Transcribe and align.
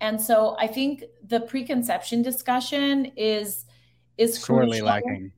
And 0.00 0.20
so 0.20 0.56
I 0.58 0.66
think 0.66 1.04
the 1.26 1.40
preconception 1.40 2.22
discussion 2.22 3.12
is 3.16 3.64
is 4.16 4.40
sorely 4.40 4.80
lacking. 4.80 5.32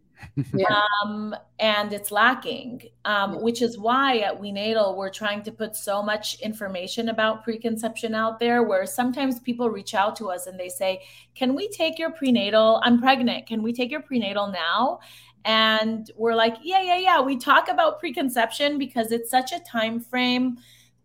um, 1.02 1.34
and 1.58 1.92
it's 1.92 2.10
lacking, 2.10 2.83
um, 3.07 3.41
which 3.41 3.62
is 3.62 3.78
why 3.78 4.18
at 4.18 4.38
WeNatal 4.38 4.96
we're 4.96 5.10
trying 5.10 5.42
to 5.42 5.52
put 5.52 5.75
so 5.75 6.02
much 6.02 6.38
information 6.41 7.08
about 7.08 7.42
preconception 7.42 8.14
out 8.14 8.38
there. 8.38 8.62
Where 8.62 8.84
sometimes 8.84 9.41
people 9.41 9.70
reach 9.70 9.95
out 9.95 10.16
to 10.16 10.30
us 10.30 10.46
and 10.46 10.61
they 10.61 10.68
say, 10.68 11.02
"Can 11.34 11.54
we 11.54 11.68
take 11.68 11.98
your 11.98 12.11
prenatal? 12.11 12.80
I'm 12.84 13.00
pregnant. 13.00 13.46
Can 13.46 13.62
we 13.62 13.72
take 13.72 13.90
your 13.90 14.02
prenatal 14.02 14.48
now?" 14.48 15.00
And 15.46 16.11
we're 16.16 16.34
like, 16.34 16.56
"Yeah, 16.62 16.82
yeah, 16.82 16.98
yeah." 16.98 17.20
We 17.22 17.38
talk 17.38 17.68
about 17.68 17.98
preconception 17.98 18.79
because 18.79 19.12
it's 19.12 19.30
such 19.30 19.52
a 19.52 19.61
time 19.61 20.00
frame 20.00 20.58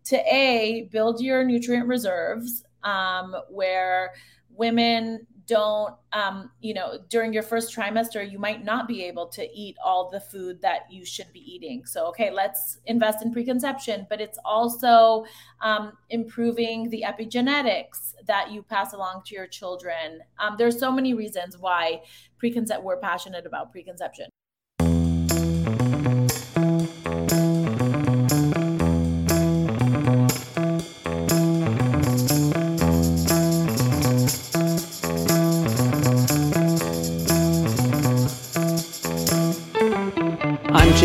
to 0.04 0.16
a 0.32 0.88
build 0.92 1.20
your 1.20 1.42
nutrient 1.42 1.88
reserves 1.88 2.65
um, 2.84 3.34
where 3.50 4.12
women 4.50 5.26
don't 5.46 5.94
um, 6.12 6.50
you 6.60 6.74
know 6.74 6.98
during 7.08 7.32
your 7.32 7.42
first 7.42 7.74
trimester 7.74 8.28
you 8.28 8.38
might 8.38 8.64
not 8.64 8.88
be 8.88 9.04
able 9.04 9.26
to 9.28 9.48
eat 9.54 9.76
all 9.84 10.10
the 10.10 10.20
food 10.20 10.60
that 10.60 10.90
you 10.90 11.04
should 11.04 11.32
be 11.32 11.40
eating. 11.40 11.84
So 11.86 12.06
okay 12.08 12.30
let's 12.30 12.78
invest 12.86 13.24
in 13.24 13.32
preconception 13.32 14.06
but 14.10 14.20
it's 14.20 14.38
also 14.44 15.24
um, 15.60 15.92
improving 16.10 16.90
the 16.90 17.04
epigenetics 17.06 18.14
that 18.26 18.50
you 18.50 18.62
pass 18.62 18.92
along 18.92 19.22
to 19.26 19.34
your 19.34 19.46
children. 19.46 20.20
Um, 20.38 20.56
there's 20.58 20.78
so 20.78 20.90
many 20.90 21.14
reasons 21.14 21.56
why 21.58 22.02
preconcept 22.42 22.82
we're 22.82 22.98
passionate 22.98 23.46
about 23.46 23.70
preconception 23.70 24.26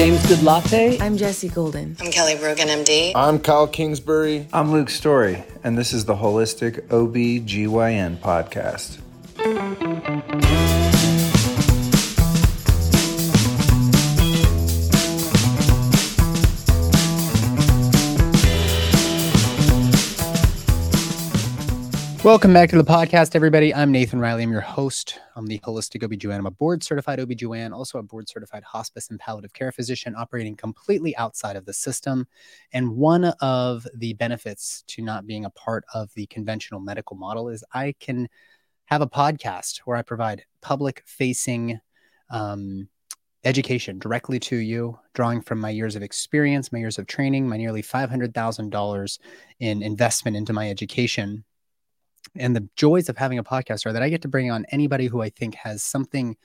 James 0.01 0.25
Good 0.25 0.41
Latte. 0.41 0.97
I'm 0.99 1.15
Jesse 1.15 1.47
Golden. 1.47 1.95
I'm 1.99 2.09
Kelly 2.09 2.35
Brogan, 2.35 2.69
MD. 2.69 3.11
I'm 3.13 3.37
Kyle 3.37 3.67
Kingsbury. 3.67 4.47
I'm 4.51 4.71
Luke 4.71 4.89
Story, 4.89 5.43
and 5.63 5.77
this 5.77 5.93
is 5.93 6.05
the 6.05 6.15
Holistic 6.15 6.91
OB/GYN 6.91 8.17
podcast. 8.17 8.97
Welcome 22.23 22.53
back 22.53 22.69
to 22.69 22.77
the 22.77 22.83
podcast, 22.83 23.35
everybody. 23.35 23.73
I'm 23.73 23.91
Nathan 23.91 24.19
Riley. 24.19 24.43
I'm 24.43 24.51
your 24.51 24.61
host. 24.61 25.19
I'm 25.35 25.47
the 25.47 25.57
Holistic 25.57 26.03
OB/GYN. 26.03 26.37
I'm 26.37 26.45
a 26.45 26.51
board 26.51 26.83
certified 26.83 27.19
OB/GYN, 27.19 27.73
also 27.73 27.97
a 27.97 28.03
board 28.03 28.29
certified 28.29 28.63
hospice 28.63 29.09
and 29.09 29.19
palliative 29.19 29.53
care 29.53 29.71
physician 29.71 30.13
operating 30.15 30.55
completely 30.55 31.17
outside 31.17 31.55
of 31.55 31.65
the 31.65 31.73
system. 31.73 32.27
And 32.73 32.95
one 32.95 33.25
of 33.41 33.87
the 33.95 34.13
benefits 34.13 34.83
to 34.89 35.01
not 35.01 35.25
being 35.25 35.45
a 35.45 35.49
part 35.49 35.83
of 35.95 36.13
the 36.13 36.27
conventional 36.27 36.79
medical 36.79 37.17
model 37.17 37.49
is 37.49 37.63
I 37.73 37.95
can 37.99 38.29
have 38.85 39.01
a 39.01 39.09
podcast 39.09 39.79
where 39.85 39.97
I 39.97 40.03
provide 40.03 40.45
public 40.61 41.01
facing 41.07 41.79
um, 42.29 42.87
education 43.45 43.97
directly 43.97 44.39
to 44.41 44.57
you, 44.57 44.99
drawing 45.15 45.41
from 45.41 45.59
my 45.59 45.71
years 45.71 45.95
of 45.95 46.03
experience, 46.03 46.71
my 46.71 46.77
years 46.77 46.99
of 46.99 47.07
training, 47.07 47.49
my 47.49 47.57
nearly 47.57 47.81
$500,000 47.81 49.19
in 49.59 49.81
investment 49.81 50.37
into 50.37 50.53
my 50.53 50.69
education 50.69 51.45
and 52.35 52.55
the 52.55 52.67
joys 52.75 53.09
of 53.09 53.17
having 53.17 53.37
a 53.37 53.43
podcast 53.43 53.85
are 53.85 53.93
that 53.93 54.03
I 54.03 54.09
get 54.09 54.21
to 54.23 54.27
bring 54.27 54.51
on 54.51 54.65
anybody 54.69 55.07
who 55.07 55.21
I 55.21 55.29
think 55.29 55.55
has 55.55 55.83
something, 55.83 56.37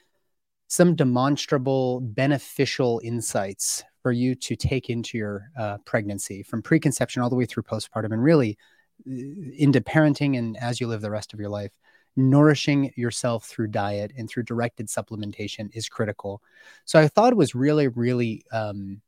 some 0.68 0.94
demonstrable, 0.96 2.00
beneficial 2.00 3.00
insights 3.04 3.84
for 4.02 4.12
you 4.12 4.34
to 4.36 4.56
take 4.56 4.90
into 4.90 5.18
your 5.18 5.50
uh, 5.58 5.78
pregnancy 5.84 6.42
from 6.42 6.62
preconception 6.62 7.22
all 7.22 7.30
the 7.30 7.36
way 7.36 7.46
through 7.46 7.64
postpartum 7.64 8.12
and 8.12 8.22
really 8.22 8.58
uh, 9.06 9.10
into 9.56 9.80
parenting 9.80 10.38
and 10.38 10.56
as 10.58 10.80
you 10.80 10.86
live 10.86 11.00
the 11.00 11.10
rest 11.10 11.32
of 11.32 11.40
your 11.40 11.50
life. 11.50 11.72
Nourishing 12.18 12.92
yourself 12.96 13.44
through 13.44 13.66
diet 13.66 14.10
and 14.16 14.28
through 14.28 14.44
directed 14.44 14.88
supplementation 14.88 15.68
is 15.74 15.88
critical. 15.88 16.42
So 16.86 16.98
I 16.98 17.08
thought 17.08 17.32
it 17.32 17.36
was 17.36 17.54
really, 17.54 17.88
really 17.88 18.42
um, 18.52 19.02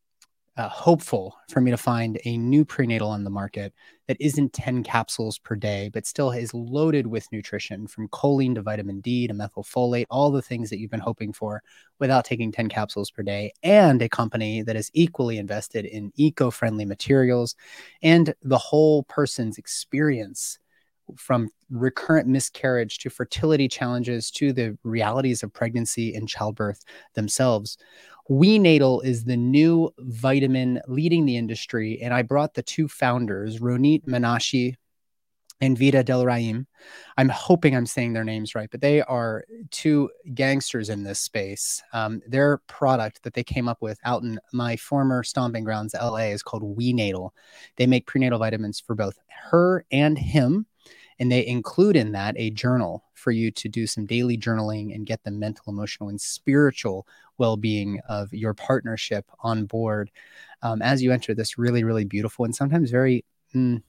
uh, 0.59 0.69
hopeful 0.69 1.39
for 1.49 1.61
me 1.61 1.71
to 1.71 1.77
find 1.77 2.19
a 2.25 2.37
new 2.37 2.65
prenatal 2.65 3.09
on 3.09 3.23
the 3.23 3.31
market 3.31 3.73
that 4.09 4.17
isn't 4.19 4.53
10 4.53 4.83
capsules 4.83 5.39
per 5.39 5.55
day, 5.55 5.89
but 5.93 6.05
still 6.05 6.33
is 6.33 6.53
loaded 6.53 7.07
with 7.07 7.31
nutrition 7.31 7.87
from 7.87 8.09
choline 8.09 8.57
to 8.57 8.63
vitamin 8.63 9.01
D 9.01 9.29
to 9.29 9.35
methylfolate, 9.35 10.07
all 10.11 10.33
the 10.33 10.43
things 10.43 10.69
that 10.69 10.81
you've 10.81 10.91
been 10.91 10.99
hoping 10.99 11.33
for 11.33 11.63
without 12.01 12.25
taking 12.25 12.51
10 12.51 12.69
capsules 12.69 13.09
per 13.09 13.23
day, 13.23 13.53
and 13.63 14.03
a 14.03 14.09
company 14.09 14.63
that 14.63 14.75
is 14.75 14.91
equally 14.95 15.39
invested 15.39 15.85
in 15.85 16.13
eco 16.17 16.51
friendly 16.51 16.85
materials 16.85 17.55
and 18.03 18.35
the 18.43 18.59
whole 18.59 19.05
person's 19.05 19.59
experience 19.59 20.59
from 21.17 21.49
recurrent 21.71 22.29
miscarriage 22.29 22.99
to 22.99 23.09
fertility 23.09 23.69
challenges 23.69 24.31
to 24.31 24.53
the 24.53 24.77
realities 24.85 25.43
of 25.43 25.53
pregnancy 25.53 26.15
and 26.15 26.29
childbirth 26.29 26.85
themselves 27.15 27.79
WeNatal 28.31 29.05
is 29.05 29.25
the 29.25 29.37
new 29.37 29.93
vitamin 29.99 30.81
leading 30.87 31.25
the 31.25 31.37
industry. 31.37 32.01
And 32.03 32.13
I 32.13 32.23
brought 32.23 32.55
the 32.55 32.63
two 32.63 32.89
founders, 32.89 33.59
Ronit 33.61 34.05
Menashe 34.05 34.75
and 35.61 35.77
Vida 35.77 36.05
Delrahim. 36.05 36.67
I'm 37.17 37.29
hoping 37.29 37.75
I'm 37.75 37.87
saying 37.87 38.13
their 38.13 38.25
names 38.25 38.55
right, 38.55 38.69
but 38.71 38.81
they 38.81 39.03
are 39.03 39.45
two 39.71 40.11
gangsters 40.35 40.89
in 40.89 41.03
this 41.03 41.21
space. 41.21 41.83
Um, 41.93 42.21
their 42.27 42.59
product 42.69 43.23
that 43.23 43.35
they 43.35 43.43
came 43.43 43.67
up 43.67 43.79
with 43.81 43.99
out 44.05 44.23
in 44.23 44.39
my 44.53 44.77
former 44.77 45.23
stomping 45.23 45.65
grounds, 45.65 45.95
LA, 45.95 46.29
is 46.29 46.43
called 46.43 46.63
WeNatal. 46.63 47.31
They 47.77 47.87
make 47.87 48.07
prenatal 48.07 48.39
vitamins 48.39 48.79
for 48.79 48.95
both 48.95 49.19
her 49.51 49.85
and 49.91 50.19
him. 50.19 50.67
And 51.21 51.31
they 51.33 51.47
include 51.47 51.97
in 51.97 52.13
that 52.13 52.35
a 52.39 52.51
journal 52.51 53.05
for 53.15 53.31
you 53.31 53.51
to 53.51 53.69
do 53.69 53.87
some 53.87 54.07
daily 54.07 54.39
journaling 54.39 54.95
and 54.95 55.07
get 55.07 55.23
the 55.25 55.31
mental, 55.31 55.65
emotional, 55.73 56.09
and 56.09 56.21
spiritual 56.21 57.07
well 57.39 57.57
being 57.57 58.01
of 58.09 58.33
your 58.33 58.55
partnership 58.55 59.25
on 59.41 59.65
board 59.65 60.11
um, 60.63 60.83
as 60.83 61.03
you 61.03 61.13
enter 61.13 61.35
this 61.35 61.59
really, 61.59 61.85
really 61.85 62.05
beautiful 62.05 62.45
and 62.45 62.55
sometimes 62.55 62.91
very 62.91 63.25
mm, 63.55 63.83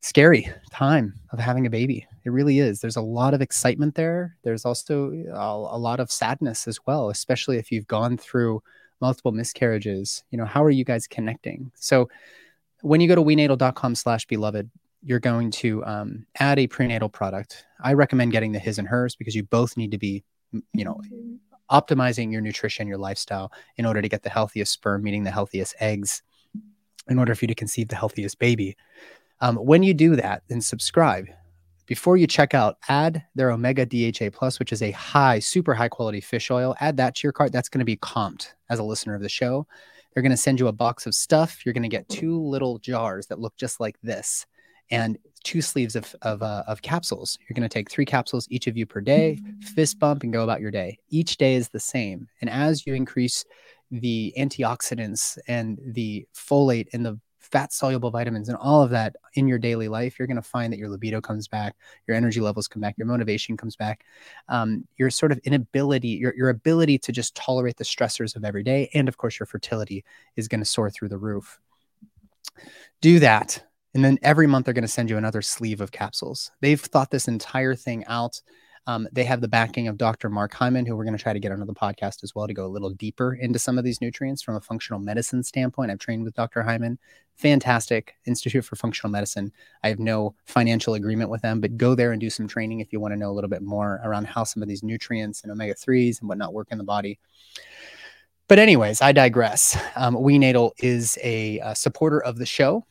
scary 0.00 0.50
time 0.70 1.14
of 1.30 1.38
having 1.38 1.66
a 1.66 1.70
baby. 1.70 2.06
It 2.24 2.30
really 2.30 2.58
is. 2.58 2.80
There's 2.80 2.96
a 2.96 3.02
lot 3.02 3.34
of 3.34 3.40
excitement 3.40 3.94
there. 3.94 4.36
There's 4.42 4.64
also 4.64 5.12
a, 5.12 5.76
a 5.76 5.78
lot 5.78 6.00
of 6.00 6.10
sadness 6.10 6.68
as 6.68 6.78
well, 6.86 7.10
especially 7.10 7.58
if 7.58 7.72
you've 7.72 7.86
gone 7.86 8.16
through 8.18 8.62
multiple 9.00 9.32
miscarriages. 9.32 10.24
You 10.30 10.38
know, 10.38 10.44
how 10.44 10.62
are 10.62 10.70
you 10.70 10.84
guys 10.84 11.06
connecting? 11.06 11.70
So, 11.74 12.08
when 12.82 13.00
you 13.00 13.08
go 13.08 13.14
to 13.14 13.22
wenatal.com 13.22 13.94
slash 13.94 14.26
beloved 14.26 14.70
you're 15.04 15.20
going 15.20 15.50
to 15.50 15.84
um, 15.84 16.26
add 16.38 16.58
a 16.58 16.66
prenatal 16.66 17.08
product. 17.08 17.66
I 17.82 17.92
recommend 17.92 18.32
getting 18.32 18.52
the 18.52 18.58
his 18.58 18.78
and 18.78 18.88
hers 18.88 19.14
because 19.14 19.34
you 19.34 19.42
both 19.42 19.76
need 19.76 19.90
to 19.90 19.98
be, 19.98 20.24
you 20.72 20.84
know, 20.84 21.00
optimizing 21.70 22.32
your 22.32 22.40
nutrition, 22.40 22.88
your 22.88 22.98
lifestyle 22.98 23.52
in 23.76 23.84
order 23.84 24.00
to 24.00 24.08
get 24.08 24.22
the 24.22 24.30
healthiest 24.30 24.72
sperm, 24.72 25.02
meaning 25.02 25.22
the 25.22 25.30
healthiest 25.30 25.74
eggs, 25.80 26.22
in 27.08 27.18
order 27.18 27.34
for 27.34 27.44
you 27.44 27.48
to 27.48 27.54
conceive 27.54 27.88
the 27.88 27.96
healthiest 27.96 28.38
baby. 28.38 28.76
Um, 29.40 29.56
when 29.56 29.82
you 29.82 29.92
do 29.92 30.16
that, 30.16 30.42
then 30.48 30.62
subscribe. 30.62 31.26
Before 31.86 32.16
you 32.16 32.26
check 32.26 32.54
out, 32.54 32.78
add 32.88 33.22
their 33.34 33.50
Omega 33.50 33.84
DHA 33.84 34.30
Plus, 34.32 34.58
which 34.58 34.72
is 34.72 34.80
a 34.80 34.92
high, 34.92 35.38
super 35.38 35.74
high 35.74 35.90
quality 35.90 36.22
fish 36.22 36.50
oil. 36.50 36.74
Add 36.80 36.96
that 36.96 37.16
to 37.16 37.26
your 37.26 37.32
cart. 37.32 37.52
That's 37.52 37.68
going 37.68 37.80
to 37.80 37.84
be 37.84 37.98
comped 37.98 38.48
as 38.70 38.78
a 38.78 38.84
listener 38.84 39.14
of 39.14 39.20
the 39.20 39.28
show. 39.28 39.66
They're 40.12 40.22
going 40.22 40.30
to 40.30 40.36
send 40.36 40.60
you 40.60 40.68
a 40.68 40.72
box 40.72 41.06
of 41.06 41.14
stuff. 41.14 41.66
You're 41.66 41.74
going 41.74 41.82
to 41.82 41.88
get 41.90 42.08
two 42.08 42.40
little 42.40 42.78
jars 42.78 43.26
that 43.26 43.38
look 43.38 43.54
just 43.56 43.80
like 43.80 44.00
this 44.00 44.46
and 44.90 45.18
two 45.44 45.60
sleeves 45.60 45.94
of 45.94 46.14
of, 46.22 46.42
uh, 46.42 46.64
of 46.66 46.82
capsules. 46.82 47.38
You're 47.42 47.54
going 47.54 47.68
to 47.68 47.72
take 47.72 47.90
three 47.90 48.06
capsules, 48.06 48.46
each 48.50 48.66
of 48.66 48.76
you 48.76 48.86
per 48.86 49.00
day, 49.00 49.38
fist 49.60 49.98
bump, 49.98 50.22
and 50.22 50.32
go 50.32 50.42
about 50.42 50.60
your 50.60 50.70
day. 50.70 50.98
Each 51.10 51.36
day 51.36 51.54
is 51.54 51.68
the 51.68 51.80
same, 51.80 52.28
and 52.40 52.50
as 52.50 52.86
you 52.86 52.94
increase 52.94 53.44
the 53.90 54.32
antioxidants 54.36 55.38
and 55.46 55.78
the 55.84 56.26
folate 56.34 56.88
and 56.92 57.04
the 57.04 57.20
fat 57.54 57.72
soluble 57.72 58.10
vitamins 58.10 58.48
and 58.48 58.56
all 58.58 58.82
of 58.82 58.90
that 58.90 59.14
in 59.34 59.46
your 59.46 59.58
daily 59.58 59.86
life, 59.86 60.18
you're 60.18 60.26
going 60.26 60.36
to 60.36 60.42
find 60.42 60.72
that 60.72 60.78
your 60.78 60.88
libido 60.88 61.20
comes 61.20 61.46
back, 61.46 61.76
your 62.06 62.16
energy 62.16 62.40
levels 62.40 62.66
come 62.66 62.80
back, 62.80 62.96
your 62.96 63.06
motivation 63.06 63.56
comes 63.56 63.76
back, 63.76 64.04
um, 64.48 64.84
your 64.96 65.10
sort 65.10 65.30
of 65.30 65.38
inability, 65.44 66.08
your, 66.08 66.34
your 66.34 66.48
ability 66.48 66.98
to 66.98 67.12
just 67.12 67.34
tolerate 67.36 67.76
the 67.76 67.84
stressors 67.84 68.34
of 68.34 68.44
every 68.44 68.62
day, 68.62 68.90
and 68.94 69.08
of 69.08 69.18
course, 69.18 69.38
your 69.38 69.46
fertility 69.46 70.04
is 70.36 70.48
going 70.48 70.60
to 70.60 70.64
soar 70.64 70.90
through 70.90 71.08
the 71.08 71.18
roof. 71.18 71.60
Do 73.00 73.20
that 73.20 73.63
and 73.94 74.04
then 74.04 74.18
every 74.22 74.46
month 74.46 74.64
they're 74.64 74.74
going 74.74 74.82
to 74.82 74.88
send 74.88 75.08
you 75.08 75.16
another 75.16 75.42
sleeve 75.42 75.80
of 75.80 75.92
capsules. 75.92 76.50
They've 76.60 76.80
thought 76.80 77.10
this 77.10 77.28
entire 77.28 77.74
thing 77.74 78.04
out. 78.06 78.40
Um, 78.86 79.08
they 79.12 79.24
have 79.24 79.40
the 79.40 79.48
backing 79.48 79.88
of 79.88 79.96
Dr. 79.96 80.28
Mark 80.28 80.52
Hyman, 80.52 80.84
who 80.84 80.94
we're 80.94 81.04
going 81.04 81.16
to 81.16 81.22
try 81.22 81.32
to 81.32 81.40
get 81.40 81.52
onto 81.52 81.64
the 81.64 81.72
podcast 81.72 82.22
as 82.22 82.34
well 82.34 82.46
to 82.46 82.52
go 82.52 82.66
a 82.66 82.68
little 82.68 82.90
deeper 82.90 83.34
into 83.34 83.58
some 83.58 83.78
of 83.78 83.84
these 83.84 84.02
nutrients 84.02 84.42
from 84.42 84.56
a 84.56 84.60
functional 84.60 85.00
medicine 85.00 85.42
standpoint. 85.42 85.90
I've 85.90 85.98
trained 85.98 86.22
with 86.22 86.34
Dr. 86.34 86.62
Hyman, 86.62 86.98
fantastic 87.36 88.14
Institute 88.26 88.64
for 88.64 88.76
Functional 88.76 89.10
Medicine. 89.10 89.52
I 89.82 89.88
have 89.88 89.98
no 89.98 90.34
financial 90.44 90.94
agreement 90.94 91.30
with 91.30 91.40
them, 91.40 91.62
but 91.62 91.78
go 91.78 91.94
there 91.94 92.12
and 92.12 92.20
do 92.20 92.28
some 92.28 92.46
training 92.46 92.80
if 92.80 92.92
you 92.92 93.00
want 93.00 93.12
to 93.12 93.18
know 93.18 93.30
a 93.30 93.32
little 93.32 93.48
bit 93.48 93.62
more 93.62 94.02
around 94.04 94.26
how 94.26 94.44
some 94.44 94.62
of 94.62 94.68
these 94.68 94.82
nutrients 94.82 95.42
and 95.42 95.52
omega 95.52 95.74
3s 95.74 96.20
and 96.20 96.28
whatnot 96.28 96.52
work 96.52 96.68
in 96.70 96.76
the 96.76 96.84
body. 96.84 97.18
But, 98.48 98.58
anyways, 98.58 99.00
I 99.00 99.12
digress. 99.12 99.78
Um, 99.96 100.14
WeNatal 100.16 100.72
is 100.76 101.16
a, 101.22 101.58
a 101.60 101.74
supporter 101.74 102.22
of 102.22 102.36
the 102.36 102.44
show 102.44 102.84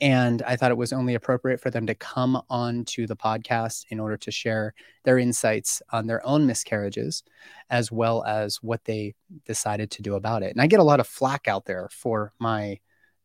and 0.00 0.42
I 0.42 0.56
thought 0.56 0.70
it 0.70 0.76
was 0.76 0.92
only 0.92 1.14
appropriate 1.14 1.60
for 1.60 1.70
them 1.70 1.86
to 1.86 1.94
come 1.94 2.40
on 2.48 2.84
to 2.86 3.06
the 3.06 3.16
podcast 3.16 3.84
in 3.90 4.00
order 4.00 4.16
to 4.16 4.30
share 4.30 4.74
their 5.04 5.18
insights 5.18 5.82
on 5.92 6.06
their 6.06 6.26
own 6.26 6.46
miscarriages, 6.46 7.22
as 7.70 7.92
well 7.92 8.24
as 8.24 8.62
what 8.62 8.84
they 8.84 9.14
decided 9.44 9.90
to 9.92 10.02
do 10.02 10.14
about 10.14 10.42
it. 10.42 10.52
And 10.52 10.60
I 10.60 10.66
get 10.66 10.80
a 10.80 10.84
lot 10.84 11.00
of 11.00 11.06
flack 11.06 11.48
out 11.48 11.66
there 11.66 11.88
for 11.90 12.32
my 12.38 12.78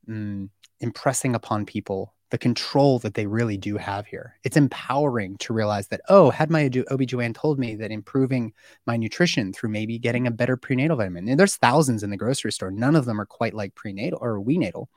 mm, 0.08 0.50
impressing 0.80 1.36
upon 1.36 1.66
people 1.66 2.14
the 2.30 2.38
control 2.38 3.00
that 3.00 3.16
they 3.16 3.26
really 3.26 3.58
do 3.58 3.78
have 3.78 4.06
here. 4.06 4.36
It's 4.44 4.58
empowering 4.58 5.38
to 5.38 5.54
realize 5.54 5.88
that, 5.88 6.02
oh, 6.10 6.30
had 6.30 6.52
my 6.52 6.66
OB/GYN 6.66 7.34
told 7.34 7.58
me 7.58 7.76
that 7.76 7.92
improving 7.92 8.54
my 8.86 8.98
nutrition 8.98 9.52
through 9.52 9.70
maybe 9.70 9.98
getting 9.98 10.28
a 10.28 10.32
better 10.32 10.56
prenatal 10.56 10.98
vitamin, 10.98 11.28
and 11.28 11.40
there's 11.40 11.56
thousands 11.56 12.04
in 12.04 12.12
the 12.12 12.18
grocery 12.18 12.52
store, 12.52 12.70
none 12.70 12.96
of 12.96 13.06
them 13.06 13.20
are 13.20 13.26
quite 13.26 13.56
like 13.56 13.74
prenatal 13.74 14.20
or 14.22 14.40
WeNatal. 14.40 14.88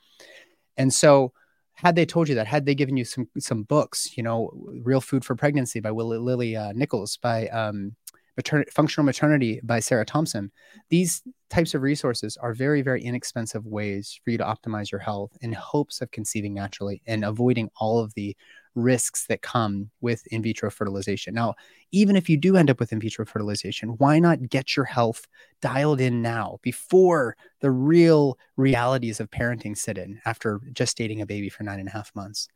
And 0.76 0.92
so 0.92 1.32
had 1.74 1.96
they 1.96 2.06
told 2.06 2.28
you 2.28 2.34
that, 2.34 2.46
had 2.46 2.66
they 2.66 2.74
given 2.74 2.96
you 2.96 3.04
some 3.04 3.28
some 3.38 3.62
books, 3.62 4.16
you 4.16 4.22
know, 4.22 4.50
Real 4.82 5.00
Food 5.00 5.24
for 5.24 5.34
Pregnancy 5.34 5.80
by 5.80 5.90
Willie 5.90 6.18
Lily 6.18 6.56
uh, 6.56 6.72
Nichols, 6.72 7.16
by 7.16 7.48
um, 7.48 7.96
Matern- 8.40 8.70
Functional 8.70 9.04
Maternity 9.04 9.60
by 9.62 9.80
Sarah 9.80 10.04
Thompson, 10.04 10.50
these 10.90 11.22
types 11.50 11.74
of 11.74 11.82
resources 11.82 12.36
are 12.36 12.54
very, 12.54 12.82
very 12.82 13.02
inexpensive 13.02 13.66
ways 13.66 14.18
for 14.24 14.30
you 14.30 14.38
to 14.38 14.44
optimize 14.44 14.90
your 14.90 15.00
health 15.00 15.36
in 15.40 15.52
hopes 15.52 16.00
of 16.00 16.10
conceiving 16.10 16.54
naturally 16.54 17.02
and 17.06 17.24
avoiding 17.24 17.68
all 17.76 17.98
of 17.98 18.14
the 18.14 18.36
risks 18.74 19.26
that 19.26 19.42
come 19.42 19.90
with 20.00 20.26
in 20.28 20.42
vitro 20.42 20.70
fertilization. 20.70 21.34
Now, 21.34 21.54
even 21.90 22.16
if 22.16 22.28
you 22.28 22.36
do 22.36 22.56
end 22.56 22.70
up 22.70 22.80
with 22.80 22.92
in 22.92 23.00
vitro 23.00 23.26
fertilization, 23.26 23.90
why 23.98 24.18
not 24.18 24.48
get 24.48 24.76
your 24.76 24.86
health 24.86 25.26
dialed 25.60 26.00
in 26.00 26.22
now 26.22 26.58
before 26.62 27.36
the 27.60 27.70
real 27.70 28.38
realities 28.56 29.20
of 29.20 29.30
parenting 29.30 29.76
sit 29.76 29.98
in 29.98 30.20
after 30.24 30.60
gestating 30.72 31.20
a 31.20 31.26
baby 31.26 31.48
for 31.48 31.64
nine 31.64 31.80
and 31.80 31.88
a 31.88 31.92
half 31.92 32.14
months? 32.14 32.48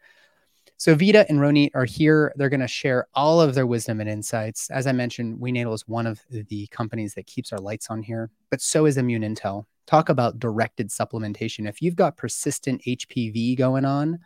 So 0.79 0.95
Vida 0.95 1.25
and 1.29 1.39
Ronit 1.39 1.71
are 1.75 1.87
here. 1.87 2.33
They're 2.37 2.51
going 2.51 2.61
to 2.61 2.69
share 2.69 3.07
all 3.15 3.41
of 3.41 3.55
their 3.55 3.67
wisdom 3.67 4.01
and 4.01 4.11
insights. 4.11 4.69
As 4.71 4.87
I 4.87 4.93
mentioned, 4.93 5.39
WeNatal 5.39 5.75
is 5.75 5.89
one 5.89 6.07
of 6.07 6.21
the 6.31 6.67
companies 6.69 7.15
that 7.15 7.27
keeps 7.27 7.53
our 7.53 7.59
lights 7.59 7.89
on 7.89 8.03
here, 8.03 8.31
but 8.51 8.61
so 8.61 8.85
is 8.85 8.99
Immune 8.99 9.23
Intel. 9.23 9.65
Talk 9.87 10.09
about 10.09 10.39
directed 10.39 10.91
supplementation. 10.91 11.69
If 11.69 11.81
you've 11.81 11.97
got 11.97 12.17
persistent 12.17 12.83
HPV 12.83 13.57
going 13.57 13.85
on, 13.85 14.19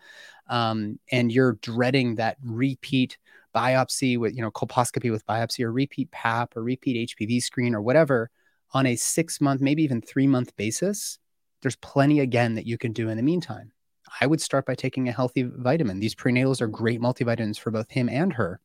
um, 0.49 0.99
and 1.13 1.31
you're 1.31 1.53
dreading 1.63 2.17
that 2.17 2.37
repeat 2.43 3.17
biopsy 3.55 4.19
with, 4.19 4.35
you 4.35 4.43
know, 4.43 4.51
colposcopy 4.51 5.11
with 5.11 5.27
biopsy 5.27 5.65
or 5.65 5.73
repeat 5.73 6.11
PAP 6.11 6.57
or 6.57 6.63
repeat 6.63 7.11
HPV 7.11 7.43
screen 7.43 7.75
or 7.75 7.83
whatever 7.83 8.31
on 8.73 8.87
a 8.87 8.97
six 8.97 9.41
month, 9.41 9.61
maybe 9.61 9.83
even 9.83 10.01
three 10.01 10.27
month 10.27 10.55
basis, 10.57 11.19
there's 11.63 11.77
plenty 11.77 12.21
again 12.21 12.55
that 12.55 12.67
you 12.67 12.79
can 12.79 12.93
do 12.93 13.09
in 13.09 13.17
the 13.17 13.23
meantime. 13.23 13.73
I 14.21 14.27
would 14.27 14.41
start 14.41 14.67
by 14.67 14.75
taking 14.75 15.09
a 15.09 15.13
healthy 15.13 15.43
vitamin. 15.43 16.01
These 16.01 16.15
prenatals 16.15 16.61
are 16.61 16.67
great 16.67 17.01
multivitamins 17.01 17.59
for 17.59 17.71
both 17.71 17.91
him 17.91 18.09
and 18.09 18.33
her. 18.33 18.61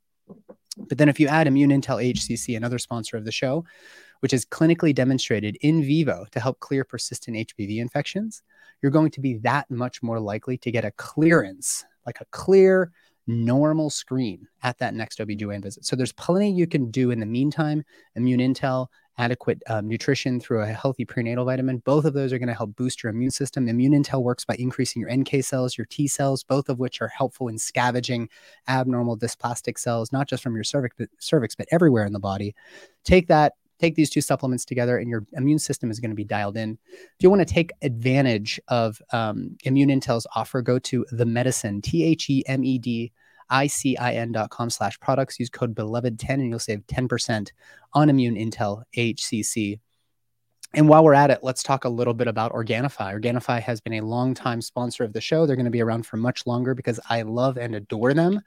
But 0.77 0.97
then 0.97 1.09
if 1.09 1.19
you 1.19 1.27
add 1.27 1.47
Immune 1.47 1.69
Intel 1.69 2.03
HCC, 2.03 2.57
another 2.57 2.79
sponsor 2.79 3.17
of 3.17 3.25
the 3.25 3.31
show, 3.31 3.65
which 4.19 4.33
is 4.33 4.45
clinically 4.45 4.93
demonstrated 4.93 5.57
in 5.61 5.83
vivo 5.83 6.25
to 6.31 6.39
help 6.39 6.59
clear 6.59 6.83
persistent 6.83 7.37
HPV 7.37 7.77
infections, 7.77 8.41
you're 8.81 8.91
going 8.91 9.11
to 9.11 9.21
be 9.21 9.37
that 9.37 9.69
much 9.69 10.03
more 10.03 10.19
likely 10.19 10.57
to 10.57 10.71
get 10.71 10.85
a 10.85 10.91
clearance, 10.91 11.85
like 12.05 12.19
a 12.21 12.25
clear, 12.31 12.91
normal 13.27 13.89
screen 13.89 14.47
at 14.63 14.77
that 14.79 14.93
next 14.93 15.19
OB/GYN 15.19 15.61
visit. 15.61 15.85
So 15.85 15.95
there's 15.95 16.11
plenty 16.13 16.51
you 16.51 16.67
can 16.67 16.91
do 16.91 17.11
in 17.11 17.19
the 17.19 17.25
meantime. 17.25 17.83
Immune 18.15 18.39
Intel, 18.39 18.87
adequate 19.17 19.61
um, 19.67 19.87
nutrition 19.87 20.39
through 20.39 20.61
a 20.61 20.67
healthy 20.67 21.05
prenatal 21.05 21.45
vitamin. 21.45 21.77
Both 21.79 22.05
of 22.05 22.13
those 22.13 22.33
are 22.33 22.37
going 22.37 22.49
to 22.49 22.53
help 22.53 22.75
boost 22.75 23.01
your 23.01 23.11
immune 23.11 23.31
system. 23.31 23.67
Immune 23.67 24.03
Intel 24.03 24.21
works 24.21 24.45
by 24.45 24.55
increasing 24.59 25.01
your 25.01 25.15
NK 25.15 25.43
cells, 25.43 25.77
your 25.77 25.85
T 25.85 26.07
cells, 26.07 26.43
both 26.43 26.69
of 26.69 26.79
which 26.79 27.01
are 27.01 27.07
helpful 27.07 27.47
in 27.47 27.57
scavenging 27.57 28.29
abnormal 28.67 29.17
dysplastic 29.17 29.77
cells, 29.77 30.11
not 30.11 30.27
just 30.27 30.43
from 30.43 30.55
your 30.55 30.63
cervix, 30.63 30.95
but, 30.97 31.09
cervix, 31.19 31.55
but 31.55 31.67
everywhere 31.71 32.05
in 32.05 32.13
the 32.13 32.19
body. 32.19 32.55
Take 33.03 33.27
that, 33.27 33.53
take 33.79 33.95
these 33.95 34.09
two 34.09 34.21
supplements 34.21 34.65
together 34.65 34.97
and 34.97 35.09
your 35.09 35.25
immune 35.33 35.59
system 35.59 35.91
is 35.91 35.99
going 35.99 36.11
to 36.11 36.15
be 36.15 36.23
dialed 36.23 36.57
in. 36.57 36.77
If 36.93 37.21
you 37.21 37.29
want 37.29 37.41
to 37.41 37.53
take 37.53 37.71
advantage 37.81 38.59
of 38.67 39.01
um, 39.11 39.57
Immune 39.63 39.89
Intel's 39.89 40.27
offer, 40.35 40.61
go 40.61 40.79
to 40.79 41.05
the 41.11 41.25
medicine, 41.25 41.81
T 41.81 42.03
H 42.03 42.29
E 42.29 42.43
M 42.47 42.63
E 42.63 42.77
D 42.77 43.11
icin.com 43.51 44.69
slash 44.69 44.99
products. 44.99 45.39
Use 45.39 45.49
code 45.49 45.75
beloved10 45.75 46.29
and 46.29 46.49
you'll 46.49 46.59
save 46.59 46.85
10% 46.87 47.51
on 47.93 48.09
Immune 48.09 48.35
Intel 48.35 48.83
HCC. 48.97 49.79
And 50.73 50.89
while 50.89 51.03
we're 51.05 51.13
at 51.13 51.29
it, 51.29 51.39
let's 51.41 51.63
talk 51.63 51.85
a 51.85 51.89
little 51.89 52.13
bit 52.13 52.27
about 52.27 52.51
Organifi. 52.51 53.13
Organifi 53.13 53.61
has 53.61 53.79
been 53.79 53.93
a 53.93 54.01
long 54.01 54.33
time 54.33 54.61
sponsor 54.61 55.03
of 55.03 55.13
the 55.13 55.21
show. 55.21 55.45
They're 55.45 55.55
going 55.55 55.65
to 55.65 55.71
be 55.71 55.81
around 55.81 56.05
for 56.05 56.17
much 56.17 56.45
longer 56.45 56.73
because 56.73 56.99
I 57.09 57.21
love 57.21 57.57
and 57.57 57.75
adore 57.75 58.13
them. 58.13 58.41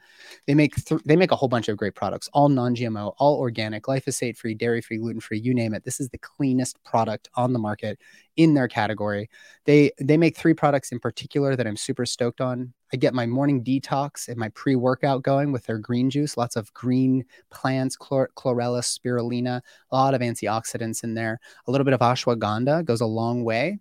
They 0.47 0.55
make 0.55 0.75
th- 0.75 1.00
they 1.05 1.17
make 1.17 1.31
a 1.31 1.37
whole 1.37 1.49
bunch 1.49 1.69
of 1.69 1.79
great 1.79 1.94
products, 1.94 2.29
all 2.35 2.50
non-GMO, 2.50 3.15
all 3.19 3.38
organic, 3.38 3.85
glyphosate 3.85 4.37
free, 4.37 4.55
dairy 4.55 4.82
free, 4.82 4.99
gluten 4.99 5.20
free, 5.20 5.38
you 5.38 5.55
name 5.55 5.73
it. 5.73 5.85
This 5.85 6.00
is 6.00 6.11
the 6.11 6.19
cleanest 6.19 6.82
product 6.85 7.31
on 7.35 7.53
the 7.53 7.59
market 7.59 7.99
in 8.38 8.55
their 8.55 8.69
category. 8.69 9.29
They 9.67 9.90
they 9.99 10.17
make 10.17 10.37
three 10.37 10.55
products 10.55 10.93
in 10.93 11.00
particular 11.00 11.56
that 11.56 11.67
I'm 11.67 11.76
super 11.76 12.06
stoked 12.06 12.40
on. 12.40 12.73
I 12.94 12.96
get 12.96 13.12
my 13.12 13.26
morning 13.26 13.62
detox 13.62 14.29
and 14.29 14.38
my 14.38 14.49
pre 14.50 14.76
workout 14.76 15.23
going 15.23 15.52
with 15.52 15.67
their 15.67 15.79
green 15.79 16.08
juice. 16.08 16.38
Lots 16.38 16.56
of 16.56 16.73
green 16.73 17.25
plants, 17.50 17.99
chlor- 17.99 18.29
chlorella, 18.37 18.81
spirulina, 18.81 19.61
a 19.90 19.96
lot 19.96 20.14
of 20.14 20.23
antioxidants 20.23 21.05
in 21.05 21.14
there. 21.14 21.40
A 21.67 21.70
little 21.70 21.85
bit 21.85 21.94
of 21.94 22.00
ashwagandha 22.00 22.85
goes 22.85 23.02
a 23.02 23.06
long 23.06 23.44
way. 23.44 23.79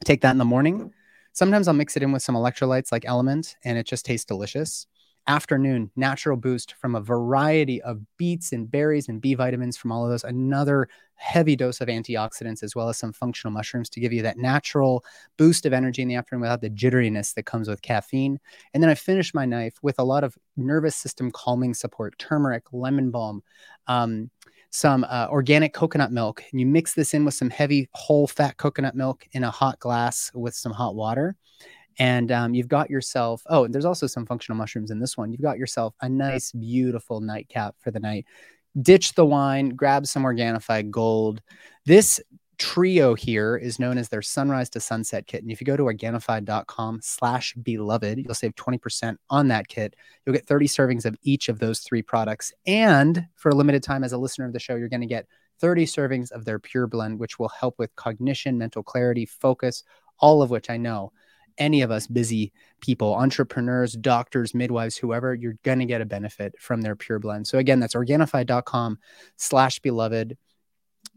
I 0.00 0.04
take 0.04 0.22
that 0.22 0.30
in 0.30 0.38
the 0.38 0.44
morning. 0.44 0.94
Sometimes 1.32 1.68
I'll 1.68 1.74
mix 1.74 1.96
it 1.96 2.02
in 2.02 2.12
with 2.12 2.22
some 2.22 2.36
electrolytes 2.36 2.92
like 2.92 3.04
Element, 3.04 3.56
and 3.64 3.76
it 3.76 3.86
just 3.86 4.06
tastes 4.06 4.24
delicious 4.24 4.86
afternoon 5.30 5.88
natural 5.94 6.36
boost 6.36 6.74
from 6.74 6.96
a 6.96 7.00
variety 7.00 7.80
of 7.82 8.00
beets 8.16 8.52
and 8.52 8.68
berries 8.68 9.08
and 9.08 9.20
B 9.20 9.34
vitamins 9.34 9.76
from 9.76 9.92
all 9.92 10.04
of 10.04 10.10
those. 10.10 10.24
Another 10.24 10.88
heavy 11.14 11.54
dose 11.54 11.80
of 11.80 11.86
antioxidants 11.86 12.64
as 12.64 12.74
well 12.74 12.88
as 12.88 12.98
some 12.98 13.12
functional 13.12 13.52
mushrooms 13.52 13.88
to 13.90 14.00
give 14.00 14.12
you 14.12 14.22
that 14.22 14.38
natural 14.38 15.04
boost 15.36 15.66
of 15.66 15.72
energy 15.72 16.02
in 16.02 16.08
the 16.08 16.16
afternoon 16.16 16.40
without 16.40 16.60
the 16.60 16.70
jitteriness 16.70 17.32
that 17.34 17.44
comes 17.44 17.68
with 17.68 17.80
caffeine. 17.80 18.40
And 18.74 18.82
then 18.82 18.90
I 18.90 18.96
finish 18.96 19.32
my 19.32 19.46
knife 19.46 19.74
with 19.82 20.00
a 20.00 20.04
lot 20.04 20.24
of 20.24 20.36
nervous 20.56 20.96
system 20.96 21.30
calming 21.30 21.74
support, 21.74 22.18
turmeric, 22.18 22.64
lemon 22.72 23.10
balm. 23.10 23.42
Um, 23.86 24.30
some 24.72 25.04
uh, 25.10 25.26
organic 25.30 25.74
coconut 25.74 26.12
milk, 26.12 26.44
and 26.52 26.60
you 26.60 26.64
mix 26.64 26.94
this 26.94 27.12
in 27.12 27.24
with 27.24 27.34
some 27.34 27.50
heavy 27.50 27.88
whole 27.92 28.28
fat 28.28 28.56
coconut 28.56 28.94
milk 28.94 29.26
in 29.32 29.42
a 29.42 29.50
hot 29.50 29.80
glass 29.80 30.30
with 30.32 30.54
some 30.54 30.70
hot 30.70 30.94
water 30.94 31.34
and 31.98 32.30
um, 32.32 32.54
you've 32.54 32.68
got 32.68 32.90
yourself 32.90 33.42
oh 33.48 33.66
there's 33.66 33.84
also 33.84 34.06
some 34.06 34.26
functional 34.26 34.56
mushrooms 34.56 34.90
in 34.90 34.98
this 34.98 35.16
one. 35.16 35.32
You've 35.32 35.42
got 35.42 35.58
yourself 35.58 35.94
a 36.00 36.08
nice 36.08 36.52
beautiful 36.52 37.20
nightcap 37.20 37.74
for 37.80 37.90
the 37.90 38.00
night. 38.00 38.26
Ditch 38.80 39.14
the 39.14 39.24
wine 39.24 39.70
grab 39.70 40.06
some 40.06 40.22
organifi 40.22 40.90
gold. 40.90 41.40
This 41.86 42.20
trio 42.58 43.14
here 43.14 43.56
is 43.56 43.78
known 43.78 43.96
as 43.96 44.10
their 44.10 44.20
sunrise 44.20 44.68
to 44.68 44.78
sunset 44.80 45.26
kit. 45.26 45.42
And 45.42 45.50
if 45.50 45.62
you 45.62 45.64
go 45.64 45.78
to 45.78 45.84
organifi.com 45.84 47.00
slash 47.02 47.54
beloved 47.54 48.18
you'll 48.18 48.34
save 48.34 48.54
20% 48.54 49.16
on 49.30 49.48
that 49.48 49.68
kit. 49.68 49.96
You'll 50.24 50.34
get 50.34 50.46
30 50.46 50.66
servings 50.66 51.06
of 51.06 51.16
each 51.22 51.48
of 51.48 51.58
those 51.58 51.80
three 51.80 52.02
products. 52.02 52.52
And 52.66 53.26
for 53.34 53.48
a 53.48 53.54
limited 53.54 53.82
time 53.82 54.04
as 54.04 54.12
a 54.12 54.18
listener 54.18 54.46
of 54.46 54.52
the 54.52 54.60
show 54.60 54.76
you're 54.76 54.88
going 54.88 55.00
to 55.00 55.06
get 55.06 55.26
30 55.60 55.84
servings 55.86 56.32
of 56.32 56.44
their 56.44 56.58
pure 56.58 56.86
blend 56.86 57.18
which 57.18 57.38
will 57.38 57.48
help 57.48 57.78
with 57.78 57.94
cognition 57.96 58.58
mental 58.58 58.82
clarity 58.82 59.26
focus 59.26 59.84
all 60.18 60.42
of 60.42 60.50
which 60.50 60.70
i 60.70 60.76
know 60.76 61.12
any 61.60 61.82
of 61.82 61.92
us 61.92 62.08
busy 62.08 62.52
people, 62.80 63.14
entrepreneurs, 63.14 63.92
doctors, 63.92 64.54
midwives, 64.54 64.96
whoever, 64.96 65.34
you're 65.34 65.58
going 65.62 65.78
to 65.78 65.84
get 65.84 66.00
a 66.00 66.06
benefit 66.06 66.54
from 66.58 66.80
their 66.80 66.96
pure 66.96 67.20
blend. 67.20 67.46
So 67.46 67.58
again, 67.58 67.78
that's 67.78 67.94
organifi.com 67.94 68.98
slash 69.36 69.78
beloved. 69.78 70.36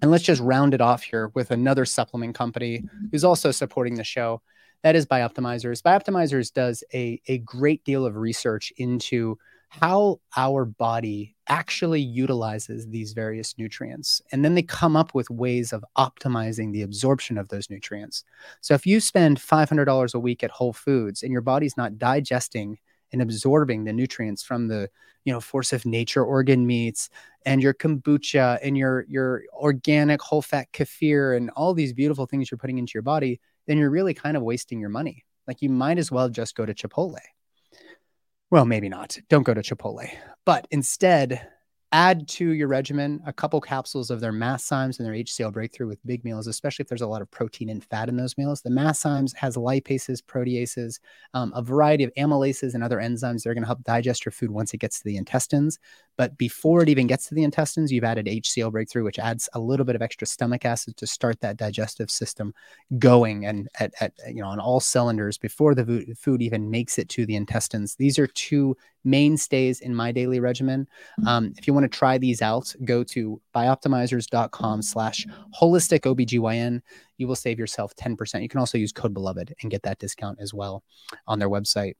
And 0.01 0.11
let's 0.11 0.23
just 0.23 0.41
round 0.41 0.73
it 0.73 0.81
off 0.81 1.01
here 1.01 1.31
with 1.33 1.51
another 1.51 1.85
supplement 1.85 2.35
company 2.35 2.83
who's 3.11 3.23
also 3.23 3.51
supporting 3.51 3.95
the 3.95 4.03
show. 4.03 4.41
That 4.83 4.97
is 4.97 5.05
Bioptimizers. 5.05 5.81
Bioptimizers 5.81 6.51
does 6.51 6.83
a, 6.93 7.21
a 7.27 7.37
great 7.39 7.85
deal 7.85 8.05
of 8.05 8.17
research 8.17 8.73
into 8.75 9.37
how 9.81 10.19
our 10.37 10.65
body 10.65 11.35
actually 11.47 12.01
utilizes 12.01 12.87
these 12.87 13.13
various 13.13 13.57
nutrients. 13.57 14.21
And 14.31 14.45
then 14.45 14.55
they 14.55 14.61
come 14.61 14.95
up 14.95 15.13
with 15.13 15.29
ways 15.29 15.73
of 15.73 15.83
optimizing 15.97 16.71
the 16.71 16.83
absorption 16.83 17.37
of 17.37 17.49
those 17.49 17.69
nutrients. 17.69 18.23
So 18.61 18.75
if 18.75 18.85
you 18.85 18.99
spend 18.99 19.39
$500 19.39 20.13
a 20.13 20.19
week 20.19 20.43
at 20.43 20.51
Whole 20.51 20.73
Foods 20.73 21.23
and 21.23 21.31
your 21.31 21.41
body's 21.41 21.75
not 21.75 21.97
digesting 21.97 22.77
and 23.11 23.21
absorbing 23.21 23.83
the 23.83 23.93
nutrients 23.93 24.43
from 24.43 24.67
the 24.67 24.89
you 25.25 25.31
know 25.31 25.39
force 25.39 25.71
of 25.71 25.85
nature 25.85 26.23
organ 26.23 26.65
meats 26.67 27.09
and 27.45 27.61
your 27.63 27.73
kombucha 27.73 28.59
and 28.61 28.77
your 28.77 29.05
your 29.07 29.43
organic 29.53 30.21
whole 30.21 30.41
fat 30.41 30.67
kefir 30.73 31.37
and 31.37 31.49
all 31.51 31.73
these 31.73 31.93
beautiful 31.93 32.25
things 32.25 32.51
you're 32.51 32.57
putting 32.57 32.77
into 32.77 32.91
your 32.93 33.03
body 33.03 33.39
then 33.67 33.77
you're 33.77 33.89
really 33.89 34.13
kind 34.13 34.35
of 34.35 34.43
wasting 34.43 34.79
your 34.79 34.89
money 34.89 35.23
like 35.47 35.61
you 35.61 35.69
might 35.69 35.97
as 35.97 36.11
well 36.11 36.27
just 36.27 36.55
go 36.55 36.65
to 36.65 36.73
chipotle 36.73 37.15
well 38.53 38.65
maybe 38.65 38.87
not 38.87 39.17
don't 39.29 39.41
go 39.43 39.53
to 39.55 39.61
chipotle 39.61 40.07
but 40.45 40.67
instead 40.69 41.47
add 41.93 42.27
to 42.27 42.53
your 42.53 42.67
regimen 42.67 43.21
a 43.27 43.31
couple 43.31 43.61
capsules 43.61 44.09
of 44.09 44.19
their 44.19 44.33
Masszymes 44.33 44.97
and 44.97 45.05
their 45.05 45.13
HCL 45.13 45.53
breakthrough 45.53 45.87
with 45.87 46.03
big 46.07 46.25
meals, 46.25 46.47
especially 46.47 46.81
if 46.81 46.89
there's 46.89 47.03
a 47.03 47.07
lot 47.07 47.21
of 47.21 47.29
protein 47.29 47.69
and 47.69 47.83
fat 47.85 48.09
in 48.09 48.17
those 48.17 48.35
meals. 48.35 48.63
The 48.63 48.71
Masszymes 48.71 49.35
has 49.35 49.57
lipases, 49.57 50.19
proteases, 50.19 50.99
um, 51.35 51.53
a 51.55 51.61
variety 51.61 52.03
of 52.03 52.11
amylases 52.17 52.73
and 52.73 52.83
other 52.83 52.97
enzymes 52.97 53.43
that 53.43 53.49
are 53.49 53.53
going 53.53 53.61
to 53.61 53.67
help 53.67 53.83
digest 53.83 54.25
your 54.25 54.31
food 54.31 54.49
once 54.49 54.73
it 54.73 54.79
gets 54.79 54.97
to 54.97 55.03
the 55.05 55.17
intestines. 55.17 55.77
But 56.17 56.37
before 56.37 56.81
it 56.83 56.89
even 56.89 57.07
gets 57.07 57.27
to 57.27 57.35
the 57.35 57.43
intestines, 57.43 57.91
you've 57.91 58.03
added 58.03 58.27
HCL 58.27 58.71
breakthrough, 58.71 59.03
which 59.03 59.19
adds 59.19 59.49
a 59.53 59.59
little 59.59 59.85
bit 59.85 59.95
of 59.95 60.01
extra 60.01 60.27
stomach 60.27 60.65
acid 60.65 60.97
to 60.97 61.07
start 61.07 61.39
that 61.41 61.57
digestive 61.57 62.11
system 62.11 62.53
going 62.99 63.45
and 63.45 63.67
at, 63.79 63.93
at 63.99 64.13
you 64.27 64.41
know 64.41 64.47
on 64.47 64.59
all 64.59 64.79
cylinders 64.79 65.37
before 65.37 65.75
the 65.75 66.15
food 66.17 66.41
even 66.41 66.69
makes 66.69 66.97
it 66.99 67.09
to 67.09 67.25
the 67.25 67.35
intestines. 67.35 67.95
These 67.95 68.19
are 68.19 68.27
two 68.27 68.75
mainstays 69.03 69.81
in 69.81 69.93
my 69.93 70.11
daily 70.11 70.39
regimen. 70.39 70.87
Mm-hmm. 71.19 71.27
Um, 71.27 71.53
if 71.57 71.67
you 71.67 71.73
want 71.73 71.83
to 71.85 71.97
try 71.97 72.17
these 72.17 72.41
out, 72.41 72.73
go 72.85 73.03
to 73.05 73.41
bioptimizers.com 73.55 74.81
slash 74.81 75.25
holistic 75.59 76.01
OBGYN. 76.01 76.81
You 77.17 77.27
will 77.27 77.35
save 77.35 77.59
yourself 77.59 77.95
10%. 77.95 78.41
You 78.41 78.49
can 78.49 78.59
also 78.59 78.77
use 78.77 78.91
code 78.91 79.13
beloved 79.13 79.53
and 79.61 79.71
get 79.71 79.83
that 79.83 79.99
discount 79.99 80.39
as 80.39 80.53
well 80.53 80.83
on 81.27 81.39
their 81.39 81.49
website. 81.49 81.95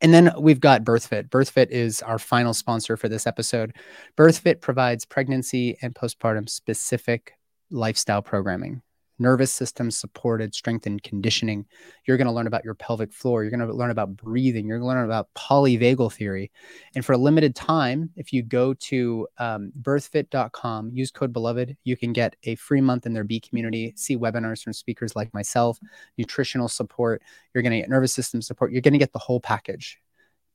And 0.00 0.12
then 0.12 0.32
we've 0.38 0.60
got 0.60 0.84
BirthFit. 0.84 1.28
BirthFit 1.28 1.68
is 1.70 2.02
our 2.02 2.18
final 2.18 2.54
sponsor 2.54 2.96
for 2.96 3.08
this 3.08 3.26
episode. 3.26 3.74
BirthFit 4.16 4.60
provides 4.60 5.04
pregnancy 5.04 5.76
and 5.82 5.94
postpartum 5.94 6.48
specific 6.48 7.32
lifestyle 7.70 8.22
programming 8.22 8.82
nervous 9.18 9.52
system 9.52 9.90
supported 9.90 10.54
strength 10.54 10.86
and 10.86 11.02
conditioning. 11.02 11.66
You're 12.04 12.16
going 12.16 12.26
to 12.26 12.32
learn 12.32 12.46
about 12.46 12.64
your 12.64 12.74
pelvic 12.74 13.12
floor. 13.12 13.42
You're 13.42 13.50
going 13.50 13.66
to 13.66 13.72
learn 13.72 13.90
about 13.90 14.16
breathing. 14.16 14.66
You're 14.66 14.78
going 14.78 14.88
to 14.88 14.94
learn 14.94 15.04
about 15.04 15.32
polyvagal 15.34 16.12
theory. 16.12 16.50
And 16.94 17.04
for 17.04 17.12
a 17.12 17.18
limited 17.18 17.54
time, 17.54 18.10
if 18.16 18.32
you 18.32 18.42
go 18.42 18.74
to 18.74 19.26
um, 19.38 19.72
birthfit.com, 19.80 20.90
use 20.92 21.10
code 21.10 21.32
beloved, 21.32 21.76
you 21.84 21.96
can 21.96 22.12
get 22.12 22.36
a 22.44 22.54
free 22.56 22.80
month 22.80 23.06
in 23.06 23.12
their 23.12 23.24
B 23.24 23.40
community, 23.40 23.92
see 23.96 24.16
webinars 24.16 24.62
from 24.62 24.72
speakers 24.72 25.16
like 25.16 25.32
myself, 25.34 25.78
nutritional 26.18 26.68
support. 26.68 27.22
You're 27.54 27.62
going 27.62 27.72
to 27.72 27.80
get 27.80 27.88
nervous 27.88 28.14
system 28.14 28.42
support. 28.42 28.72
You're 28.72 28.82
going 28.82 28.92
to 28.92 28.98
get 28.98 29.12
the 29.12 29.18
whole 29.18 29.40
package 29.40 30.00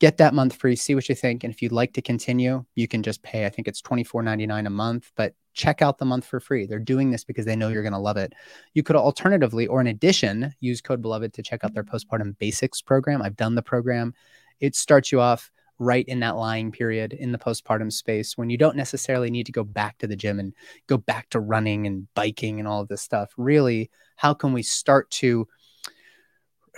get 0.01 0.17
that 0.17 0.33
month 0.33 0.55
free, 0.55 0.75
see 0.75 0.95
what 0.95 1.07
you 1.07 1.13
think. 1.13 1.43
And 1.43 1.53
if 1.53 1.61
you'd 1.61 1.71
like 1.71 1.93
to 1.93 2.01
continue, 2.01 2.65
you 2.73 2.87
can 2.87 3.03
just 3.03 3.21
pay, 3.21 3.45
I 3.45 3.49
think 3.49 3.67
it's 3.67 3.83
$24.99 3.83 4.65
a 4.65 4.69
month, 4.71 5.11
but 5.15 5.35
check 5.53 5.83
out 5.83 5.99
the 5.99 6.05
month 6.05 6.25
for 6.25 6.39
free. 6.39 6.65
They're 6.65 6.79
doing 6.79 7.11
this 7.11 7.23
because 7.23 7.45
they 7.45 7.55
know 7.55 7.67
you're 7.67 7.83
going 7.83 7.93
to 7.93 7.99
love 7.99 8.17
it. 8.17 8.33
You 8.73 8.81
could 8.81 8.95
alternatively, 8.95 9.67
or 9.67 9.79
in 9.79 9.85
addition, 9.85 10.55
use 10.59 10.81
code 10.81 11.03
beloved 11.03 11.33
to 11.33 11.43
check 11.43 11.63
out 11.63 11.75
their 11.75 11.83
postpartum 11.83 12.35
basics 12.39 12.81
program. 12.81 13.21
I've 13.21 13.35
done 13.35 13.53
the 13.53 13.61
program. 13.61 14.15
It 14.59 14.75
starts 14.75 15.11
you 15.11 15.21
off 15.21 15.51
right 15.77 16.05
in 16.07 16.19
that 16.21 16.35
lying 16.35 16.71
period 16.71 17.13
in 17.13 17.31
the 17.31 17.37
postpartum 17.37 17.93
space 17.93 18.35
when 18.35 18.49
you 18.49 18.57
don't 18.57 18.75
necessarily 18.75 19.29
need 19.29 19.45
to 19.45 19.51
go 19.51 19.63
back 19.63 19.99
to 19.99 20.07
the 20.07 20.15
gym 20.15 20.39
and 20.39 20.51
go 20.87 20.97
back 20.97 21.29
to 21.29 21.39
running 21.39 21.85
and 21.85 22.07
biking 22.15 22.57
and 22.57 22.67
all 22.67 22.81
of 22.81 22.87
this 22.87 23.03
stuff. 23.03 23.31
Really, 23.37 23.91
how 24.15 24.33
can 24.33 24.51
we 24.51 24.63
start 24.63 25.11
to 25.11 25.47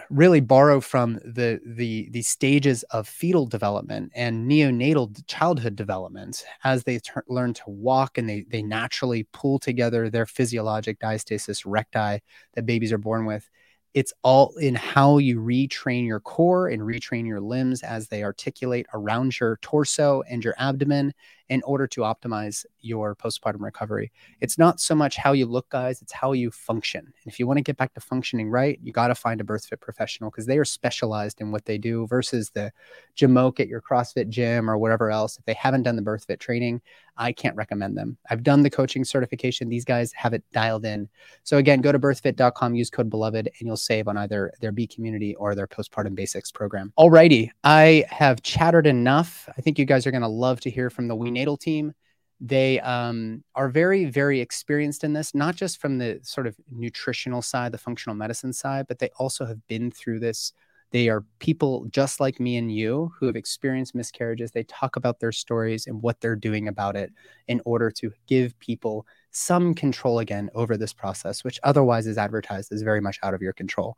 really 0.09 0.39
borrow 0.39 0.81
from 0.81 1.15
the 1.23 1.59
the 1.65 2.09
the 2.11 2.21
stages 2.21 2.83
of 2.91 3.07
fetal 3.07 3.45
development 3.45 4.11
and 4.15 4.49
neonatal 4.49 5.21
childhood 5.27 5.75
development 5.75 6.43
as 6.63 6.83
they 6.83 6.99
ter- 6.99 7.23
learn 7.27 7.53
to 7.53 7.63
walk 7.67 8.17
and 8.17 8.27
they 8.27 8.45
they 8.49 8.63
naturally 8.63 9.23
pull 9.33 9.59
together 9.59 10.09
their 10.09 10.25
physiologic 10.25 10.99
diastasis 10.99 11.63
recti 11.65 12.19
that 12.55 12.65
babies 12.65 12.91
are 12.91 12.97
born 12.97 13.25
with. 13.25 13.49
It's 13.93 14.13
all 14.23 14.55
in 14.57 14.73
how 14.73 15.19
you 15.19 15.39
retrain 15.39 16.07
your 16.07 16.19
core 16.19 16.67
and 16.67 16.81
retrain 16.81 17.27
your 17.27 17.41
limbs 17.41 17.83
as 17.83 18.07
they 18.07 18.23
articulate 18.23 18.87
around 18.93 19.39
your 19.39 19.59
torso 19.61 20.23
and 20.23 20.43
your 20.43 20.55
abdomen 20.57 21.13
in 21.49 21.61
order 21.63 21.87
to 21.87 22.01
optimize 22.01 22.65
your 22.81 23.15
postpartum 23.15 23.61
recovery. 23.61 24.11
It's 24.41 24.57
not 24.57 24.79
so 24.79 24.95
much 24.95 25.17
how 25.17 25.33
you 25.33 25.45
look, 25.45 25.69
guys, 25.69 26.01
it's 26.01 26.11
how 26.11 26.31
you 26.31 26.51
function. 26.51 26.99
And 27.01 27.31
if 27.31 27.39
you 27.39 27.47
want 27.47 27.57
to 27.57 27.63
get 27.63 27.77
back 27.77 27.93
to 27.93 27.99
functioning 27.99 28.49
right, 28.49 28.79
you 28.81 28.91
got 28.91 29.07
to 29.07 29.15
find 29.15 29.41
a 29.41 29.43
birth 29.43 29.65
fit 29.65 29.81
professional 29.81 30.29
because 30.29 30.45
they 30.45 30.57
are 30.57 30.65
specialized 30.65 31.41
in 31.41 31.51
what 31.51 31.65
they 31.65 31.77
do 31.77 32.07
versus 32.07 32.49
the 32.51 32.71
Jamoke 33.17 33.59
at 33.59 33.67
your 33.67 33.81
CrossFit 33.81 34.29
gym 34.29 34.69
or 34.69 34.77
whatever 34.77 35.11
else. 35.11 35.37
If 35.37 35.45
they 35.45 35.53
haven't 35.53 35.83
done 35.83 35.95
the 35.95 36.01
birth 36.01 36.25
fit 36.25 36.39
training, 36.39 36.81
I 37.17 37.31
can't 37.31 37.55
recommend 37.55 37.97
them. 37.97 38.17
I've 38.29 38.43
done 38.43 38.63
the 38.63 38.69
coaching 38.69 39.05
certification. 39.05 39.69
These 39.69 39.85
guys 39.85 40.11
have 40.13 40.33
it 40.33 40.43
dialed 40.51 40.85
in. 40.85 41.07
So 41.43 41.57
again, 41.57 41.81
go 41.81 41.91
to 41.91 41.99
birthfit.com, 41.99 42.75
use 42.75 42.89
code 42.89 43.09
beloved, 43.09 43.47
and 43.47 43.67
you'll 43.67 43.77
save 43.77 44.07
on 44.07 44.17
either 44.17 44.51
their 44.61 44.71
B 44.71 44.87
community 44.87 45.35
or 45.35 45.53
their 45.53 45.67
postpartum 45.67 46.15
basics 46.15 46.51
program. 46.51 46.91
Alrighty, 46.97 47.49
I 47.63 48.05
have 48.09 48.41
chattered 48.41 48.87
enough. 48.87 49.47
I 49.57 49.61
think 49.61 49.77
you 49.77 49.85
guys 49.85 50.07
are 50.07 50.11
going 50.11 50.21
to 50.21 50.27
love 50.27 50.59
to 50.61 50.69
hear 50.69 50.89
from 50.89 51.07
the 51.07 51.15
We 51.15 51.29
natal 51.33 51.57
team. 51.57 51.93
They 52.39 52.79
um, 52.81 53.43
are 53.55 53.69
very, 53.69 54.05
very 54.05 54.41
experienced 54.41 55.03
in 55.03 55.13
this, 55.13 55.33
not 55.33 55.55
just 55.55 55.79
from 55.79 55.97
the 55.97 56.19
sort 56.23 56.45
of 56.45 56.55
nutritional 56.69 57.41
side, 57.41 57.71
the 57.71 57.77
functional 57.77 58.15
medicine 58.15 58.51
side, 58.51 58.85
but 58.87 58.99
they 58.99 59.09
also 59.17 59.45
have 59.45 59.65
been 59.67 59.91
through 59.91 60.19
this. 60.19 60.51
They 60.91 61.09
are 61.09 61.23
people 61.39 61.85
just 61.89 62.19
like 62.19 62.39
me 62.39 62.57
and 62.57 62.71
you 62.71 63.11
who 63.17 63.25
have 63.25 63.35
experienced 63.35 63.95
miscarriages. 63.95 64.51
They 64.51 64.63
talk 64.63 64.95
about 64.95 65.19
their 65.19 65.31
stories 65.31 65.87
and 65.87 66.01
what 66.01 66.21
they're 66.21 66.35
doing 66.35 66.67
about 66.67 66.95
it 66.95 67.11
in 67.47 67.61
order 67.65 67.89
to 67.91 68.11
give 68.27 68.59
people 68.59 69.07
some 69.31 69.73
control 69.73 70.19
again 70.19 70.51
over 70.53 70.77
this 70.77 70.93
process, 70.93 71.43
which 71.43 71.59
otherwise 71.63 72.05
is 72.05 72.17
advertised 72.17 72.71
as 72.71 72.83
very 72.83 73.01
much 73.01 73.19
out 73.23 73.33
of 73.33 73.41
your 73.41 73.53
control. 73.53 73.97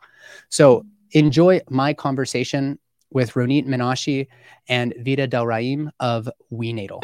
So 0.50 0.86
enjoy 1.12 1.62
my 1.70 1.94
conversation 1.94 2.80
with 3.12 3.34
Ronit 3.34 3.66
Menashe 3.66 4.28
and 4.68 4.94
Vida 5.00 5.28
Delrahim 5.28 5.90
of 6.00 6.30
WeNatal. 6.52 7.02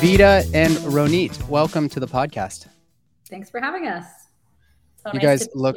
Vida 0.00 0.44
and 0.52 0.74
Ronit, 0.92 1.48
welcome 1.48 1.88
to 1.88 1.98
the 1.98 2.06
podcast. 2.06 2.68
Thanks 3.30 3.48
for 3.48 3.58
having 3.58 3.88
us. 3.88 4.04
So 4.96 5.10
you 5.14 5.18
nice 5.18 5.46
guys 5.46 5.48
look 5.54 5.76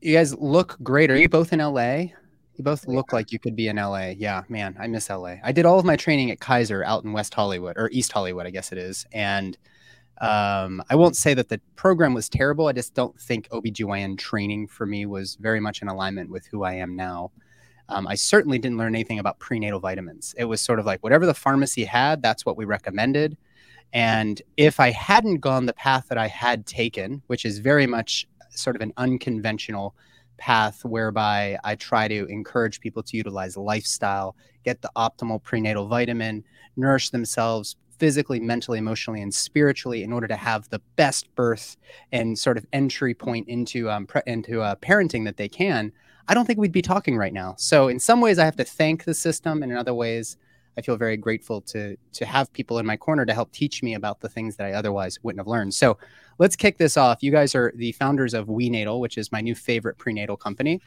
you 0.00 0.12
guys 0.12 0.34
look 0.34 0.76
great. 0.82 1.10
Are 1.10 1.16
you 1.16 1.28
both 1.28 1.52
in 1.52 1.60
LA? 1.60 2.06
You 2.56 2.62
both 2.62 2.86
look 2.86 3.12
like 3.12 3.32
you 3.32 3.38
could 3.38 3.56
be 3.56 3.68
in 3.68 3.76
LA. 3.76 4.10
Yeah, 4.16 4.42
man, 4.48 4.76
I 4.78 4.86
miss 4.86 5.10
LA. 5.10 5.36
I 5.42 5.50
did 5.50 5.66
all 5.66 5.78
of 5.78 5.84
my 5.84 5.96
training 5.96 6.30
at 6.30 6.38
Kaiser 6.38 6.84
out 6.84 7.02
in 7.02 7.12
West 7.12 7.34
Hollywood 7.34 7.76
or 7.76 7.90
East 7.90 8.12
Hollywood, 8.12 8.46
I 8.46 8.50
guess 8.50 8.70
it 8.70 8.78
is. 8.78 9.06
And 9.12 9.58
um, 10.20 10.80
I 10.88 10.94
won't 10.94 11.16
say 11.16 11.34
that 11.34 11.48
the 11.48 11.60
program 11.74 12.14
was 12.14 12.28
terrible. 12.28 12.68
I 12.68 12.72
just 12.72 12.94
don't 12.94 13.18
think 13.20 13.48
OBGYN 13.48 14.18
training 14.18 14.68
for 14.68 14.86
me 14.86 15.04
was 15.06 15.34
very 15.36 15.58
much 15.58 15.82
in 15.82 15.88
alignment 15.88 16.30
with 16.30 16.46
who 16.46 16.62
I 16.62 16.74
am 16.74 16.94
now. 16.94 17.32
Um, 17.88 18.06
I 18.06 18.14
certainly 18.14 18.58
didn't 18.58 18.78
learn 18.78 18.94
anything 18.94 19.18
about 19.18 19.40
prenatal 19.40 19.80
vitamins. 19.80 20.34
It 20.38 20.44
was 20.44 20.60
sort 20.60 20.78
of 20.78 20.86
like 20.86 21.02
whatever 21.02 21.26
the 21.26 21.34
pharmacy 21.34 21.84
had, 21.84 22.22
that's 22.22 22.46
what 22.46 22.56
we 22.56 22.64
recommended. 22.64 23.36
And 23.92 24.40
if 24.56 24.80
I 24.80 24.90
hadn't 24.90 25.38
gone 25.38 25.66
the 25.66 25.72
path 25.72 26.06
that 26.08 26.18
I 26.18 26.28
had 26.28 26.66
taken, 26.66 27.22
which 27.26 27.44
is 27.44 27.58
very 27.58 27.86
much 27.86 28.26
sort 28.50 28.76
of 28.76 28.82
an 28.82 28.92
unconventional 28.96 29.94
path 30.36 30.84
whereby 30.84 31.58
I 31.64 31.74
try 31.74 32.08
to 32.08 32.26
encourage 32.26 32.80
people 32.80 33.02
to 33.04 33.16
utilize 33.16 33.56
lifestyle, 33.56 34.36
get 34.64 34.82
the 34.82 34.90
optimal 34.96 35.42
prenatal 35.42 35.86
vitamin, 35.86 36.44
nourish 36.76 37.10
themselves 37.10 37.76
physically, 37.98 38.40
mentally, 38.40 38.78
emotionally, 38.78 39.22
and 39.22 39.32
spiritually 39.32 40.02
in 40.02 40.12
order 40.12 40.26
to 40.26 40.36
have 40.36 40.68
the 40.68 40.80
best 40.96 41.34
birth 41.34 41.76
and 42.12 42.38
sort 42.38 42.56
of 42.56 42.66
entry 42.72 43.14
point 43.14 43.48
into 43.48 43.88
um, 43.90 44.06
pre- 44.06 44.22
into 44.26 44.60
uh, 44.60 44.74
parenting 44.76 45.24
that 45.24 45.36
they 45.36 45.48
can. 45.48 45.92
I 46.26 46.34
don't 46.34 46.46
think 46.46 46.58
we'd 46.58 46.72
be 46.72 46.82
talking 46.82 47.16
right 47.16 47.32
now. 47.32 47.54
So 47.58 47.88
in 47.88 48.00
some 48.00 48.20
ways, 48.20 48.38
I 48.38 48.44
have 48.44 48.56
to 48.56 48.64
thank 48.64 49.04
the 49.04 49.14
system, 49.14 49.62
and 49.62 49.70
in 49.70 49.78
other 49.78 49.94
ways, 49.94 50.36
I 50.76 50.82
feel 50.82 50.96
very 50.96 51.16
grateful 51.16 51.60
to 51.62 51.96
to 52.12 52.24
have 52.24 52.52
people 52.52 52.78
in 52.78 52.86
my 52.86 52.96
corner 52.96 53.24
to 53.24 53.34
help 53.34 53.52
teach 53.52 53.82
me 53.82 53.94
about 53.94 54.20
the 54.20 54.28
things 54.28 54.56
that 54.56 54.66
I 54.66 54.72
otherwise 54.72 55.18
wouldn't 55.22 55.40
have 55.40 55.46
learned. 55.46 55.74
So 55.74 55.98
let's 56.38 56.56
kick 56.56 56.78
this 56.78 56.96
off. 56.96 57.22
You 57.22 57.30
guys 57.30 57.54
are 57.54 57.72
the 57.76 57.92
founders 57.92 58.34
of 58.34 58.46
WeNatal, 58.46 59.00
which 59.00 59.18
is 59.18 59.30
my 59.32 59.40
new 59.40 59.54
favorite 59.54 59.98
prenatal 59.98 60.36
company, 60.36 60.80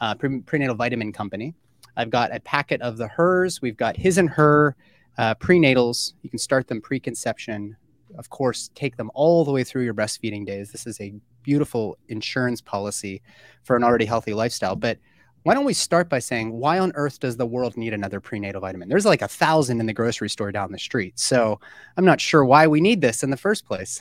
uh, 0.00 0.14
pre- 0.14 0.40
prenatal 0.40 0.74
vitamin 0.74 1.12
company. 1.12 1.54
I've 1.96 2.10
got 2.10 2.34
a 2.34 2.40
packet 2.40 2.80
of 2.82 2.96
the 2.96 3.08
hers. 3.08 3.60
We've 3.60 3.76
got 3.76 3.96
his 3.96 4.18
and 4.18 4.30
her 4.30 4.76
uh, 5.18 5.34
prenatals. 5.34 6.14
You 6.22 6.30
can 6.30 6.38
start 6.38 6.68
them 6.68 6.80
preconception. 6.80 7.76
Of 8.16 8.30
course, 8.30 8.70
take 8.74 8.96
them 8.96 9.10
all 9.14 9.44
the 9.44 9.50
way 9.50 9.64
through 9.64 9.82
your 9.82 9.94
breastfeeding 9.94 10.46
days. 10.46 10.72
This 10.72 10.86
is 10.86 11.00
a 11.00 11.14
beautiful 11.42 11.98
insurance 12.08 12.60
policy 12.60 13.22
for 13.64 13.76
an 13.76 13.84
already 13.84 14.04
healthy 14.04 14.32
lifestyle. 14.32 14.76
But 14.76 14.98
why 15.42 15.54
don't 15.54 15.64
we 15.64 15.74
start 15.74 16.08
by 16.08 16.18
saying 16.18 16.52
why 16.52 16.78
on 16.78 16.92
earth 16.94 17.20
does 17.20 17.36
the 17.36 17.46
world 17.46 17.76
need 17.76 17.94
another 17.94 18.20
prenatal 18.20 18.60
vitamin? 18.60 18.88
There's 18.88 19.06
like 19.06 19.22
a 19.22 19.28
thousand 19.28 19.80
in 19.80 19.86
the 19.86 19.92
grocery 19.92 20.28
store 20.28 20.52
down 20.52 20.72
the 20.72 20.78
street. 20.78 21.18
So 21.18 21.60
I'm 21.96 22.04
not 22.04 22.20
sure 22.20 22.44
why 22.44 22.66
we 22.66 22.80
need 22.80 23.00
this 23.00 23.22
in 23.22 23.30
the 23.30 23.36
first 23.36 23.66
place. 23.66 24.00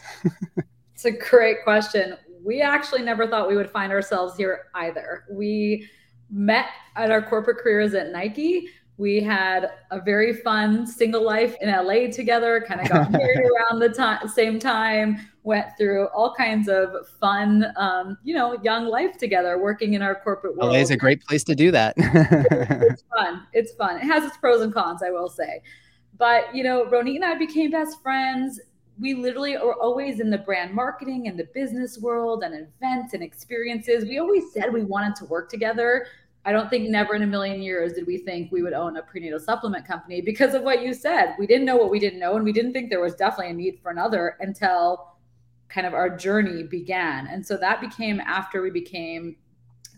it's 0.94 1.06
a 1.06 1.12
great 1.12 1.63
question. 1.63 2.17
We 2.44 2.62
actually 2.62 3.01
never 3.01 3.27
thought 3.27 3.48
we 3.48 3.56
would 3.56 3.70
find 3.70 3.91
ourselves 3.91 4.38
here 4.38 4.65
either. 4.75 5.25
We 5.29 5.88
met 6.29 6.67
at 6.96 7.12
our 7.12 7.22
corporate 7.22 7.58
careers 7.58 7.94
at 7.94 8.12
Nike. 8.12 8.70
We 8.98 9.22
had 9.22 9.72
a 9.91 10.01
very 10.01 10.34
fun 10.34 10.88
single 10.88 11.24
life 11.24 11.56
in 11.62 11.70
LA 11.70 12.08
together, 12.12 12.65
kind 12.67 12.82
of 12.82 12.89
got 12.89 13.12
married 13.12 13.39
around 13.39 13.79
the 13.79 13.89
time, 13.89 14.27
same 14.27 14.60
time, 14.60 15.20
went 15.48 15.75
through 15.77 16.08
all 16.08 16.34
kinds 16.36 16.68
of 16.68 17.08
fun, 17.20 17.66
um, 17.77 18.18
you 18.24 18.36
know, 18.36 18.60
young 18.62 18.86
life 18.86 19.18
together, 19.18 19.58
working 19.58 19.94
in 19.94 20.01
our 20.01 20.13
corporate 20.13 20.58
world. 20.58 20.74
LA 20.74 20.80
is 20.80 20.92
a 20.92 20.98
great 20.98 21.24
place 21.25 21.44
to 21.46 21.56
do 21.56 21.72
that. 21.72 21.94
it's 21.98 23.04
fun. 23.16 23.48
It's 23.54 23.72
fun. 23.74 23.96
It 23.96 24.04
has 24.04 24.25
its 24.25 24.38
pros 24.38 24.62
and 24.62 24.74
cons, 24.74 25.01
I 25.01 25.10
will 25.10 25.30
say. 25.30 25.62
But, 26.18 26.54
you 26.54 26.63
know, 26.63 26.86
Ronit 26.86 27.16
and 27.16 27.25
I 27.25 27.36
became 27.36 27.72
best 27.72 28.01
friends. 28.04 28.60
We 29.00 29.13
literally 29.13 29.56
are 29.56 29.74
always 29.74 30.20
in 30.20 30.30
the 30.30 30.39
brand 30.39 30.74
marketing 30.74 31.27
and 31.27 31.39
the 31.39 31.48
business 31.54 31.98
world 31.98 32.44
and 32.44 32.54
events 32.54 33.13
and 33.13 33.24
experiences. 33.24 34.04
We 34.04 34.20
always 34.20 34.51
said 34.51 34.74
we 34.74 34.84
wanted 34.84 35.16
to 35.18 35.25
work 35.25 35.50
together 35.50 36.08
I 36.48 36.54
don't 36.54 36.70
think 36.70 36.89
never 36.89 37.13
in 37.13 37.24
a 37.24 37.27
million 37.27 37.62
years 37.62 37.92
did 37.92 38.08
we 38.08 38.20
think 38.20 38.54
we 38.54 38.62
would 38.62 38.72
own 38.72 38.96
a 38.96 39.01
prenatal 39.01 39.38
supplement 39.38 39.86
company 39.86 40.22
because 40.22 40.54
of 40.54 40.63
what 40.63 40.82
you 40.82 40.94
said. 40.94 41.36
We 41.38 41.46
didn't 41.46 41.66
know 41.66 41.75
what 41.75 41.92
we 41.92 42.00
didn't 42.00 42.20
know, 42.20 42.38
and 42.38 42.46
we 42.46 42.54
didn't 42.54 42.72
think 42.72 42.89
there 42.89 43.01
was 43.01 43.16
definitely 43.16 43.51
a 43.51 43.54
need 43.54 43.82
for 43.84 43.92
another 43.92 44.38
until 44.39 45.17
kind 45.70 45.86
of 45.86 45.94
our 45.94 46.10
journey 46.10 46.64
began. 46.64 47.28
And 47.28 47.46
so 47.46 47.58
that 47.58 47.82
became 47.82 48.20
after 48.22 48.62
we 48.62 48.72
became 48.72 49.36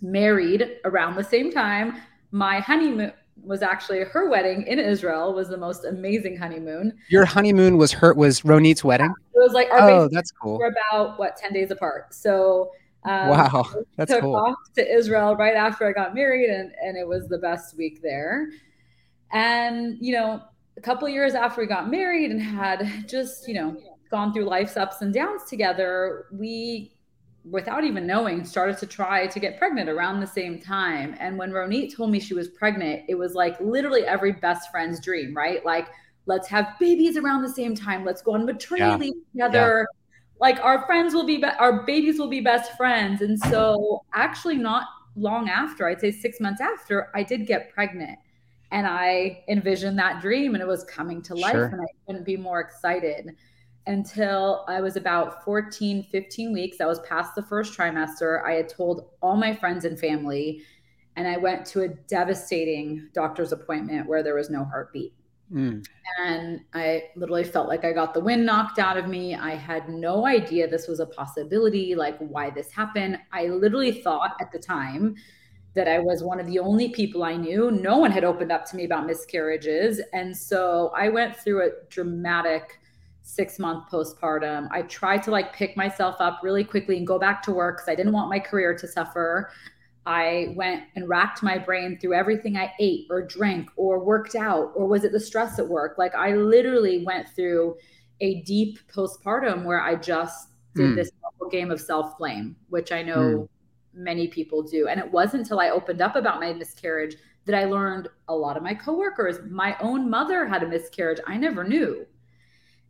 married 0.02 0.78
around 0.86 1.16
the 1.16 1.24
same 1.24 1.52
time. 1.52 2.02
My 2.32 2.60
honeymoon 2.60 3.14
was 3.44 3.62
actually 3.62 4.04
her 4.04 4.30
wedding 4.30 4.68
in 4.68 4.80
Israel 4.80 5.34
was 5.34 5.48
the 5.48 5.58
most 5.58 5.86
amazing 5.86 6.36
honeymoon. 6.38 6.98
Your 7.10 7.26
honeymoon 7.26 7.78
was 7.78 7.92
her 7.94 8.14
was 8.14 8.42
Ronit's 8.42 8.84
wedding? 8.84 9.14
It 9.34 9.40
was 9.40 9.54
like 9.54 9.70
our 9.72 9.90
Oh, 9.90 10.10
that's 10.12 10.32
cool. 10.32 10.58
We're 10.58 10.68
about 10.68 11.18
what 11.18 11.38
10 11.38 11.54
days 11.54 11.72
apart. 11.72 12.14
So 12.14 12.72
um, 13.06 13.30
wow, 13.30 13.66
that's 13.96 14.12
took 14.12 14.22
cool. 14.22 14.36
off 14.36 14.58
to 14.76 14.94
Israel 14.94 15.36
right 15.36 15.56
after 15.56 15.88
I 15.88 15.94
got 15.94 16.14
married, 16.14 16.50
and 16.50 16.74
and 16.84 16.98
it 16.98 17.08
was 17.08 17.30
the 17.30 17.38
best 17.38 17.78
week 17.78 18.02
there. 18.02 18.50
And 19.32 19.98
you 20.02 20.14
know, 20.14 20.42
a 20.76 20.82
couple 20.82 21.08
years 21.08 21.34
after 21.34 21.62
we 21.62 21.68
got 21.68 21.90
married 21.90 22.30
and 22.32 22.42
had 22.42 23.08
just 23.08 23.48
you 23.48 23.54
know 23.54 23.78
gone 24.10 24.34
through 24.34 24.46
life's 24.46 24.78
ups 24.78 25.02
and 25.02 25.14
downs 25.14 25.44
together, 25.46 26.28
we 26.32 26.96
without 27.50 27.86
even 27.86 28.06
knowing 28.06 28.44
started 28.44 28.78
to 28.78 28.86
try 28.86 29.26
to 29.26 29.40
get 29.40 29.58
pregnant 29.58 29.90
around 29.90 30.20
the 30.20 30.28
same 30.28 30.60
time. 30.60 31.16
And 31.20 31.38
when 31.38 31.52
ronit 31.52 31.96
told 31.96 32.12
me 32.12 32.20
she 32.20 32.34
was 32.34 32.50
pregnant 32.50 33.06
it 33.08 33.16
was 33.16 33.34
like 33.34 33.60
literally 33.62 34.04
every 34.04 34.34
best 34.34 34.70
friend's 34.72 35.00
dream 35.00 35.36
right? 35.36 35.66
Like 35.66 35.88
let's 36.26 36.48
have 36.50 36.76
babies 36.80 37.18
around 37.18 37.42
the 37.42 37.50
same 37.50 37.76
time. 37.76 38.04
Let's 38.04 38.22
go 38.22 38.34
on 38.34 38.46
maternity 38.46 38.86
yeah. 38.86 38.98
leave 38.98 39.14
together. 39.32 39.88
Yeah 39.90 39.96
like 40.42 40.58
our 40.62 40.86
friends 40.86 41.14
will 41.14 41.26
be, 41.26 41.36
be 41.36 41.44
our 41.44 41.84
babies 41.86 42.18
will 42.18 42.30
be 42.30 42.40
best 42.40 42.78
friends. 42.78 43.22
And 43.22 43.38
so 43.38 44.06
actually 44.14 44.56
not 44.56 44.86
long 45.16 45.50
after 45.50 45.88
i'd 45.88 46.00
say 46.00 46.12
six 46.12 46.40
months 46.40 46.62
after 46.62 47.10
i 47.14 47.24
did 47.24 47.46
get 47.46 47.74
pregnant. 47.74 48.18
And 48.72 48.88
i 48.88 49.44
envisioned 49.50 49.98
that 50.00 50.22
dream 50.22 50.54
and 50.54 50.62
it 50.62 50.68
was 50.68 50.84
coming 50.86 51.22
to 51.24 51.36
life 51.36 51.52
sure. 51.52 51.66
and 51.66 51.82
i 51.82 51.86
couldn't 52.06 52.24
be 52.24 52.38
more 52.38 52.60
excited 52.60 53.36
until 53.90 54.64
i 54.68 54.80
was 54.80 54.96
about 54.96 55.44
14 55.44 56.04
15 56.04 56.54
weeks 56.54 56.80
i 56.80 56.86
was 56.86 57.00
past 57.02 57.36
the 57.36 57.44
first 57.44 57.78
trimester 57.78 58.44
i 58.46 58.54
had 58.54 58.70
told 58.70 59.10
all 59.22 59.36
my 59.36 59.54
friends 59.56 59.86
and 59.86 60.00
family 60.00 60.62
and 61.16 61.28
i 61.28 61.38
went 61.38 61.66
to 61.66 61.82
a 61.82 61.88
devastating 61.88 63.10
doctor's 63.14 63.52
appointment 63.52 64.08
where 64.08 64.24
there 64.24 64.36
was 64.36 64.50
no 64.50 64.64
heartbeat 64.64 65.14
Mm. 65.54 65.86
And 66.20 66.62
I 66.74 67.06
literally 67.16 67.44
felt 67.44 67.68
like 67.68 67.84
I 67.86 67.92
got 67.92 68.14
the 68.14 68.20
wind 68.20 68.46
knocked 68.46 68.80
out 68.80 68.98
of 68.98 69.08
me. 69.08 69.36
I 69.36 69.56
had 69.56 69.90
no 69.90 70.26
idea 70.26 70.68
this 70.68 70.88
was 70.88 71.00
a 71.00 71.06
possibility, 71.06 71.96
like 71.96 72.18
why 72.20 72.50
this 72.50 72.72
happened. 72.72 73.18
I 73.32 73.48
literally 73.48 73.92
thought 73.92 74.36
at 74.42 74.52
the 74.52 74.60
time 74.60 75.16
that 75.76 75.88
I 75.88 76.00
was 76.00 76.24
one 76.24 76.40
of 76.40 76.48
the 76.48 76.60
only 76.60 76.90
people 76.90 77.24
I 77.24 77.36
knew. 77.36 77.72
No 77.72 77.98
one 77.98 78.12
had 78.12 78.24
opened 78.24 78.52
up 78.52 78.66
to 78.66 78.76
me 78.76 78.86
about 78.86 79.06
miscarriages. 79.06 80.02
And 80.14 80.36
so 80.36 80.92
I 80.96 81.10
went 81.10 81.36
through 81.36 81.68
a 81.68 81.72
dramatic 81.90 82.80
six 83.30 83.60
month 83.60 83.86
postpartum. 83.92 84.68
I 84.72 84.82
tried 84.84 85.22
to 85.24 85.32
like 85.32 85.54
pick 85.54 85.78
myself 85.78 86.16
up 86.20 86.40
really 86.42 86.64
quickly 86.64 86.98
and 86.98 87.06
go 87.06 87.20
back 87.20 87.44
to 87.44 87.52
work 87.52 87.78
because 87.78 87.90
I 87.90 87.96
didn't 87.96 88.14
want 88.14 88.30
my 88.30 88.40
career 88.40 88.76
to 88.78 88.88
suffer. 88.88 89.52
I 90.06 90.54
went 90.56 90.86
and 90.96 91.08
racked 91.08 91.44
my 91.44 91.58
brain 91.58 92.00
through 92.00 92.16
everything 92.16 92.58
I 92.58 92.74
ate 92.80 93.06
or 93.12 93.22
drank 93.22 93.70
or 93.76 94.04
worked 94.04 94.36
out, 94.36 94.72
or 94.76 94.88
was 94.88 95.04
it 95.04 95.12
the 95.12 95.20
stress 95.20 95.60
at 95.60 95.68
work? 95.68 95.98
Like 95.98 96.16
I 96.16 96.34
literally 96.34 97.06
went 97.06 97.30
through 97.30 97.76
a 98.22 98.42
deep 98.42 98.80
postpartum 98.92 99.64
where 99.64 99.82
I 99.82 99.96
just 99.96 100.50
did 100.76 100.92
mm. 100.92 100.96
this 100.96 101.12
game 101.52 101.72
of 101.72 101.80
self 101.80 102.18
blame, 102.18 102.56
which 102.70 102.92
I 102.92 103.04
know 103.04 103.18
mm. 103.18 103.48
many 103.94 104.28
people 104.28 104.64
do. 104.64 104.88
And 104.88 105.00
it 105.00 105.12
wasn't 105.12 105.44
until 105.44 105.60
I 105.60 105.70
opened 105.70 106.02
up 106.02 106.16
about 106.16 106.40
my 106.40 106.54
miscarriage 106.54 107.16
that 107.46 107.56
I 107.56 107.66
learned 107.66 108.08
a 108.28 108.36
lot 108.36 108.58
of 108.58 108.64
my 108.64 108.74
coworkers, 108.74 109.38
my 109.50 109.76
own 109.80 110.10
mother 110.10 110.46
had 110.46 110.64
a 110.64 110.68
miscarriage. 110.68 111.20
I 111.26 111.38
never 111.38 111.64
knew. 111.64 112.06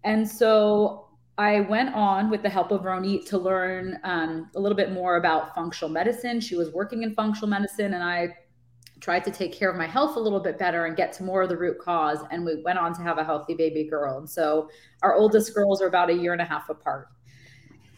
And 0.03 0.27
so 0.27 1.07
I 1.37 1.61
went 1.61 1.95
on 1.95 2.29
with 2.29 2.41
the 2.41 2.49
help 2.49 2.71
of 2.71 2.81
Ronit 2.81 3.25
to 3.27 3.37
learn 3.37 3.99
um, 4.03 4.49
a 4.55 4.59
little 4.59 4.75
bit 4.75 4.91
more 4.91 5.15
about 5.17 5.55
functional 5.55 5.89
medicine. 5.89 6.39
She 6.41 6.55
was 6.55 6.71
working 6.71 7.03
in 7.03 7.15
functional 7.15 7.49
medicine, 7.49 7.93
and 7.93 8.03
I 8.03 8.35
tried 8.99 9.23
to 9.23 9.31
take 9.31 9.53
care 9.53 9.69
of 9.69 9.77
my 9.77 9.87
health 9.87 10.17
a 10.17 10.19
little 10.19 10.41
bit 10.41 10.59
better 10.59 10.85
and 10.85 10.97
get 10.97 11.13
to 11.13 11.23
more 11.23 11.43
of 11.43 11.49
the 11.49 11.57
root 11.57 11.79
cause. 11.79 12.19
And 12.31 12.43
we 12.43 12.61
went 12.63 12.77
on 12.77 12.93
to 12.95 13.01
have 13.01 13.17
a 13.17 13.23
healthy 13.23 13.53
baby 13.53 13.85
girl. 13.85 14.17
And 14.17 14.29
so 14.29 14.69
our 15.01 15.15
oldest 15.15 15.55
girls 15.55 15.81
are 15.81 15.87
about 15.87 16.09
a 16.09 16.13
year 16.13 16.33
and 16.33 16.41
a 16.41 16.45
half 16.45 16.69
apart. 16.69 17.07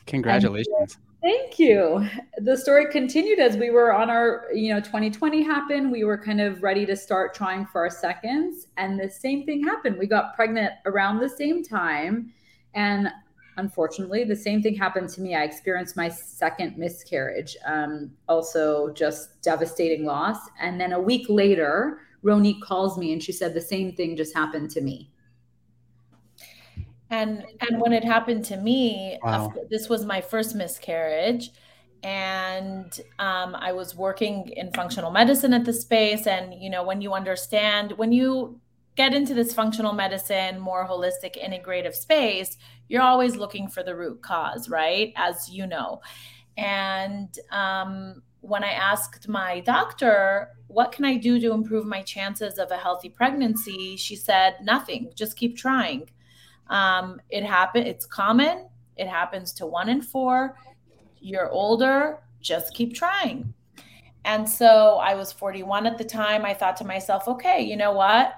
Congratulations. 0.05 0.67
And, 0.77 1.10
thank 1.21 1.59
you. 1.59 2.07
The 2.37 2.57
story 2.57 2.91
continued 2.91 3.39
as 3.39 3.57
we 3.57 3.69
were 3.69 3.93
on 3.93 4.09
our, 4.09 4.47
you 4.53 4.73
know, 4.73 4.79
2020 4.79 5.43
happened. 5.43 5.91
We 5.91 6.03
were 6.03 6.17
kind 6.17 6.41
of 6.41 6.63
ready 6.63 6.85
to 6.85 6.95
start 6.95 7.33
trying 7.33 7.65
for 7.65 7.81
our 7.81 7.89
seconds. 7.89 8.67
And 8.77 8.99
the 8.99 9.09
same 9.09 9.45
thing 9.45 9.63
happened. 9.63 9.97
We 9.97 10.07
got 10.07 10.35
pregnant 10.35 10.73
around 10.85 11.19
the 11.19 11.29
same 11.29 11.63
time. 11.63 12.33
And 12.73 13.09
unfortunately 13.57 14.23
the 14.23 14.35
same 14.35 14.61
thing 14.61 14.75
happened 14.75 15.09
to 15.09 15.21
me 15.21 15.35
i 15.35 15.43
experienced 15.43 15.97
my 15.97 16.07
second 16.07 16.77
miscarriage 16.77 17.57
um, 17.65 18.11
also 18.29 18.93
just 18.93 19.41
devastating 19.41 20.05
loss 20.05 20.37
and 20.61 20.79
then 20.79 20.93
a 20.93 20.99
week 20.99 21.25
later 21.29 21.99
Ronit 22.23 22.61
calls 22.61 22.97
me 22.97 23.13
and 23.13 23.21
she 23.21 23.31
said 23.31 23.53
the 23.53 23.61
same 23.61 23.93
thing 23.93 24.15
just 24.15 24.33
happened 24.33 24.69
to 24.71 24.81
me 24.81 25.09
and 27.11 27.45
and 27.69 27.79
when 27.79 27.93
it 27.93 28.03
happened 28.03 28.43
to 28.43 28.57
me 28.57 29.19
wow. 29.23 29.53
this 29.69 29.87
was 29.87 30.05
my 30.05 30.19
first 30.19 30.55
miscarriage 30.55 31.51
and 32.03 33.01
um, 33.19 33.55
i 33.55 33.71
was 33.71 33.95
working 33.95 34.47
in 34.55 34.71
functional 34.73 35.11
medicine 35.11 35.53
at 35.53 35.65
the 35.65 35.73
space 35.73 36.25
and 36.25 36.53
you 36.55 36.69
know 36.69 36.83
when 36.83 37.01
you 37.01 37.13
understand 37.13 37.91
when 37.93 38.11
you 38.11 38.59
get 38.95 39.13
into 39.13 39.33
this 39.33 39.53
functional 39.53 39.93
medicine, 39.93 40.59
more 40.59 40.87
holistic, 40.87 41.41
integrative 41.41 41.95
space, 41.95 42.57
you're 42.89 43.01
always 43.01 43.35
looking 43.35 43.67
for 43.67 43.83
the 43.83 43.95
root 43.95 44.21
cause, 44.21 44.69
right? 44.69 45.13
As 45.15 45.49
you 45.49 45.65
know. 45.65 46.01
And 46.57 47.33
um, 47.51 48.21
when 48.41 48.63
I 48.63 48.71
asked 48.71 49.27
my 49.27 49.61
doctor, 49.61 50.49
what 50.67 50.91
can 50.91 51.05
I 51.05 51.15
do 51.15 51.39
to 51.39 51.53
improve 51.53 51.85
my 51.85 52.01
chances 52.01 52.57
of 52.57 52.71
a 52.71 52.77
healthy 52.77 53.09
pregnancy? 53.09 53.95
She 53.95 54.15
said, 54.15 54.55
nothing, 54.61 55.11
just 55.15 55.37
keep 55.37 55.55
trying. 55.55 56.09
Um, 56.71 57.21
it 57.29 57.43
happen. 57.43 57.85
It's 57.85 58.07
common. 58.07 58.67
It 58.97 59.07
happens 59.07 59.53
to 59.53 59.67
one 59.67 59.89
in 59.89 60.01
four. 60.01 60.57
You're 61.19 61.49
older, 61.51 62.23
just 62.39 62.73
keep 62.73 62.95
trying. 62.95 63.53
And 64.25 64.49
so 64.49 64.97
I 64.97 65.13
was 65.13 65.31
41 65.31 65.85
at 65.85 65.99
the 65.99 66.03
time. 66.03 66.45
I 66.45 66.55
thought 66.55 66.77
to 66.77 66.83
myself, 66.83 67.27
okay, 67.27 67.61
you 67.61 67.77
know 67.77 67.91
what? 67.91 68.33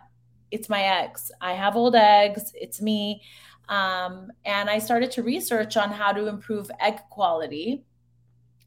it's 0.54 0.70
my 0.70 0.84
eggs. 0.84 1.32
I 1.42 1.54
have 1.54 1.76
old 1.76 1.96
eggs. 1.96 2.54
It's 2.54 2.80
me. 2.80 3.24
Um, 3.70 4.32
and 4.46 4.70
I 4.70 4.78
started 4.78 5.10
to 5.14 5.24
research 5.24 5.78
on 5.78 5.90
how 5.90 6.12
to 6.12 6.28
improve 6.28 6.70
egg 6.80 7.00
quality. 7.10 7.84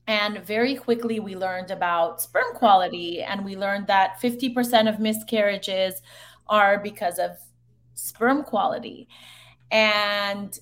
And 0.08 0.44
very 0.44 0.74
quickly, 0.74 1.20
we 1.20 1.36
learned 1.36 1.70
about 1.70 2.20
sperm 2.20 2.54
quality, 2.54 3.22
and 3.22 3.44
we 3.44 3.56
learned 3.56 3.86
that 3.86 4.20
50% 4.20 4.92
of 4.92 4.98
miscarriages 4.98 6.02
are 6.48 6.80
because 6.80 7.20
of 7.20 7.38
sperm 7.94 8.42
quality. 8.42 9.08
And 9.70 10.58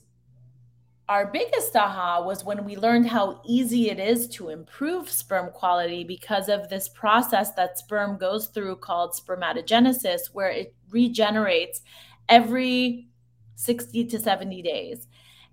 our 1.09 1.27
biggest 1.27 1.77
aha 1.77 2.23
was 2.25 2.45
when 2.45 2.65
we 2.65 2.77
learned 2.77 3.07
how 3.07 3.43
easy 3.45 3.91
it 3.91 3.99
is 3.99 4.27
to 4.29 4.49
improve 4.49 5.11
sperm 5.11 5.51
quality 5.51 6.03
because 6.03 6.49
of 6.49 6.69
this 6.71 6.89
process 6.89 7.53
that 7.53 7.79
sperm 7.79 8.17
goes 8.17 8.47
through 8.47 8.77
called 8.77 9.13
spermatogenesis, 9.13 10.29
where 10.33 10.49
it 10.49 10.75
regenerates 10.91 11.83
every 12.29 13.09
60 13.57 14.07
to 14.07 14.19
70 14.19 14.63
days. 14.63 15.07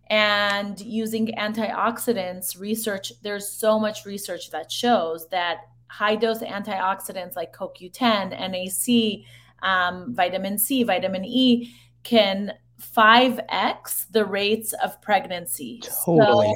And 0.10 0.80
using 0.80 1.28
antioxidants, 1.38 2.60
research, 2.60 3.14
there's 3.22 3.48
so 3.48 3.80
much 3.80 4.06
research 4.06 4.52
that 4.52 4.72
shows 4.72 5.28
that 5.30 5.68
high 5.88 6.16
dose 6.16 6.40
antioxidants 6.40 7.36
like 7.36 7.54
CoQ10, 7.54 8.32
NAC, 8.32 9.26
um, 9.62 10.14
vitamin 10.16 10.58
C, 10.58 10.84
vitamin 10.84 11.26
E 11.26 11.74
can 12.04 12.54
5x 12.82 14.08
the 14.12 14.26
rates 14.26 14.74
of 14.84 15.02
pregnancy. 15.02 15.82
Totally. 16.06 16.48
So 16.48 16.56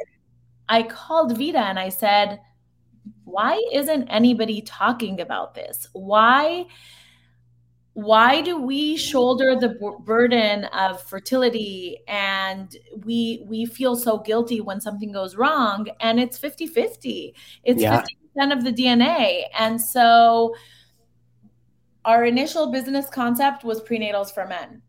I 0.70 0.84
called 0.84 1.38
Vida 1.38 1.60
and 1.60 1.80
I 1.80 1.90
said, 1.90 2.40
why 3.24 3.62
isn't 3.72 4.08
anybody 4.08 4.62
talking 4.62 5.22
about 5.22 5.54
this? 5.54 5.88
Why? 5.94 6.66
why 7.96 8.42
do 8.42 8.62
we 8.62 8.98
shoulder 8.98 9.56
the 9.56 9.70
b- 9.70 10.04
burden 10.04 10.66
of 10.66 11.02
fertility 11.02 11.98
and 12.10 12.76
we 13.06 13.46
we 13.48 13.66
feel 13.66 13.96
so 13.96 14.18
guilty 14.18 14.60
when 14.60 14.82
something 14.82 15.14
goes 15.14 15.38
wrong 15.38 15.88
and 16.02 16.20
it's 16.20 16.38
50-50 16.38 17.32
it's 17.64 17.82
yeah. 17.82 18.04
50% 18.38 18.52
of 18.52 18.66
the 18.66 18.74
dna 18.74 19.44
and 19.58 19.80
so 19.82 20.54
our 22.04 22.26
initial 22.26 22.70
business 22.70 23.10
concept 23.10 23.64
was 23.64 23.80
prenatals 23.80 24.34
for 24.34 24.46
men 24.46 24.82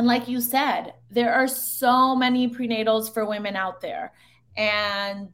and 0.00 0.06
like 0.06 0.26
you 0.26 0.40
said 0.40 0.94
there 1.10 1.34
are 1.34 1.46
so 1.46 2.16
many 2.16 2.48
prenatals 2.48 3.12
for 3.12 3.26
women 3.26 3.54
out 3.54 3.82
there 3.82 4.14
and 4.56 5.28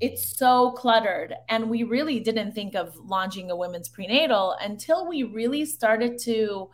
it's 0.00 0.36
so 0.36 0.72
cluttered. 0.72 1.34
And 1.48 1.68
we 1.68 1.82
really 1.82 2.20
didn't 2.20 2.52
think 2.52 2.74
of 2.74 2.96
launching 2.96 3.50
a 3.50 3.56
women's 3.56 3.88
prenatal 3.88 4.56
until 4.60 5.06
we 5.06 5.22
really 5.22 5.64
started 5.64 6.18
to 6.22 6.70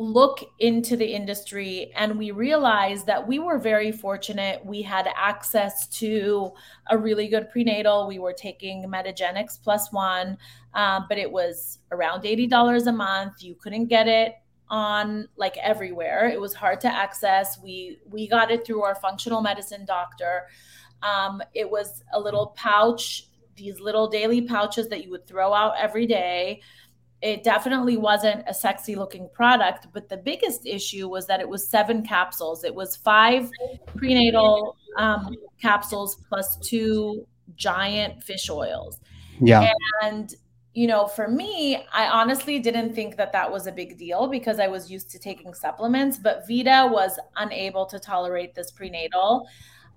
look 0.00 0.44
into 0.60 0.96
the 0.96 1.06
industry 1.12 1.90
and 1.96 2.16
we 2.16 2.30
realized 2.30 3.04
that 3.06 3.26
we 3.26 3.40
were 3.40 3.58
very 3.58 3.90
fortunate. 3.90 4.64
We 4.64 4.82
had 4.82 5.08
access 5.16 5.88
to 5.98 6.52
a 6.90 6.96
really 6.96 7.26
good 7.26 7.50
prenatal. 7.50 8.06
We 8.06 8.20
were 8.20 8.34
taking 8.34 8.84
Metagenics 8.84 9.60
plus 9.60 9.90
one, 9.90 10.38
um, 10.74 11.06
but 11.08 11.18
it 11.18 11.32
was 11.32 11.78
around 11.90 12.22
$80 12.22 12.86
a 12.86 12.92
month. 12.92 13.42
You 13.42 13.56
couldn't 13.56 13.86
get 13.86 14.06
it 14.06 14.34
on 14.70 15.28
like 15.36 15.56
everywhere. 15.58 16.28
It 16.28 16.40
was 16.40 16.54
hard 16.54 16.80
to 16.82 16.88
access. 16.88 17.58
We 17.62 17.98
we 18.08 18.28
got 18.28 18.50
it 18.50 18.66
through 18.66 18.82
our 18.82 18.94
functional 18.94 19.40
medicine 19.40 19.84
doctor. 19.84 20.46
Um, 21.02 21.42
it 21.54 21.70
was 21.70 22.02
a 22.12 22.20
little 22.20 22.48
pouch, 22.56 23.28
these 23.56 23.80
little 23.80 24.08
daily 24.08 24.42
pouches 24.42 24.88
that 24.88 25.04
you 25.04 25.10
would 25.10 25.26
throw 25.26 25.52
out 25.52 25.74
every 25.78 26.06
day. 26.06 26.62
It 27.20 27.42
definitely 27.42 27.96
wasn't 27.96 28.44
a 28.46 28.54
sexy 28.54 28.94
looking 28.94 29.28
product, 29.32 29.88
but 29.92 30.08
the 30.08 30.16
biggest 30.16 30.66
issue 30.66 31.08
was 31.08 31.26
that 31.26 31.40
it 31.40 31.48
was 31.48 31.66
seven 31.68 32.04
capsules. 32.04 32.62
It 32.62 32.74
was 32.74 32.94
five 32.94 33.50
prenatal 33.96 34.76
um, 34.96 35.34
capsules 35.60 36.16
plus 36.28 36.56
two 36.58 37.26
giant 37.56 38.22
fish 38.22 38.48
oils. 38.48 39.00
Yeah. 39.40 39.72
And 40.04 40.34
you 40.74 40.86
know, 40.86 41.06
for 41.06 41.28
me, 41.28 41.84
I 41.92 42.08
honestly 42.08 42.58
didn't 42.58 42.94
think 42.94 43.16
that 43.16 43.32
that 43.32 43.50
was 43.50 43.66
a 43.66 43.72
big 43.72 43.98
deal 43.98 44.28
because 44.28 44.60
I 44.60 44.68
was 44.68 44.90
used 44.90 45.10
to 45.10 45.18
taking 45.18 45.54
supplements, 45.54 46.18
but 46.18 46.46
Vida 46.46 46.88
was 46.90 47.18
unable 47.36 47.86
to 47.86 47.98
tolerate 47.98 48.54
this 48.54 48.70
prenatal. 48.70 49.48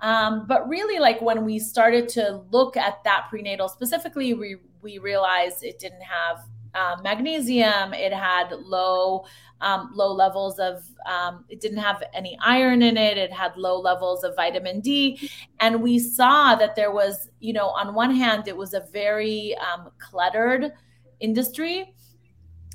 Um, 0.02 0.46
but 0.48 0.68
really, 0.68 1.00
like 1.00 1.22
when 1.22 1.46
we 1.46 1.60
started 1.60 2.10
to 2.10 2.42
look 2.50 2.76
at 2.78 3.04
that 3.04 3.28
prenatal 3.30 3.70
specifically, 3.70 4.34
we 4.34 4.58
we 4.82 4.98
realized 4.98 5.64
it 5.64 5.78
didn't 5.78 6.02
have 6.02 6.40
um, 6.76 7.02
magnesium. 7.04 7.94
It 7.94 8.14
had 8.14 8.52
low 8.52 9.26
um, 9.62 9.92
low 9.94 10.14
levels 10.14 10.60
of. 10.60 10.84
Um, 11.06 11.46
it 11.50 11.62
didn't 11.62 11.80
have 11.80 12.04
any 12.14 12.38
iron 12.44 12.82
in 12.82 12.98
it. 12.98 13.18
It 13.18 13.32
had 13.32 13.56
low 13.58 13.80
levels 13.80 14.24
of 14.24 14.36
vitamin 14.36 14.82
D, 14.82 15.30
and 15.60 15.82
we 15.82 16.00
saw 16.00 16.56
that 16.56 16.76
there 16.76 16.92
was, 16.92 17.30
you 17.40 17.54
know, 17.54 17.68
on 17.68 17.94
one 17.94 18.14
hand, 18.14 18.48
it 18.48 18.58
was 18.58 18.74
a 18.74 18.82
very 18.92 19.56
um, 19.58 19.92
cluttered 20.00 20.74
industry. 21.20 21.94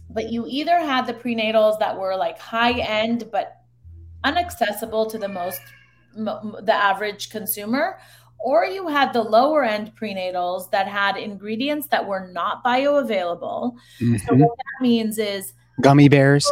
But 0.08 0.30
you 0.30 0.46
either 0.48 0.78
had 0.78 1.06
the 1.06 1.14
prenatals 1.14 1.78
that 1.80 1.98
were 1.98 2.16
like 2.16 2.38
high 2.38 2.78
end 2.80 3.28
but 3.32 3.56
inaccessible 4.24 5.06
to 5.10 5.18
the 5.18 5.28
most 5.28 5.60
the 6.16 6.72
average 6.72 7.28
consumer 7.28 7.98
or 8.38 8.64
you 8.64 8.88
had 8.88 9.12
the 9.12 9.22
lower 9.22 9.64
end 9.64 9.92
prenatals 10.00 10.70
that 10.70 10.86
had 10.86 11.16
ingredients 11.16 11.86
that 11.88 12.06
were 12.06 12.28
not 12.32 12.64
bioavailable. 12.64 13.74
Mm-hmm. 14.00 14.16
So 14.16 14.34
what 14.34 14.56
that 14.56 14.82
means 14.82 15.18
is 15.18 15.54
gummy 15.80 16.08
bears. 16.08 16.50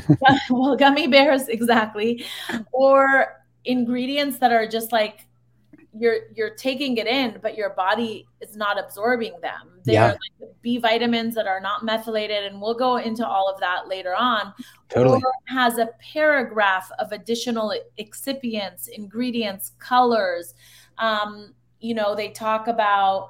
well, 0.50 0.76
gummy 0.76 1.06
bears 1.06 1.48
exactly, 1.48 2.24
or 2.72 3.42
ingredients 3.64 4.38
that 4.38 4.52
are 4.52 4.66
just 4.66 4.92
like 4.92 5.26
you're 5.96 6.18
you're 6.34 6.54
taking 6.54 6.96
it 6.96 7.06
in, 7.06 7.38
but 7.40 7.56
your 7.56 7.70
body 7.70 8.26
is 8.40 8.56
not 8.56 8.78
absorbing 8.78 9.34
them. 9.40 9.80
They're 9.84 9.94
yeah. 9.94 10.06
like 10.40 10.50
B 10.60 10.78
vitamins 10.78 11.34
that 11.34 11.46
are 11.46 11.60
not 11.60 11.84
methylated, 11.84 12.44
and 12.44 12.60
we'll 12.60 12.74
go 12.74 12.96
into 12.96 13.26
all 13.26 13.48
of 13.52 13.60
that 13.60 13.86
later 13.86 14.14
on. 14.14 14.52
Totally 14.88 15.16
or 15.16 15.32
has 15.46 15.78
a 15.78 15.90
paragraph 16.12 16.90
of 16.98 17.12
additional 17.12 17.74
excipients, 17.98 18.88
ingredients, 18.88 19.72
colors. 19.78 20.54
Um, 20.98 21.54
you 21.80 21.94
know, 21.94 22.14
they 22.14 22.30
talk 22.30 22.68
about 22.68 23.28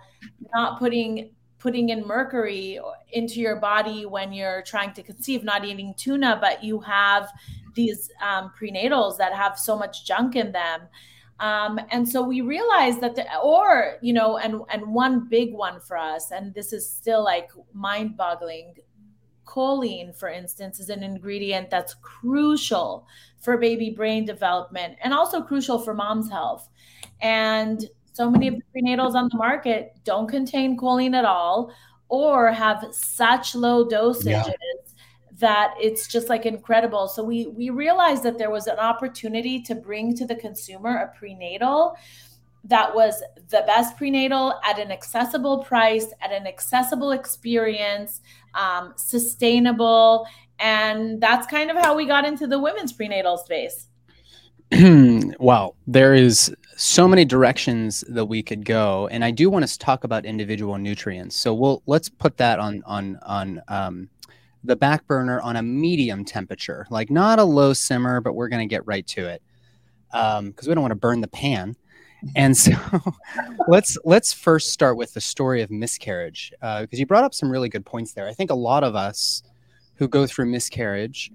not 0.54 0.78
putting 0.78 1.30
putting 1.58 1.88
in 1.88 2.06
mercury 2.06 2.78
into 3.12 3.40
your 3.40 3.56
body 3.56 4.04
when 4.04 4.34
you're 4.34 4.62
trying 4.62 4.92
to 4.92 5.02
conceive, 5.02 5.42
not 5.42 5.64
eating 5.64 5.94
tuna, 5.96 6.36
but 6.38 6.62
you 6.62 6.78
have 6.78 7.30
these 7.74 8.10
um, 8.20 8.52
prenatals 8.60 9.16
that 9.16 9.32
have 9.32 9.58
so 9.58 9.74
much 9.76 10.04
junk 10.04 10.36
in 10.36 10.52
them. 10.52 10.82
Um, 11.40 11.80
and 11.90 12.08
so 12.08 12.22
we 12.22 12.42
realized 12.42 13.00
that 13.00 13.16
the, 13.16 13.24
or 13.38 13.96
you 14.02 14.12
know 14.12 14.36
and 14.36 14.60
and 14.70 14.94
one 14.94 15.28
big 15.28 15.52
one 15.52 15.80
for 15.80 15.96
us 15.96 16.30
and 16.30 16.54
this 16.54 16.72
is 16.72 16.88
still 16.88 17.24
like 17.24 17.50
mind 17.72 18.16
boggling 18.16 18.74
choline 19.44 20.14
for 20.16 20.28
instance 20.28 20.78
is 20.78 20.90
an 20.90 21.02
ingredient 21.02 21.70
that's 21.70 21.94
crucial 21.94 23.06
for 23.40 23.58
baby 23.58 23.90
brain 23.90 24.24
development 24.24 24.96
and 25.02 25.12
also 25.12 25.42
crucial 25.42 25.78
for 25.78 25.92
mom's 25.92 26.30
health 26.30 26.70
and 27.20 27.84
so 28.12 28.30
many 28.30 28.48
of 28.48 28.54
the 28.54 28.62
prenatals 28.80 29.14
on 29.14 29.28
the 29.30 29.36
market 29.36 29.96
don't 30.04 30.28
contain 30.28 30.76
choline 30.76 31.14
at 31.14 31.24
all 31.24 31.72
or 32.08 32.52
have 32.52 32.86
such 32.92 33.54
low 33.54 33.84
dosages 33.84 34.26
yeah 34.26 34.52
that 35.38 35.74
it's 35.80 36.06
just 36.06 36.28
like 36.28 36.46
incredible. 36.46 37.08
So 37.08 37.22
we 37.22 37.46
we 37.48 37.70
realized 37.70 38.22
that 38.22 38.38
there 38.38 38.50
was 38.50 38.66
an 38.66 38.78
opportunity 38.78 39.60
to 39.62 39.74
bring 39.74 40.14
to 40.16 40.26
the 40.26 40.36
consumer 40.36 40.96
a 40.96 41.18
prenatal 41.18 41.96
that 42.66 42.94
was 42.94 43.22
the 43.50 43.62
best 43.66 43.96
prenatal 43.96 44.58
at 44.64 44.78
an 44.78 44.90
accessible 44.90 45.58
price, 45.64 46.06
at 46.22 46.32
an 46.32 46.46
accessible 46.46 47.10
experience, 47.10 48.22
um, 48.54 48.94
sustainable, 48.96 50.26
and 50.58 51.20
that's 51.20 51.46
kind 51.46 51.70
of 51.70 51.76
how 51.76 51.94
we 51.94 52.06
got 52.06 52.24
into 52.24 52.46
the 52.46 52.58
women's 52.58 52.92
prenatal 52.92 53.36
space. 53.36 53.88
wow, 55.38 55.74
there 55.86 56.14
is 56.14 56.54
so 56.76 57.06
many 57.06 57.24
directions 57.24 58.02
that 58.08 58.24
we 58.24 58.42
could 58.42 58.64
go, 58.64 59.08
and 59.08 59.24
I 59.24 59.30
do 59.30 59.48
want 59.48 59.66
to 59.66 59.78
talk 59.78 60.02
about 60.02 60.24
individual 60.24 60.78
nutrients. 60.78 61.36
So 61.36 61.54
we'll 61.54 61.82
let's 61.86 62.08
put 62.08 62.36
that 62.38 62.58
on 62.58 62.82
on 62.84 63.18
on 63.22 63.62
um, 63.68 64.08
the 64.64 64.74
back 64.74 65.06
burner 65.06 65.40
on 65.42 65.56
a 65.56 65.62
medium 65.62 66.24
temperature, 66.24 66.86
like 66.90 67.10
not 67.10 67.38
a 67.38 67.44
low 67.44 67.72
simmer, 67.72 68.20
but 68.20 68.34
we're 68.34 68.48
going 68.48 68.66
to 68.66 68.72
get 68.72 68.84
right 68.86 69.06
to 69.08 69.28
it 69.28 69.42
because 70.10 70.38
um, 70.38 70.54
we 70.66 70.74
don't 70.74 70.82
want 70.82 70.92
to 70.92 70.96
burn 70.96 71.20
the 71.20 71.28
pan. 71.28 71.76
And 72.34 72.56
so 72.56 72.72
let's 73.68 73.96
let's 74.04 74.32
first 74.32 74.72
start 74.72 74.96
with 74.96 75.14
the 75.14 75.20
story 75.20 75.62
of 75.62 75.70
miscarriage 75.70 76.50
because 76.52 76.88
uh, 76.92 76.96
you 76.96 77.06
brought 77.06 77.24
up 77.24 77.34
some 77.34 77.50
really 77.50 77.68
good 77.68 77.84
points 77.84 78.12
there. 78.12 78.26
I 78.26 78.32
think 78.32 78.50
a 78.50 78.54
lot 78.54 78.82
of 78.82 78.96
us 78.96 79.42
who 79.96 80.08
go 80.08 80.26
through 80.26 80.46
miscarriage, 80.46 81.30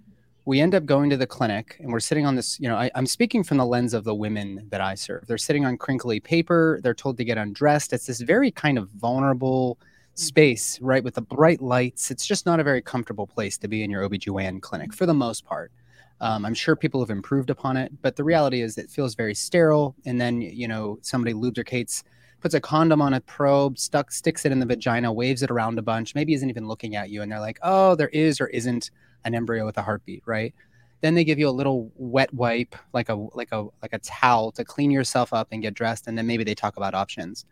we 0.50 0.60
end 0.60 0.74
up 0.74 0.84
going 0.84 1.12
to 1.12 1.16
the 1.16 1.28
clinic 1.28 1.78
and 1.80 1.92
we're 1.92 2.00
sitting 2.00 2.26
on 2.26 2.34
this. 2.34 2.60
You 2.60 2.68
know, 2.70 2.76
I, 2.76 2.90
I'm 2.96 3.06
speaking 3.06 3.44
from 3.44 3.58
the 3.58 3.66
lens 3.68 3.94
of 3.94 4.04
the 4.04 4.16
women 4.16 4.66
that 4.72 4.82
I 4.82 4.96
serve. 4.96 5.28
They're 5.28 5.38
sitting 5.38 5.64
on 5.64 5.78
crinkly 5.78 6.20
paper. 6.20 6.80
They're 6.82 6.96
told 6.96 7.18
to 7.18 7.24
get 7.24 7.38
undressed. 7.38 7.94
It's 7.94 8.08
this 8.08 8.20
very 8.22 8.50
kind 8.50 8.80
of 8.80 8.90
vulnerable 8.90 9.78
space, 10.16 10.82
right, 10.82 11.04
with 11.04 11.14
the 11.14 11.22
bright 11.22 11.62
lights. 11.62 12.10
It's 12.10 12.26
just 12.26 12.48
not 12.48 12.60
a 12.60 12.64
very 12.64 12.82
comfortable 12.82 13.28
place 13.28 13.60
to 13.60 13.68
be 13.68 13.84
in 13.84 13.92
your 13.92 14.04
OB/GYN 14.04 14.60
clinic 14.60 14.92
for 14.92 15.06
the 15.06 15.14
most 15.14 15.46
part. 15.46 15.72
Um, 16.20 16.44
I'm 16.46 16.56
sure 16.56 16.76
people 16.76 17.00
have 17.00 17.12
improved 17.12 17.52
upon 17.52 17.78
it, 17.78 17.92
but 18.02 18.16
the 18.16 18.24
reality 18.24 18.62
is 18.62 18.80
it 18.80 18.90
feels 18.90 19.14
very 19.14 19.36
sterile. 19.36 19.96
And 20.08 20.20
then, 20.20 20.42
you 20.42 20.68
know, 20.68 20.98
somebody 21.04 21.34
lubricates, 21.34 22.04
puts 22.42 22.56
a 22.56 22.60
condom 22.60 23.04
on 23.04 23.14
a 23.14 23.22
probe, 23.22 23.78
stuck, 23.78 24.12
sticks 24.12 24.46
it 24.46 24.52
in 24.52 24.60
the 24.60 24.66
vagina, 24.66 25.14
waves 25.14 25.44
it 25.44 25.52
around 25.52 25.78
a 25.78 25.84
bunch, 25.84 26.16
maybe 26.16 26.34
isn't 26.34 26.50
even 26.50 26.68
looking 26.68 26.96
at 26.96 27.12
you. 27.12 27.22
And 27.22 27.32
they're 27.32 27.40
like, 27.40 27.60
oh, 27.62 27.94
there 27.94 28.10
is 28.10 28.42
or 28.42 28.48
isn't 28.48 28.90
an 29.26 29.36
embryo 29.36 29.66
with 29.66 29.78
a 29.78 29.82
heartbeat, 29.82 30.24
right? 30.26 30.54
Then 31.02 31.16
they 31.16 31.24
give 31.24 31.40
you 31.40 31.48
a 31.48 31.52
little 31.52 31.92
wet 31.96 32.34
wipe, 32.34 32.76
like 32.94 33.10
a 33.10 33.16
like 33.34 33.52
a 33.52 33.68
like 33.82 33.94
a 33.94 34.00
towel 34.00 34.52
to 34.54 34.66
clean 34.66 34.92
yourself 34.92 35.34
up 35.34 35.48
and 35.52 35.62
get 35.62 35.74
dressed. 35.74 36.08
And 36.08 36.18
then 36.18 36.28
maybe 36.28 36.44
they 36.44 36.56
talk 36.56 36.78
about 36.78 36.94
options 36.94 37.46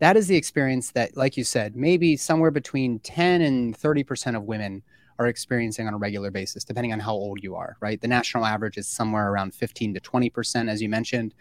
that 0.00 0.16
is 0.16 0.28
the 0.28 0.36
experience 0.36 0.92
that, 0.92 1.16
like 1.16 1.36
you 1.36 1.44
said, 1.44 1.74
maybe 1.74 2.16
somewhere 2.16 2.50
between 2.50 3.00
10 3.00 3.42
and 3.42 3.76
30% 3.76 4.36
of 4.36 4.44
women 4.44 4.82
are 5.18 5.26
experiencing 5.26 5.88
on 5.88 5.94
a 5.94 5.96
regular 5.96 6.30
basis, 6.30 6.62
depending 6.62 6.92
on 6.92 7.00
how 7.00 7.12
old 7.12 7.42
you 7.42 7.56
are, 7.56 7.76
right? 7.80 8.00
The 8.00 8.06
national 8.06 8.44
average 8.44 8.76
is 8.76 8.86
somewhere 8.86 9.32
around 9.32 9.52
15 9.52 9.94
to 9.94 10.00
20%, 10.00 10.70
as 10.70 10.80
you 10.80 10.88
mentioned, 10.88 11.34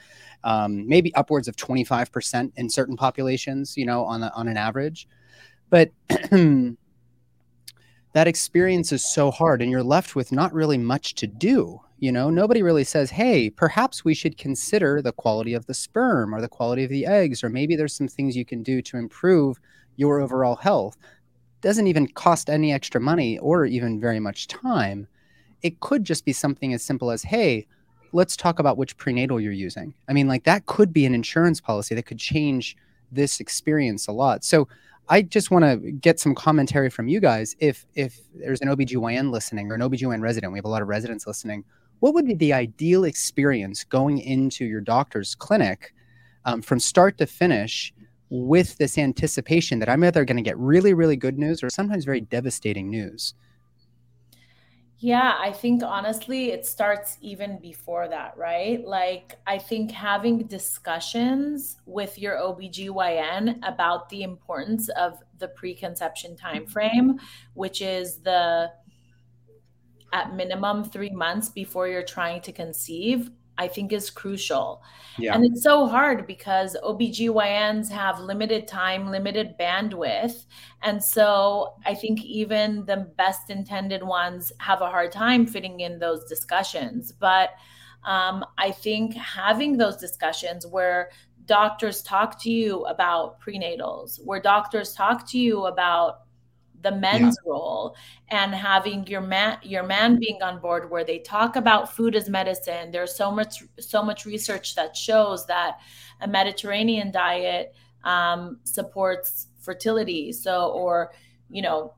um, 0.43 0.87
maybe 0.87 1.13
upwards 1.13 1.47
of 1.47 1.55
25% 1.55 2.51
in 2.55 2.69
certain 2.69 2.97
populations, 2.97 3.77
you 3.77 3.85
know, 3.85 4.03
on, 4.03 4.23
a, 4.23 4.31
on 4.35 4.47
an 4.47 4.57
average. 4.57 5.07
But 5.69 5.91
that 8.13 8.27
experience 8.27 8.91
is 8.91 9.05
so 9.05 9.31
hard, 9.31 9.61
and 9.61 9.69
you're 9.69 9.83
left 9.83 10.15
with 10.15 10.31
not 10.31 10.53
really 10.53 10.77
much 10.77 11.15
to 11.15 11.27
do. 11.27 11.81
You 11.99 12.11
know, 12.11 12.29
nobody 12.29 12.61
really 12.61 12.83
says, 12.83 13.09
hey, 13.09 13.49
perhaps 13.49 14.05
we 14.05 14.13
should 14.13 14.37
consider 14.37 15.01
the 15.01 15.11
quality 15.11 15.53
of 15.53 15.65
the 15.65 15.73
sperm 15.73 16.33
or 16.33 16.41
the 16.41 16.47
quality 16.47 16.83
of 16.83 16.89
the 16.89 17.05
eggs, 17.05 17.43
or 17.43 17.49
maybe 17.49 17.75
there's 17.75 17.95
some 17.95 18.07
things 18.07 18.35
you 18.35 18.45
can 18.45 18.63
do 18.63 18.81
to 18.83 18.97
improve 18.97 19.59
your 19.95 20.19
overall 20.19 20.55
health. 20.55 20.95
Doesn't 21.61 21.87
even 21.87 22.07
cost 22.07 22.49
any 22.49 22.71
extra 22.71 23.01
money 23.01 23.39
or 23.39 23.65
even 23.65 23.99
very 23.99 24.19
much 24.19 24.47
time. 24.47 25.07
It 25.63 25.79
could 25.79 26.03
just 26.03 26.23
be 26.23 26.33
something 26.33 26.71
as 26.73 26.83
simple 26.83 27.09
as, 27.09 27.23
hey, 27.23 27.65
let's 28.13 28.37
talk 28.37 28.59
about 28.59 28.77
which 28.77 28.95
prenatal 28.97 29.41
you're 29.41 29.51
using. 29.51 29.93
I 30.07 30.13
mean, 30.13 30.27
like 30.27 30.43
that 30.43 30.67
could 30.67 30.93
be 30.93 31.05
an 31.05 31.15
insurance 31.15 31.59
policy 31.59 31.95
that 31.95 32.05
could 32.05 32.19
change 32.19 32.77
this 33.11 33.39
experience 33.39 34.07
a 34.07 34.11
lot. 34.11 34.43
So 34.43 34.67
I 35.09 35.21
just 35.21 35.51
want 35.51 35.63
to 35.63 35.91
get 35.91 36.19
some 36.19 36.35
commentary 36.35 36.89
from 36.89 37.07
you 37.07 37.19
guys. 37.19 37.55
If 37.59 37.85
if 37.95 38.19
there's 38.35 38.61
an 38.61 38.67
OBGYN 38.67 39.31
listening 39.31 39.71
or 39.71 39.75
an 39.75 39.81
OBGYN 39.81 40.21
resident, 40.21 40.51
we 40.51 40.57
have 40.59 40.65
a 40.65 40.69
lot 40.69 40.81
of 40.81 40.87
residents 40.87 41.25
listening, 41.25 41.63
what 41.99 42.13
would 42.13 42.27
be 42.27 42.33
the 42.33 42.53
ideal 42.53 43.05
experience 43.05 43.83
going 43.83 44.19
into 44.19 44.65
your 44.65 44.81
doctor's 44.81 45.33
clinic 45.33 45.93
um, 46.45 46.61
from 46.61 46.79
start 46.79 47.17
to 47.17 47.25
finish 47.25 47.93
with 48.29 48.77
this 48.77 48.97
anticipation 48.97 49.79
that 49.79 49.89
I'm 49.89 50.03
either 50.03 50.25
going 50.25 50.37
to 50.37 50.43
get 50.43 50.57
really, 50.57 50.93
really 50.93 51.15
good 51.15 51.39
news 51.39 51.63
or 51.63 51.69
sometimes 51.69 52.05
very 52.05 52.21
devastating 52.21 52.89
news? 52.89 53.33
Yeah, 54.99 55.35
I 55.39 55.51
think 55.51 55.83
honestly, 55.83 56.51
it 56.51 56.65
starts 56.65 57.17
even 57.21 57.59
before 57.59 58.07
that, 58.07 58.35
right? 58.35 58.83
Like, 58.83 59.37
I 59.45 59.59
think 59.59 59.91
having 59.91 60.47
discussions 60.47 61.77
with 61.85 62.17
your 62.17 62.37
OBGYN 62.37 63.59
about 63.61 64.09
the 64.09 64.23
importance 64.23 64.89
of 64.89 65.19
the 65.37 65.49
preconception 65.49 66.35
timeframe, 66.35 67.19
which 67.53 67.81
is 67.81 68.21
the 68.21 68.71
at 70.13 70.33
minimum 70.33 70.83
three 70.83 71.11
months 71.11 71.49
before 71.49 71.87
you're 71.87 72.01
trying 72.01 72.41
to 72.41 72.51
conceive, 72.51 73.29
I 73.57 73.67
think 73.67 73.91
is 73.91 74.09
crucial. 74.09 74.83
Yeah. 75.17 75.33
And 75.33 75.45
it's 75.45 75.63
so 75.63 75.87
hard 75.87 76.27
because 76.27 76.77
OBGYNs 76.83 77.89
have 77.89 78.19
limited 78.19 78.67
time, 78.67 79.09
limited 79.09 79.55
bandwidth. 79.59 80.45
And 80.83 81.03
so 81.03 81.73
I 81.85 81.95
think 81.95 82.23
even 82.23 82.85
the 82.85 83.11
best 83.17 83.49
intended 83.49 84.03
ones 84.03 84.51
have 84.59 84.81
a 84.81 84.89
hard 84.89 85.11
time 85.11 85.47
fitting 85.47 85.79
in 85.79 85.99
those 85.99 86.25
discussions. 86.25 87.11
But 87.11 87.51
um, 88.03 88.45
I 88.57 88.71
think 88.71 89.15
having 89.15 89.77
those 89.77 89.97
discussions 89.97 90.65
where 90.67 91.09
doctors 91.45 92.03
talk 92.03 92.41
to 92.43 92.51
you 92.51 92.85
about 92.85 93.41
prenatals, 93.41 94.19
where 94.23 94.39
doctors 94.39 94.93
talk 94.93 95.27
to 95.29 95.39
you 95.39 95.65
about 95.65 96.26
the 96.81 96.91
men's 96.91 97.37
yeah. 97.43 97.51
role 97.51 97.95
and 98.29 98.53
having 98.53 99.05
your 99.07 99.21
man 99.21 99.57
your 99.63 99.83
man 99.83 100.19
being 100.19 100.41
on 100.41 100.59
board 100.59 100.89
where 100.89 101.03
they 101.03 101.19
talk 101.19 101.55
about 101.55 101.93
food 101.93 102.15
as 102.15 102.29
medicine 102.29 102.91
there's 102.91 103.15
so 103.15 103.31
much 103.31 103.63
so 103.79 104.03
much 104.03 104.25
research 104.25 104.75
that 104.75 104.95
shows 104.95 105.45
that 105.47 105.77
a 106.21 106.27
mediterranean 106.27 107.11
diet 107.11 107.73
um, 108.03 108.59
supports 108.63 109.47
fertility 109.59 110.31
so 110.31 110.69
or 110.71 111.11
you 111.49 111.61
know 111.61 111.93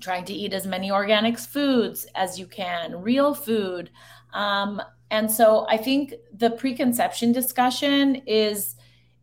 trying 0.00 0.24
to 0.24 0.32
eat 0.32 0.54
as 0.54 0.66
many 0.66 0.90
organic 0.90 1.38
foods 1.38 2.06
as 2.14 2.38
you 2.38 2.46
can 2.46 3.00
real 3.00 3.34
food 3.34 3.90
um, 4.32 4.80
and 5.10 5.30
so 5.30 5.66
i 5.68 5.76
think 5.76 6.14
the 6.34 6.50
preconception 6.50 7.32
discussion 7.32 8.16
is 8.26 8.76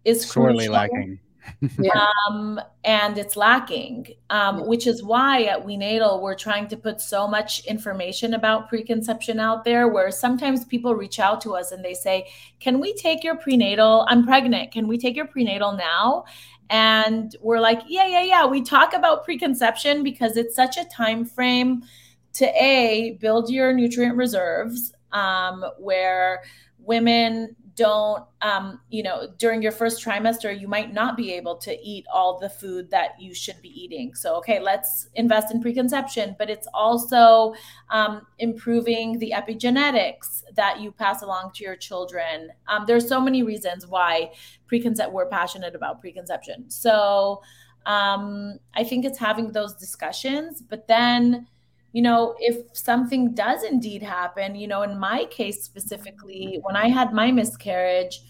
is 0.03 0.25
sorely 0.25 0.67
crucial. 0.67 0.73
lacking 0.73 1.19
um, 2.29 2.59
and 2.83 3.17
it's 3.17 3.35
lacking, 3.35 4.07
um, 4.29 4.67
which 4.67 4.87
is 4.87 5.03
why 5.03 5.43
at 5.43 5.65
WeNatal 5.65 6.21
we're 6.21 6.35
trying 6.35 6.67
to 6.69 6.77
put 6.77 7.01
so 7.01 7.27
much 7.27 7.65
information 7.65 8.33
about 8.33 8.69
preconception 8.69 9.39
out 9.39 9.63
there. 9.63 9.87
Where 9.87 10.11
sometimes 10.11 10.65
people 10.65 10.95
reach 10.95 11.19
out 11.19 11.41
to 11.41 11.55
us 11.55 11.71
and 11.71 11.83
they 11.83 11.93
say, 11.93 12.27
"Can 12.59 12.79
we 12.79 12.93
take 12.93 13.23
your 13.23 13.37
prenatal? 13.37 14.05
I'm 14.09 14.25
pregnant. 14.25 14.71
Can 14.71 14.87
we 14.87 14.97
take 14.97 15.15
your 15.15 15.27
prenatal 15.27 15.73
now?" 15.73 16.25
And 16.69 17.35
we're 17.41 17.59
like, 17.59 17.81
"Yeah, 17.87 18.07
yeah, 18.07 18.23
yeah." 18.23 18.45
We 18.45 18.61
talk 18.61 18.93
about 18.93 19.23
preconception 19.23 20.03
because 20.03 20.37
it's 20.37 20.55
such 20.55 20.77
a 20.77 20.85
time 20.85 21.25
frame 21.25 21.83
to 22.33 22.45
a 22.45 23.17
build 23.19 23.49
your 23.49 23.73
nutrient 23.73 24.15
reserves, 24.15 24.93
um, 25.11 25.65
where 25.79 26.43
women 26.79 27.55
don't 27.77 28.25
um, 28.41 28.81
you 28.89 29.03
know 29.03 29.27
during 29.37 29.61
your 29.61 29.71
first 29.71 30.03
trimester 30.03 30.59
you 30.59 30.67
might 30.67 30.93
not 30.93 31.15
be 31.15 31.31
able 31.31 31.55
to 31.55 31.79
eat 31.81 32.05
all 32.11 32.39
the 32.39 32.49
food 32.49 32.89
that 32.91 33.11
you 33.21 33.33
should 33.33 33.61
be 33.61 33.69
eating. 33.69 34.13
So 34.15 34.35
okay 34.37 34.59
let's 34.59 35.07
invest 35.13 35.53
in 35.53 35.61
preconception 35.61 36.35
but 36.37 36.49
it's 36.49 36.67
also 36.73 37.53
um, 37.89 38.27
improving 38.39 39.19
the 39.19 39.33
epigenetics 39.35 40.41
that 40.55 40.81
you 40.81 40.91
pass 40.91 41.21
along 41.21 41.51
to 41.55 41.63
your 41.63 41.75
children. 41.75 42.49
Um, 42.67 42.85
there's 42.87 43.07
so 43.07 43.21
many 43.21 43.43
reasons 43.43 43.87
why 43.87 44.31
preconcept 44.69 45.11
we're 45.11 45.29
passionate 45.29 45.75
about 45.75 46.01
preconception. 46.01 46.69
So 46.69 47.41
um, 47.85 48.59
i 48.73 48.83
think 48.83 49.05
it's 49.05 49.17
having 49.17 49.53
those 49.53 49.73
discussions 49.75 50.61
but 50.61 50.87
then 50.87 51.47
you 51.97 52.03
know, 52.03 52.35
if 52.37 52.57
something 52.77 53.33
does 53.33 53.63
indeed 53.63 54.03
happen, 54.03 54.53
you 54.53 54.67
know, 54.67 54.83
in 54.83 54.99
my 54.99 55.25
case 55.31 55.63
specifically, 55.63 56.59
when 56.61 56.75
I 56.75 56.89
had 56.89 57.11
my 57.11 57.31
miscarriage, 57.31 58.21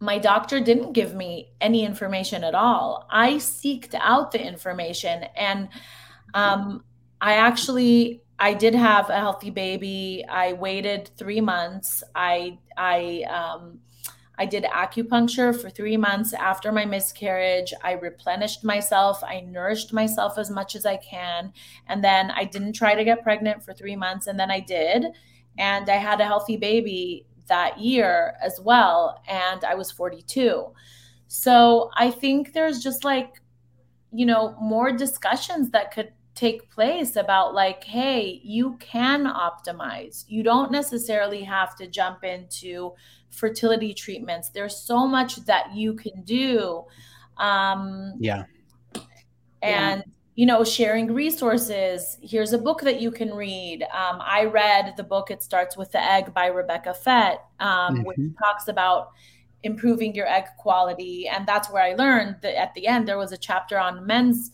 my 0.00 0.16
doctor 0.16 0.60
didn't 0.60 0.94
give 0.94 1.14
me 1.14 1.52
any 1.60 1.84
information 1.84 2.42
at 2.42 2.54
all. 2.54 3.06
I 3.10 3.34
seeked 3.34 3.94
out 4.00 4.30
the 4.30 4.42
information 4.42 5.24
and 5.36 5.68
um, 6.32 6.84
I 7.20 7.34
actually 7.34 8.22
I 8.38 8.54
did 8.54 8.74
have 8.74 9.10
a 9.10 9.18
healthy 9.18 9.50
baby. 9.50 10.24
I 10.26 10.54
waited 10.54 11.10
three 11.18 11.42
months. 11.42 12.02
I 12.14 12.60
I 12.78 13.24
um, 13.24 13.80
I 14.38 14.46
did 14.46 14.64
acupuncture 14.64 15.58
for 15.58 15.68
three 15.68 15.96
months 15.96 16.32
after 16.32 16.72
my 16.72 16.84
miscarriage. 16.84 17.72
I 17.82 17.92
replenished 17.92 18.64
myself. 18.64 19.22
I 19.22 19.40
nourished 19.40 19.92
myself 19.92 20.38
as 20.38 20.50
much 20.50 20.74
as 20.74 20.86
I 20.86 20.96
can. 20.96 21.52
And 21.86 22.02
then 22.02 22.30
I 22.30 22.44
didn't 22.44 22.72
try 22.72 22.94
to 22.94 23.04
get 23.04 23.22
pregnant 23.22 23.62
for 23.62 23.72
three 23.74 23.96
months. 23.96 24.26
And 24.26 24.40
then 24.40 24.50
I 24.50 24.60
did. 24.60 25.04
And 25.58 25.88
I 25.90 25.96
had 25.96 26.20
a 26.20 26.26
healthy 26.26 26.56
baby 26.56 27.26
that 27.48 27.78
year 27.78 28.34
as 28.42 28.58
well. 28.60 29.22
And 29.28 29.64
I 29.64 29.74
was 29.74 29.90
42. 29.90 30.72
So 31.28 31.90
I 31.96 32.10
think 32.10 32.52
there's 32.52 32.82
just 32.82 33.04
like, 33.04 33.40
you 34.12 34.26
know, 34.26 34.56
more 34.60 34.92
discussions 34.92 35.70
that 35.70 35.92
could 35.92 36.12
take 36.42 36.68
place 36.70 37.16
about 37.16 37.54
like 37.54 37.84
hey 37.84 38.40
you 38.42 38.76
can 38.80 39.26
optimize 39.26 40.24
you 40.28 40.42
don't 40.42 40.72
necessarily 40.72 41.42
have 41.42 41.76
to 41.76 41.86
jump 41.86 42.24
into 42.24 42.92
fertility 43.32 43.94
treatments. 43.94 44.50
There's 44.50 44.76
so 44.76 45.06
much 45.06 45.36
that 45.46 45.74
you 45.74 45.94
can 45.94 46.22
do. 46.22 46.84
Um, 47.38 48.14
yeah. 48.20 48.44
And, 49.62 50.02
yeah. 50.06 50.12
you 50.34 50.46
know, 50.46 50.64
sharing 50.64 51.12
resources. 51.12 52.18
Here's 52.22 52.52
a 52.52 52.58
book 52.58 52.82
that 52.82 53.00
you 53.00 53.10
can 53.10 53.32
read. 53.32 53.82
Um, 53.84 54.20
I 54.20 54.44
read 54.44 54.94
the 54.96 55.04
book, 55.04 55.30
It 55.30 55.42
Starts 55.42 55.76
with 55.76 55.90
the 55.92 56.02
Egg 56.02 56.34
by 56.34 56.46
Rebecca 56.46 56.94
Fett, 56.94 57.44
um, 57.60 57.96
mm-hmm. 57.96 58.02
which 58.02 58.18
talks 58.38 58.68
about 58.68 59.10
improving 59.64 60.14
your 60.14 60.26
egg 60.26 60.44
quality. 60.58 61.28
And 61.28 61.46
that's 61.46 61.70
where 61.70 61.82
I 61.82 61.94
learned 61.94 62.36
that 62.42 62.60
at 62.60 62.74
the 62.74 62.86
end, 62.86 63.06
there 63.06 63.18
was 63.18 63.32
a 63.32 63.38
chapter 63.38 63.78
on 63.78 64.06
men's 64.06 64.52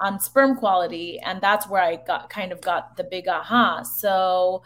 on 0.00 0.20
sperm 0.20 0.56
quality 0.56 1.18
and 1.24 1.40
that's 1.40 1.68
where 1.68 1.82
i 1.82 1.96
got 1.96 2.30
kind 2.30 2.52
of 2.52 2.60
got 2.60 2.96
the 2.96 3.04
big 3.04 3.28
aha 3.28 3.82
so 3.82 4.62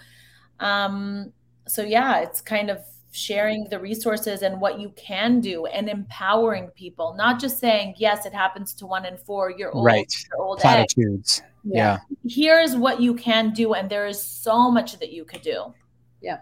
um 0.61 1.33
so 1.67 1.83
yeah 1.83 2.21
it's 2.21 2.41
kind 2.41 2.71
of 2.71 2.79
sharing 3.13 3.65
the 3.69 3.79
resources 3.79 4.43
and 4.43 4.61
what 4.61 4.81
you 4.81 4.91
can 4.97 5.41
do 5.41 5.67
and 5.67 5.89
empowering 5.89 6.69
people, 6.69 7.15
not 7.17 7.39
just 7.39 7.61
saying, 7.61 7.95
yes, 7.99 8.27
it 8.27 8.33
happens 8.33 8.73
to 8.75 8.87
one 8.87 9.05
in 9.05 9.17
four, 9.19 9.51
you're 9.51 9.71
old, 9.71 9.85
right. 9.85 10.13
you're 10.31 10.43
old 10.43 10.59
platitudes. 10.59 11.43
Yeah. 11.63 11.99
yeah. 12.11 12.17
Here's 12.29 12.75
what 12.75 13.01
you 13.01 13.15
can 13.15 13.53
do. 13.53 13.75
And 13.75 13.89
there 13.89 14.07
is 14.07 14.21
so 14.21 14.71
much 14.71 14.99
that 14.99 15.13
you 15.13 15.25
could 15.25 15.43
do. 15.43 15.75
Yeah. 16.21 16.39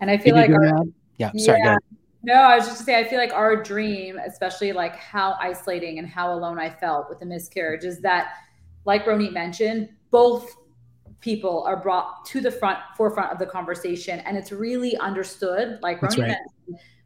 And 0.00 0.10
I 0.10 0.16
feel 0.18 0.36
like, 0.36 0.50
our, 0.50 0.84
yeah, 1.18 1.32
sorry. 1.36 1.60
Yeah. 1.62 1.76
No, 2.24 2.34
I 2.34 2.56
was 2.56 2.66
just 2.66 2.78
to 2.78 2.84
say, 2.84 2.98
I 2.98 3.04
feel 3.04 3.18
like 3.18 3.32
our 3.32 3.60
dream, 3.60 4.18
especially 4.24 4.72
like 4.72 4.96
how 4.96 5.36
isolating 5.40 5.98
and 5.98 6.06
how 6.08 6.32
alone 6.32 6.58
I 6.58 6.70
felt 6.70 7.08
with 7.08 7.18
the 7.18 7.26
miscarriage, 7.26 7.84
is 7.84 8.00
that, 8.00 8.34
like 8.84 9.04
Ronit 9.06 9.32
mentioned, 9.32 9.88
both 10.10 10.56
people 11.22 11.62
are 11.62 11.76
brought 11.76 12.24
to 12.26 12.40
the 12.40 12.50
front 12.50 12.78
forefront 12.96 13.32
of 13.32 13.38
the 13.38 13.46
conversation 13.46 14.18
and 14.20 14.36
it's 14.36 14.52
really 14.52 14.96
understood 14.98 15.78
like 15.80 16.02
right. 16.02 16.18
mentioned, 16.18 16.36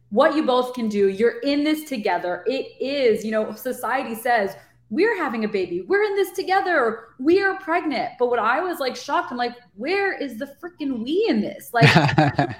what 0.09 0.35
you 0.35 0.45
both 0.45 0.73
can 0.73 0.89
do. 0.89 1.09
You're 1.09 1.39
in 1.39 1.63
this 1.63 1.87
together. 1.87 2.43
It 2.47 2.67
is 2.81 3.23
you 3.23 3.31
know 3.31 3.53
society 3.53 4.15
says 4.15 4.55
we're 4.89 5.17
having 5.17 5.45
a 5.45 5.47
baby. 5.47 5.81
We're 5.81 6.03
in 6.03 6.15
this 6.15 6.31
together. 6.31 7.09
We 7.19 7.41
are 7.41 7.59
pregnant. 7.59 8.13
But 8.17 8.29
what 8.29 8.39
i 8.39 8.59
was 8.59 8.79
like 8.79 8.95
shocked 8.95 9.31
i'm 9.31 9.37
like 9.37 9.55
where 9.75 10.17
is 10.17 10.37
the 10.37 10.55
freaking 10.61 11.03
we 11.03 11.25
in 11.29 11.39
this? 11.39 11.69
Like 11.73 11.85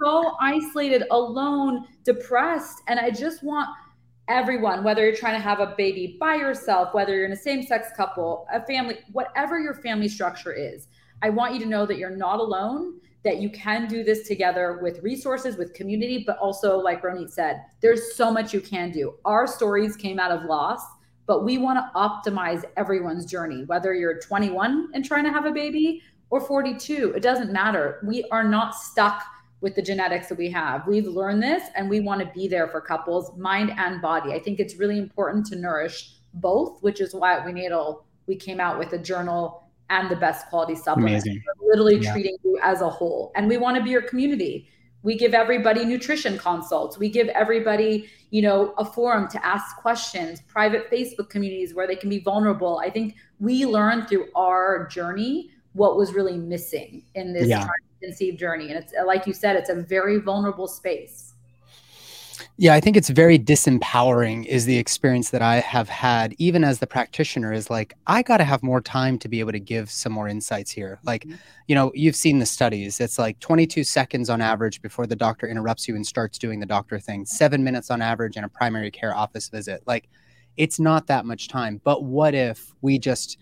so 0.00 0.34
isolated 0.40 1.04
alone 1.10 1.84
depressed 2.04 2.82
and 2.88 2.98
i 2.98 3.10
just 3.10 3.42
want 3.42 3.68
everyone, 4.30 4.84
whether 4.84 5.04
you're 5.04 5.16
trying 5.16 5.34
to 5.34 5.40
have 5.40 5.58
a 5.58 5.74
baby 5.76 6.16
by 6.20 6.36
yourself, 6.36 6.94
whether 6.94 7.14
you're 7.16 7.26
in 7.26 7.32
a 7.32 7.36
same 7.36 7.64
sex 7.64 7.88
couple, 7.96 8.46
a 8.52 8.64
family, 8.64 8.98
whatever 9.10 9.58
your 9.58 9.74
family 9.74 10.08
structure 10.08 10.52
is, 10.52 10.86
I 11.20 11.30
want 11.30 11.52
you 11.52 11.60
to 11.60 11.66
know 11.66 11.84
that 11.84 11.98
you're 11.98 12.16
not 12.16 12.38
alone, 12.38 13.00
that 13.24 13.38
you 13.38 13.50
can 13.50 13.88
do 13.88 14.04
this 14.04 14.28
together 14.28 14.78
with 14.80 15.02
resources, 15.02 15.56
with 15.56 15.74
community, 15.74 16.22
but 16.24 16.38
also, 16.38 16.78
like 16.78 17.02
Ronit 17.02 17.30
said, 17.30 17.62
there's 17.82 18.14
so 18.14 18.30
much 18.30 18.54
you 18.54 18.60
can 18.60 18.92
do. 18.92 19.14
Our 19.24 19.48
stories 19.48 19.96
came 19.96 20.20
out 20.20 20.30
of 20.30 20.44
loss, 20.44 20.80
but 21.26 21.44
we 21.44 21.58
want 21.58 21.78
to 21.78 21.98
optimize 21.98 22.64
everyone's 22.76 23.26
journey, 23.26 23.64
whether 23.64 23.92
you're 23.94 24.20
21 24.20 24.90
and 24.94 25.04
trying 25.04 25.24
to 25.24 25.30
have 25.32 25.44
a 25.44 25.50
baby 25.50 26.02
or 26.30 26.40
42, 26.40 27.14
it 27.16 27.20
doesn't 27.20 27.52
matter. 27.52 28.00
We 28.04 28.24
are 28.30 28.44
not 28.44 28.76
stuck 28.76 29.24
with 29.60 29.74
the 29.74 29.82
genetics 29.82 30.28
that 30.28 30.38
we 30.38 30.50
have. 30.50 30.86
We've 30.86 31.06
learned 31.06 31.42
this 31.42 31.64
and 31.76 31.88
we 31.88 32.00
want 32.00 32.20
to 32.20 32.30
be 32.34 32.48
there 32.48 32.68
for 32.68 32.80
couples, 32.80 33.36
mind 33.36 33.72
and 33.76 34.00
body. 34.00 34.32
I 34.32 34.40
think 34.40 34.58
it's 34.58 34.76
really 34.76 34.98
important 34.98 35.46
to 35.46 35.56
nourish 35.56 36.14
both, 36.34 36.82
which 36.82 37.00
is 37.00 37.14
why 37.14 37.36
at 37.36 37.44
WeNatal 37.44 38.02
we 38.26 38.36
came 38.36 38.60
out 38.60 38.78
with 38.78 38.92
a 38.92 38.98
journal 38.98 39.64
and 39.90 40.10
the 40.10 40.16
best 40.16 40.46
quality 40.48 40.74
supplement. 40.74 41.24
literally 41.60 41.98
yeah. 41.98 42.12
treating 42.12 42.36
you 42.44 42.58
as 42.62 42.80
a 42.80 42.88
whole. 42.88 43.32
And 43.34 43.48
we 43.48 43.56
want 43.56 43.76
to 43.76 43.82
be 43.82 43.90
your 43.90 44.02
community. 44.02 44.68
We 45.02 45.16
give 45.16 45.34
everybody 45.34 45.84
nutrition 45.84 46.38
consults. 46.38 46.96
We 46.96 47.08
give 47.08 47.28
everybody, 47.28 48.08
you 48.30 48.42
know, 48.42 48.74
a 48.78 48.84
forum 48.84 49.28
to 49.28 49.44
ask 49.44 49.76
questions, 49.76 50.42
private 50.42 50.90
Facebook 50.90 51.28
communities 51.28 51.74
where 51.74 51.86
they 51.86 51.96
can 51.96 52.08
be 52.08 52.20
vulnerable. 52.20 52.78
I 52.78 52.90
think 52.90 53.16
we 53.40 53.66
learned 53.66 54.08
through 54.08 54.28
our 54.36 54.86
journey 54.86 55.50
what 55.72 55.96
was 55.96 56.12
really 56.12 56.36
missing 56.36 57.04
in 57.14 57.32
this 57.32 57.48
yeah 57.48 57.68
conceived 58.02 58.38
journey. 58.38 58.68
And 58.70 58.78
it's 58.78 58.92
like 59.04 59.26
you 59.26 59.32
said, 59.32 59.56
it's 59.56 59.70
a 59.70 59.74
very 59.74 60.18
vulnerable 60.18 60.68
space. 60.68 61.30
Yeah, 62.56 62.74
I 62.74 62.80
think 62.80 62.96
it's 62.96 63.08
very 63.08 63.38
disempowering, 63.38 64.44
is 64.44 64.66
the 64.66 64.76
experience 64.76 65.30
that 65.30 65.40
I 65.40 65.60
have 65.60 65.88
had, 65.88 66.34
even 66.38 66.62
as 66.62 66.78
the 66.78 66.86
practitioner, 66.86 67.52
is 67.52 67.70
like, 67.70 67.94
I 68.06 68.22
got 68.22 68.36
to 68.38 68.44
have 68.44 68.62
more 68.62 68.82
time 68.82 69.18
to 69.20 69.28
be 69.28 69.40
able 69.40 69.52
to 69.52 69.60
give 69.60 69.90
some 69.90 70.12
more 70.12 70.28
insights 70.28 70.70
here. 70.70 71.00
Like, 71.02 71.24
mm-hmm. 71.24 71.36
you 71.68 71.74
know, 71.74 71.90
you've 71.94 72.16
seen 72.16 72.38
the 72.38 72.46
studies. 72.46 73.00
It's 73.00 73.18
like 73.18 73.40
22 73.40 73.84
seconds 73.84 74.28
on 74.28 74.42
average 74.42 74.82
before 74.82 75.06
the 75.06 75.16
doctor 75.16 75.48
interrupts 75.48 75.88
you 75.88 75.96
and 75.96 76.06
starts 76.06 76.38
doing 76.38 76.60
the 76.60 76.66
doctor 76.66 76.98
thing, 76.98 77.24
seven 77.24 77.64
minutes 77.64 77.90
on 77.90 78.02
average 78.02 78.36
in 78.36 78.44
a 78.44 78.48
primary 78.48 78.90
care 78.90 79.14
office 79.16 79.48
visit. 79.48 79.82
Like, 79.86 80.10
it's 80.58 80.78
not 80.78 81.06
that 81.06 81.24
much 81.24 81.48
time. 81.48 81.80
But 81.82 82.04
what 82.04 82.34
if 82.34 82.74
we 82.82 82.98
just, 82.98 83.38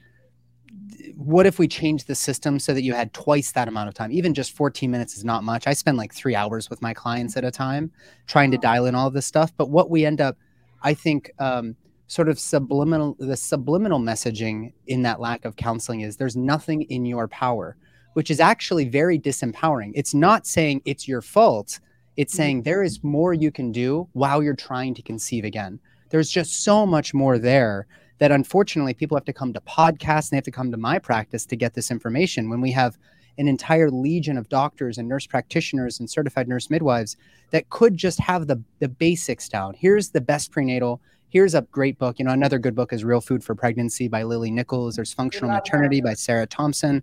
what 1.18 1.46
if 1.46 1.58
we 1.58 1.66
change 1.66 2.04
the 2.04 2.14
system 2.14 2.58
so 2.58 2.72
that 2.72 2.82
you 2.82 2.94
had 2.94 3.12
twice 3.12 3.52
that 3.52 3.68
amount 3.68 3.88
of 3.88 3.94
time? 3.94 4.12
Even 4.12 4.34
just 4.34 4.52
14 4.52 4.90
minutes 4.90 5.16
is 5.16 5.24
not 5.24 5.42
much. 5.44 5.66
I 5.66 5.72
spend 5.72 5.96
like 5.96 6.14
three 6.14 6.34
hours 6.34 6.70
with 6.70 6.80
my 6.80 6.94
clients 6.94 7.36
at 7.36 7.44
a 7.44 7.50
time 7.50 7.90
trying 8.26 8.50
to 8.52 8.58
dial 8.58 8.86
in 8.86 8.94
all 8.94 9.08
of 9.08 9.14
this 9.14 9.26
stuff. 9.26 9.52
But 9.56 9.70
what 9.70 9.90
we 9.90 10.06
end 10.06 10.20
up, 10.20 10.36
I 10.82 10.94
think, 10.94 11.30
um, 11.38 11.76
sort 12.06 12.28
of 12.28 12.38
subliminal, 12.38 13.16
the 13.18 13.36
subliminal 13.36 13.98
messaging 13.98 14.72
in 14.86 15.02
that 15.02 15.20
lack 15.20 15.44
of 15.44 15.56
counseling 15.56 16.00
is 16.00 16.16
there's 16.16 16.36
nothing 16.36 16.82
in 16.82 17.04
your 17.04 17.28
power, 17.28 17.76
which 18.14 18.30
is 18.30 18.40
actually 18.40 18.88
very 18.88 19.18
disempowering. 19.18 19.92
It's 19.94 20.14
not 20.14 20.46
saying 20.46 20.82
it's 20.84 21.06
your 21.06 21.20
fault. 21.20 21.80
It's 22.16 22.32
mm-hmm. 22.32 22.36
saying 22.36 22.62
there 22.62 22.82
is 22.82 23.02
more 23.02 23.34
you 23.34 23.50
can 23.50 23.72
do 23.72 24.08
while 24.12 24.42
you're 24.42 24.56
trying 24.56 24.94
to 24.94 25.02
conceive 25.02 25.44
again. 25.44 25.78
There's 26.10 26.30
just 26.30 26.64
so 26.64 26.86
much 26.86 27.12
more 27.12 27.38
there 27.38 27.86
that 28.18 28.32
unfortunately 28.32 28.94
people 28.94 29.16
have 29.16 29.24
to 29.24 29.32
come 29.32 29.52
to 29.52 29.60
podcasts 29.60 30.30
and 30.30 30.32
they 30.32 30.36
have 30.36 30.44
to 30.44 30.50
come 30.50 30.70
to 30.70 30.76
my 30.76 30.98
practice 30.98 31.46
to 31.46 31.56
get 31.56 31.74
this 31.74 31.90
information 31.90 32.48
when 32.48 32.60
we 32.60 32.72
have 32.72 32.98
an 33.38 33.46
entire 33.46 33.90
legion 33.90 34.36
of 34.36 34.48
doctors 34.48 34.98
and 34.98 35.08
nurse 35.08 35.26
practitioners 35.26 36.00
and 36.00 36.10
certified 36.10 36.48
nurse 36.48 36.70
midwives 36.70 37.16
that 37.50 37.68
could 37.70 37.96
just 37.96 38.18
have 38.18 38.46
the 38.46 38.62
the 38.80 38.88
basics 38.88 39.48
down. 39.48 39.74
Here's 39.74 40.10
the 40.10 40.20
best 40.20 40.50
prenatal. 40.50 41.00
Here's 41.30 41.54
a 41.54 41.62
great 41.62 41.98
book. 41.98 42.18
You 42.18 42.24
know, 42.24 42.32
another 42.32 42.58
good 42.58 42.74
book 42.74 42.92
is 42.92 43.04
Real 43.04 43.20
Food 43.20 43.44
for 43.44 43.54
Pregnancy 43.54 44.08
by 44.08 44.22
Lily 44.22 44.50
Nichols. 44.50 44.96
There's 44.96 45.12
Functional 45.12 45.50
Maternity 45.50 46.00
by 46.00 46.14
Sarah 46.14 46.46
Thompson. 46.46 47.02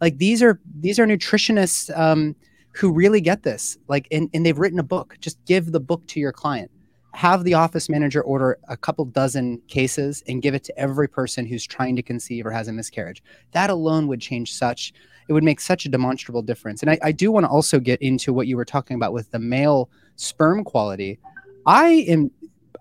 Like 0.00 0.18
these 0.18 0.42
are 0.42 0.60
these 0.80 0.98
are 0.98 1.06
nutritionists 1.06 1.96
um, 1.96 2.34
who 2.72 2.92
really 2.92 3.20
get 3.20 3.42
this. 3.42 3.78
Like, 3.88 4.08
and, 4.10 4.28
and 4.34 4.44
they've 4.44 4.58
written 4.58 4.78
a 4.78 4.84
book. 4.84 5.16
Just 5.20 5.42
give 5.46 5.72
the 5.72 5.80
book 5.80 6.06
to 6.08 6.20
your 6.20 6.32
client 6.32 6.70
have 7.16 7.44
the 7.44 7.54
office 7.54 7.88
manager 7.88 8.20
order 8.20 8.58
a 8.68 8.76
couple 8.76 9.02
dozen 9.06 9.58
cases 9.68 10.22
and 10.28 10.42
give 10.42 10.54
it 10.54 10.62
to 10.62 10.78
every 10.78 11.08
person 11.08 11.46
who's 11.46 11.66
trying 11.66 11.96
to 11.96 12.02
conceive 12.02 12.44
or 12.44 12.50
has 12.50 12.68
a 12.68 12.72
miscarriage. 12.74 13.22
That 13.52 13.70
alone 13.70 14.06
would 14.08 14.20
change 14.20 14.52
such, 14.52 14.92
it 15.26 15.32
would 15.32 15.42
make 15.42 15.58
such 15.58 15.86
a 15.86 15.88
demonstrable 15.88 16.42
difference. 16.42 16.82
And 16.82 16.90
I, 16.90 16.98
I 17.02 17.12
do 17.12 17.32
want 17.32 17.44
to 17.44 17.48
also 17.48 17.80
get 17.80 18.02
into 18.02 18.34
what 18.34 18.48
you 18.48 18.54
were 18.58 18.66
talking 18.66 18.96
about 18.96 19.14
with 19.14 19.30
the 19.30 19.38
male 19.38 19.88
sperm 20.16 20.62
quality. 20.62 21.18
I 21.64 22.04
am 22.06 22.30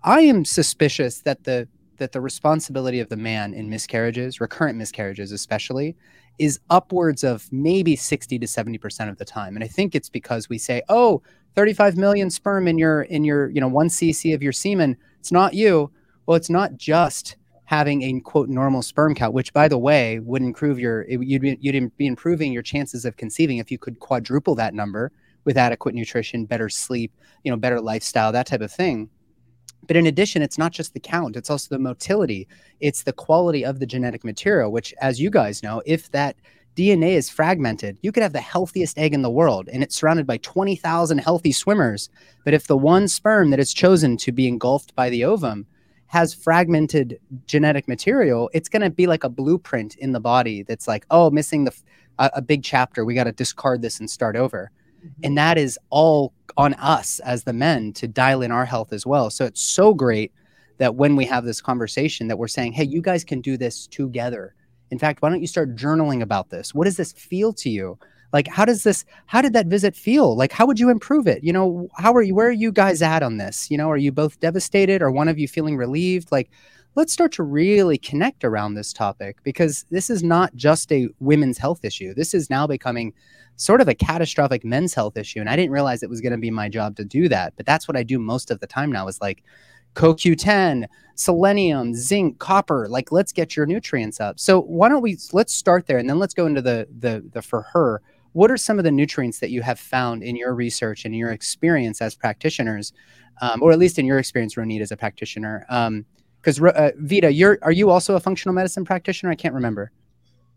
I 0.03 0.19
am 0.19 0.43
suspicious 0.43 1.21
that 1.21 1.45
the 1.45 1.69
that 1.95 2.11
the 2.11 2.19
responsibility 2.19 2.99
of 2.99 3.07
the 3.07 3.15
man 3.15 3.53
in 3.53 3.69
miscarriages, 3.69 4.41
recurrent 4.41 4.77
miscarriages 4.77 5.31
especially, 5.31 5.95
is 6.37 6.59
upwards 6.69 7.23
of 7.23 7.51
maybe 7.51 7.95
60 7.95 8.39
to 8.39 8.45
70% 8.45 9.09
of 9.09 9.17
the 9.17 9.25
time. 9.25 9.55
And 9.55 9.63
I 9.63 9.67
think 9.67 9.95
it's 9.95 10.09
because 10.09 10.49
we 10.49 10.57
say, 10.57 10.81
oh, 10.89 11.21
35 11.55 11.97
million 11.97 12.29
sperm 12.29 12.67
in 12.67 12.77
your 12.77 13.03
in 13.03 13.23
your 13.23 13.49
you 13.49 13.61
know 13.61 13.67
one 13.67 13.87
cc 13.87 14.33
of 14.33 14.43
your 14.43 14.51
semen. 14.51 14.97
It's 15.19 15.31
not 15.31 15.53
you. 15.53 15.91
Well 16.25 16.35
it's 16.35 16.49
not 16.49 16.75
just 16.75 17.37
having 17.65 18.03
a 18.03 18.19
quote 18.19 18.49
normal 18.49 18.81
sperm 18.81 19.15
count 19.15 19.33
which 19.33 19.51
by 19.53 19.67
the 19.67 19.77
way 19.77 20.19
would 20.19 20.41
improve 20.41 20.77
your 20.77 21.07
you'd 21.09 21.41
be, 21.41 21.57
you'd 21.59 21.97
be 21.97 22.05
improving 22.05 22.53
your 22.53 22.61
chances 22.61 23.05
of 23.05 23.17
conceiving 23.17 23.57
if 23.57 23.71
you 23.71 23.77
could 23.77 23.99
quadruple 23.99 24.53
that 24.53 24.75
number 24.75 25.11
with 25.45 25.57
adequate 25.57 25.95
nutrition 25.95 26.45
better 26.45 26.69
sleep 26.69 27.11
you 27.43 27.49
know 27.49 27.57
better 27.57 27.81
lifestyle 27.81 28.31
that 28.31 28.45
type 28.45 28.61
of 28.61 28.71
thing 28.71 29.09
but 29.87 29.95
in 29.95 30.07
addition 30.07 30.41
it's 30.41 30.57
not 30.57 30.71
just 30.71 30.93
the 30.93 30.99
count 30.99 31.35
it's 31.35 31.49
also 31.49 31.73
the 31.73 31.79
motility 31.79 32.47
it's 32.79 33.03
the 33.03 33.13
quality 33.13 33.63
of 33.63 33.79
the 33.79 33.85
genetic 33.85 34.23
material 34.23 34.71
which 34.71 34.93
as 35.01 35.19
you 35.19 35.29
guys 35.29 35.63
know 35.63 35.81
if 35.85 36.11
that 36.11 36.35
DNA 36.75 37.11
is 37.11 37.29
fragmented. 37.29 37.97
You 38.01 38.11
could 38.11 38.23
have 38.23 38.33
the 38.33 38.41
healthiest 38.41 38.97
egg 38.97 39.13
in 39.13 39.21
the 39.21 39.29
world 39.29 39.69
and 39.71 39.81
it's 39.81 39.95
surrounded 39.95 40.27
by 40.27 40.37
20,000 40.37 41.19
healthy 41.19 41.53
swimmers. 41.53 42.09
But 42.43 42.53
if 42.53 42.67
the 42.67 42.77
one 42.77 43.07
sperm 43.07 43.49
that 43.51 43.59
is 43.59 43.73
chosen 43.73 44.17
to 44.17 44.31
be 44.31 44.47
engulfed 44.47 44.93
by 44.93 45.09
the 45.09 45.23
ovum 45.23 45.65
has 46.07 46.33
fragmented 46.33 47.17
genetic 47.47 47.87
material, 47.87 48.49
it's 48.53 48.69
going 48.69 48.81
to 48.81 48.89
be 48.89 49.07
like 49.07 49.23
a 49.23 49.29
blueprint 49.29 49.95
in 49.95 50.11
the 50.11 50.19
body 50.19 50.63
that's 50.63 50.87
like, 50.87 51.05
oh, 51.09 51.29
missing 51.29 51.63
the 51.63 51.73
a, 52.19 52.31
a 52.35 52.41
big 52.41 52.63
chapter. 52.63 53.03
We 53.05 53.15
got 53.15 53.25
to 53.25 53.31
discard 53.31 53.81
this 53.81 53.99
and 53.99 54.09
start 54.09 54.35
over. 54.35 54.71
And 55.23 55.37
that 55.37 55.57
is 55.57 55.77
all 55.89 56.33
on 56.57 56.73
us 56.75 57.19
as 57.19 57.43
the 57.43 57.53
men 57.53 57.93
to 57.93 58.07
dial 58.07 58.41
in 58.41 58.51
our 58.51 58.65
health 58.65 58.93
as 58.93 59.05
well. 59.05 59.29
So 59.29 59.45
it's 59.45 59.61
so 59.61 59.93
great 59.93 60.31
that 60.77 60.95
when 60.95 61.15
we 61.15 61.25
have 61.25 61.45
this 61.45 61.61
conversation 61.61 62.27
that 62.27 62.37
we're 62.37 62.47
saying, 62.47 62.73
hey, 62.73 62.83
you 62.83 63.01
guys 63.01 63.23
can 63.23 63.41
do 63.41 63.57
this 63.57 63.87
together 63.87 64.55
in 64.91 64.99
fact, 64.99 65.21
why 65.21 65.29
don't 65.29 65.41
you 65.41 65.47
start 65.47 65.75
journaling 65.75 66.21
about 66.21 66.49
this? 66.49 66.73
What 66.73 66.85
does 66.85 66.97
this 66.97 67.11
feel 67.11 67.53
to 67.53 67.69
you? 67.69 67.97
Like, 68.33 68.47
how 68.47 68.65
does 68.65 68.83
this, 68.83 69.05
how 69.27 69.41
did 69.41 69.53
that 69.53 69.67
visit 69.67 69.95
feel? 69.95 70.35
Like, 70.35 70.51
how 70.51 70.65
would 70.65 70.79
you 70.79 70.89
improve 70.89 71.25
it? 71.27 71.43
You 71.43 71.53
know, 71.53 71.87
how 71.95 72.13
are 72.13 72.21
you, 72.21 72.35
where 72.35 72.47
are 72.47 72.51
you 72.51 72.71
guys 72.71 73.01
at 73.01 73.23
on 73.23 73.37
this? 73.37 73.71
You 73.71 73.77
know, 73.77 73.89
are 73.89 73.97
you 73.97 74.11
both 74.11 74.39
devastated 74.39 75.01
or 75.01 75.11
one 75.11 75.27
of 75.27 75.39
you 75.39 75.47
feeling 75.47 75.77
relieved? 75.77 76.31
Like, 76.31 76.49
let's 76.95 77.13
start 77.13 77.31
to 77.33 77.43
really 77.43 77.97
connect 77.97 78.43
around 78.43 78.73
this 78.73 78.93
topic 78.93 79.37
because 79.43 79.85
this 79.91 80.09
is 80.09 80.23
not 80.23 80.55
just 80.55 80.91
a 80.91 81.09
women's 81.19 81.57
health 81.57 81.83
issue. 81.83 82.13
This 82.13 82.33
is 82.33 82.49
now 82.49 82.65
becoming 82.65 83.13
sort 83.57 83.81
of 83.81 83.87
a 83.87 83.95
catastrophic 83.95 84.63
men's 84.65 84.93
health 84.93 85.17
issue. 85.17 85.39
And 85.39 85.49
I 85.49 85.55
didn't 85.55 85.71
realize 85.71 86.03
it 86.03 86.09
was 86.09 86.21
going 86.21 86.31
to 86.31 86.37
be 86.37 86.51
my 86.51 86.69
job 86.69 86.95
to 86.97 87.05
do 87.05 87.29
that. 87.29 87.53
But 87.57 87.65
that's 87.65 87.87
what 87.87 87.97
I 87.97 88.03
do 88.03 88.17
most 88.19 88.49
of 88.49 88.59
the 88.59 88.67
time 88.67 88.91
now 88.91 89.07
is 89.07 89.21
like, 89.21 89.43
CoQ10, 89.95 90.87
selenium, 91.15 91.93
zinc, 91.93 92.37
copper. 92.39 92.87
Like, 92.89 93.11
let's 93.11 93.31
get 93.31 93.55
your 93.55 93.65
nutrients 93.65 94.19
up. 94.19 94.39
So 94.39 94.61
why 94.61 94.89
don't 94.89 95.01
we 95.01 95.17
let's 95.31 95.53
start 95.53 95.87
there 95.87 95.97
and 95.97 96.09
then 96.09 96.19
let's 96.19 96.33
go 96.33 96.45
into 96.45 96.61
the 96.61 96.87
the 96.99 97.23
the 97.31 97.41
for 97.41 97.63
her. 97.73 98.01
What 98.33 98.51
are 98.51 98.57
some 98.57 98.77
of 98.77 98.83
the 98.83 98.91
nutrients 98.91 99.39
that 99.39 99.49
you 99.49 99.61
have 99.61 99.79
found 99.79 100.21
in 100.21 100.35
your 100.35 100.53
research 100.53 101.05
and 101.05 101.15
your 101.15 101.31
experience 101.31 102.01
as 102.01 102.13
practitioners, 102.13 102.91
um, 103.41 103.63
or 103.63 103.71
at 103.71 103.79
least 103.79 103.97
in 103.97 104.05
your 104.05 104.17
experience, 104.19 104.55
Ronit, 104.55 104.81
as 104.81 104.91
a 104.91 104.97
practitioner? 104.97 105.65
Because 106.45 106.61
uh, 106.61 106.91
Vida, 106.97 107.33
you're 107.33 107.57
are 107.63 107.71
you 107.71 107.89
also 107.89 108.15
a 108.15 108.19
functional 108.19 108.53
medicine 108.53 108.85
practitioner? 108.85 109.31
I 109.31 109.35
can't 109.35 109.55
remember. 109.55 109.91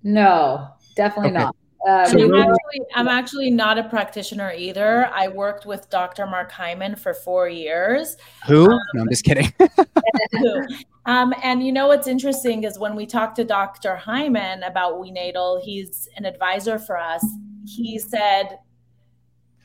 No, 0.03 0.69
definitely 0.97 1.31
okay. 1.31 1.45
not. 1.45 1.57
Um, 1.89 2.07
so 2.07 2.19
I'm, 2.19 2.35
actually, 2.35 2.81
I'm 2.95 3.09
actually 3.09 3.51
not 3.51 3.79
a 3.79 3.85
practitioner 3.85 4.53
either. 4.53 5.07
I 5.07 5.29
worked 5.29 5.65
with 5.65 5.89
Dr. 5.89 6.27
Mark 6.27 6.53
Hyman 6.53 6.97
for 6.97 7.15
four 7.15 7.49
years. 7.49 8.17
Who? 8.47 8.71
Um, 8.71 8.79
no, 8.95 9.03
I'm 9.03 9.09
just 9.09 9.25
kidding. 9.25 9.51
um, 11.07 11.33
and 11.43 11.65
you 11.65 11.73
know 11.73 11.87
what's 11.87 12.07
interesting 12.07 12.65
is 12.65 12.79
when 12.79 12.95
we 12.95 13.07
talked 13.07 13.37
to 13.37 13.45
Dr. 13.45 13.97
Hyman 13.97 14.65
about 14.65 15.01
WeNatal, 15.01 15.63
he's 15.63 16.09
an 16.17 16.27
advisor 16.27 16.79
for 16.79 16.99
us. 16.99 17.25
He 17.65 17.99
said, 17.99 18.59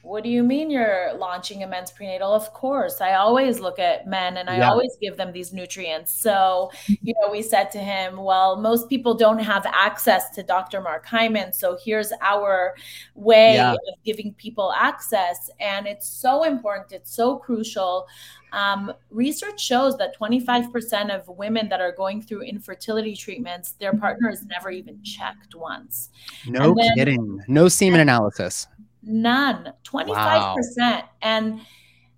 what 0.04 0.22
do 0.22 0.30
you 0.30 0.43
mean 0.43 0.70
you're 0.70 1.14
launching 1.18 1.64
a 1.64 1.68
men's 1.68 1.89
prenatal? 1.89 2.34
Of 2.34 2.51
course. 2.54 2.99
I 2.99 3.14
always 3.14 3.62
look 3.62 3.80
at 3.80 4.06
men 4.06 4.36
and 4.36 4.49
I 4.49 4.58
Yeah. 4.58 4.70
always 4.70 4.97
give 5.01 5.16
them 5.16 5.32
these 5.32 5.54
nutrients. 5.54 6.12
So, 6.14 6.72
you 6.88 7.14
know, 7.22 7.32
we 7.32 7.41
said 7.41 7.72
to 7.72 7.80
him, 7.80 8.18
well, 8.18 8.58
most 8.58 8.89
people 8.89 9.14
don't 9.14 9.39
have 9.39 9.66
access 9.66 10.30
to 10.32 10.43
Dr. 10.43 10.82
Mark 10.82 11.06
Hyman. 11.06 11.54
So 11.54 11.78
here's 11.84 12.12
our 12.22 12.76
way 13.16 13.56
Yeah. 13.56 13.72
of 13.74 13.80
giving 14.04 14.34
people 14.34 14.74
access. 14.74 15.49
And 15.62 15.88
it's 15.88 16.06
so 16.08 16.43
important, 16.43 16.91
it's 16.91 17.16
so 17.16 17.38
crucial. 17.38 18.06
Um, 18.51 18.93
research 19.10 19.60
shows 19.60 19.97
that 19.97 20.14
25% 20.16 21.12
of 21.12 21.28
women 21.30 21.70
that 21.70 21.82
are 21.82 21.91
going 21.91 22.22
through 22.22 22.41
infertility 22.43 23.16
treatments, 23.16 23.72
their 23.80 23.93
partner 23.93 24.30
is 24.30 24.45
never 24.45 24.70
even 24.70 25.01
checked 25.01 25.56
once. 25.56 26.10
No 26.45 26.76
then- 26.76 26.93
kidding. 26.95 27.41
No 27.47 27.68
semen 27.70 28.01
analysis. 28.01 28.68
None, 29.04 29.74
25%. 29.84 31.06
And 31.22 31.62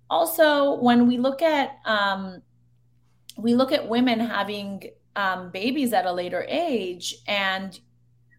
also 0.08 0.80
when 0.80 1.06
we 1.06 1.18
look 1.18 1.42
at 1.42 1.76
um 1.84 2.42
we 3.36 3.54
look 3.54 3.72
at 3.72 3.88
women 3.88 4.20
having 4.20 4.82
um 5.16 5.50
babies 5.50 5.92
at 5.92 6.06
a 6.06 6.12
later 6.12 6.46
age 6.48 7.16
and 7.26 7.78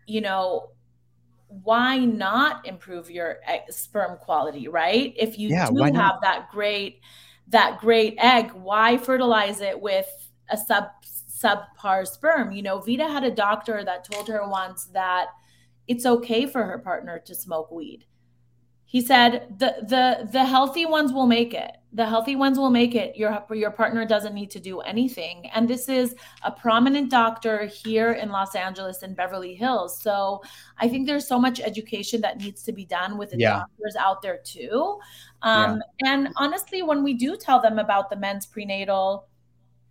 you 0.05 0.21
know 0.21 0.69
why 1.47 1.97
not 1.97 2.65
improve 2.67 3.09
your 3.09 3.37
egg- 3.45 3.71
sperm 3.71 4.17
quality, 4.17 4.67
right? 4.67 5.13
If 5.17 5.39
you 5.39 5.49
Yeah, 5.49 5.67
do 5.67 5.73
not? 5.75 5.93
have 5.95 6.15
that 6.21 6.49
great 6.51 7.01
that 7.49 7.79
great 7.79 8.15
egg, 8.19 8.51
why 8.53 8.97
fertilize 8.97 9.61
it 9.61 9.79
with 9.79 10.07
a 10.49 10.57
sub 10.57 10.85
subpar 11.03 12.05
sperm? 12.07 12.51
You 12.51 12.61
know, 12.61 12.79
Vida 12.79 13.07
had 13.07 13.23
a 13.23 13.31
doctor 13.31 13.83
that 13.83 14.03
told 14.03 14.27
her 14.27 14.47
once 14.49 14.85
that 14.87 15.27
it's 15.87 16.05
okay 16.05 16.45
for 16.45 16.63
her 16.65 16.79
partner 16.79 17.19
to 17.19 17.33
smoke 17.35 17.71
weed. 17.71 18.05
He 18.89 19.01
said 19.01 19.59
the 19.59 19.75
the 19.81 20.29
the 20.31 20.45
healthy 20.45 20.85
ones 20.85 21.11
will 21.11 21.27
make 21.27 21.53
it. 21.53 21.75
The 21.91 22.05
healthy 22.05 22.37
ones 22.37 22.57
will 22.57 22.69
make 22.69 22.95
it. 22.95 23.17
Your 23.17 23.45
your 23.51 23.69
partner 23.71 24.05
doesn't 24.05 24.33
need 24.33 24.49
to 24.51 24.61
do 24.61 24.79
anything. 24.79 25.49
And 25.53 25.67
this 25.67 25.89
is 25.89 26.15
a 26.43 26.51
prominent 26.51 27.11
doctor 27.11 27.65
here 27.65 28.13
in 28.13 28.29
Los 28.29 28.55
Angeles 28.55 29.03
and 29.03 29.13
Beverly 29.13 29.55
Hills. 29.55 30.01
So 30.01 30.41
I 30.77 30.87
think 30.87 31.05
there's 31.05 31.27
so 31.27 31.37
much 31.37 31.59
education 31.59 32.21
that 32.21 32.37
needs 32.37 32.63
to 32.63 32.71
be 32.71 32.85
done 32.85 33.17
with 33.17 33.31
the 33.31 33.39
Yeah. 33.39 33.59
doctors 33.59 33.97
out 33.99 34.21
there 34.21 34.37
too. 34.37 34.99
Um, 35.41 35.81
And 36.05 36.29
honestly, 36.37 36.81
when 36.81 37.03
we 37.03 37.13
do 37.13 37.35
tell 37.35 37.59
them 37.61 37.79
about 37.79 38.09
the 38.09 38.15
men's 38.15 38.45
prenatal, 38.45 39.27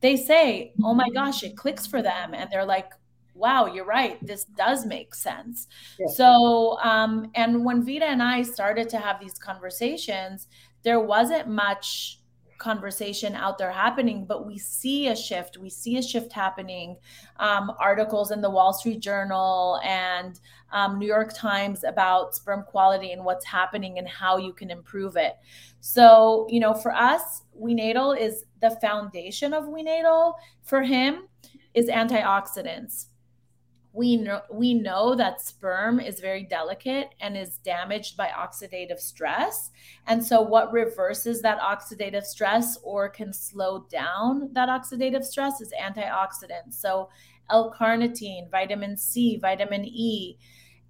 they 0.01 0.17
say, 0.17 0.73
"Oh 0.83 0.95
my 0.95 1.09
gosh, 1.11 1.43
it 1.43 1.55
clicks 1.57 1.87
for 1.87 2.01
them," 2.03 2.33
and 2.35 2.49
they're 2.51 2.65
like, 2.77 2.93
"Wow, 3.37 3.67
you're 3.67 3.85
right. 3.85 4.19
This 4.27 4.45
does 4.45 4.87
make 4.87 5.15
sense." 5.15 5.69
Yeah. 5.99 6.07
So, 6.09 6.79
um, 6.83 7.31
and 7.35 7.65
when 7.65 7.85
Vida 7.85 8.07
and 8.07 8.23
I 8.23 8.43
started 8.43 8.89
to 8.91 8.99
have 8.99 9.21
these 9.21 9.39
conversations, 9.39 10.49
there 10.83 11.01
wasn't 11.01 11.49
much 11.49 12.21
conversation 12.59 13.35
out 13.35 13.59
there 13.59 13.71
happening, 13.71 14.25
but 14.25 14.47
we 14.47 14.59
see 14.59 15.09
a 15.09 15.17
shift. 15.17 15.59
We 15.59 15.69
see 15.69 15.99
a 15.99 16.03
shift 16.03 16.33
happening. 16.33 16.97
Um, 17.39 17.73
articles 17.79 18.31
in 18.31 18.41
the 18.41 18.51
Wall 18.51 18.73
Street 18.73 19.01
Journal 19.01 19.79
and 19.85 20.41
um, 20.73 20.99
New 20.99 21.07
York 21.07 21.35
Times 21.35 21.85
about 21.85 22.35
sperm 22.35 22.65
quality 22.67 23.13
and 23.13 23.25
what's 23.25 23.45
happening 23.45 23.99
and 23.99 24.09
how 24.09 24.39
you 24.39 24.53
can 24.53 24.71
improve 24.71 25.17
it. 25.17 25.35
So, 25.81 26.47
you 26.49 26.61
know, 26.61 26.75
for 26.75 26.95
us, 26.95 27.43
WeNatal 27.61 28.19
is 28.19 28.45
the 28.61 28.71
foundation 28.81 29.53
of 29.53 29.65
WeNatal. 29.65 30.35
For 30.65 30.83
him, 30.83 31.29
is 31.77 31.89
antioxidants 31.89 33.07
we 33.97 34.17
know 34.17 34.43
we 34.51 34.75
know 34.75 35.15
that 35.15 35.41
sperm 35.41 35.99
is 36.01 36.21
very 36.21 36.45
delicate 36.45 37.15
and 37.21 37.37
is 37.37 37.59
damaged 37.59 38.17
by 38.17 38.29
oxidative 38.29 39.01
stress. 39.01 39.71
And 40.07 40.23
so 40.23 40.43
what 40.43 40.71
reverses 40.71 41.41
that 41.43 41.59
oxidative 41.61 42.25
stress 42.25 42.79
or 42.83 43.09
can 43.09 43.33
slow 43.33 43.87
down 43.91 44.51
that 44.53 44.69
oxidative 44.69 45.25
stress 45.25 45.61
is 45.61 45.73
antioxidants. 45.81 46.75
So 46.75 47.09
l-carnitine 47.49 48.51
vitamin 48.51 48.97
c 48.97 49.39
vitamin 49.39 49.85
e 49.85 50.37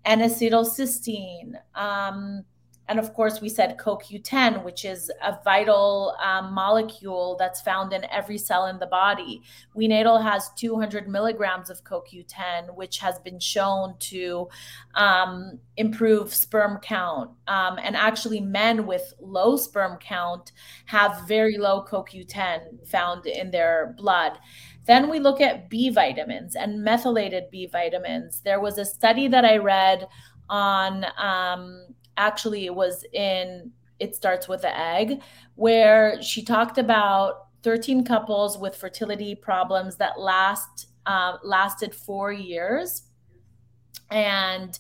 n-acetylcysteine 0.05 1.53
um, 1.75 2.45
and 2.89 3.01
of 3.01 3.13
course, 3.15 3.41
we 3.41 3.49
said 3.49 3.79
CoQ10, 3.79 4.63
which 4.65 4.85
is 4.85 5.11
a 5.23 5.39
vital 5.43 6.17
um, 6.23 6.53
molecule 6.53 7.37
that's 7.39 7.61
found 7.61 7.93
in 7.93 8.05
every 8.11 8.39
cell 8.39 8.67
in 8.67 8.79
the 8.79 8.87
body. 8.87 9.43
WeNatal 9.77 10.23
has 10.23 10.51
200 10.57 11.09
milligrams 11.09 11.69
of 11.69 11.83
CoQ10, 11.83 12.75
which 12.77 12.99
has 12.99 13.19
been 13.19 13.41
shown 13.41 13.97
to 13.99 14.49
um, 14.95 15.59
improve 15.77 16.33
sperm 16.33 16.79
count. 16.81 17.31
Um, 17.49 17.79
and 17.83 17.97
actually, 17.97 18.41
men 18.41 18.87
with 18.87 19.15
low 19.21 19.57
sperm 19.57 19.99
count 19.99 20.53
have 20.85 21.27
very 21.27 21.59
low 21.59 21.85
CoQ10 21.85 22.87
found 22.89 23.27
in 23.27 23.51
their 23.51 23.95
blood. 23.97 24.39
Then 24.87 25.11
we 25.11 25.19
look 25.19 25.41
at 25.41 25.69
B 25.69 25.91
vitamins 25.91 26.55
and 26.55 26.85
methylated 26.85 27.51
B 27.51 27.67
vitamins. 27.67 28.41
There 28.45 28.61
was 28.61 28.79
a 28.79 28.85
study 28.85 29.27
that 29.27 29.45
I 29.45 29.57
read 29.57 30.07
on 30.49 31.05
um, 31.19 31.87
actually 32.17 32.67
it 32.67 32.75
was 32.75 33.05
in 33.13 33.73
it 33.99 34.15
starts 34.15 34.47
with 34.47 34.63
the 34.63 34.79
egg 34.79 35.23
where 35.55 36.21
she 36.23 36.45
talked 36.45 36.79
about 36.79 37.47
13 37.63 38.05
couples 38.05 38.59
with 38.59 38.77
fertility 38.77 39.35
problems 39.35 39.97
that 39.97 40.19
last 40.19 40.89
uh, 41.07 41.37
lasted 41.43 41.95
four 41.95 42.33
years. 42.33 43.05
And 44.11 44.79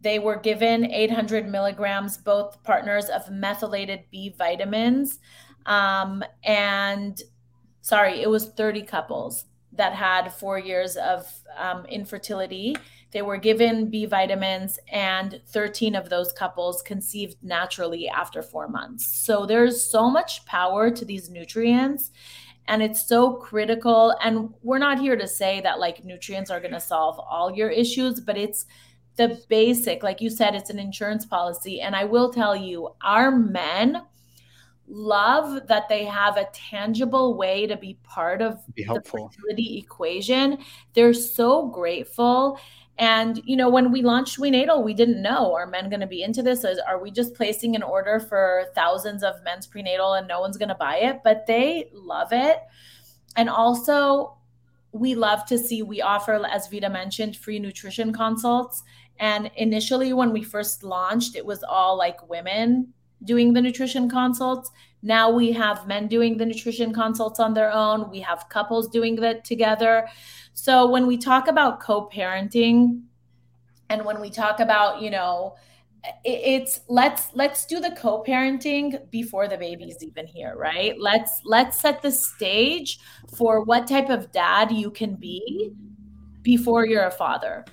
they 0.00 0.18
were 0.18 0.36
given 0.36 0.90
800 0.90 1.48
milligrams 1.48 2.16
both 2.16 2.62
partners 2.62 3.06
of 3.06 3.30
methylated 3.30 4.04
b 4.10 4.34
vitamins. 4.36 5.18
Um, 5.66 6.22
and 6.44 7.20
sorry 7.82 8.20
it 8.20 8.30
was 8.30 8.50
30 8.50 8.82
couples 8.82 9.44
that 9.76 9.94
had 9.94 10.32
four 10.32 10.58
years 10.58 10.96
of 10.96 11.26
um, 11.56 11.86
infertility 11.86 12.76
they 13.12 13.22
were 13.22 13.38
given 13.38 13.88
B 13.88 14.04
vitamins, 14.04 14.78
and 14.92 15.40
13 15.46 15.94
of 15.94 16.10
those 16.10 16.32
couples 16.32 16.82
conceived 16.82 17.36
naturally 17.42 18.08
after 18.08 18.42
four 18.42 18.68
months. 18.68 19.06
So 19.24 19.46
there's 19.46 19.82
so 19.82 20.10
much 20.10 20.44
power 20.44 20.90
to 20.90 21.04
these 21.04 21.30
nutrients, 21.30 22.10
and 22.68 22.82
it's 22.82 23.06
so 23.06 23.32
critical. 23.32 24.14
And 24.22 24.52
we're 24.62 24.78
not 24.78 24.98
here 24.98 25.16
to 25.16 25.26
say 25.26 25.60
that 25.62 25.78
like 25.78 26.04
nutrients 26.04 26.50
are 26.50 26.60
going 26.60 26.74
to 26.74 26.80
solve 26.80 27.18
all 27.18 27.54
your 27.54 27.70
issues, 27.70 28.20
but 28.20 28.36
it's 28.36 28.66
the 29.16 29.40
basic, 29.48 30.02
like 30.02 30.20
you 30.20 30.28
said, 30.28 30.54
it's 30.54 30.68
an 30.68 30.78
insurance 30.78 31.24
policy. 31.24 31.80
And 31.80 31.96
I 31.96 32.04
will 32.04 32.30
tell 32.30 32.54
you, 32.54 32.90
our 33.02 33.30
men 33.30 34.02
love 34.88 35.66
that 35.68 35.88
they 35.88 36.04
have 36.04 36.36
a 36.36 36.48
tangible 36.52 37.36
way 37.36 37.66
to 37.66 37.76
be 37.76 37.98
part 38.04 38.42
of 38.42 38.62
Be 38.74 38.84
the 38.84 39.02
fertility 39.04 39.78
equation. 39.78 40.58
They're 40.94 41.14
so 41.14 41.66
grateful. 41.68 42.58
And 42.98 43.40
you 43.44 43.56
know, 43.56 43.68
when 43.68 43.92
we 43.92 44.02
launched 44.02 44.38
WeNatal, 44.38 44.82
we 44.82 44.94
didn't 44.94 45.20
know 45.20 45.54
are 45.54 45.66
men 45.66 45.90
going 45.90 46.00
to 46.00 46.06
be 46.06 46.22
into 46.22 46.42
this? 46.42 46.64
Is- 46.64 46.78
Are 46.78 47.00
we 47.02 47.10
just 47.10 47.34
placing 47.34 47.76
an 47.76 47.82
order 47.82 48.20
for 48.20 48.66
thousands 48.74 49.22
of 49.22 49.34
men's 49.44 49.66
prenatal 49.66 50.14
and 50.14 50.26
no 50.26 50.40
one's 50.40 50.56
going 50.56 50.70
to 50.70 50.74
buy 50.74 50.96
it? 50.98 51.20
But 51.22 51.46
they 51.46 51.90
love 51.92 52.28
it. 52.32 52.58
And 53.36 53.50
also, 53.50 54.36
we 54.92 55.14
love 55.14 55.44
to 55.46 55.58
see 55.58 55.82
we 55.82 56.00
offer, 56.00 56.42
as 56.46 56.68
Vida 56.68 56.88
mentioned, 56.88 57.36
free 57.36 57.58
nutrition 57.58 58.12
consults. 58.14 58.82
And 59.18 59.50
initially, 59.56 60.12
when 60.14 60.32
we 60.32 60.42
first 60.42 60.82
launched, 60.82 61.36
it 61.36 61.44
was 61.44 61.62
all 61.62 61.98
like 61.98 62.28
women 62.30 62.94
doing 63.24 63.52
the 63.52 63.60
nutrition 63.60 64.08
consults. 64.08 64.70
Now 65.02 65.30
we 65.30 65.52
have 65.52 65.86
men 65.86 66.08
doing 66.08 66.36
the 66.36 66.46
nutrition 66.46 66.92
consults 66.92 67.40
on 67.40 67.54
their 67.54 67.72
own. 67.72 68.10
We 68.10 68.20
have 68.20 68.48
couples 68.48 68.88
doing 68.88 69.16
that 69.16 69.44
together. 69.44 70.08
So 70.54 70.88
when 70.90 71.06
we 71.06 71.16
talk 71.16 71.48
about 71.48 71.80
co-parenting 71.80 73.02
and 73.88 74.04
when 74.04 74.20
we 74.20 74.30
talk 74.30 74.60
about, 74.60 75.02
you 75.02 75.10
know, 75.10 75.56
it's 76.24 76.80
let's 76.88 77.28
let's 77.34 77.66
do 77.66 77.80
the 77.80 77.90
co-parenting 77.92 79.10
before 79.10 79.48
the 79.48 79.56
baby's 79.56 80.02
even 80.02 80.26
here, 80.26 80.54
right? 80.56 80.94
Let's 80.98 81.40
let's 81.44 81.80
set 81.80 82.00
the 82.02 82.12
stage 82.12 83.00
for 83.36 83.64
what 83.64 83.88
type 83.88 84.08
of 84.08 84.30
dad 84.32 84.70
you 84.70 84.90
can 84.90 85.16
be 85.16 85.72
before 86.42 86.86
you're 86.86 87.06
a 87.06 87.10
father. 87.10 87.64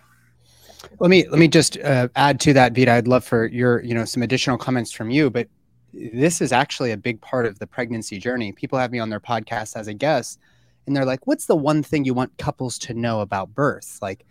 Let 0.99 1.09
me 1.09 1.27
let 1.29 1.39
me 1.39 1.47
just 1.47 1.77
uh, 1.79 2.07
add 2.15 2.39
to 2.41 2.53
that, 2.53 2.73
Vida. 2.73 2.91
I'd 2.91 3.07
love 3.07 3.23
for 3.23 3.47
your 3.47 3.81
you 3.84 3.93
know 3.93 4.05
some 4.05 4.23
additional 4.23 4.57
comments 4.57 4.91
from 4.91 5.09
you, 5.09 5.29
but 5.29 5.47
this 5.93 6.41
is 6.41 6.51
actually 6.51 6.91
a 6.91 6.97
big 6.97 7.21
part 7.21 7.45
of 7.45 7.59
the 7.59 7.67
pregnancy 7.67 8.17
journey. 8.19 8.51
People 8.51 8.79
have 8.79 8.91
me 8.91 8.99
on 8.99 9.09
their 9.09 9.19
podcast 9.19 9.75
as 9.75 9.88
a 9.88 9.93
guest, 9.93 10.39
and 10.86 10.95
they're 10.95 11.05
like, 11.05 11.25
"What's 11.27 11.45
the 11.45 11.55
one 11.55 11.84
thing 11.84 12.05
you 12.05 12.13
want 12.13 12.38
couples 12.38 12.77
to 12.79 12.93
know 12.93 13.21
about 13.21 13.53
birth?" 13.53 13.99
Like, 14.01 14.25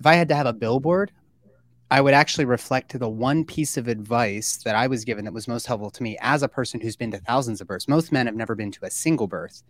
if 0.00 0.06
I 0.06 0.14
had 0.14 0.28
to 0.28 0.34
have 0.34 0.46
a 0.46 0.52
billboard, 0.52 1.12
I 1.90 2.00
would 2.00 2.14
actually 2.14 2.46
reflect 2.46 2.90
to 2.92 2.98
the 2.98 3.08
one 3.08 3.44
piece 3.44 3.76
of 3.76 3.86
advice 3.86 4.56
that 4.64 4.74
I 4.74 4.86
was 4.86 5.04
given 5.04 5.24
that 5.26 5.34
was 5.34 5.46
most 5.46 5.66
helpful 5.66 5.90
to 5.90 6.02
me 6.02 6.16
as 6.20 6.42
a 6.42 6.48
person 6.48 6.80
who's 6.80 6.96
been 6.96 7.10
to 7.10 7.18
thousands 7.18 7.60
of 7.60 7.66
births. 7.66 7.86
Most 7.86 8.12
men 8.12 8.26
have 8.26 8.34
never 8.34 8.54
been 8.54 8.72
to 8.72 8.86
a 8.86 8.90
single 8.90 9.26
birth. 9.26 9.62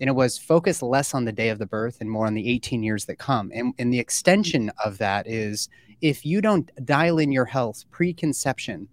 And 0.00 0.08
it 0.08 0.14
was 0.14 0.38
focus 0.38 0.82
less 0.82 1.14
on 1.14 1.24
the 1.24 1.32
day 1.32 1.48
of 1.48 1.58
the 1.58 1.66
birth 1.66 1.98
and 2.00 2.10
more 2.10 2.26
on 2.26 2.34
the 2.34 2.48
18 2.48 2.82
years 2.82 3.04
that 3.06 3.18
come. 3.18 3.50
And, 3.54 3.74
and 3.78 3.92
the 3.92 3.96
mm-hmm. 3.96 4.00
extension 4.00 4.70
of 4.84 4.98
that 4.98 5.26
is 5.26 5.68
if 6.00 6.24
you 6.24 6.40
don't 6.40 6.70
dial 6.84 7.18
in 7.18 7.32
your 7.32 7.44
health 7.44 7.84
preconception 7.90 8.88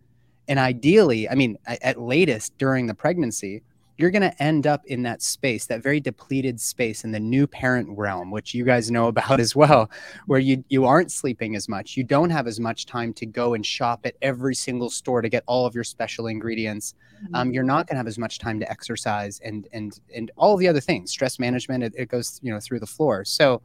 And 0.47 0.59
ideally, 0.59 1.27
I 1.29 1.35
mean, 1.35 1.57
at 1.67 1.99
latest 1.99 2.57
during 2.57 2.87
the 2.87 2.93
pregnancy, 2.93 3.63
you're 3.97 4.11
going 4.11 4.21
to 4.21 4.43
end 4.43 4.67
up 4.67 4.85
in 4.85 5.03
that 5.03 5.21
space, 5.21 5.65
that 5.67 5.81
very 5.81 5.99
depleted 5.99 6.59
space 6.59 7.03
in 7.03 7.11
the 7.11 7.19
new 7.19 7.47
parent 7.47 7.87
realm, 7.97 8.31
which 8.31 8.53
you 8.53 8.65
guys 8.65 8.91
know 8.91 9.07
about 9.15 9.39
as 9.39 9.55
well, 9.55 9.89
where 10.25 10.39
you 10.39 10.63
you 10.69 10.85
aren't 10.85 11.11
sleeping 11.11 11.55
as 11.55 11.69
much. 11.69 11.95
You 11.95 12.03
don't 12.03 12.29
have 12.29 12.47
as 12.47 12.59
much 12.59 12.85
time 12.85 13.13
to 13.13 13.25
go 13.25 13.53
and 13.53 13.65
shop 13.65 14.01
at 14.05 14.15
every 14.21 14.55
single 14.55 14.89
store 14.89 15.21
to 15.21 15.29
get 15.29 15.43
all 15.47 15.65
of 15.65 15.75
your 15.75 15.83
special 15.83 16.27
ingredients. 16.27 16.95
Mm-hmm. 17.23 17.35
Um, 17.35 17.53
you're 17.53 17.63
not 17.63 17.87
going 17.87 17.95
to 17.95 17.97
have 17.97 18.07
as 18.07 18.17
much 18.17 18.39
time 18.39 18.59
to 18.59 18.69
exercise 18.69 19.39
and 19.43 19.67
and 19.73 19.99
and 20.13 20.31
all 20.35 20.57
the 20.57 20.67
other 20.67 20.81
things. 20.81 21.11
Stress 21.11 21.39
management, 21.39 21.83
it, 21.83 21.93
it 21.97 22.09
goes 22.09 22.39
you 22.43 22.51
know 22.51 22.59
through 22.59 22.79
the 22.79 22.87
floor. 22.87 23.23
So 23.23 23.61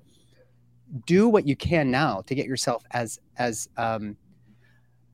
do 1.06 1.28
what 1.28 1.46
you 1.46 1.56
can 1.56 1.90
now 1.90 2.22
to 2.22 2.34
get 2.34 2.46
yourself 2.46 2.84
as 2.92 3.20
as 3.36 3.68
um, 3.76 4.16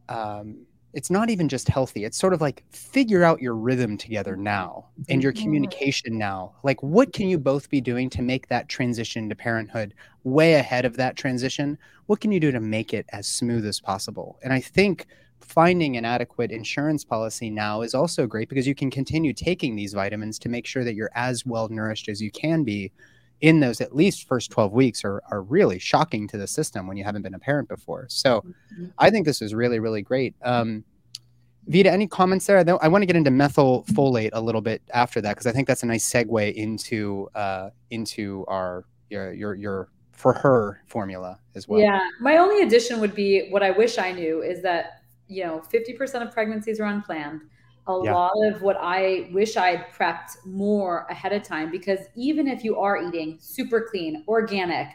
um, 0.09 0.67
it's 0.97 1.11
not 1.11 1.29
even 1.29 1.47
just 1.47 1.69
healthy. 1.69 2.05
It's 2.05 2.17
sort 2.17 2.33
of 2.33 2.41
like 2.41 2.65
figure 2.71 3.23
out 3.23 3.43
your 3.43 3.55
rhythm 3.55 3.99
together 3.99 4.35
now 4.35 4.87
and 5.11 5.23
your 5.23 5.31
mm-hmm. 5.31 5.43
communication 5.43 6.17
now. 6.17 6.55
Like, 6.63 6.83
what 6.83 7.13
can 7.13 7.29
you 7.29 7.39
both 7.39 7.69
be 7.69 7.83
doing 7.83 8.09
to 8.11 8.23
make 8.23 8.49
that 8.49 8.71
transition 8.71 9.29
to 9.29 9.35
parenthood 9.35 9.93
way 10.25 10.55
ahead 10.55 10.87
of 10.87 10.97
that 10.97 11.15
transition? 11.15 11.77
What 12.07 12.21
can 12.21 12.33
you 12.33 12.41
do 12.41 12.51
to 12.51 12.61
make 12.61 12.95
it 12.95 13.05
as 13.13 13.27
smooth 13.27 13.67
as 13.67 13.79
possible? 13.79 14.39
And 14.43 14.55
I 14.55 14.61
think 14.61 15.07
finding 15.41 15.99
an 15.99 16.07
adequate 16.07 16.51
insurance 16.51 17.05
policy 17.05 17.51
now 17.51 17.83
is 17.83 17.95
also 17.95 18.27
great 18.27 18.49
because 18.49 18.67
you 18.67 18.75
can 18.75 18.91
continue 18.91 19.35
taking 19.35 19.77
these 19.77 19.93
vitamins 19.93 20.39
to 20.39 20.49
make 20.49 20.65
sure 20.65 20.83
that 20.83 20.95
you're 20.95 21.13
as 21.15 21.45
well 21.45 21.69
nourished 21.69 22.09
as 22.09 22.23
you 22.23 22.31
can 22.31 22.65
be 22.65 22.91
in 23.41 23.61
those 23.61 23.81
at 23.81 23.95
least 23.95 24.27
first 24.27 24.51
12 24.51 24.73
weeks 24.73 25.05
are, 25.05 25.23
are 25.31 25.43
really 25.43 25.79
shocking 25.79 26.27
to 26.29 26.39
the 26.39 26.47
system 26.47 26.87
when 26.87 26.97
you 26.97 27.05
haven't 27.05 27.23
been 27.23 27.35
a 27.35 27.39
parent 27.39 27.69
before. 27.69 28.07
So 28.09 28.41
mm-hmm. 28.41 28.87
I 28.99 29.11
think 29.11 29.27
this 29.27 29.43
is 29.43 29.55
really, 29.55 29.79
really 29.79 30.03
great. 30.03 30.35
Um, 30.43 30.85
Vida, 31.69 31.91
any 31.91 32.07
comments 32.07 32.47
there? 32.47 32.59
I, 32.59 32.89
want 32.89 33.03
to 33.03 33.07
get 33.07 33.17
into 33.17 33.31
methylfolate 33.31 34.31
a 34.33 34.41
little 34.41 34.61
bit 34.61 34.83
after 34.95 35.21
that 35.21 35.35
because 35.35 35.47
I 35.47 35.53
think 35.53 35.67
that's 35.67 35.83
a 35.83 35.87
nice 35.87 36.09
segue 36.09 36.55
into 36.55 37.29
uh, 37.35 37.71
into 37.91 38.45
our 38.47 38.85
your 39.11 39.33
your 39.33 39.55
your 39.55 39.89
for 40.13 40.33
her 40.33 40.81
formula 40.87 41.41
as 41.57 41.67
well. 41.67 41.81
Yeah, 41.81 42.09
my 42.21 42.37
only 42.37 42.63
addition 42.63 43.01
would 43.01 43.17
be 43.17 43.49
what 43.51 43.65
I 43.65 43.73
wish 43.73 43.99
I 43.99 44.13
knew 44.13 44.43
is 44.43 44.63
that 44.63 45.03
you 45.27 45.45
know 45.45 45.61
50% 45.73 46.23
of 46.23 46.33
pregnancies 46.33 46.79
are 46.79 46.85
unplanned 46.85 47.41
a 47.89 48.01
yeah. 48.03 48.15
lot 48.15 48.35
of 48.45 48.63
what 48.63 48.77
I 48.81 49.29
wish 49.33 49.57
I 49.57 49.77
had 49.77 49.93
prepped 49.93 50.45
more 50.45 51.07
ahead 51.09 51.33
of 51.33 51.43
time 51.43 51.71
because 51.71 52.01
even 52.17 52.49
if 52.49 52.65
you 52.65 52.77
are 52.79 53.01
eating 53.01 53.39
super 53.41 53.87
clean, 53.91 54.25
organic, 54.27 54.89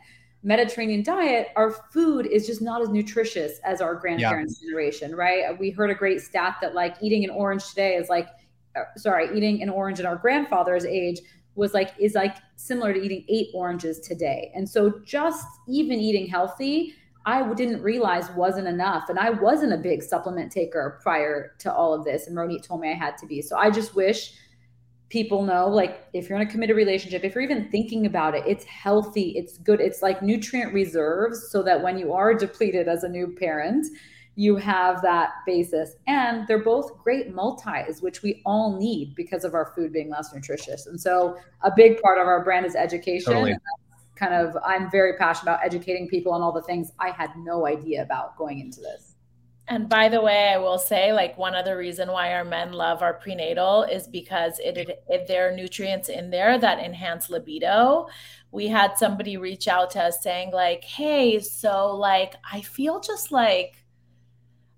Mediterranean 0.44 1.04
diet, 1.04 1.50
our 1.56 1.72
food 1.72 2.26
is 2.26 2.48
just 2.48 2.62
not 2.62 2.82
as 2.82 2.90
nutritious 2.90 3.60
as 3.64 3.80
our 3.80 3.96
grandparents' 3.96 4.60
yeah. 4.62 4.70
generation, 4.70 5.16
right? 5.16 5.58
We 5.58 5.70
heard 5.70 5.92
a 5.92 5.96
great 5.96 6.22
stat 6.22 6.58
that 6.62 6.74
like 6.74 6.96
eating 7.02 7.24
an 7.24 7.30
orange 7.30 7.68
today 7.70 7.96
is 7.96 8.10
like, 8.10 8.28
uh, 8.76 8.82
sorry, 8.98 9.30
eating 9.38 9.62
an 9.62 9.70
orange 9.70 10.00
in 10.00 10.06
our 10.06 10.16
grandfather's 10.16 10.84
age 10.84 11.20
was 11.56 11.74
like, 11.74 11.94
is 12.00 12.16
like 12.16 12.38
similar 12.56 12.92
to 12.92 13.00
eating 13.00 13.24
eight 13.30 13.50
oranges 13.54 14.00
today. 14.00 14.52
And 14.56 14.68
so 14.68 15.02
just 15.06 15.46
even 15.68 16.00
eating 16.00 16.28
healthy 16.28 16.96
I 17.26 17.54
didn't 17.54 17.82
realize 17.84 18.30
wasn't 18.32 18.68
enough. 18.68 19.10
And 19.10 19.20
I 19.20 19.30
wasn't 19.30 19.74
a 19.74 19.78
big 19.78 20.02
supplement 20.02 20.52
taker 20.52 21.00
prior 21.04 21.56
to 21.60 21.74
all 21.74 21.94
of 21.94 22.04
this. 22.04 22.28
And 22.28 22.36
Ronit 22.36 22.64
told 22.64 22.82
me 22.82 22.90
I 22.90 22.96
had 22.96 23.18
to 23.18 23.28
be. 23.28 23.42
So 23.42 23.58
I 23.58 23.70
just 23.70 23.96
wish 23.96 24.34
people 25.10 25.44
know 25.44 25.68
like 25.68 26.08
if 26.14 26.30
you're 26.30 26.40
in 26.40 26.48
a 26.48 26.50
committed 26.50 26.76
relationship, 26.76 27.24
if 27.24 27.36
you're 27.36 27.44
even 27.44 27.70
thinking 27.70 28.06
about 28.06 28.34
it, 28.34 28.44
it's 28.48 28.64
healthy, 28.64 29.34
it's 29.38 29.58
good, 29.58 29.82
it's 29.82 30.02
like 30.02 30.24
nutrient 30.24 30.74
reserves 30.74 31.50
so 31.50 31.62
that 31.62 31.84
when 31.84 31.98
you 31.98 32.14
are 32.14 32.34
depleted 32.34 32.88
as 32.88 33.04
a 33.04 33.10
new 33.10 33.36
parent, 33.38 33.86
you 34.36 34.56
have 34.56 35.02
that 35.02 35.32
basis. 35.46 35.98
And 36.08 36.48
they're 36.48 36.64
both 36.64 36.98
great 37.04 37.36
multis, 37.36 38.02
which 38.02 38.24
we 38.24 38.42
all 38.46 38.80
need 38.80 39.14
because 39.16 39.44
of 39.44 39.54
our 39.54 39.74
food 39.76 39.92
being 39.92 40.10
less 40.10 40.34
nutritious. 40.34 40.88
And 40.88 41.00
so 41.00 41.38
a 41.62 41.72
big 41.76 42.02
part 42.02 42.18
of 42.18 42.26
our 42.26 42.44
brand 42.44 42.66
is 42.66 42.76
education. 42.76 43.34
Totally 43.34 43.56
kind 44.22 44.34
of 44.34 44.56
I'm 44.64 44.90
very 44.92 45.18
passionate 45.18 45.52
about 45.52 45.66
educating 45.66 46.08
people 46.08 46.32
on 46.32 46.42
all 46.42 46.52
the 46.52 46.62
things 46.62 46.92
I 47.00 47.10
had 47.10 47.32
no 47.38 47.66
idea 47.66 48.04
about 48.04 48.38
going 48.38 48.60
into 48.60 48.80
this. 48.80 49.16
And 49.68 49.88
by 49.88 50.10
the 50.10 50.22
way, 50.22 50.50
I 50.50 50.58
will 50.58 50.78
say, 50.78 51.14
like 51.14 51.38
one 51.38 51.56
other 51.56 51.78
reason 51.78 52.12
why 52.12 52.34
our 52.34 52.44
men 52.44 52.74
love 52.74 53.02
our 53.02 53.14
prenatal 53.14 53.84
is 53.84 54.08
because 54.08 54.60
it, 54.60 54.78
it, 54.78 55.04
it 55.08 55.28
there 55.28 55.48
are 55.48 55.56
nutrients 55.56 56.10
in 56.10 56.30
there 56.30 56.58
that 56.58 56.80
enhance 56.80 57.30
libido. 57.30 58.08
We 58.52 58.68
had 58.68 58.98
somebody 58.98 59.38
reach 59.38 59.68
out 59.68 59.92
to 59.92 60.02
us 60.02 60.22
saying, 60.22 60.52
like, 60.52 60.84
"Hey, 60.84 61.40
so 61.40 61.96
like 61.96 62.34
I 62.52 62.62
feel 62.62 63.00
just 63.00 63.32
like 63.32 63.86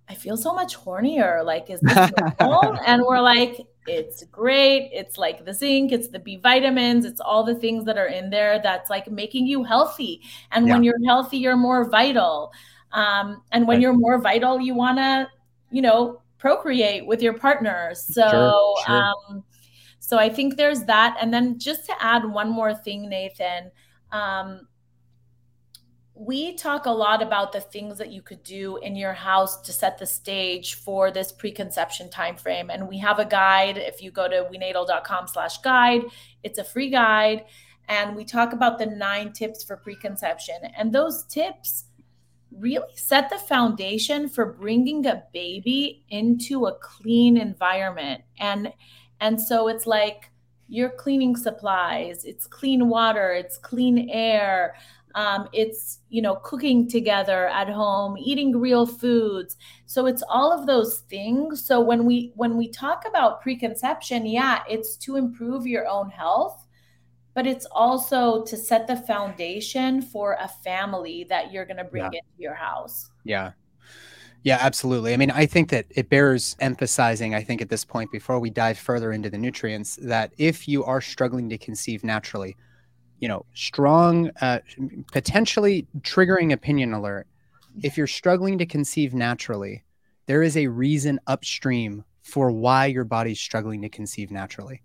I 0.08 0.14
feel 0.14 0.38
so 0.38 0.54
much 0.54 0.78
hornier. 0.78 1.44
Like, 1.44 1.70
is 1.70 1.80
this 1.80 2.12
normal?" 2.40 2.78
and 2.86 3.02
we're 3.02 3.22
like, 3.22 3.58
it's 3.88 4.24
great. 4.26 4.90
It's 4.94 5.18
like 5.18 5.46
the 5.46 5.54
zinc, 5.54 5.92
it's 5.92 6.08
the 6.10 6.20
B 6.20 6.38
vitamins, 6.38 7.06
it's 7.06 7.22
all 7.22 7.44
the 7.44 7.56
things 7.56 7.86
that 7.86 7.98
are 7.98 8.08
in 8.08 8.30
there 8.30 8.60
that's 8.62 8.90
like 8.90 9.10
making 9.10 9.48
you 9.48 9.64
healthy. 9.64 10.22
And 10.52 10.68
yeah. 10.68 10.74
when 10.74 10.84
you're 10.84 11.04
healthy, 11.06 11.38
you're 11.38 11.58
more 11.58 11.90
vital. 11.90 12.52
Um, 12.92 13.42
and 13.52 13.68
when 13.68 13.78
right. 13.78 13.82
you're 13.82 13.94
more 13.94 14.20
vital, 14.20 14.60
you 14.60 14.76
want 14.76 14.98
to, 14.98 15.28
you 15.72 15.82
know, 15.82 16.22
procreate 16.38 17.06
with 17.06 17.22
your 17.22 17.34
partner. 17.34 17.94
So, 17.96 18.30
sure, 18.30 18.76
sure. 18.86 18.96
Um, 18.96 19.44
so 20.00 20.20
I 20.20 20.30
think 20.30 20.58
there's 20.58 20.84
that. 20.84 21.18
And 21.22 21.34
then 21.34 21.58
just 21.58 21.86
to 21.86 21.94
add 22.00 22.26
one 22.26 22.50
more 22.50 22.74
thing, 22.74 23.10
Nathan, 23.10 23.72
um, 24.12 24.68
we 26.16 26.56
talk 26.56 26.86
a 26.86 26.92
lot 26.92 27.24
about 27.24 27.52
the 27.52 27.62
things 27.62 27.98
that 27.98 28.12
you 28.12 28.22
could 28.22 28.44
do 28.44 28.78
in 28.78 28.96
your 28.96 29.14
house 29.14 29.62
to 29.62 29.74
set 29.74 29.98
the 29.98 30.06
stage 30.06 30.76
for 30.76 31.10
this 31.10 31.32
preconception 31.32 32.10
timeframe. 32.10 32.68
And 32.72 32.88
we 32.88 33.00
have 33.00 33.18
a 33.18 33.26
guide. 33.26 33.78
If 33.78 34.02
you 34.02 34.12
go 34.12 34.28
to 34.28 34.48
wenatal.com 34.52 35.28
slash 35.28 35.58
guide 35.60 36.04
it's 36.44 36.60
a 36.60 36.64
free 36.64 36.90
guide. 36.90 37.46
And 37.90 38.16
we 38.16 38.26
talk 38.26 38.54
about 38.54 38.78
the 38.78 38.86
nine 38.86 39.34
tips 39.34 39.64
for 39.64 39.76
preconception. 39.76 40.56
And 40.78 40.94
those 40.94 41.24
tips 41.26 41.86
really 42.52 42.86
set 42.96 43.30
the 43.30 43.40
foundation 43.40 44.30
for 44.30 44.46
bringing 44.46 45.06
a 45.08 45.24
baby 45.34 46.06
into 46.10 46.68
a 46.68 46.76
clean 46.76 47.38
environment. 47.38 48.22
And 48.38 48.72
and 49.20 49.42
so 49.42 49.68
it's 49.68 49.88
like 49.88 50.30
you're 50.70 50.90
cleaning 50.90 51.36
supplies 51.36 52.24
it's 52.24 52.48
clean 52.48 52.88
water 52.88 53.32
it's 53.32 53.58
clean 53.58 54.10
air 54.10 54.76
um, 55.16 55.48
it's 55.54 56.00
you 56.10 56.22
know 56.22 56.36
cooking 56.38 56.88
together 56.88 57.48
at 57.48 57.70
home 57.70 58.18
eating 58.18 58.58
real 58.58 58.86
foods 58.86 59.58
so 59.86 60.06
it's 60.06 60.24
all 60.28 60.52
of 60.52 60.66
those 60.66 61.00
things 61.10 61.64
so 61.64 61.80
when 61.80 62.06
we 62.06 62.32
when 62.36 62.58
we 62.58 62.68
talk 62.68 63.04
about 63.08 63.42
preconception 63.42 64.26
yeah 64.26 64.64
it's 64.70 64.96
to 64.98 65.16
improve 65.16 65.68
your 65.68 65.88
own 65.88 66.10
health 66.10 66.66
but 67.36 67.48
it's 67.48 67.66
also 67.72 68.44
to 68.44 68.56
set 68.56 68.86
the 68.86 68.96
foundation 68.96 70.02
for 70.02 70.38
a 70.40 70.48
family 70.48 71.26
that 71.30 71.52
you're 71.52 71.66
going 71.66 71.78
to 71.78 71.84
bring 71.84 72.04
yeah. 72.04 72.20
into 72.20 72.40
your 72.40 72.56
house 72.56 73.10
yeah 73.24 73.52
yeah, 74.44 74.58
absolutely. 74.60 75.14
I 75.14 75.18
mean, 75.18 75.32
I 75.32 75.46
think 75.46 75.70
that 75.70 75.86
it 75.90 76.10
bears 76.10 76.58
emphasizing, 76.60 77.34
I 77.34 77.42
think, 77.42 77.62
at 77.62 77.70
this 77.70 77.86
point, 77.86 78.12
before 78.12 78.40
we 78.40 78.50
dive 78.50 78.78
further 78.78 79.14
into 79.14 79.30
the 79.30 79.38
nutrients, 79.38 79.98
that 80.02 80.34
if 80.38 80.68
you 80.68 80.84
are 80.84 81.00
struggling 81.00 81.50
to 81.50 81.58
conceive 81.58 82.04
naturally, 82.04 82.58
you 83.24 83.30
know, 83.30 83.46
strong, 83.54 84.30
uh, 84.42 84.60
potentially 85.14 85.88
triggering 86.02 86.52
opinion 86.52 86.92
alert. 86.92 87.26
If 87.82 87.96
you're 87.98 88.06
struggling 88.06 88.58
to 88.58 88.66
conceive 88.66 89.14
naturally, 89.14 89.86
there 90.26 90.44
is 90.44 90.58
a 90.58 90.68
reason 90.68 91.22
upstream 91.28 92.04
for 92.22 92.52
why 92.52 92.88
your 92.88 93.06
body's 93.06 93.40
struggling 93.40 93.82
to 93.82 93.88
conceive 93.88 94.30
naturally. 94.30 94.82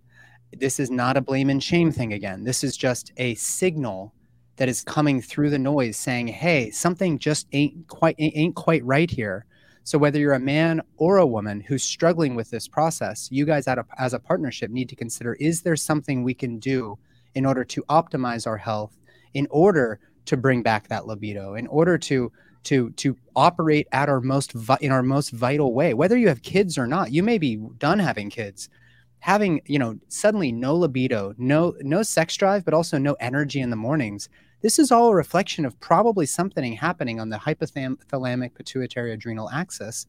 This 0.56 0.78
is 0.78 0.88
not 0.88 1.16
a 1.16 1.20
blame 1.20 1.50
and 1.50 1.60
shame 1.60 1.90
thing 1.90 2.12
again. 2.12 2.44
This 2.44 2.62
is 2.62 2.76
just 2.76 3.10
a 3.16 3.34
signal 3.34 4.14
that 4.54 4.68
is 4.68 4.84
coming 4.84 5.20
through 5.20 5.50
the 5.50 5.58
noise 5.58 5.96
saying, 5.96 6.28
"Hey, 6.28 6.70
something 6.70 7.18
just 7.18 7.48
ain't 7.52 7.88
quite 7.88 8.14
ain't 8.20 8.54
quite 8.54 8.84
right 8.84 9.10
here." 9.10 9.46
So 9.82 9.98
whether 9.98 10.20
you're 10.20 10.34
a 10.34 10.38
man 10.38 10.80
or 10.96 11.16
a 11.16 11.26
woman 11.26 11.60
who's 11.60 11.82
struggling 11.82 12.36
with 12.36 12.50
this 12.50 12.68
process, 12.68 13.26
you 13.32 13.44
guys 13.44 13.66
as 13.66 14.14
a 14.14 14.20
partnership 14.20 14.70
need 14.70 14.88
to 14.90 14.96
consider 14.96 15.34
is 15.40 15.62
there 15.62 15.74
something 15.74 16.22
we 16.22 16.34
can 16.34 16.60
do 16.60 16.96
in 17.38 17.46
order 17.46 17.64
to 17.64 17.84
optimize 17.88 18.48
our 18.48 18.56
health, 18.56 18.98
in 19.32 19.46
order 19.48 20.00
to 20.24 20.36
bring 20.36 20.60
back 20.60 20.88
that 20.88 21.06
libido, 21.06 21.54
in 21.54 21.68
order 21.68 21.96
to 21.96 22.32
to 22.64 22.90
to 22.90 23.16
operate 23.36 23.86
at 23.92 24.08
our 24.08 24.20
most 24.20 24.50
vi- 24.52 24.78
in 24.80 24.90
our 24.90 25.04
most 25.04 25.30
vital 25.30 25.72
way. 25.72 25.94
Whether 25.94 26.18
you 26.18 26.26
have 26.26 26.42
kids 26.42 26.76
or 26.76 26.88
not, 26.88 27.12
you 27.12 27.22
may 27.22 27.38
be 27.38 27.54
done 27.78 28.00
having 28.00 28.28
kids, 28.28 28.68
having 29.20 29.60
you 29.66 29.78
know 29.78 30.00
suddenly 30.08 30.50
no 30.50 30.74
libido, 30.74 31.32
no 31.38 31.76
no 31.80 32.02
sex 32.02 32.36
drive, 32.36 32.64
but 32.64 32.74
also 32.74 32.98
no 32.98 33.14
energy 33.20 33.60
in 33.60 33.70
the 33.70 33.76
mornings. 33.76 34.28
This 34.60 34.80
is 34.80 34.90
all 34.90 35.10
a 35.10 35.14
reflection 35.14 35.64
of 35.64 35.78
probably 35.78 36.26
something 36.26 36.72
happening 36.72 37.20
on 37.20 37.28
the 37.28 37.36
hypothalamic 37.36 38.54
pituitary 38.54 39.12
adrenal 39.12 39.48
axis, 39.50 40.08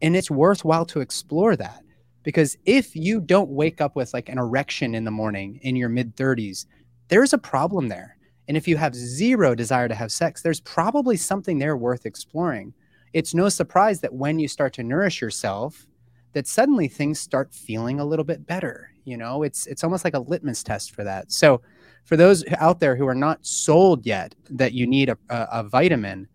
and 0.00 0.14
it's 0.14 0.30
worthwhile 0.30 0.86
to 0.86 1.00
explore 1.00 1.56
that. 1.56 1.82
Because 2.28 2.58
if 2.66 2.94
you 2.94 3.22
don't 3.22 3.48
wake 3.48 3.80
up 3.80 3.96
with 3.96 4.12
like 4.12 4.28
an 4.28 4.36
erection 4.36 4.94
in 4.94 5.04
the 5.04 5.10
morning 5.10 5.60
in 5.62 5.76
your 5.76 5.88
mid 5.88 6.14
30s, 6.14 6.66
there's 7.08 7.32
a 7.32 7.38
problem 7.38 7.88
there. 7.88 8.18
And 8.48 8.54
if 8.54 8.68
you 8.68 8.76
have 8.76 8.94
zero 8.94 9.54
desire 9.54 9.88
to 9.88 9.94
have 9.94 10.12
sex, 10.12 10.42
there's 10.42 10.60
probably 10.60 11.16
something 11.16 11.58
there 11.58 11.74
worth 11.74 12.04
exploring. 12.04 12.74
It's 13.14 13.32
no 13.32 13.48
surprise 13.48 14.02
that 14.02 14.12
when 14.12 14.38
you 14.38 14.46
start 14.46 14.74
to 14.74 14.82
nourish 14.82 15.22
yourself, 15.22 15.86
that 16.34 16.46
suddenly 16.46 16.86
things 16.86 17.18
start 17.18 17.54
feeling 17.54 17.98
a 17.98 18.04
little 18.04 18.26
bit 18.26 18.46
better. 18.46 18.90
You 19.04 19.16
know, 19.16 19.42
it's 19.42 19.66
it's 19.66 19.82
almost 19.82 20.04
like 20.04 20.12
a 20.12 20.18
litmus 20.18 20.62
test 20.62 20.94
for 20.94 21.04
that. 21.04 21.32
So 21.32 21.62
for 22.04 22.18
those 22.18 22.44
out 22.58 22.78
there 22.78 22.94
who 22.94 23.06
are 23.06 23.14
not 23.14 23.46
sold 23.46 24.04
yet 24.04 24.34
that 24.50 24.74
you 24.74 24.86
need 24.86 25.08
a, 25.08 25.16
a, 25.30 25.48
a 25.50 25.62
vitamin, 25.62 26.28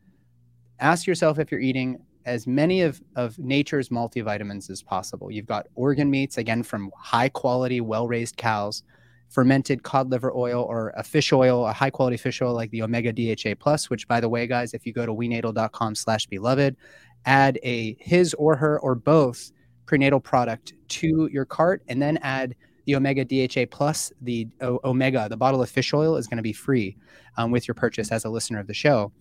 ask 0.80 1.06
yourself 1.06 1.38
if 1.38 1.52
you're 1.52 1.62
eating 1.62 2.00
as 2.26 2.48
many 2.48 2.82
of, 2.82 3.02
of 3.16 3.38
nature's 3.40 3.90
multivitamins 3.90 4.70
as 4.70 4.82
possible. 4.82 5.32
You've 5.32 5.46
got 5.46 5.68
organ 5.76 6.10
meats, 6.10 6.38
again, 6.38 6.64
from 6.64 6.92
high 6.98 7.30
quality, 7.30 7.82
well 7.82 8.08
raised 8.08 8.38
cows, 8.38 8.84
fermented 9.30 9.84
cod 9.84 10.10
liver 10.10 10.32
oil 10.36 10.64
or 10.64 10.94
a 10.96 11.04
fish 11.04 11.34
oil, 11.34 11.66
a 11.66 11.74
high 11.74 11.90
quality 11.90 12.18
fish 12.18 12.42
oil 12.42 12.54
like 12.54 12.72
the 12.72 12.84
Omega 12.84 13.12
DHA 13.12 13.56
Plus, 13.60 13.90
which, 13.90 14.08
by 14.08 14.20
the 14.20 14.30
way, 14.30 14.48
guys, 14.48 14.74
if 14.74 14.86
you 14.86 14.94
go 14.94 15.06
to 15.06 15.14
wenatal.com 15.14 15.96
slash 15.96 16.28
beloved, 16.28 16.76
add 17.26 17.60
a 17.64 17.96
his 18.00 18.34
or 18.36 18.56
her 18.56 18.80
or 18.80 18.96
both 18.96 19.52
prenatal 19.86 20.20
product 20.20 20.74
to 20.88 21.30
your 21.32 21.46
cart 21.46 21.82
and 21.88 22.02
then 22.02 22.18
add 22.18 22.56
the 22.86 22.96
Omega 22.96 23.24
DHA 23.26 23.66
Plus, 23.72 24.12
the 24.22 24.48
o- 24.62 24.80
Omega, 24.84 25.28
the 25.30 25.38
bottle 25.38 25.62
of 25.62 25.70
fish 25.70 25.94
oil 25.94 26.18
is 26.18 26.28
going 26.28 26.38
to 26.38 26.44
be 26.44 26.54
free 26.54 26.98
um, 27.38 27.50
with 27.50 27.68
your 27.68 27.76
purchase 27.76 28.12
as 28.12 28.26
a 28.26 28.30
listener 28.30 28.60
of 28.60 28.68
the 28.68 28.74
show 28.74 29.12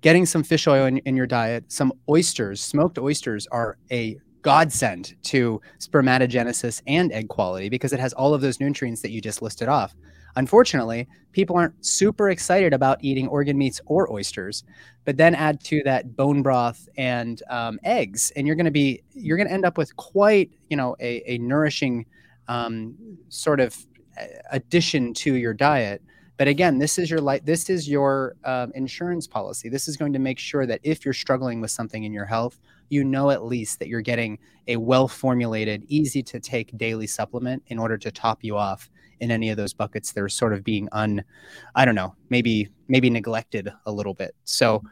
getting 0.00 0.26
some 0.26 0.42
fish 0.42 0.66
oil 0.66 0.86
in, 0.86 0.98
in 0.98 1.16
your 1.16 1.26
diet, 1.26 1.64
some 1.70 1.92
oysters, 2.08 2.60
smoked 2.60 2.98
oysters 2.98 3.46
are 3.48 3.78
a 3.90 4.18
godsend 4.42 5.14
to 5.22 5.60
spermatogenesis 5.78 6.82
and 6.86 7.12
egg 7.12 7.28
quality 7.28 7.68
because 7.68 7.92
it 7.92 8.00
has 8.00 8.12
all 8.12 8.34
of 8.34 8.40
those 8.40 8.60
nutrients 8.60 9.00
that 9.02 9.10
you 9.10 9.20
just 9.20 9.40
listed 9.40 9.68
off. 9.68 9.94
Unfortunately, 10.36 11.08
people 11.32 11.56
aren't 11.56 11.84
super 11.84 12.30
excited 12.30 12.72
about 12.72 12.98
eating 13.02 13.28
organ 13.28 13.56
meats 13.56 13.80
or 13.86 14.10
oysters, 14.12 14.64
but 15.04 15.16
then 15.16 15.34
add 15.34 15.62
to 15.64 15.82
that 15.84 16.16
bone 16.16 16.42
broth 16.42 16.88
and 16.96 17.42
um, 17.50 17.78
eggs, 17.84 18.32
and 18.34 18.46
you're 18.46 18.56
going 18.56 18.66
to 18.66 18.72
be 18.72 19.02
you're 19.12 19.36
going 19.36 19.46
to 19.46 19.52
end 19.52 19.64
up 19.64 19.76
with 19.76 19.94
quite 19.96 20.50
you 20.70 20.76
know 20.76 20.96
a, 21.00 21.22
a 21.30 21.38
nourishing 21.38 22.06
um, 22.48 22.94
sort 23.28 23.60
of 23.60 23.76
uh, 24.18 24.24
addition 24.50 25.12
to 25.14 25.34
your 25.34 25.52
diet 25.54 26.02
but 26.38 26.48
again, 26.48 26.78
this 26.78 26.98
is 26.98 27.10
your 27.10 27.20
light. 27.20 27.44
This 27.44 27.68
is 27.68 27.88
your 27.88 28.36
um, 28.44 28.72
insurance 28.74 29.26
policy. 29.26 29.68
This 29.68 29.86
is 29.86 29.96
going 29.96 30.12
to 30.14 30.18
make 30.18 30.38
sure 30.38 30.66
that 30.66 30.80
if 30.82 31.04
you're 31.04 31.14
struggling 31.14 31.60
with 31.60 31.70
something 31.70 32.04
in 32.04 32.12
your 32.12 32.24
health, 32.24 32.58
you 32.88 33.04
know 33.04 33.30
at 33.30 33.44
least 33.44 33.78
that 33.78 33.88
you're 33.88 34.00
getting 34.00 34.38
a 34.68 34.76
well 34.76 35.08
formulated, 35.08 35.84
easy 35.88 36.22
to 36.22 36.40
take 36.40 36.76
daily 36.78 37.06
supplement 37.06 37.62
in 37.68 37.78
order 37.78 37.98
to 37.98 38.10
top 38.10 38.42
you 38.42 38.56
off 38.56 38.90
in 39.20 39.30
any 39.30 39.50
of 39.50 39.56
those 39.56 39.72
buckets 39.72 40.12
that 40.12 40.22
are 40.22 40.28
sort 40.28 40.52
of 40.52 40.64
being 40.64 40.88
un, 40.92 41.22
I 41.74 41.84
don't 41.84 41.94
know, 41.94 42.14
maybe 42.28 42.68
maybe 42.88 43.10
neglected 43.10 43.72
a 43.86 43.92
little 43.92 44.14
bit. 44.14 44.34
So. 44.44 44.82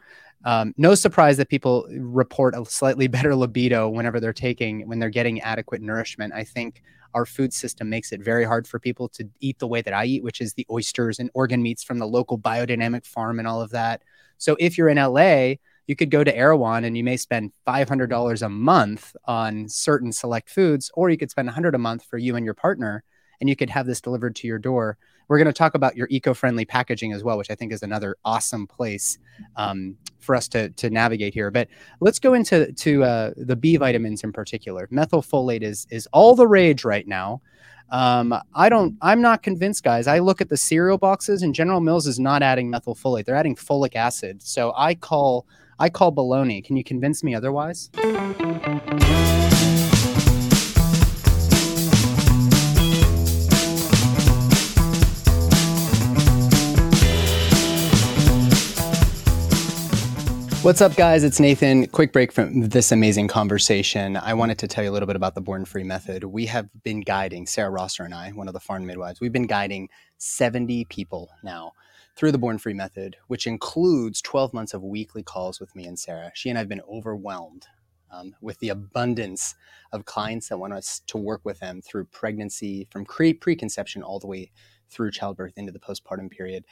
Um, 0.43 0.73
no 0.75 0.95
surprise 0.95 1.37
that 1.37 1.49
people 1.49 1.87
report 1.91 2.55
a 2.55 2.65
slightly 2.65 3.05
better 3.15 3.35
libido 3.35 3.87
whenever 3.87 4.19
they're 4.19 4.33
taking 4.33 4.87
when 4.87 4.97
they're 4.97 5.11
getting 5.11 5.39
adequate 5.41 5.83
nourishment. 5.83 6.33
I 6.33 6.43
think 6.43 6.81
our 7.13 7.25
food 7.25 7.53
system 7.53 7.89
makes 7.89 8.11
it 8.11 8.21
very 8.21 8.43
hard 8.43 8.67
for 8.67 8.79
people 8.79 9.09
to 9.09 9.27
eat 9.39 9.59
the 9.59 9.67
way 9.67 9.81
that 9.81 9.93
I 9.93 10.05
eat, 10.05 10.23
which 10.23 10.41
is 10.41 10.53
the 10.53 10.65
oysters 10.69 11.19
and 11.19 11.29
organ 11.33 11.61
meats 11.61 11.83
from 11.83 11.99
the 11.99 12.07
local 12.07 12.37
biodynamic 12.37 13.05
farm 13.05 13.39
and 13.39 13.47
all 13.47 13.61
of 13.61 13.71
that. 13.71 14.03
So 14.37 14.55
if 14.59 14.77
you're 14.77 14.89
in 14.89 14.97
LA, 14.97 15.55
you 15.87 15.95
could 15.95 16.11
go 16.11 16.23
to 16.23 16.35
Erewhon 16.35 16.83
and 16.85 16.95
you 16.95 17.03
may 17.03 17.17
spend 17.17 17.51
$500 17.67 18.41
a 18.41 18.49
month 18.49 19.15
on 19.25 19.67
certain 19.67 20.11
select 20.11 20.49
foods, 20.49 20.89
or 20.93 21.09
you 21.09 21.17
could 21.17 21.31
spend 21.31 21.47
100 21.47 21.75
a 21.75 21.77
month 21.77 22.03
for 22.03 22.17
you 22.17 22.35
and 22.35 22.45
your 22.45 22.53
partner, 22.53 23.03
and 23.39 23.49
you 23.49 23.55
could 23.55 23.69
have 23.69 23.85
this 23.85 24.01
delivered 24.01 24.35
to 24.37 24.47
your 24.47 24.59
door 24.59 24.97
we're 25.31 25.37
going 25.37 25.45
to 25.45 25.53
talk 25.53 25.75
about 25.75 25.95
your 25.95 26.07
eco-friendly 26.11 26.65
packaging 26.65 27.13
as 27.13 27.23
well, 27.23 27.37
which 27.37 27.49
I 27.49 27.55
think 27.55 27.71
is 27.71 27.83
another 27.83 28.17
awesome 28.25 28.67
place 28.67 29.17
um, 29.55 29.95
for 30.19 30.35
us 30.35 30.49
to 30.49 30.67
to 30.71 30.89
navigate 30.89 31.33
here. 31.33 31.49
But 31.49 31.69
let's 32.01 32.19
go 32.19 32.33
into 32.33 32.73
to 32.73 33.03
uh, 33.05 33.31
the 33.37 33.55
B 33.55 33.77
vitamins 33.77 34.25
in 34.25 34.33
particular. 34.33 34.87
Methylfolate 34.87 35.61
is 35.61 35.87
is 35.89 36.05
all 36.11 36.35
the 36.35 36.47
rage 36.47 36.83
right 36.83 37.07
now. 37.07 37.41
Um, 37.91 38.35
I 38.53 38.67
don't. 38.67 38.97
I'm 39.01 39.21
not 39.21 39.41
convinced, 39.41 39.85
guys. 39.85 40.05
I 40.05 40.19
look 40.19 40.41
at 40.41 40.49
the 40.49 40.57
cereal 40.57 40.97
boxes, 40.97 41.43
and 41.43 41.55
General 41.55 41.79
Mills 41.79 42.07
is 42.07 42.19
not 42.19 42.43
adding 42.43 42.69
methylfolate. 42.69 43.23
They're 43.23 43.33
adding 43.37 43.55
folic 43.55 43.95
acid. 43.95 44.43
So 44.43 44.73
I 44.75 44.95
call 44.95 45.47
I 45.79 45.87
call 45.87 46.11
baloney. 46.11 46.61
Can 46.61 46.75
you 46.75 46.83
convince 46.83 47.23
me 47.23 47.33
otherwise? 47.33 47.89
What's 60.63 60.79
up, 60.79 60.95
guys? 60.95 61.23
It's 61.23 61.39
Nathan. 61.39 61.87
Quick 61.87 62.13
break 62.13 62.31
from 62.31 62.69
this 62.69 62.91
amazing 62.91 63.27
conversation. 63.27 64.15
I 64.15 64.35
wanted 64.35 64.59
to 64.59 64.67
tell 64.67 64.83
you 64.83 64.91
a 64.91 64.93
little 64.93 65.07
bit 65.07 65.15
about 65.15 65.33
the 65.33 65.41
Born 65.41 65.65
Free 65.65 65.83
Method. 65.83 66.23
We 66.23 66.45
have 66.45 66.69
been 66.83 67.01
guiding, 67.01 67.47
Sarah 67.47 67.71
Rosser 67.71 68.03
and 68.03 68.13
I, 68.13 68.29
one 68.29 68.47
of 68.47 68.53
the 68.53 68.59
foreign 68.59 68.85
midwives, 68.85 69.19
we've 69.19 69.33
been 69.33 69.47
guiding 69.47 69.89
70 70.19 70.85
people 70.85 71.31
now 71.43 71.71
through 72.15 72.31
the 72.31 72.37
Born 72.37 72.59
Free 72.59 72.75
Method, 72.75 73.17
which 73.25 73.47
includes 73.47 74.21
12 74.21 74.53
months 74.53 74.75
of 74.75 74.83
weekly 74.83 75.23
calls 75.23 75.59
with 75.59 75.75
me 75.75 75.85
and 75.85 75.97
Sarah. 75.97 76.29
She 76.35 76.49
and 76.49 76.59
I 76.59 76.61
have 76.61 76.69
been 76.69 76.83
overwhelmed 76.87 77.65
um, 78.11 78.35
with 78.39 78.59
the 78.59 78.69
abundance 78.69 79.55
of 79.91 80.05
clients 80.05 80.49
that 80.49 80.59
want 80.59 80.73
us 80.73 81.01
to 81.07 81.17
work 81.17 81.41
with 81.43 81.57
them 81.57 81.81
through 81.81 82.05
pregnancy, 82.05 82.87
from 82.91 83.03
pre 83.03 83.33
preconception 83.33 84.03
all 84.03 84.19
the 84.19 84.27
way 84.27 84.51
through 84.91 85.11
childbirth 85.11 85.57
into 85.57 85.71
the 85.71 85.79
postpartum 85.79 86.29
period. 86.29 86.65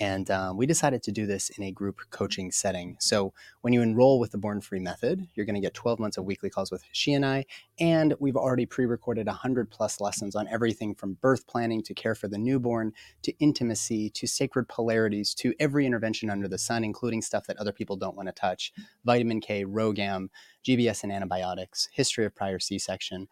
And 0.00 0.30
um, 0.30 0.56
we 0.56 0.66
decided 0.66 1.02
to 1.04 1.12
do 1.12 1.26
this 1.26 1.50
in 1.50 1.64
a 1.64 1.70
group 1.70 2.00
coaching 2.10 2.50
setting. 2.50 2.96
So 2.98 3.32
when 3.60 3.72
you 3.72 3.82
enroll 3.82 4.18
with 4.18 4.32
the 4.32 4.38
Born 4.38 4.60
Free 4.60 4.80
Method, 4.80 5.28
you're 5.34 5.46
going 5.46 5.54
to 5.54 5.60
get 5.60 5.74
12 5.74 5.98
months 5.98 6.16
of 6.16 6.24
weekly 6.24 6.50
calls 6.50 6.70
with 6.70 6.82
she 6.92 7.12
and 7.12 7.24
I. 7.24 7.44
And 7.78 8.14
we've 8.18 8.36
already 8.36 8.66
pre 8.66 8.86
recorded 8.86 9.26
100 9.26 9.70
plus 9.70 10.00
lessons 10.00 10.34
on 10.34 10.48
everything 10.48 10.94
from 10.94 11.14
birth 11.14 11.46
planning 11.46 11.82
to 11.84 11.94
care 11.94 12.14
for 12.14 12.28
the 12.28 12.38
newborn 12.38 12.92
to 13.22 13.32
intimacy 13.38 14.10
to 14.10 14.26
sacred 14.26 14.68
polarities 14.68 15.34
to 15.34 15.54
every 15.60 15.86
intervention 15.86 16.30
under 16.30 16.48
the 16.48 16.58
sun, 16.58 16.84
including 16.84 17.22
stuff 17.22 17.46
that 17.46 17.58
other 17.58 17.72
people 17.72 17.96
don't 17.96 18.16
want 18.16 18.28
to 18.28 18.32
touch 18.32 18.72
vitamin 19.04 19.40
K, 19.40 19.64
RhoGAM, 19.64 20.28
GBS 20.64 21.04
and 21.04 21.12
antibiotics, 21.12 21.88
history 21.92 22.24
of 22.24 22.34
prior 22.34 22.58
C 22.58 22.78
section, 22.78 23.28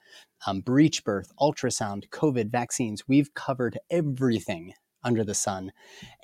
um, 0.47 0.61
breech 0.61 1.05
birth, 1.05 1.33
ultrasound, 1.41 2.09
COVID, 2.11 2.51
vaccines. 2.51 3.07
We've 3.09 3.33
covered 3.35 3.79
everything 3.91 4.75
under 5.05 5.23
the 5.23 5.35
sun. 5.35 5.73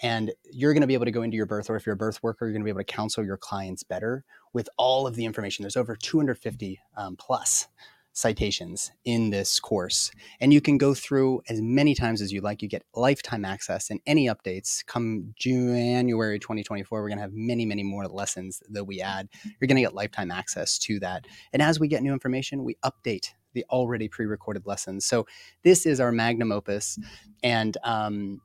And 0.02 0.32
you're 0.50 0.72
going 0.72 0.80
to 0.80 0.86
be 0.86 0.94
able 0.94 1.04
to 1.04 1.10
go 1.10 1.22
into 1.22 1.36
your 1.36 1.46
birth, 1.46 1.68
or 1.68 1.76
if 1.76 1.86
you're 1.86 1.94
a 1.94 1.98
birth 1.98 2.22
worker, 2.22 2.46
you're 2.46 2.52
going 2.52 2.62
to 2.62 2.64
be 2.64 2.70
able 2.70 2.80
to 2.80 2.84
counsel 2.84 3.24
your 3.24 3.36
clients 3.36 3.82
better 3.82 4.24
with 4.52 4.68
all 4.78 5.06
of 5.06 5.14
the 5.14 5.26
information. 5.26 5.62
There's 5.62 5.76
over 5.76 5.94
250 5.94 6.80
um, 6.96 7.16
plus 7.16 7.68
citations 8.12 8.90
in 9.04 9.30
this 9.30 9.60
course. 9.60 10.10
And 10.40 10.52
you 10.52 10.60
can 10.60 10.78
go 10.78 10.94
through 10.94 11.42
as 11.48 11.60
many 11.60 11.94
times 11.94 12.20
as 12.20 12.32
you 12.32 12.40
like. 12.40 12.60
You 12.60 12.68
get 12.68 12.82
lifetime 12.94 13.44
access 13.44 13.88
and 13.88 14.00
any 14.04 14.26
updates 14.26 14.84
come 14.84 15.32
January 15.36 16.38
2024. 16.38 17.00
We're 17.00 17.08
going 17.08 17.18
to 17.18 17.22
have 17.22 17.32
many, 17.32 17.64
many 17.64 17.84
more 17.84 18.06
lessons 18.06 18.62
that 18.68 18.84
we 18.84 19.00
add. 19.00 19.28
You're 19.44 19.68
going 19.68 19.76
to 19.76 19.82
get 19.82 19.94
lifetime 19.94 20.30
access 20.30 20.78
to 20.80 20.98
that. 21.00 21.26
And 21.52 21.62
as 21.62 21.78
we 21.78 21.86
get 21.86 22.02
new 22.02 22.12
information, 22.12 22.64
we 22.64 22.76
update 22.84 23.30
the 23.52 23.64
already 23.70 24.08
pre-recorded 24.08 24.66
lessons. 24.66 25.04
So 25.06 25.26
this 25.62 25.86
is 25.86 26.00
our 26.00 26.12
magnum 26.12 26.52
opus, 26.52 26.98
and 27.42 27.76
um, 27.84 28.40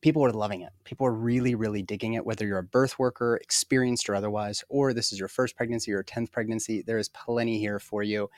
people 0.00 0.24
are 0.24 0.30
loving 0.30 0.62
it. 0.62 0.72
People 0.84 1.06
are 1.06 1.12
really, 1.12 1.54
really 1.54 1.82
digging 1.82 2.14
it. 2.14 2.24
Whether 2.24 2.46
you're 2.46 2.58
a 2.58 2.62
birth 2.62 2.98
worker, 2.98 3.36
experienced 3.36 4.08
or 4.08 4.14
otherwise, 4.14 4.62
or 4.68 4.92
this 4.92 5.12
is 5.12 5.18
your 5.18 5.28
first 5.28 5.56
pregnancy 5.56 5.92
or 5.92 6.02
tenth 6.02 6.30
pregnancy, 6.30 6.82
there 6.82 6.98
is 6.98 7.08
plenty 7.08 7.58
here 7.58 7.78
for 7.78 8.02
you. 8.02 8.30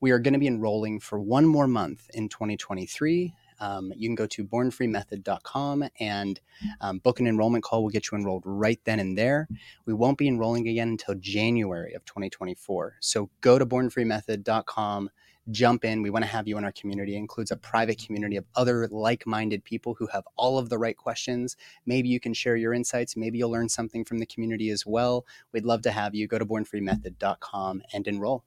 We 0.00 0.10
are 0.10 0.18
going 0.18 0.34
to 0.34 0.40
be 0.40 0.46
enrolling 0.46 1.00
for 1.00 1.20
one 1.20 1.46
more 1.46 1.68
month 1.68 2.10
in 2.14 2.28
2023. 2.28 3.34
Um, 3.60 3.92
you 3.96 4.08
can 4.08 4.16
go 4.16 4.26
to 4.26 4.44
bornfreemethod.com 4.44 5.84
and 6.00 6.40
um, 6.80 6.98
book 6.98 7.20
an 7.20 7.26
enrollment 7.28 7.62
call. 7.62 7.82
We'll 7.82 7.90
get 7.90 8.10
you 8.10 8.18
enrolled 8.18 8.42
right 8.44 8.80
then 8.84 8.98
and 8.98 9.16
there. 9.16 9.48
We 9.86 9.94
won't 9.94 10.18
be 10.18 10.26
enrolling 10.26 10.68
again 10.68 10.88
until 10.88 11.14
January 11.14 11.94
of 11.94 12.04
2024. 12.04 12.96
So 13.00 13.30
go 13.40 13.58
to 13.58 13.64
bornfreemethod.com 13.64 15.10
jump 15.50 15.84
in. 15.84 16.02
We 16.02 16.10
want 16.10 16.24
to 16.24 16.30
have 16.30 16.48
you 16.48 16.58
in 16.58 16.64
our 16.64 16.72
community. 16.72 17.14
It 17.14 17.18
includes 17.18 17.50
a 17.50 17.56
private 17.56 17.98
community 18.04 18.36
of 18.36 18.44
other 18.54 18.88
like 18.90 19.26
minded 19.26 19.64
people 19.64 19.94
who 19.94 20.06
have 20.08 20.24
all 20.36 20.58
of 20.58 20.68
the 20.68 20.78
right 20.78 20.96
questions. 20.96 21.56
Maybe 21.86 22.08
you 22.08 22.20
can 22.20 22.34
share 22.34 22.56
your 22.56 22.74
insights. 22.74 23.16
Maybe 23.16 23.38
you'll 23.38 23.50
learn 23.50 23.68
something 23.68 24.04
from 24.04 24.18
the 24.18 24.26
community 24.26 24.70
as 24.70 24.86
well. 24.86 25.26
We'd 25.52 25.64
love 25.64 25.82
to 25.82 25.90
have 25.90 26.14
you. 26.14 26.26
Go 26.26 26.38
to 26.38 26.46
bornfreemethod.com 26.46 27.82
and 27.92 28.08
enroll. 28.08 28.44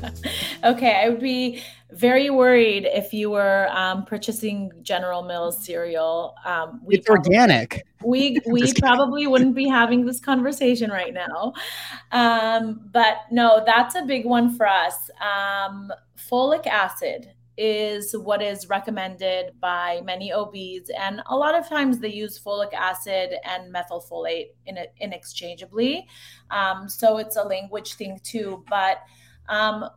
Okay, 0.64 1.02
I 1.04 1.08
would 1.08 1.20
be 1.20 1.60
very 1.90 2.30
worried 2.30 2.86
if 2.86 3.12
you 3.12 3.30
were 3.30 3.68
um, 3.70 4.04
purchasing 4.04 4.70
General 4.82 5.22
Mills 5.22 5.64
cereal. 5.64 6.34
Um, 6.44 6.80
we 6.84 6.96
it's 6.96 7.06
probably, 7.06 7.36
organic. 7.36 7.86
We 8.04 8.40
we 8.46 8.72
probably 8.74 9.26
wouldn't 9.26 9.54
be 9.54 9.68
having 9.68 10.06
this 10.06 10.20
conversation 10.20 10.90
right 10.90 11.14
now. 11.14 11.52
Um, 12.10 12.88
but 12.92 13.18
no, 13.30 13.62
that's 13.64 13.94
a 13.94 14.02
big 14.02 14.24
one 14.24 14.56
for 14.56 14.66
us. 14.66 15.10
Um, 15.20 15.92
folic 16.16 16.66
acid 16.66 17.32
is 17.58 18.16
what 18.16 18.40
is 18.42 18.68
recommended 18.68 19.52
by 19.60 20.00
many 20.04 20.32
OBs, 20.32 20.90
and 20.98 21.22
a 21.26 21.36
lot 21.36 21.54
of 21.54 21.68
times 21.68 21.98
they 21.98 22.08
use 22.08 22.40
folic 22.40 22.72
acid 22.72 23.34
and 23.44 23.72
methylfolate 23.72 24.46
in 24.66 24.76
it 24.76 24.94
interchangeably. 25.00 26.06
Um, 26.50 26.88
so 26.88 27.18
it's 27.18 27.36
a 27.36 27.42
language 27.42 27.94
thing 27.94 28.20
too, 28.24 28.64
but 28.68 28.98
um, 29.48 29.88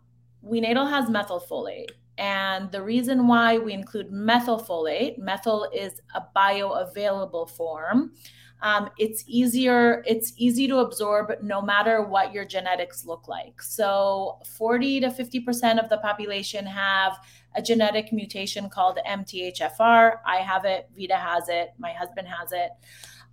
WeNatal 0.46 0.90
has 0.90 1.10
methylfolate. 1.10 1.90
And 2.18 2.72
the 2.72 2.82
reason 2.82 3.28
why 3.28 3.58
we 3.58 3.74
include 3.74 4.12
methylfolate, 4.12 5.18
methyl 5.18 5.70
is 5.74 6.02
a 6.14 6.24
bioavailable 6.36 7.50
form. 7.50 8.14
Um, 8.62 8.90
it's 8.98 9.24
easier, 9.28 10.02
it's 10.08 10.34
easy 10.38 10.68
to 10.68 10.78
absorb 10.78 11.34
no 11.44 11.62
matter 11.62 12.02
what 12.02 12.34
your 12.34 12.46
genetics 12.46 13.06
look 13.06 13.28
like. 13.28 13.62
So 13.62 14.40
40 14.58 15.02
to 15.02 15.10
50% 15.10 15.84
of 15.84 15.90
the 15.90 15.98
population 15.98 16.66
have 16.66 17.20
a 17.56 17.62
genetic 17.62 18.14
mutation 18.14 18.70
called 18.70 18.98
MTHFR. 19.08 20.20
I 20.26 20.38
have 20.38 20.66
it, 20.66 20.90
Vida 20.96 21.18
has 21.18 21.50
it, 21.50 21.74
my 21.78 21.92
husband 21.92 22.28
has 22.28 22.54
it. 22.54 22.72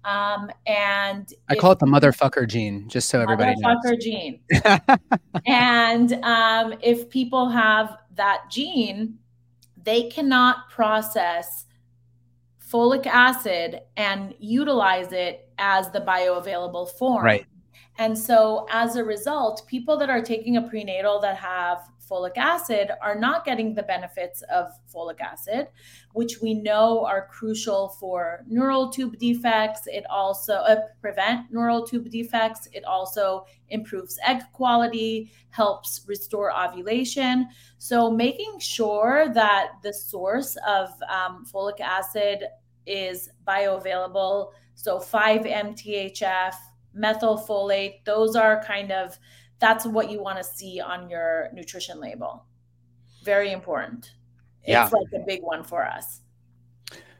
Um, 0.04 0.50
and 0.66 1.32
I 1.48 1.54
call 1.54 1.72
it 1.72 1.78
the 1.78 1.86
motherfucker 1.86 2.48
gene, 2.48 2.88
just 2.88 3.08
so 3.08 3.20
everybody 3.20 3.54
knows. 3.58 3.76
Motherfucker 3.84 4.00
gene. 4.00 4.40
and 5.46 6.12
um, 6.24 6.74
if 6.82 7.08
people 7.08 7.48
have 7.48 7.98
that 8.16 8.50
gene, 8.50 9.18
they 9.84 10.08
cannot 10.08 10.68
process 10.70 11.66
folic 12.72 13.06
acid 13.06 13.80
and 13.96 14.34
utilize 14.38 15.12
it 15.12 15.48
as 15.58 15.90
the 15.90 16.00
bioavailable 16.00 16.90
form. 16.90 17.24
Right. 17.24 17.46
And 17.98 18.18
so 18.18 18.66
as 18.70 18.96
a 18.96 19.04
result, 19.04 19.62
people 19.66 19.96
that 19.98 20.08
are 20.08 20.22
taking 20.22 20.56
a 20.56 20.62
prenatal 20.62 21.20
that 21.20 21.36
have 21.36 21.88
folic 22.08 22.36
acid 22.36 22.90
are 23.00 23.14
not 23.14 23.44
getting 23.44 23.74
the 23.74 23.82
benefits 23.82 24.42
of 24.42 24.72
folic 24.92 25.20
acid, 25.20 25.68
which 26.12 26.40
we 26.40 26.54
know 26.54 27.04
are 27.04 27.28
crucial 27.28 27.90
for 28.00 28.44
neural 28.46 28.90
tube 28.90 29.18
defects. 29.18 29.86
It 29.86 30.04
also 30.10 30.54
uh, 30.54 30.80
prevent 31.00 31.52
neural 31.52 31.86
tube 31.86 32.10
defects. 32.10 32.68
It 32.72 32.84
also 32.84 33.46
improves 33.68 34.18
egg 34.26 34.42
quality, 34.52 35.32
helps 35.50 36.02
restore 36.06 36.52
ovulation. 36.52 37.48
So 37.78 38.10
making 38.10 38.58
sure 38.58 39.28
that 39.34 39.72
the 39.82 39.92
source 39.92 40.56
of 40.66 40.90
um, 41.08 41.46
folic 41.50 41.80
acid 41.80 42.44
is 42.86 43.30
bioavailable. 43.46 44.52
So 44.74 44.98
5-MTHF, 44.98 46.54
methylfolate, 46.96 48.04
those 48.04 48.36
are 48.36 48.62
kind 48.64 48.92
of 48.92 49.18
that's 49.62 49.86
what 49.86 50.10
you 50.10 50.20
want 50.20 50.36
to 50.38 50.44
see 50.44 50.80
on 50.80 51.08
your 51.08 51.48
nutrition 51.54 52.00
label. 52.00 52.44
Very 53.24 53.52
important. 53.52 54.10
Yeah. 54.66 54.84
It's 54.84 54.92
like 54.92 55.06
a 55.14 55.24
big 55.24 55.40
one 55.42 55.62
for 55.62 55.86
us. 55.86 56.20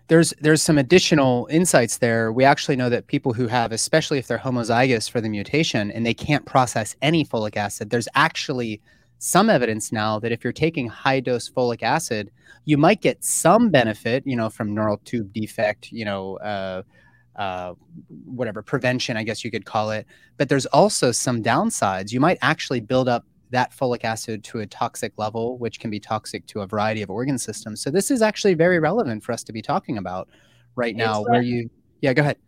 There's 0.09 0.35
there's 0.41 0.61
some 0.61 0.77
additional 0.77 1.47
insights 1.51 1.99
there. 1.99 2.33
We 2.33 2.45
actually 2.45 2.77
know 2.77 2.91
that 2.91 3.07
people 3.07 3.33
who 3.33 3.47
have, 3.47 3.71
especially 3.71 4.19
if 4.19 4.27
they're 4.27 4.39
homozygous 4.39 5.09
for 5.09 5.21
the 5.21 5.29
mutation 5.29 5.93
and 5.93 6.05
they 6.05 6.13
can't 6.13 6.45
process 6.45 6.97
any 7.01 7.25
folic 7.25 7.57
acid, 7.57 7.91
there's 7.91 8.09
actually 8.17 8.83
some 9.19 9.49
evidence 9.49 9.93
now 9.93 10.19
that 10.19 10.33
if 10.33 10.43
you're 10.43 10.53
taking 10.53 10.89
high 10.89 11.21
dose 11.21 11.49
folic 11.49 11.85
acid, 11.85 12.33
you 12.65 12.77
might 12.77 13.01
get 13.01 13.25
some 13.25 13.71
benefit, 13.71 14.27
you 14.27 14.35
know, 14.35 14.51
from 14.51 14.75
neural 14.75 14.99
tube 15.05 15.33
defect, 15.33 15.93
you 15.93 16.05
know, 16.05 16.39
uh, 16.39 16.83
uh, 17.37 17.75
whatever 18.25 18.63
prevention, 18.63 19.17
I 19.17 19.23
guess 19.23 19.45
you 19.45 19.51
could 19.51 19.65
call 19.65 19.91
it. 19.91 20.07
But 20.37 20.49
there's 20.49 20.67
also 20.67 21.13
some 21.13 21.43
downsides. 21.43 22.13
You 22.13 22.21
might 22.21 22.39
actually 22.43 22.81
build 22.81 23.09
up 23.09 23.25
that 23.51 23.73
folic 23.73 24.03
acid 24.05 24.43
to 24.45 24.61
a 24.61 24.67
toxic 24.67 25.13
level, 25.19 25.59
which 25.59 25.79
can 25.79 25.91
be 25.91 26.01
toxic 26.01 26.47
to 26.47 26.61
a 26.61 26.67
variety 26.67 27.03
of 27.03 27.11
organ 27.11 27.39
systems. 27.39 27.81
So 27.83 27.91
this 27.91 28.11
is 28.11 28.23
actually 28.23 28.55
very 28.55 28.79
relevant 28.79 29.23
for 29.23 29.33
us 29.33 29.43
to 29.45 29.53
be 29.53 29.63
talking 29.63 29.99
about 29.99 30.29
right 30.75 30.97
now. 30.97 31.21
It's 31.21 31.31
where 31.31 31.43
you, 31.43 31.71
yeah, 32.01 32.15
go 32.15 32.23
ahead. 32.23 32.39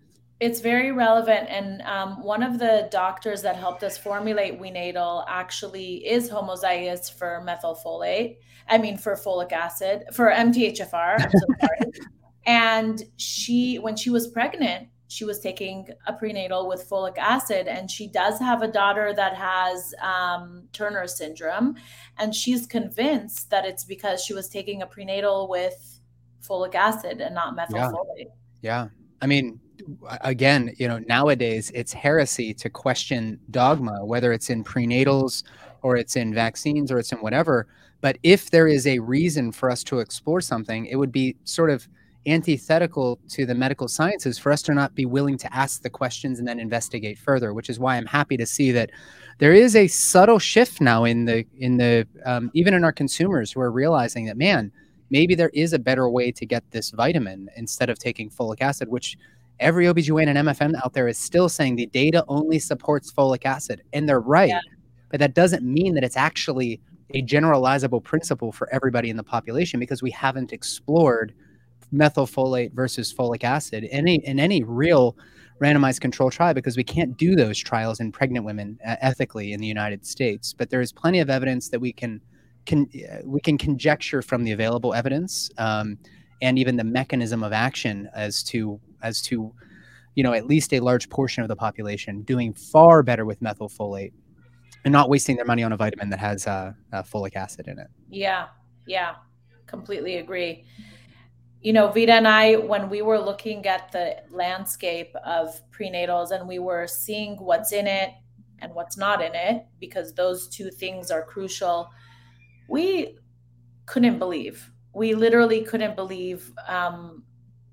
It's 0.40 0.60
very 0.60 0.92
relevant. 0.92 1.48
And 1.48 1.82
um, 1.82 2.22
one 2.22 2.42
of 2.42 2.58
the 2.58 2.88
doctors 2.90 3.40
that 3.42 3.56
helped 3.56 3.84
us 3.84 3.96
formulate 3.96 4.60
WeNatal 4.60 5.24
actually 5.28 6.06
is 6.06 6.28
homozygous 6.28 7.12
for 7.12 7.42
methylfolate. 7.46 8.36
I 8.68 8.78
mean, 8.78 8.96
for 8.96 9.14
folic 9.14 9.52
acid, 9.52 10.04
for 10.12 10.30
MTHFR. 10.30 11.30
So 11.30 11.68
And 12.46 13.02
she, 13.16 13.76
when 13.76 13.96
she 13.96 14.10
was 14.10 14.28
pregnant, 14.28 14.88
she 15.08 15.24
was 15.24 15.38
taking 15.38 15.88
a 16.06 16.12
prenatal 16.12 16.68
with 16.68 16.88
folic 16.88 17.18
acid, 17.18 17.68
and 17.68 17.90
she 17.90 18.08
does 18.08 18.38
have 18.40 18.62
a 18.62 18.68
daughter 18.68 19.12
that 19.14 19.34
has 19.34 19.94
um, 20.02 20.64
Turner 20.72 21.06
syndrome. 21.06 21.76
And 22.18 22.34
she's 22.34 22.66
convinced 22.66 23.50
that 23.50 23.64
it's 23.64 23.84
because 23.84 24.24
she 24.24 24.34
was 24.34 24.48
taking 24.48 24.82
a 24.82 24.86
prenatal 24.86 25.48
with 25.48 26.00
folic 26.42 26.74
acid 26.74 27.20
and 27.20 27.34
not 27.34 27.56
methylfolate. 27.56 28.26
Yeah. 28.60 28.84
yeah. 28.84 28.88
I 29.22 29.26
mean, 29.26 29.60
again, 30.20 30.74
you 30.78 30.88
know, 30.88 30.98
nowadays 30.98 31.70
it's 31.74 31.92
heresy 31.92 32.52
to 32.54 32.68
question 32.68 33.40
dogma, 33.50 34.04
whether 34.04 34.32
it's 34.32 34.50
in 34.50 34.64
prenatals 34.64 35.44
or 35.82 35.96
it's 35.96 36.16
in 36.16 36.34
vaccines 36.34 36.90
or 36.90 36.98
it's 36.98 37.12
in 37.12 37.18
whatever. 37.18 37.66
But 38.00 38.18
if 38.22 38.50
there 38.50 38.66
is 38.66 38.86
a 38.86 38.98
reason 38.98 39.52
for 39.52 39.70
us 39.70 39.82
to 39.84 40.00
explore 40.00 40.40
something, 40.40 40.86
it 40.86 40.96
would 40.96 41.12
be 41.12 41.36
sort 41.44 41.70
of 41.70 41.88
antithetical 42.26 43.18
to 43.28 43.44
the 43.44 43.54
medical 43.54 43.88
sciences 43.88 44.38
for 44.38 44.50
us 44.50 44.62
to 44.62 44.74
not 44.74 44.94
be 44.94 45.04
willing 45.04 45.36
to 45.36 45.54
ask 45.54 45.82
the 45.82 45.90
questions 45.90 46.38
and 46.38 46.48
then 46.48 46.58
investigate 46.58 47.18
further 47.18 47.52
which 47.52 47.68
is 47.68 47.78
why 47.78 47.96
i'm 47.96 48.06
happy 48.06 48.36
to 48.36 48.46
see 48.46 48.72
that 48.72 48.90
there 49.38 49.52
is 49.52 49.76
a 49.76 49.86
subtle 49.88 50.38
shift 50.38 50.80
now 50.80 51.04
in 51.04 51.24
the 51.26 51.44
in 51.58 51.76
the 51.76 52.06
um, 52.24 52.50
even 52.54 52.72
in 52.72 52.84
our 52.84 52.92
consumers 52.92 53.52
who 53.52 53.60
are 53.60 53.70
realizing 53.70 54.24
that 54.24 54.36
man 54.36 54.72
maybe 55.10 55.34
there 55.34 55.50
is 55.52 55.72
a 55.72 55.78
better 55.78 56.08
way 56.08 56.32
to 56.32 56.46
get 56.46 56.68
this 56.70 56.90
vitamin 56.90 57.48
instead 57.56 57.90
of 57.90 57.98
taking 57.98 58.30
folic 58.30 58.60
acid 58.60 58.88
which 58.88 59.16
every 59.60 59.86
OBGYN 59.86 60.28
and 60.28 60.48
MFM 60.48 60.74
out 60.84 60.94
there 60.94 61.06
is 61.06 61.16
still 61.18 61.48
saying 61.48 61.76
the 61.76 61.86
data 61.86 62.24
only 62.26 62.58
supports 62.58 63.12
folic 63.12 63.44
acid 63.44 63.82
and 63.92 64.08
they're 64.08 64.20
right 64.20 64.48
yeah. 64.48 64.60
but 65.10 65.20
that 65.20 65.34
doesn't 65.34 65.62
mean 65.62 65.94
that 65.94 66.04
it's 66.04 66.16
actually 66.16 66.80
a 67.10 67.22
generalizable 67.22 68.02
principle 68.02 68.50
for 68.50 68.68
everybody 68.72 69.10
in 69.10 69.16
the 69.16 69.22
population 69.22 69.78
because 69.78 70.02
we 70.02 70.10
haven't 70.10 70.52
explored 70.52 71.34
methylfolate 71.94 72.72
versus 72.72 73.12
folic 73.12 73.44
acid 73.44 73.84
in 73.84 73.90
any 73.90 74.16
in 74.26 74.40
any 74.40 74.62
real 74.62 75.16
randomized 75.60 76.00
control 76.00 76.30
trial 76.30 76.52
because 76.52 76.76
we 76.76 76.84
can't 76.84 77.16
do 77.16 77.36
those 77.36 77.58
trials 77.58 78.00
in 78.00 78.10
pregnant 78.10 78.44
women 78.44 78.78
uh, 78.86 78.96
ethically 79.00 79.52
in 79.52 79.60
the 79.60 79.66
United 79.66 80.04
States. 80.04 80.52
But 80.52 80.70
there 80.70 80.80
is 80.80 80.92
plenty 80.92 81.20
of 81.20 81.30
evidence 81.30 81.68
that 81.68 81.80
we 81.80 81.92
can 81.92 82.20
can 82.66 82.88
uh, 83.10 83.18
we 83.24 83.40
can 83.40 83.56
conjecture 83.58 84.22
from 84.22 84.44
the 84.44 84.52
available 84.52 84.94
evidence 84.94 85.50
um, 85.58 85.98
and 86.42 86.58
even 86.58 86.76
the 86.76 86.84
mechanism 86.84 87.42
of 87.42 87.52
action 87.52 88.08
as 88.14 88.42
to 88.44 88.80
as 89.02 89.22
to 89.22 89.52
you 90.14 90.24
know 90.24 90.32
at 90.32 90.46
least 90.46 90.72
a 90.72 90.80
large 90.80 91.08
portion 91.08 91.42
of 91.42 91.48
the 91.48 91.56
population 91.56 92.22
doing 92.22 92.52
far 92.52 93.02
better 93.02 93.24
with 93.24 93.40
methylfolate 93.40 94.12
and 94.84 94.92
not 94.92 95.08
wasting 95.08 95.36
their 95.36 95.46
money 95.46 95.62
on 95.62 95.72
a 95.72 95.76
vitamin 95.76 96.10
that 96.10 96.18
has 96.18 96.46
uh, 96.46 96.72
uh, 96.92 97.02
folic 97.02 97.36
acid 97.36 97.68
in 97.68 97.78
it. 97.78 97.88
Yeah, 98.10 98.48
yeah, 98.86 99.14
completely 99.66 100.16
agree 100.16 100.64
you 101.64 101.72
know, 101.72 101.88
Vida 101.88 102.12
and 102.12 102.28
I, 102.28 102.56
when 102.56 102.90
we 102.90 103.00
were 103.00 103.18
looking 103.18 103.64
at 103.66 103.90
the 103.90 104.18
landscape 104.30 105.16
of 105.24 105.58
prenatals 105.72 106.30
and 106.30 106.46
we 106.46 106.58
were 106.58 106.86
seeing 106.86 107.36
what's 107.36 107.72
in 107.72 107.86
it 107.86 108.10
and 108.58 108.74
what's 108.74 108.98
not 108.98 109.22
in 109.22 109.34
it, 109.34 109.64
because 109.80 110.12
those 110.12 110.46
two 110.46 110.70
things 110.70 111.10
are 111.10 111.24
crucial, 111.24 111.88
we 112.68 113.16
couldn't 113.86 114.18
believe. 114.18 114.70
We 114.92 115.14
literally 115.14 115.62
couldn't 115.62 115.96
believe 115.96 116.52
um, 116.68 117.24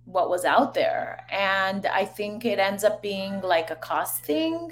what 0.06 0.30
was 0.30 0.46
out 0.46 0.74
there. 0.74 1.26
And 1.30 1.86
I 1.86 2.06
think 2.06 2.46
it 2.46 2.60
ends 2.60 2.86
up 2.86 3.02
being 3.02 3.42
like 3.42 3.72
a 3.72 3.76
cost 3.76 4.24
thing 4.24 4.72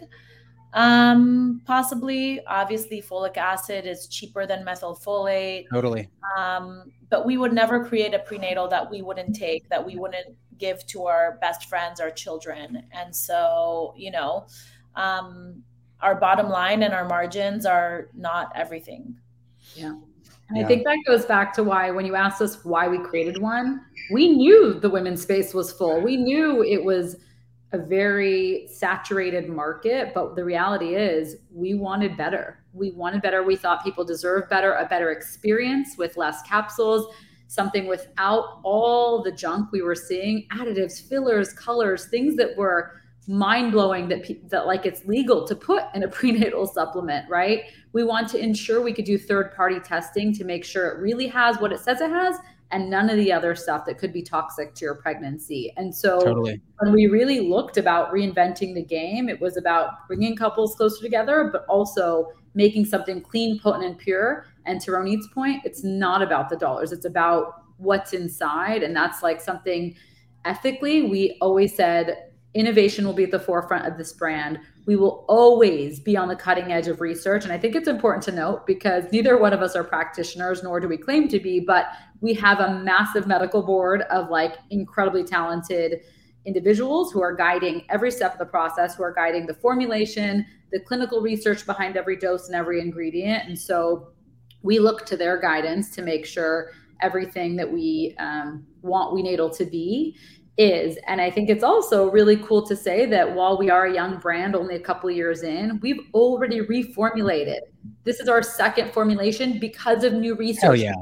um 0.74 1.61
possibly. 1.65 2.45
Obviously 2.45 3.01
folic 3.01 3.38
acid 3.38 3.86
is 3.86 4.07
cheaper 4.07 4.45
than 4.45 4.65
methylfolate 4.65 5.65
totally. 5.72 6.09
Um 6.38 6.91
but 7.09 7.26
we 7.26 7.38
would 7.38 7.53
never 7.53 7.84
create 7.86 8.13
a 8.13 8.20
prenatal 8.20 8.67
that 8.67 8.89
we 8.89 9.01
wouldn't 9.01 9.36
take 9.36 9.67
that 9.70 9.84
we 9.84 9.95
wouldn't 9.95 10.36
give 10.57 10.86
to 10.88 11.05
our 11.05 11.38
best 11.41 11.70
friends 11.70 11.99
our 11.99 12.11
children. 12.11 12.84
And 12.91 13.15
so 13.15 13.93
you 13.97 14.11
know 14.11 14.47
um 14.95 15.63
our 16.01 16.15
bottom 16.15 16.49
line 16.49 16.84
and 16.84 16.93
our 16.93 17.07
margins 17.07 17.65
are 17.65 18.09
not 18.13 18.51
everything. 18.55 19.17
Yeah. 19.76 19.95
And 20.49 20.57
yeah. 20.57 20.63
I 20.63 20.67
think 20.67 20.84
that 20.86 20.97
goes 21.05 21.26
back 21.26 21.53
to 21.53 21.63
why, 21.63 21.91
when 21.91 22.05
you 22.05 22.15
asked 22.15 22.41
us 22.41 22.63
why 22.65 22.88
we 22.88 22.97
created 22.97 23.38
one, 23.38 23.86
we 24.11 24.30
knew 24.30 24.80
the 24.80 24.89
women's 24.89 25.22
space 25.22 25.53
was 25.53 25.72
full. 25.72 26.01
We 26.01 26.17
knew 26.17 26.63
it 26.63 26.84
was 26.84 27.17
a 27.72 27.78
very 27.78 28.67
saturated 28.67 29.47
market, 29.47 30.13
but 30.13 30.36
the 30.36 30.43
reality 30.43 30.95
is 30.95 31.38
we 31.53 31.76
wanted 31.76 32.17
better. 32.17 32.63
We 32.74 32.91
wanted 32.91 33.22
better. 33.22 33.43
We 33.43 33.55
thought 33.55 33.84
people 33.84 34.03
deserve 34.03 34.49
better, 34.49 34.74
a 34.74 34.88
better 34.88 35.11
experience 35.11 35.95
with 35.97 36.17
less 36.17 36.41
capsules, 36.41 37.13
something 37.47 37.88
without 37.88 38.59
all 38.63 39.22
the 39.22 39.32
junk 39.32 39.72
we 39.72 39.82
were 39.82 39.95
seeing, 39.95 40.47
additives, 40.51 41.07
fillers, 41.07 41.53
colors, 41.53 42.05
things 42.05 42.36
that 42.38 42.57
were 42.57 42.93
mind 43.28 43.72
blowing 43.72 44.07
that 44.07 44.26
that 44.49 44.65
like 44.65 44.88
it's 44.88 45.05
legal 45.05 45.45
to 45.45 45.55
put 45.55 45.84
in 45.93 46.01
a 46.01 46.07
prenatal 46.20 46.65
supplement, 46.65 47.30
right? 47.30 47.65
We 47.93 48.03
want 48.03 48.28
to 48.30 48.39
ensure 48.39 48.82
we 48.82 48.93
could 48.93 49.05
do 49.05 49.20
third 49.20 49.53
party 49.55 49.80
testing 49.80 50.34
to 50.34 50.43
make 50.43 50.65
sure 50.65 50.88
it 50.89 50.99
really 50.99 51.28
has 51.28 51.57
what 51.59 51.72
it 51.72 51.80
says 51.80 52.01
it 52.01 52.09
has 52.09 52.38
and 52.72 52.89
none 52.89 53.09
of 53.09 53.17
the 53.17 53.32
other 53.32 53.55
stuff 53.55 53.86
that 53.86 53.97
could 53.97 54.13
be 54.13 54.22
toxic 54.22 54.76
to 54.76 54.86
your 54.86 54.95
pregnancy. 54.95 55.74
And 55.76 55.93
so 55.93 56.20
totally. 56.22 56.61
when 56.78 56.93
we 56.93 57.07
really 57.07 57.39
looked 57.39 57.78
about 57.78 58.13
reinventing 58.13 58.76
the 58.76 58.84
game, 58.84 59.28
it 59.28 59.41
was 59.41 59.57
about 59.57 60.07
bringing 60.07 60.36
couples 60.36 60.76
closer 60.76 61.01
together, 61.01 61.49
but 61.51 61.65
also 61.67 62.28
making 62.53 62.86
something 62.86 63.22
clean, 63.22 63.59
potent, 63.59 63.86
and 63.86 63.97
pure. 63.97 64.45
And 64.65 64.80
to 64.82 64.91
Ronit's 64.91 65.28
point, 65.34 65.63
it's 65.65 65.84
not 65.84 66.22
about 66.22 66.49
the 66.49 66.57
dollars, 66.57 66.91
it's 66.91 67.05
about 67.05 67.63
what's 67.78 68.13
inside. 68.13 68.84
And 68.84 68.95
that's 68.95 69.24
like 69.24 69.41
something 69.41 69.95
ethically, 70.45 71.03
we 71.03 71.38
always 71.41 71.76
said 71.76 72.30
innovation 72.53 73.05
will 73.05 73.13
be 73.13 73.24
at 73.24 73.32
the 73.32 73.39
forefront 73.39 73.88
of 73.88 73.97
this 73.97 74.13
brand. 74.13 74.59
We 74.90 74.96
will 74.96 75.24
always 75.28 76.00
be 76.00 76.18
on 76.18 76.30
the 76.30 76.36
cutting 76.36 76.72
edge 76.72 76.88
of 76.88 77.00
research. 77.00 77.44
And 77.44 77.54
I 77.54 77.60
think 77.60 77.76
it's 77.76 77.88
important 77.88 78.24
to 78.24 78.32
note 78.32 78.66
because 78.66 79.04
neither 79.12 79.38
one 79.38 79.54
of 79.54 79.62
us 79.62 79.76
are 79.76 79.84
practitioners, 79.84 80.64
nor 80.64 80.80
do 80.80 80.88
we 80.88 80.98
claim 80.98 81.28
to 81.28 81.40
be, 81.40 81.60
but 81.60 81.90
we 82.22 82.34
have 82.34 82.60
a 82.60 82.80
massive 82.80 83.28
medical 83.28 83.62
board 83.62 84.02
of 84.10 84.32
like 84.32 84.56
incredibly 84.72 85.24
talented 85.24 86.00
individuals 86.48 87.12
who 87.12 87.22
are 87.22 87.36
guiding 87.36 87.86
every 87.90 88.10
step 88.10 88.34
of 88.34 88.40
the 88.40 88.48
process, 88.48 88.96
who 88.96 89.04
are 89.04 89.14
guiding 89.14 89.46
the 89.46 89.54
formulation, 89.54 90.44
the 90.72 90.80
clinical 90.80 91.22
research 91.22 91.68
behind 91.68 91.96
every 91.96 92.16
dose 92.16 92.48
and 92.48 92.56
every 92.56 92.82
ingredient. 92.82 93.48
And 93.48 93.60
so 93.60 94.08
we 94.64 94.80
look 94.80 95.06
to 95.06 95.16
their 95.16 95.40
guidance 95.40 95.92
to 95.98 96.02
make 96.02 96.26
sure 96.26 96.72
everything 97.00 97.56
that 97.58 97.72
we 97.72 98.16
um, 98.18 98.66
want 98.82 99.14
WeNatal 99.14 99.56
to 99.56 99.66
be 99.66 100.18
is. 100.60 100.97
And 101.07 101.22
I 101.22 101.32
think 101.32 101.49
it's 101.49 101.64
also 101.64 102.12
really 102.12 102.36
cool 102.36 102.68
to 102.68 102.76
say 102.76 103.05
that 103.05 103.34
while 103.34 103.57
we 103.57 103.70
are 103.70 103.86
a 103.86 103.93
young 103.93 104.20
brand, 104.20 104.55
only 104.55 104.76
a 104.76 104.80
couple 104.80 105.10
years 105.10 105.41
in, 105.41 105.80
we've 105.82 106.01
already 106.14 106.60
reformulated. 106.60 107.60
This 108.03 108.20
is 108.20 108.28
our 108.28 108.43
second 108.43 108.91
formulation 108.91 109.57
because 109.57 110.03
of 110.03 110.14
new 110.14 110.36
research. 110.36 110.70
Oh, 110.70 110.74
yeah. 110.74 110.93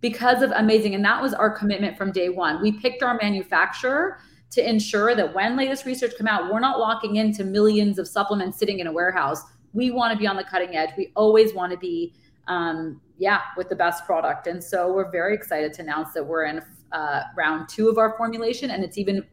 Because 0.00 0.42
of 0.42 0.50
amazing. 0.50 0.96
And 0.96 1.04
that 1.04 1.22
was 1.22 1.32
our 1.32 1.48
commitment 1.48 1.96
from 1.96 2.10
day 2.10 2.28
one. 2.28 2.60
We 2.60 2.72
picked 2.72 3.04
our 3.04 3.16
manufacturer 3.22 4.18
to 4.50 4.68
ensure 4.68 5.14
that 5.14 5.32
when 5.32 5.56
latest 5.56 5.84
research 5.86 6.12
come 6.18 6.26
out, 6.26 6.52
we're 6.52 6.60
not 6.60 6.80
locking 6.80 7.16
into 7.16 7.44
millions 7.44 8.00
of 8.00 8.08
supplements 8.08 8.58
sitting 8.58 8.80
in 8.80 8.88
a 8.88 8.92
warehouse. 8.92 9.42
We 9.74 9.92
want 9.92 10.12
to 10.12 10.18
be 10.18 10.26
on 10.26 10.36
the 10.36 10.44
cutting 10.44 10.74
edge. 10.74 10.90
We 10.96 11.12
always 11.14 11.54
want 11.54 11.70
to 11.70 11.78
be, 11.78 12.14
um, 12.48 13.00
yeah, 13.16 13.42
with 13.56 13.68
the 13.68 13.76
best 13.76 14.06
product. 14.06 14.48
And 14.48 14.62
so 14.62 14.92
we're 14.92 15.10
very 15.10 15.34
excited 15.34 15.72
to 15.74 15.82
announce 15.82 16.14
that 16.14 16.24
we're 16.24 16.46
in 16.46 16.62
uh, 16.92 17.22
round 17.36 17.68
two 17.68 17.88
of 17.88 17.98
our 17.98 18.16
formulation, 18.16 18.70
and 18.70 18.84
it's 18.84 18.98
even 18.98 19.24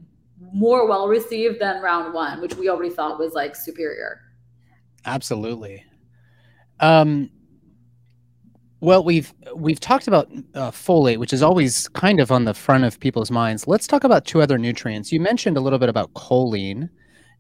more 0.54 0.88
well 0.88 1.08
received 1.08 1.60
than 1.60 1.82
round 1.82 2.14
one, 2.14 2.42
which 2.42 2.56
we 2.56 2.70
already 2.70 2.94
thought 2.94 3.20
was 3.20 3.34
like 3.34 3.56
superior. 3.56 4.22
Absolutely. 5.06 5.84
Um, 6.80 7.30
well, 8.82 9.04
we've 9.04 9.34
we've 9.56 9.80
talked 9.80 10.08
about 10.08 10.30
uh, 10.54 10.72
folate, 10.72 11.18
which 11.18 11.34
is 11.34 11.42
always 11.42 11.88
kind 11.90 12.20
of 12.20 12.32
on 12.32 12.46
the 12.46 12.54
front 12.54 12.84
of 12.84 13.00
people's 13.00 13.32
minds. 13.32 13.68
Let's 13.68 13.88
talk 13.88 14.04
about 14.04 14.26
two 14.26 14.42
other 14.42 14.58
nutrients. 14.58 15.12
You 15.12 15.20
mentioned 15.20 15.58
a 15.58 15.62
little 15.62 15.80
bit 15.80 15.90
about 15.90 16.14
choline, 16.14 16.90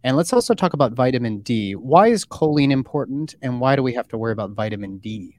and 0.03 0.15
let's 0.15 0.31
also 0.31 0.53
talk 0.53 0.73
about 0.73 0.93
vitamin 0.93 1.41
D. 1.41 1.73
Why 1.73 2.07
is 2.07 2.25
choline 2.25 2.71
important, 2.71 3.35
and 3.41 3.59
why 3.59 3.75
do 3.75 3.83
we 3.83 3.93
have 3.93 4.07
to 4.09 4.17
worry 4.17 4.31
about 4.31 4.51
vitamin 4.51 4.97
D? 4.97 5.37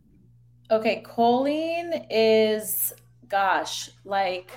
Okay, 0.70 1.02
choline 1.06 2.06
is, 2.10 2.92
gosh, 3.28 3.90
like 4.04 4.52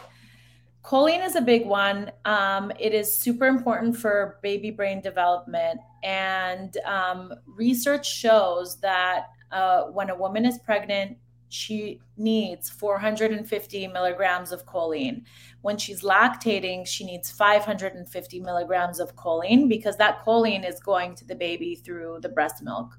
choline 0.90 1.24
is 1.24 1.36
a 1.36 1.42
big 1.42 1.68
one. 1.68 2.12
Um, 2.26 2.72
it 2.80 2.96
is 2.96 3.14
super 3.14 3.46
important 3.46 3.96
for 3.96 4.40
baby 4.42 4.72
brain 4.72 5.02
development. 5.02 5.80
And 6.02 6.76
um, 6.78 7.32
research 7.46 8.12
shows 8.12 8.80
that 8.80 9.28
uh, 9.52 9.84
when 9.84 10.10
a 10.10 10.16
woman 10.16 10.46
is 10.46 10.58
pregnant, 10.58 11.18
she 11.50 12.00
needs 12.18 12.72
450 12.72 13.88
milligrams 13.88 14.52
of 14.52 14.66
choline. 14.66 15.26
When 15.62 15.78
she's 15.78 16.02
lactating, 16.02 16.88
she 16.88 17.06
needs 17.06 17.30
550 17.30 18.40
milligrams 18.40 19.00
of 19.00 19.16
choline 19.16 19.70
because 19.70 19.96
that 19.98 20.26
choline 20.26 20.68
is 20.68 20.80
going 20.80 21.14
to 21.16 21.26
the 21.26 21.36
baby 21.36 21.76
through 21.76 22.20
the 22.22 22.30
breast 22.30 22.64
milk. 22.64 22.98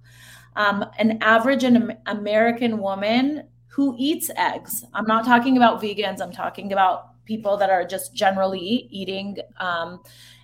Um, 0.55 0.85
an 0.99 1.19
average 1.23 1.65
an 1.65 1.97
American 2.07 2.79
woman 2.79 3.49
who 3.67 3.97
eats 3.99 4.31
eggs, 4.37 4.85
I'm 4.95 5.07
not 5.07 5.25
talking 5.25 5.57
about 5.57 5.81
vegans, 5.81 6.21
I'm 6.21 6.33
talking 6.33 6.73
about 6.73 7.10
people 7.31 7.57
that 7.57 7.71
are 7.71 7.85
just 7.85 8.13
generally 8.13 8.89
eating 8.91 9.37
um, 9.59 10.03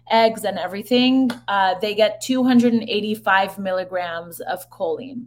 eggs 0.08 0.44
and 0.44 0.56
everything, 0.56 1.28
uh, 1.48 1.74
they 1.80 1.96
get 1.96 2.20
285 2.20 3.58
milligrams 3.58 4.38
of 4.38 4.70
choline. 4.70 5.26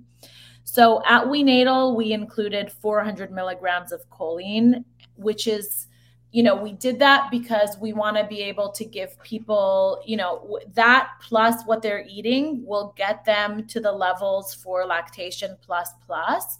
So 0.64 1.02
at 1.06 1.26
WeNatal, 1.26 1.98
we 1.98 2.14
included 2.14 2.72
400 2.72 3.30
milligrams 3.30 3.92
of 3.92 4.10
choline, 4.10 4.86
which 5.16 5.48
is, 5.48 5.88
you 6.32 6.44
know, 6.44 6.56
we 6.56 6.72
did 6.72 6.98
that 7.00 7.30
because 7.30 7.76
we 7.82 7.92
want 7.92 8.16
to 8.16 8.24
be 8.24 8.42
able 8.42 8.72
to 8.72 8.86
give 8.86 9.22
people, 9.22 10.02
you 10.06 10.16
know, 10.16 10.60
that 10.76 11.10
plus 11.22 11.62
what 11.66 11.82
they're 11.82 12.06
eating 12.08 12.64
will 12.66 12.94
get 12.96 13.26
them 13.26 13.68
to 13.68 13.82
the 13.82 13.92
levels 13.92 14.54
for 14.54 14.86
lactation 14.86 15.58
plus 15.62 15.90
plus. 16.06 16.60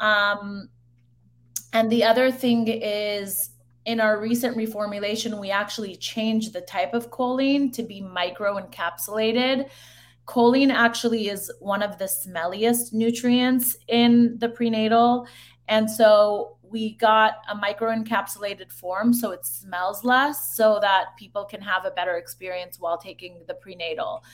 Um, 0.00 0.68
and 1.72 1.90
the 1.90 2.02
other 2.04 2.32
thing 2.32 2.66
is 2.66 3.51
in 3.84 4.00
our 4.00 4.20
recent 4.20 4.56
reformulation, 4.56 5.40
we 5.40 5.50
actually 5.50 5.96
changed 5.96 6.52
the 6.52 6.60
type 6.60 6.94
of 6.94 7.10
choline 7.10 7.72
to 7.72 7.82
be 7.82 8.00
micro 8.00 8.58
encapsulated. 8.58 9.68
Choline 10.26 10.72
actually 10.72 11.28
is 11.28 11.50
one 11.58 11.82
of 11.82 11.98
the 11.98 12.04
smelliest 12.04 12.92
nutrients 12.92 13.76
in 13.88 14.38
the 14.38 14.48
prenatal. 14.48 15.26
And 15.68 15.90
so 15.90 16.56
we 16.62 16.94
got 16.94 17.34
a 17.50 17.54
micro 17.54 17.94
encapsulated 17.94 18.72
form 18.72 19.12
so 19.12 19.30
it 19.30 19.44
smells 19.44 20.04
less 20.04 20.56
so 20.56 20.78
that 20.80 21.16
people 21.18 21.44
can 21.44 21.60
have 21.60 21.84
a 21.84 21.90
better 21.90 22.16
experience 22.16 22.78
while 22.80 22.96
taking 22.96 23.42
the 23.46 23.54
prenatal. 23.54 24.24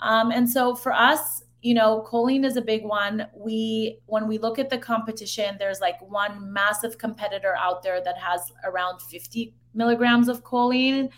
Um, 0.00 0.32
and 0.32 0.48
so 0.48 0.74
for 0.74 0.92
us, 0.92 1.43
you 1.64 1.72
know, 1.72 2.06
choline 2.06 2.44
is 2.44 2.58
a 2.58 2.62
big 2.62 2.84
one. 2.84 3.26
We, 3.34 3.98
when 4.04 4.28
we 4.28 4.36
look 4.36 4.58
at 4.58 4.68
the 4.68 4.76
competition, 4.76 5.56
there's 5.58 5.80
like 5.80 5.96
one 6.02 6.52
massive 6.52 6.98
competitor 6.98 7.56
out 7.58 7.82
there 7.82 8.04
that 8.04 8.18
has 8.18 8.52
around 8.64 9.00
50 9.00 9.54
milligrams 9.72 10.28
of 10.28 10.44
choline. 10.44 11.08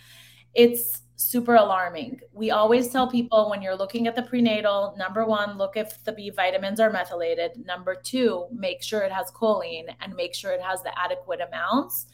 It's 0.55 1.03
super 1.17 1.57
alarming. 1.57 2.21
We 2.33 2.53
always 2.53 2.91
tell 2.91 3.11
people 3.11 3.51
when 3.51 3.61
you're 3.61 3.75
looking 3.75 4.07
at 4.07 4.15
the 4.15 4.23
prenatal, 4.23 4.95
number 4.97 5.27
one, 5.27 5.59
look 5.59 5.77
if 5.77 6.05
the 6.05 6.13
B 6.13 6.31
vitamins 6.31 6.79
are 6.79 6.93
methylated. 6.93 7.67
Number 7.67 7.97
two, 7.97 8.47
make 8.53 8.85
sure 8.85 9.01
it 9.01 9.11
has 9.11 9.33
choline 9.33 9.93
and 10.01 10.15
make 10.15 10.33
sure 10.33 10.53
it 10.53 10.63
has 10.63 10.81
the 10.85 10.97
adequate 10.97 11.41
amounts. 11.41 12.07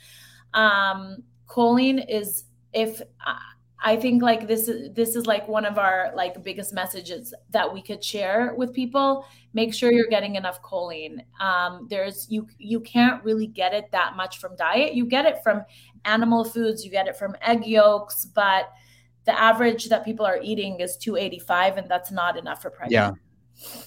Um, 0.54 1.22
choline 1.46 2.02
is 2.08 2.44
if 2.72 3.02
uh, 3.26 3.34
I 3.84 3.96
think 3.96 4.22
like 4.22 4.46
this 4.46 4.68
is 4.68 4.94
this 4.94 5.16
is 5.16 5.26
like 5.26 5.48
one 5.48 5.64
of 5.64 5.76
our 5.76 6.12
like 6.14 6.42
biggest 6.42 6.72
messages 6.72 7.34
that 7.50 7.72
we 7.72 7.82
could 7.82 8.02
share 8.02 8.54
with 8.56 8.72
people. 8.72 9.26
Make 9.54 9.74
sure 9.74 9.92
you're 9.92 10.08
getting 10.08 10.36
enough 10.36 10.62
choline. 10.62 11.18
Um, 11.40 11.88
there's 11.90 12.26
you 12.30 12.46
you 12.58 12.80
can't 12.80 13.22
really 13.24 13.48
get 13.48 13.74
it 13.74 13.90
that 13.90 14.14
much 14.16 14.38
from 14.38 14.54
diet. 14.56 14.94
You 14.94 15.06
get 15.06 15.26
it 15.26 15.42
from 15.42 15.64
animal 16.04 16.44
foods, 16.44 16.84
you 16.84 16.90
get 16.90 17.08
it 17.08 17.16
from 17.16 17.36
egg 17.42 17.66
yolks, 17.66 18.24
but 18.24 18.70
the 19.24 19.38
average 19.38 19.88
that 19.88 20.04
people 20.04 20.26
are 20.26 20.40
eating 20.42 20.80
is 20.80 20.96
285, 20.96 21.76
and 21.76 21.88
that's 21.88 22.10
not 22.10 22.36
enough 22.36 22.62
for 22.62 22.70
pregnant. 22.70 22.92
Yeah. 22.92 23.82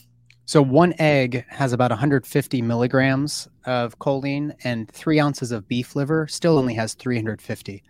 So 0.45 0.61
one 0.61 0.93
egg 0.99 1.43
has 1.49 1.73
about 1.73 1.91
150 1.91 2.61
milligrams 2.61 3.47
of 3.65 3.97
choline, 3.99 4.53
and 4.63 4.89
three 4.89 5.19
ounces 5.19 5.51
of 5.51 5.67
beef 5.67 5.95
liver 5.95 6.27
still 6.27 6.57
only 6.57 6.73
has 6.75 6.93
350. 6.93 7.83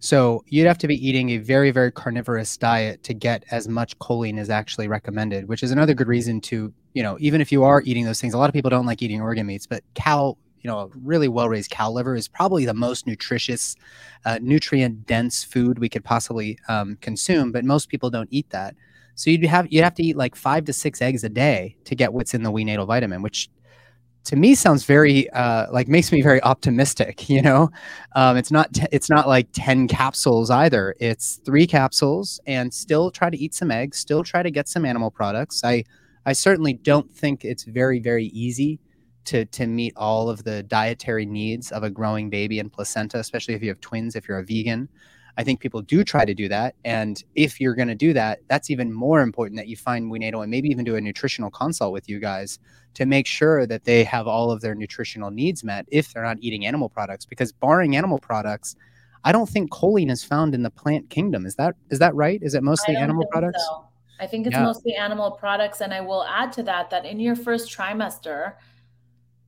So 0.00 0.44
you'd 0.46 0.66
have 0.66 0.78
to 0.78 0.88
be 0.88 1.06
eating 1.06 1.30
a 1.30 1.38
very, 1.38 1.70
very 1.72 1.90
carnivorous 1.90 2.56
diet 2.56 3.02
to 3.02 3.14
get 3.14 3.44
as 3.50 3.66
much 3.66 3.98
choline 3.98 4.38
as 4.38 4.48
actually 4.48 4.86
recommended, 4.86 5.48
which 5.48 5.62
is 5.62 5.72
another 5.72 5.92
good 5.92 6.06
reason 6.06 6.40
to, 6.42 6.72
you 6.94 7.02
know, 7.02 7.16
even 7.20 7.40
if 7.40 7.50
you 7.50 7.64
are 7.64 7.82
eating 7.84 8.04
those 8.04 8.20
things, 8.20 8.32
a 8.32 8.38
lot 8.38 8.48
of 8.48 8.54
people 8.54 8.70
don't 8.70 8.86
like 8.86 9.02
eating 9.02 9.20
organ 9.20 9.46
meats, 9.46 9.66
but 9.66 9.82
cow, 9.94 10.36
you 10.60 10.68
know, 10.68 10.90
really 10.94 11.26
well 11.26 11.48
raised 11.48 11.70
cow 11.70 11.90
liver 11.90 12.14
is 12.14 12.28
probably 12.28 12.64
the 12.64 12.74
most 12.74 13.08
nutritious, 13.08 13.74
uh, 14.24 14.38
nutrient 14.40 15.04
dense 15.06 15.42
food 15.42 15.80
we 15.80 15.88
could 15.88 16.04
possibly 16.04 16.58
um, 16.68 16.96
consume, 17.00 17.50
but 17.50 17.64
most 17.64 17.88
people 17.88 18.08
don't 18.08 18.28
eat 18.30 18.48
that. 18.50 18.76
So 19.16 19.30
you'd 19.30 19.44
have 19.46 19.66
you'd 19.68 19.82
have 19.82 19.94
to 19.94 20.04
eat 20.04 20.16
like 20.16 20.36
five 20.36 20.64
to 20.66 20.72
six 20.72 21.02
eggs 21.02 21.24
a 21.24 21.28
day 21.28 21.74
to 21.86 21.96
get 21.96 22.12
what's 22.12 22.34
in 22.34 22.44
the 22.44 22.52
WeNatal 22.52 22.86
vitamin, 22.86 23.20
which 23.20 23.48
to 24.28 24.36
me 24.36 24.54
sounds 24.54 24.84
very 24.84 25.28
uh, 25.30 25.72
like 25.72 25.88
makes 25.88 26.12
me 26.12 26.20
very 26.20 26.42
optimistic. 26.42 27.28
You 27.38 27.42
know, 27.42 27.70
um, 28.16 28.36
it's 28.36 28.50
not 28.50 28.72
t- 28.72 28.86
it's 28.90 29.10
not 29.10 29.28
like 29.28 29.48
ten 29.52 29.86
capsules 29.86 30.50
either. 30.50 30.94
It's 30.98 31.40
three 31.44 31.66
capsules, 31.66 32.40
and 32.46 32.72
still 32.72 33.10
try 33.10 33.30
to 33.30 33.36
eat 33.36 33.54
some 33.54 33.70
eggs. 33.70 33.98
Still 33.98 34.24
try 34.24 34.42
to 34.42 34.50
get 34.50 34.66
some 34.68 34.84
animal 34.84 35.10
products. 35.10 35.62
I 35.62 35.84
I 36.26 36.32
certainly 36.32 36.72
don't 36.72 37.10
think 37.10 37.44
it's 37.44 37.64
very 37.64 38.00
very 38.00 38.26
easy 38.26 38.80
to 39.26 39.44
to 39.46 39.66
meet 39.66 39.92
all 39.96 40.28
of 40.30 40.44
the 40.44 40.62
dietary 40.62 41.26
needs 41.26 41.70
of 41.70 41.82
a 41.82 41.90
growing 41.90 42.28
baby 42.28 42.58
and 42.58 42.72
placenta, 42.72 43.18
especially 43.18 43.54
if 43.54 43.62
you 43.62 43.68
have 43.68 43.80
twins. 43.80 44.16
If 44.16 44.28
you're 44.28 44.38
a 44.38 44.44
vegan. 44.44 44.88
I 45.38 45.44
think 45.44 45.60
people 45.60 45.80
do 45.80 46.02
try 46.02 46.24
to 46.24 46.34
do 46.34 46.48
that. 46.48 46.74
And 46.84 47.22
if 47.36 47.60
you're 47.60 47.76
going 47.76 47.88
to 47.88 47.94
do 47.94 48.12
that, 48.12 48.40
that's 48.48 48.70
even 48.70 48.92
more 48.92 49.20
important 49.20 49.56
that 49.58 49.68
you 49.68 49.76
find 49.76 50.10
WeNatal 50.10 50.42
and 50.42 50.50
maybe 50.50 50.68
even 50.68 50.84
do 50.84 50.96
a 50.96 51.00
nutritional 51.00 51.48
consult 51.48 51.92
with 51.92 52.08
you 52.08 52.18
guys 52.18 52.58
to 52.94 53.06
make 53.06 53.24
sure 53.24 53.64
that 53.64 53.84
they 53.84 54.02
have 54.02 54.26
all 54.26 54.50
of 54.50 54.60
their 54.60 54.74
nutritional 54.74 55.30
needs 55.30 55.62
met 55.62 55.86
if 55.92 56.12
they're 56.12 56.24
not 56.24 56.38
eating 56.40 56.66
animal 56.66 56.88
products. 56.88 57.24
Because 57.24 57.52
barring 57.52 57.94
animal 57.94 58.18
products, 58.18 58.74
I 59.22 59.30
don't 59.30 59.48
think 59.48 59.70
choline 59.70 60.10
is 60.10 60.24
found 60.24 60.56
in 60.56 60.64
the 60.64 60.70
plant 60.70 61.08
kingdom. 61.08 61.46
Is 61.46 61.54
that 61.54 61.76
is 61.88 62.00
that 62.00 62.16
right? 62.16 62.42
Is 62.42 62.54
it 62.54 62.64
mostly 62.64 62.96
animal 62.96 63.24
products? 63.30 63.64
So. 63.64 63.84
I 64.18 64.26
think 64.26 64.48
it's 64.48 64.54
yeah. 64.54 64.64
mostly 64.64 64.96
animal 64.96 65.30
products. 65.30 65.80
And 65.80 65.94
I 65.94 66.00
will 66.00 66.24
add 66.24 66.52
to 66.54 66.64
that 66.64 66.90
that 66.90 67.04
in 67.04 67.20
your 67.20 67.36
first 67.36 67.70
trimester, 67.70 68.54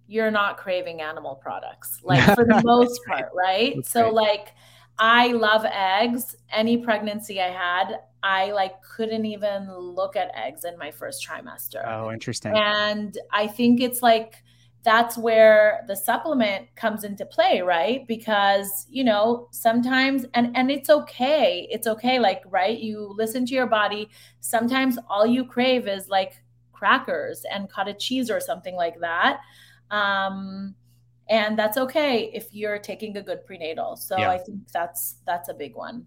you're 0.06 0.30
not 0.30 0.56
craving 0.56 1.00
animal 1.00 1.34
products, 1.34 1.98
like 2.04 2.22
for 2.36 2.44
the 2.44 2.62
most 2.64 3.00
part, 3.06 3.30
right? 3.34 3.74
That's 3.74 3.90
so, 3.90 4.02
great. 4.04 4.14
like, 4.14 4.48
I 4.98 5.28
love 5.28 5.64
eggs. 5.64 6.36
Any 6.52 6.78
pregnancy 6.78 7.40
I 7.40 7.50
had, 7.50 8.00
I 8.22 8.52
like 8.52 8.82
couldn't 8.82 9.24
even 9.24 9.72
look 9.72 10.16
at 10.16 10.30
eggs 10.34 10.64
in 10.64 10.76
my 10.78 10.90
first 10.90 11.26
trimester. 11.26 11.86
Oh, 11.86 12.12
interesting. 12.12 12.52
And 12.54 13.16
I 13.32 13.46
think 13.46 13.80
it's 13.80 14.02
like 14.02 14.42
that's 14.82 15.18
where 15.18 15.84
the 15.88 15.96
supplement 15.96 16.74
comes 16.74 17.04
into 17.04 17.26
play, 17.26 17.60
right? 17.60 18.06
Because, 18.06 18.86
you 18.88 19.04
know, 19.04 19.48
sometimes 19.50 20.24
and 20.34 20.56
and 20.56 20.70
it's 20.70 20.88
okay. 20.88 21.66
It's 21.70 21.86
okay 21.86 22.18
like, 22.18 22.42
right? 22.46 22.78
You 22.78 23.14
listen 23.16 23.44
to 23.46 23.54
your 23.54 23.66
body. 23.66 24.08
Sometimes 24.40 24.98
all 25.08 25.26
you 25.26 25.44
crave 25.44 25.86
is 25.86 26.08
like 26.08 26.42
crackers 26.72 27.44
and 27.50 27.68
cottage 27.68 28.04
cheese 28.04 28.30
or 28.30 28.40
something 28.40 28.74
like 28.74 29.00
that. 29.00 29.40
Um 29.90 30.74
and 31.30 31.58
that's 31.58 31.78
okay 31.78 32.30
if 32.34 32.52
you're 32.52 32.78
taking 32.78 33.16
a 33.16 33.22
good 33.22 33.44
prenatal 33.46 33.96
so 33.96 34.18
yeah. 34.18 34.30
i 34.30 34.36
think 34.36 34.60
that's 34.72 35.16
that's 35.26 35.48
a 35.48 35.54
big 35.54 35.74
one 35.74 36.04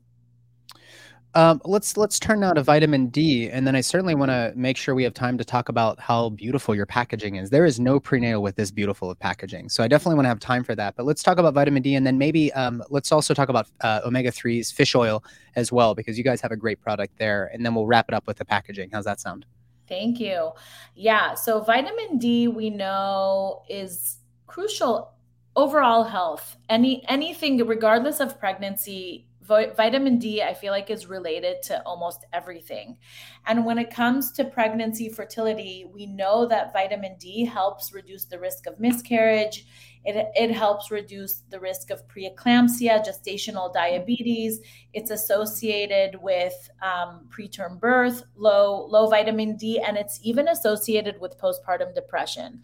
um, 1.35 1.61
let's 1.65 1.97
let's 1.97 2.19
turn 2.19 2.41
now 2.41 2.53
to 2.53 2.61
vitamin 2.61 3.07
D, 3.07 3.49
and 3.49 3.65
then 3.65 3.75
I 3.75 3.81
certainly 3.81 4.13
want 4.13 4.29
to 4.29 4.53
make 4.55 4.77
sure 4.77 4.93
we 4.93 5.03
have 5.03 5.15
time 5.15 5.35
to 5.39 5.43
talk 5.43 5.67
about 5.67 5.99
how 5.99 6.29
beautiful 6.29 6.75
your 6.75 6.85
packaging 6.85 7.37
is. 7.37 7.49
There 7.49 7.65
is 7.65 7.79
no 7.79 7.99
prenatal 7.99 8.43
with 8.43 8.55
this 8.55 8.69
beautiful 8.69 9.09
of 9.09 9.17
packaging, 9.17 9.69
so 9.69 9.83
I 9.83 9.87
definitely 9.87 10.15
want 10.15 10.25
to 10.25 10.29
have 10.29 10.39
time 10.39 10.63
for 10.63 10.75
that. 10.75 10.95
But 10.95 11.07
let's 11.07 11.23
talk 11.23 11.39
about 11.39 11.55
vitamin 11.55 11.81
D, 11.81 11.95
and 11.95 12.05
then 12.05 12.19
maybe 12.19 12.53
um, 12.53 12.83
let's 12.91 13.11
also 13.11 13.33
talk 13.33 13.49
about 13.49 13.67
uh, 13.81 14.01
omega 14.05 14.31
threes, 14.31 14.71
fish 14.71 14.93
oil 14.93 15.23
as 15.55 15.71
well, 15.71 15.95
because 15.95 16.19
you 16.19 16.23
guys 16.23 16.39
have 16.39 16.51
a 16.51 16.55
great 16.55 16.79
product 16.79 17.17
there. 17.17 17.49
And 17.51 17.65
then 17.65 17.73
we'll 17.73 17.87
wrap 17.87 18.07
it 18.09 18.13
up 18.13 18.27
with 18.27 18.37
the 18.37 18.45
packaging. 18.45 18.91
How's 18.91 19.05
that 19.05 19.19
sound? 19.19 19.47
Thank 19.89 20.19
you. 20.19 20.51
Yeah, 20.95 21.33
so 21.33 21.61
vitamin 21.61 22.19
D 22.19 22.47
we 22.47 22.69
know 22.69 23.63
is 23.67 24.17
crucial 24.53 25.13
overall 25.55 26.03
health 26.03 26.57
any 26.69 27.03
anything 27.09 27.57
regardless 27.65 28.19
of 28.19 28.39
pregnancy 28.39 29.27
vitamin 29.45 30.17
D, 30.19 30.41
I 30.41 30.53
feel 30.53 30.71
like, 30.71 30.89
is 30.89 31.07
related 31.07 31.61
to 31.63 31.81
almost 31.85 32.25
everything. 32.31 32.97
And 33.45 33.65
when 33.65 33.77
it 33.77 33.89
comes 33.89 34.31
to 34.33 34.45
pregnancy 34.45 35.09
fertility, 35.09 35.85
we 35.93 36.05
know 36.05 36.45
that 36.47 36.71
vitamin 36.71 37.17
D 37.19 37.45
helps 37.45 37.93
reduce 37.93 38.25
the 38.25 38.39
risk 38.39 38.67
of 38.67 38.79
miscarriage. 38.79 39.65
It, 40.05 40.27
it 40.35 40.51
helps 40.51 40.91
reduce 40.91 41.43
the 41.49 41.59
risk 41.59 41.89
of 41.89 42.07
preeclampsia, 42.07 43.05
gestational 43.05 43.73
diabetes. 43.73 44.59
It's 44.93 45.11
associated 45.11 46.21
with 46.21 46.53
um, 46.81 47.27
preterm 47.29 47.79
birth, 47.79 48.23
low 48.35 48.85
low 48.85 49.07
vitamin 49.07 49.55
D, 49.55 49.79
and 49.79 49.97
it's 49.97 50.19
even 50.21 50.49
associated 50.49 51.19
with 51.21 51.39
postpartum 51.39 51.95
depression. 51.95 52.61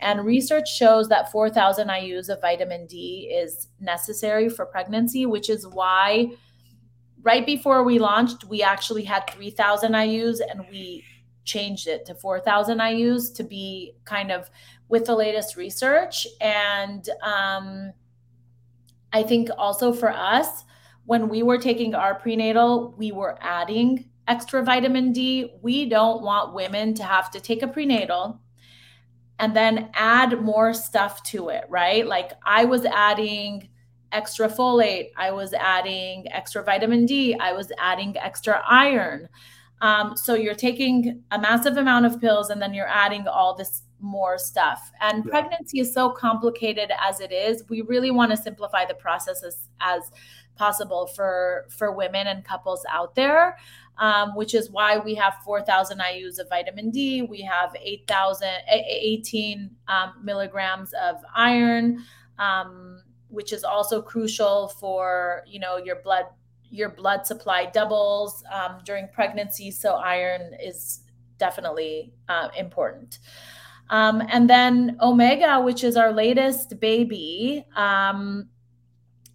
And 0.00 0.24
research 0.24 0.68
shows 0.74 1.08
that 1.08 1.30
4,000 1.30 1.90
IU's 1.90 2.28
of 2.28 2.40
vitamin 2.40 2.86
D 2.86 3.30
is 3.32 3.68
necessary 3.80 4.48
for 4.48 4.64
pregnancy, 4.64 5.26
which 5.26 5.50
is 5.50 5.66
why 5.66 6.30
right 7.22 7.44
before 7.44 7.82
we 7.82 7.98
launched, 7.98 8.44
we 8.44 8.62
actually 8.62 9.04
had 9.04 9.28
3,000 9.30 9.92
IU's 9.94 10.40
and 10.40 10.64
we 10.70 11.04
changed 11.44 11.88
it 11.88 12.04
to 12.06 12.14
4,000 12.14 12.78
IU's 12.78 13.30
to 13.32 13.42
be 13.42 13.94
kind 14.04 14.30
of 14.30 14.50
with 14.88 15.04
the 15.04 15.14
latest 15.14 15.56
research. 15.56 16.26
And 16.40 17.08
um, 17.22 17.92
I 19.12 19.22
think 19.22 19.48
also 19.56 19.92
for 19.92 20.10
us, 20.10 20.64
when 21.04 21.28
we 21.28 21.42
were 21.42 21.58
taking 21.58 21.94
our 21.94 22.14
prenatal, 22.14 22.94
we 22.98 23.12
were 23.12 23.38
adding 23.40 24.10
extra 24.26 24.62
vitamin 24.62 25.12
D. 25.12 25.54
We 25.62 25.86
don't 25.88 26.22
want 26.22 26.54
women 26.54 26.94
to 26.94 27.02
have 27.02 27.30
to 27.30 27.40
take 27.40 27.62
a 27.62 27.68
prenatal 27.68 28.40
and 29.38 29.54
then 29.54 29.90
add 29.94 30.42
more 30.42 30.74
stuff 30.74 31.22
to 31.22 31.48
it, 31.48 31.64
right? 31.68 32.06
Like 32.06 32.32
I 32.44 32.64
was 32.64 32.84
adding 32.84 33.68
extra 34.12 34.48
folate, 34.48 35.10
I 35.16 35.30
was 35.30 35.52
adding 35.54 36.30
extra 36.32 36.62
vitamin 36.62 37.06
D, 37.06 37.36
I 37.38 37.52
was 37.52 37.70
adding 37.78 38.16
extra 38.16 38.62
iron. 38.68 39.28
Um, 39.80 40.16
so 40.16 40.34
you're 40.34 40.54
taking 40.54 41.22
a 41.30 41.38
massive 41.38 41.76
amount 41.76 42.06
of 42.06 42.20
pills 42.20 42.50
and 42.50 42.60
then 42.60 42.74
you're 42.74 42.88
adding 42.88 43.28
all 43.28 43.54
this 43.54 43.82
more 44.00 44.38
stuff. 44.38 44.90
And 45.00 45.24
yeah. 45.24 45.30
pregnancy 45.30 45.80
is 45.80 45.92
so 45.92 46.10
complicated 46.10 46.90
as 47.02 47.20
it 47.20 47.32
is. 47.32 47.64
We 47.68 47.82
really 47.82 48.10
want 48.10 48.30
to 48.30 48.36
simplify 48.36 48.84
the 48.84 48.94
process 48.94 49.42
as, 49.42 49.68
as 49.80 50.02
possible 50.56 51.06
for 51.06 51.66
for 51.68 51.92
women 51.92 52.26
and 52.26 52.44
couples 52.44 52.84
out 52.90 53.14
there 53.14 53.56
um, 53.98 54.34
which 54.34 54.54
is 54.54 54.70
why 54.70 54.98
we 54.98 55.14
have 55.16 55.34
4,000 55.44 55.98
IUs 55.98 56.38
of 56.38 56.48
vitamin 56.48 56.90
D. 56.90 57.22
We 57.22 57.40
have 57.42 57.74
8,000, 57.80 58.48
18 58.70 59.70
um, 59.88 60.14
milligrams 60.22 60.92
of 60.94 61.16
iron, 61.34 62.04
um, 62.38 63.02
which 63.28 63.52
is 63.52 63.64
also 63.64 64.00
crucial 64.00 64.68
for 64.68 65.42
you 65.46 65.58
know 65.58 65.76
your 65.76 65.96
blood 65.96 66.26
your 66.70 66.90
blood 66.90 67.26
supply 67.26 67.66
doubles 67.66 68.44
um, 68.52 68.78
during 68.84 69.08
pregnancy. 69.08 69.70
So 69.70 69.94
iron 69.94 70.54
is 70.62 71.00
definitely 71.38 72.12
uh, 72.28 72.48
important. 72.56 73.18
Um, 73.90 74.22
and 74.28 74.48
then 74.48 74.96
omega, 75.00 75.60
which 75.60 75.82
is 75.82 75.96
our 75.96 76.12
latest 76.12 76.78
baby. 76.80 77.64
Um, 77.74 78.48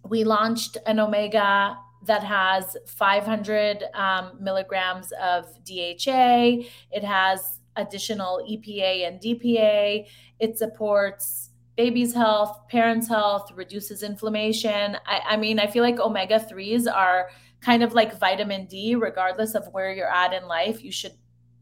we 0.08 0.24
launched 0.24 0.76
an 0.86 1.00
omega 1.00 1.76
that 2.06 2.22
has 2.22 2.76
500 2.86 3.84
um, 3.94 4.32
milligrams 4.40 5.12
of 5.22 5.46
DHA. 5.64 6.64
It 6.90 7.02
has 7.02 7.60
additional 7.76 8.44
EPA 8.48 9.08
and 9.08 9.20
DPA. 9.20 10.06
It 10.38 10.58
supports 10.58 11.50
baby's 11.76 12.14
health, 12.14 12.68
parents' 12.68 13.08
health, 13.08 13.50
reduces 13.54 14.02
inflammation. 14.02 14.96
I, 15.06 15.20
I 15.30 15.36
mean, 15.36 15.58
I 15.58 15.66
feel 15.66 15.82
like 15.82 15.98
omega 15.98 16.38
3s 16.38 16.92
are 16.92 17.30
kind 17.60 17.82
of 17.82 17.94
like 17.94 18.18
vitamin 18.20 18.66
D, 18.66 18.94
regardless 18.94 19.54
of 19.54 19.66
where 19.72 19.92
you're 19.92 20.12
at 20.12 20.32
in 20.32 20.46
life. 20.46 20.84
You 20.84 20.92
should 20.92 21.14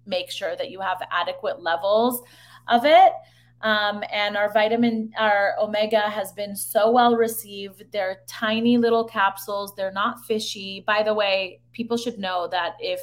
make 0.04 0.30
sure 0.30 0.56
that 0.56 0.70
you 0.70 0.80
have 0.80 1.00
adequate 1.10 1.62
levels 1.62 2.22
of 2.68 2.84
it. 2.84 3.12
Um, 3.62 4.02
and 4.12 4.36
our 4.36 4.52
vitamin, 4.52 5.12
our 5.16 5.54
omega 5.60 6.00
has 6.00 6.32
been 6.32 6.56
so 6.56 6.90
well 6.90 7.14
received. 7.14 7.84
They're 7.92 8.18
tiny 8.26 8.76
little 8.76 9.04
capsules. 9.04 9.74
They're 9.76 9.92
not 9.92 10.24
fishy. 10.24 10.82
By 10.84 11.04
the 11.04 11.14
way, 11.14 11.60
people 11.72 11.96
should 11.96 12.18
know 12.18 12.48
that 12.48 12.74
if 12.80 13.00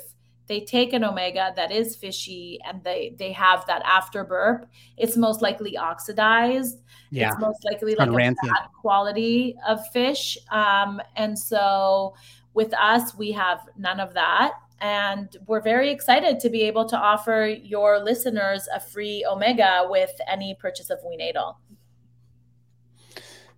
they 0.47 0.59
take 0.59 0.93
an 0.93 1.03
omega 1.03 1.53
that 1.55 1.71
is 1.71 1.95
fishy 1.95 2.59
and 2.65 2.83
they 2.83 3.15
they 3.17 3.31
have 3.31 3.65
that 3.67 3.83
after 3.85 4.25
burp, 4.25 4.67
it's 4.97 5.15
most 5.15 5.41
likely 5.41 5.77
oxidized. 5.77 6.81
Yeah. 7.11 7.29
It's 7.29 7.39
most 7.39 7.63
likely 7.63 7.95
like 7.95 8.09
a 8.09 8.13
bad 8.13 8.35
quality 8.81 9.55
of 9.65 9.79
fish. 9.93 10.37
Um, 10.51 10.99
and 11.15 11.37
so 11.37 12.15
with 12.53 12.73
us, 12.73 13.15
we 13.15 13.31
have 13.31 13.61
none 13.77 13.99
of 13.99 14.13
that. 14.15 14.53
And 14.81 15.35
we're 15.45 15.61
very 15.61 15.89
excited 15.89 16.39
to 16.39 16.49
be 16.49 16.63
able 16.63 16.85
to 16.85 16.97
offer 16.97 17.53
your 17.61 17.99
listeners 17.99 18.67
a 18.73 18.79
free 18.79 19.25
Omega 19.29 19.85
with 19.89 20.11
any 20.27 20.55
purchase 20.59 20.89
of 20.89 20.99
WeNatal. 20.99 21.55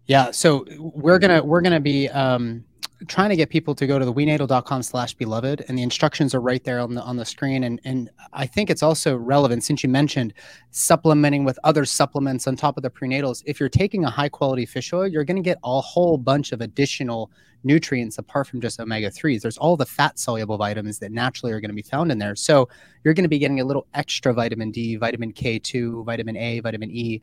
Yeah, 0.05 0.31
so 0.31 0.65
we're 0.77 1.19
gonna 1.19 1.43
we're 1.43 1.61
gonna 1.61 1.79
be 1.79 2.09
um, 2.09 2.65
trying 3.07 3.29
to 3.29 3.35
get 3.35 3.49
people 3.49 3.73
to 3.75 3.87
go 3.87 3.97
to 3.97 4.05
the 4.05 4.13
wenatal.com 4.13 4.83
slash 4.83 5.13
beloved 5.13 5.65
and 5.67 5.77
the 5.77 5.83
instructions 5.83 6.35
are 6.35 6.41
right 6.41 6.63
there 6.63 6.79
on 6.79 6.93
the 6.93 7.01
on 7.01 7.17
the 7.17 7.25
screen. 7.25 7.63
And 7.63 7.79
and 7.83 8.09
i 8.33 8.45
think 8.45 8.69
it's 8.69 8.83
also 8.83 9.15
relevant 9.15 9.63
since 9.63 9.83
you 9.83 9.89
mentioned 9.89 10.33
supplementing 10.71 11.43
with 11.43 11.57
other 11.63 11.85
supplements 11.85 12.47
on 12.47 12.55
top 12.55 12.77
of 12.77 12.83
the 12.83 12.89
prenatals 12.89 13.43
if 13.45 13.59
you're 13.59 13.69
taking 13.69 14.05
a 14.05 14.09
high 14.09 14.29
quality 14.29 14.65
fish 14.65 14.93
oil 14.93 15.07
you're 15.07 15.23
going 15.23 15.37
to 15.37 15.43
get 15.43 15.57
a 15.63 15.81
whole 15.81 16.17
bunch 16.17 16.51
of 16.51 16.61
additional 16.61 17.31
nutrients 17.63 18.17
apart 18.17 18.47
from 18.47 18.59
just 18.59 18.79
omega-3s 18.79 19.41
there's 19.41 19.57
all 19.57 19.77
the 19.77 19.85
fat 19.85 20.17
soluble 20.17 20.57
vitamins 20.57 20.99
that 20.99 21.11
naturally 21.11 21.51
are 21.51 21.59
going 21.59 21.69
to 21.69 21.75
be 21.75 21.81
found 21.81 22.11
in 22.11 22.17
there. 22.17 22.35
So 22.35 22.69
you're 23.03 23.13
going 23.13 23.23
to 23.23 23.29
be 23.29 23.39
getting 23.39 23.59
a 23.59 23.65
little 23.65 23.87
extra 23.93 24.33
vitamin 24.33 24.71
d 24.71 24.95
vitamin 24.95 25.33
k2 25.33 26.05
vitamin 26.05 26.37
a 26.37 26.59
vitamin 26.59 26.91
e 26.91 27.21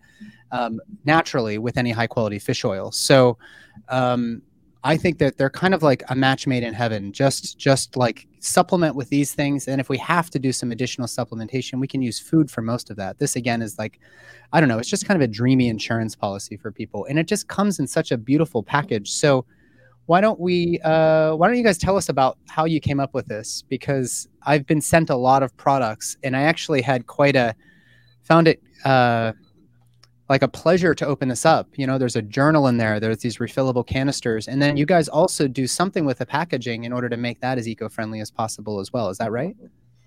um, 0.52 0.80
naturally 1.04 1.58
with 1.58 1.76
any 1.76 1.90
high 1.90 2.06
quality 2.06 2.38
fish 2.38 2.64
oil. 2.64 2.92
So 2.92 3.38
um, 3.88 4.42
I 4.84 4.96
think 4.96 5.18
that 5.18 5.36
they're 5.36 5.50
kind 5.50 5.74
of 5.74 5.82
like 5.82 6.02
a 6.08 6.14
match 6.14 6.46
made 6.46 6.62
in 6.62 6.72
heaven. 6.72 7.12
Just 7.12 7.58
just 7.58 7.96
like 7.96 8.26
supplement 8.40 8.94
with 8.94 9.08
these 9.08 9.34
things, 9.34 9.66
and 9.66 9.80
if 9.80 9.88
we 9.88 9.98
have 9.98 10.30
to 10.30 10.38
do 10.38 10.52
some 10.52 10.70
additional 10.70 11.08
supplementation, 11.08 11.80
we 11.80 11.88
can 11.88 12.00
use 12.00 12.20
food 12.20 12.50
for 12.50 12.62
most 12.62 12.90
of 12.90 12.96
that. 12.96 13.18
This 13.18 13.36
again 13.36 13.60
is 13.60 13.78
like, 13.78 13.98
I 14.52 14.60
don't 14.60 14.68
know, 14.68 14.78
it's 14.78 14.88
just 14.88 15.06
kind 15.06 15.20
of 15.20 15.28
a 15.28 15.32
dreamy 15.32 15.68
insurance 15.68 16.14
policy 16.14 16.56
for 16.56 16.70
people, 16.70 17.04
and 17.06 17.18
it 17.18 17.26
just 17.26 17.48
comes 17.48 17.80
in 17.80 17.86
such 17.86 18.12
a 18.12 18.16
beautiful 18.16 18.62
package. 18.62 19.10
So 19.10 19.44
why 20.06 20.20
don't 20.22 20.40
we? 20.40 20.80
Uh, 20.84 21.34
why 21.34 21.48
don't 21.48 21.56
you 21.56 21.64
guys 21.64 21.76
tell 21.76 21.96
us 21.96 22.08
about 22.08 22.38
how 22.48 22.64
you 22.64 22.80
came 22.80 23.00
up 23.00 23.12
with 23.12 23.26
this? 23.26 23.62
Because 23.68 24.26
I've 24.46 24.66
been 24.66 24.80
sent 24.80 25.10
a 25.10 25.16
lot 25.16 25.42
of 25.42 25.54
products, 25.56 26.16
and 26.22 26.36
I 26.36 26.42
actually 26.42 26.82
had 26.82 27.06
quite 27.06 27.36
a 27.36 27.54
found 28.22 28.48
it. 28.48 28.62
Uh, 28.84 29.32
like 30.28 30.42
a 30.42 30.48
pleasure 30.48 30.94
to 30.94 31.06
open 31.06 31.28
this 31.28 31.46
up. 31.46 31.68
You 31.76 31.86
know, 31.86 31.98
there's 31.98 32.16
a 32.16 32.22
journal 32.22 32.66
in 32.66 32.76
there, 32.76 33.00
there's 33.00 33.18
these 33.18 33.38
refillable 33.38 33.86
canisters, 33.86 34.48
and 34.48 34.60
then 34.60 34.76
you 34.76 34.86
guys 34.86 35.08
also 35.08 35.48
do 35.48 35.66
something 35.66 36.04
with 36.04 36.18
the 36.18 36.26
packaging 36.26 36.84
in 36.84 36.92
order 36.92 37.08
to 37.08 37.16
make 37.16 37.40
that 37.40 37.58
as 37.58 37.66
eco-friendly 37.66 38.20
as 38.20 38.30
possible 38.30 38.80
as 38.80 38.92
well. 38.92 39.08
Is 39.08 39.18
that 39.18 39.32
right? 39.32 39.56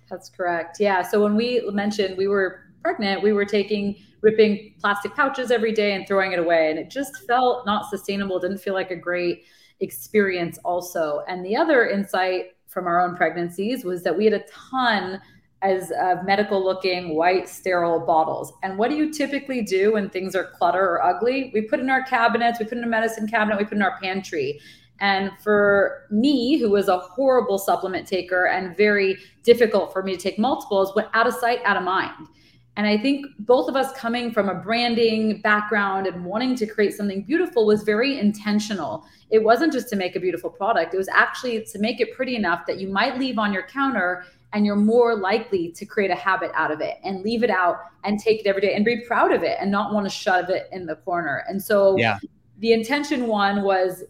That's 0.08 0.28
correct. 0.28 0.78
Yeah. 0.78 1.02
So 1.02 1.22
when 1.22 1.34
we 1.36 1.68
mentioned 1.72 2.16
we 2.16 2.28
were 2.28 2.60
pregnant, 2.82 3.22
we 3.22 3.32
were 3.32 3.44
taking 3.44 3.96
ripping 4.20 4.74
plastic 4.80 5.14
pouches 5.14 5.50
every 5.50 5.72
day 5.72 5.94
and 5.94 6.06
throwing 6.06 6.32
it 6.32 6.38
away, 6.38 6.70
and 6.70 6.78
it 6.78 6.90
just 6.90 7.26
felt 7.26 7.66
not 7.66 7.90
sustainable. 7.90 8.38
Didn't 8.38 8.58
feel 8.58 8.74
like 8.74 8.90
a 8.90 8.96
great 8.96 9.44
experience 9.80 10.58
also. 10.64 11.24
And 11.26 11.44
the 11.44 11.56
other 11.56 11.88
insight 11.88 12.56
from 12.68 12.86
our 12.86 13.00
own 13.00 13.16
pregnancies 13.16 13.84
was 13.84 14.02
that 14.04 14.16
we 14.16 14.24
had 14.24 14.34
a 14.34 14.44
ton 14.46 15.20
as 15.62 15.92
uh, 15.92 16.16
medical 16.24 16.62
looking 16.62 17.14
white 17.14 17.48
sterile 17.48 18.00
bottles. 18.00 18.52
And 18.62 18.76
what 18.76 18.90
do 18.90 18.96
you 18.96 19.12
typically 19.12 19.62
do 19.62 19.92
when 19.92 20.10
things 20.10 20.34
are 20.34 20.44
clutter 20.44 20.82
or 20.82 21.04
ugly? 21.04 21.50
We 21.54 21.62
put 21.62 21.80
in 21.80 21.88
our 21.88 22.02
cabinets, 22.02 22.58
we 22.58 22.66
put 22.66 22.78
in 22.78 22.84
a 22.84 22.88
medicine 22.88 23.28
cabinet, 23.28 23.58
we 23.58 23.64
put 23.64 23.76
in 23.76 23.82
our 23.82 23.98
pantry. 24.00 24.60
And 25.00 25.30
for 25.42 26.06
me, 26.10 26.58
who 26.58 26.70
was 26.70 26.88
a 26.88 26.98
horrible 26.98 27.58
supplement 27.58 28.06
taker 28.06 28.46
and 28.46 28.76
very 28.76 29.16
difficult 29.42 29.92
for 29.92 30.02
me 30.02 30.16
to 30.16 30.18
take 30.18 30.38
multiples, 30.38 30.94
went 30.94 31.08
out 31.14 31.26
of 31.26 31.34
sight, 31.34 31.60
out 31.64 31.76
of 31.76 31.82
mind. 31.82 32.28
And 32.76 32.86
I 32.86 32.96
think 32.96 33.26
both 33.40 33.68
of 33.68 33.76
us 33.76 33.92
coming 33.92 34.32
from 34.32 34.48
a 34.48 34.54
branding 34.54 35.42
background 35.42 36.06
and 36.06 36.24
wanting 36.24 36.56
to 36.56 36.66
create 36.66 36.94
something 36.94 37.22
beautiful 37.22 37.66
was 37.66 37.82
very 37.82 38.18
intentional. 38.18 39.04
It 39.30 39.42
wasn't 39.42 39.72
just 39.72 39.90
to 39.90 39.96
make 39.96 40.16
a 40.16 40.20
beautiful 40.20 40.48
product, 40.48 40.94
it 40.94 40.96
was 40.96 41.08
actually 41.08 41.64
to 41.64 41.78
make 41.78 42.00
it 42.00 42.14
pretty 42.14 42.34
enough 42.34 42.66
that 42.66 42.78
you 42.78 42.88
might 42.88 43.18
leave 43.18 43.38
on 43.38 43.52
your 43.52 43.64
counter 43.64 44.24
and 44.52 44.66
you're 44.66 44.76
more 44.76 45.16
likely 45.16 45.72
to 45.72 45.86
create 45.86 46.10
a 46.10 46.14
habit 46.14 46.50
out 46.54 46.70
of 46.70 46.80
it 46.80 46.98
and 47.04 47.22
leave 47.22 47.42
it 47.42 47.50
out 47.50 47.78
and 48.04 48.18
take 48.18 48.40
it 48.40 48.46
every 48.46 48.60
day 48.60 48.74
and 48.74 48.84
be 48.84 49.00
proud 49.06 49.32
of 49.32 49.42
it 49.42 49.56
and 49.60 49.70
not 49.70 49.94
want 49.94 50.04
to 50.04 50.10
shove 50.10 50.50
it 50.50 50.68
in 50.72 50.86
the 50.86 50.96
corner. 50.96 51.44
And 51.48 51.62
so 51.62 51.96
yeah. 51.96 52.18
the 52.58 52.72
intention 52.72 53.26
one 53.26 53.62
was 53.62 54.04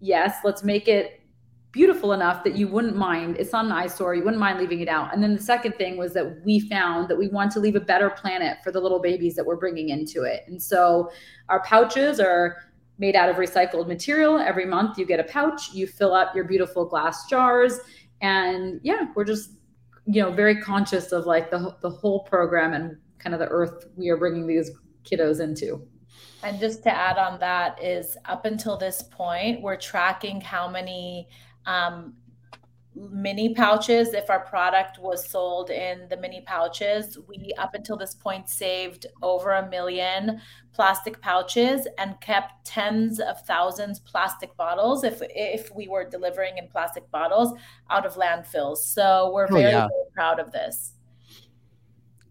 yes, 0.00 0.36
let's 0.44 0.62
make 0.62 0.88
it 0.88 1.20
beautiful 1.72 2.12
enough 2.12 2.44
that 2.44 2.56
you 2.56 2.66
wouldn't 2.66 2.96
mind. 2.96 3.36
It's 3.36 3.52
not 3.52 3.66
an 3.66 3.72
eyesore. 3.72 4.14
You 4.14 4.24
wouldn't 4.24 4.40
mind 4.40 4.58
leaving 4.58 4.80
it 4.80 4.88
out. 4.88 5.12
And 5.12 5.22
then 5.22 5.34
the 5.36 5.42
second 5.42 5.72
thing 5.76 5.96
was 5.96 6.14
that 6.14 6.40
we 6.44 6.60
found 6.60 7.08
that 7.08 7.16
we 7.16 7.28
want 7.28 7.52
to 7.52 7.60
leave 7.60 7.76
a 7.76 7.80
better 7.80 8.10
planet 8.10 8.58
for 8.64 8.72
the 8.72 8.80
little 8.80 9.00
babies 9.00 9.34
that 9.34 9.44
we're 9.44 9.56
bringing 9.56 9.90
into 9.90 10.22
it. 10.22 10.44
And 10.46 10.62
so 10.62 11.10
our 11.48 11.62
pouches 11.64 12.20
are 12.20 12.56
made 12.98 13.14
out 13.14 13.28
of 13.28 13.36
recycled 13.36 13.86
material. 13.86 14.38
Every 14.38 14.64
month 14.64 14.98
you 14.98 15.04
get 15.04 15.20
a 15.20 15.24
pouch, 15.24 15.72
you 15.72 15.86
fill 15.86 16.14
up 16.14 16.34
your 16.34 16.44
beautiful 16.44 16.84
glass 16.84 17.26
jars. 17.26 17.78
And 18.20 18.80
yeah, 18.82 19.08
we're 19.14 19.24
just 19.24 19.50
you 20.10 20.22
know 20.22 20.32
very 20.32 20.60
conscious 20.60 21.12
of 21.12 21.26
like 21.26 21.50
the 21.50 21.76
the 21.82 21.90
whole 21.90 22.20
program 22.20 22.72
and 22.72 22.96
kind 23.18 23.34
of 23.34 23.40
the 23.40 23.48
earth 23.48 23.86
we 23.94 24.08
are 24.08 24.16
bringing 24.16 24.46
these 24.46 24.70
kiddos 25.04 25.40
into. 25.40 25.86
And 26.42 26.58
just 26.58 26.82
to 26.84 26.90
add 26.90 27.18
on 27.18 27.38
that 27.40 27.82
is 27.82 28.16
up 28.24 28.46
until 28.46 28.78
this 28.78 29.02
point 29.02 29.60
we're 29.60 29.76
tracking 29.76 30.40
how 30.40 30.68
many 30.68 31.28
um, 31.66 32.14
mini 33.10 33.54
pouches 33.54 34.12
if 34.14 34.30
our 34.30 34.40
product 34.40 34.98
was 34.98 35.28
sold 35.28 35.70
in 35.70 36.08
the 36.08 36.16
mini 36.16 36.42
pouches 36.46 37.18
we 37.28 37.52
up 37.58 37.74
until 37.74 37.96
this 37.96 38.14
point 38.14 38.48
saved 38.48 39.06
over 39.22 39.52
a 39.52 39.68
million 39.68 40.40
plastic 40.72 41.20
pouches 41.20 41.86
and 41.98 42.20
kept 42.20 42.64
tens 42.64 43.20
of 43.20 43.40
thousands 43.42 44.00
plastic 44.00 44.56
bottles 44.56 45.04
if 45.04 45.20
if 45.30 45.70
we 45.74 45.86
were 45.88 46.08
delivering 46.08 46.58
in 46.58 46.66
plastic 46.68 47.08
bottles 47.10 47.52
out 47.90 48.04
of 48.04 48.14
landfills 48.14 48.78
so 48.78 49.30
we're 49.32 49.48
very, 49.48 49.66
oh, 49.66 49.68
yeah. 49.68 49.88
very 49.88 50.10
proud 50.14 50.40
of 50.40 50.50
this 50.52 50.94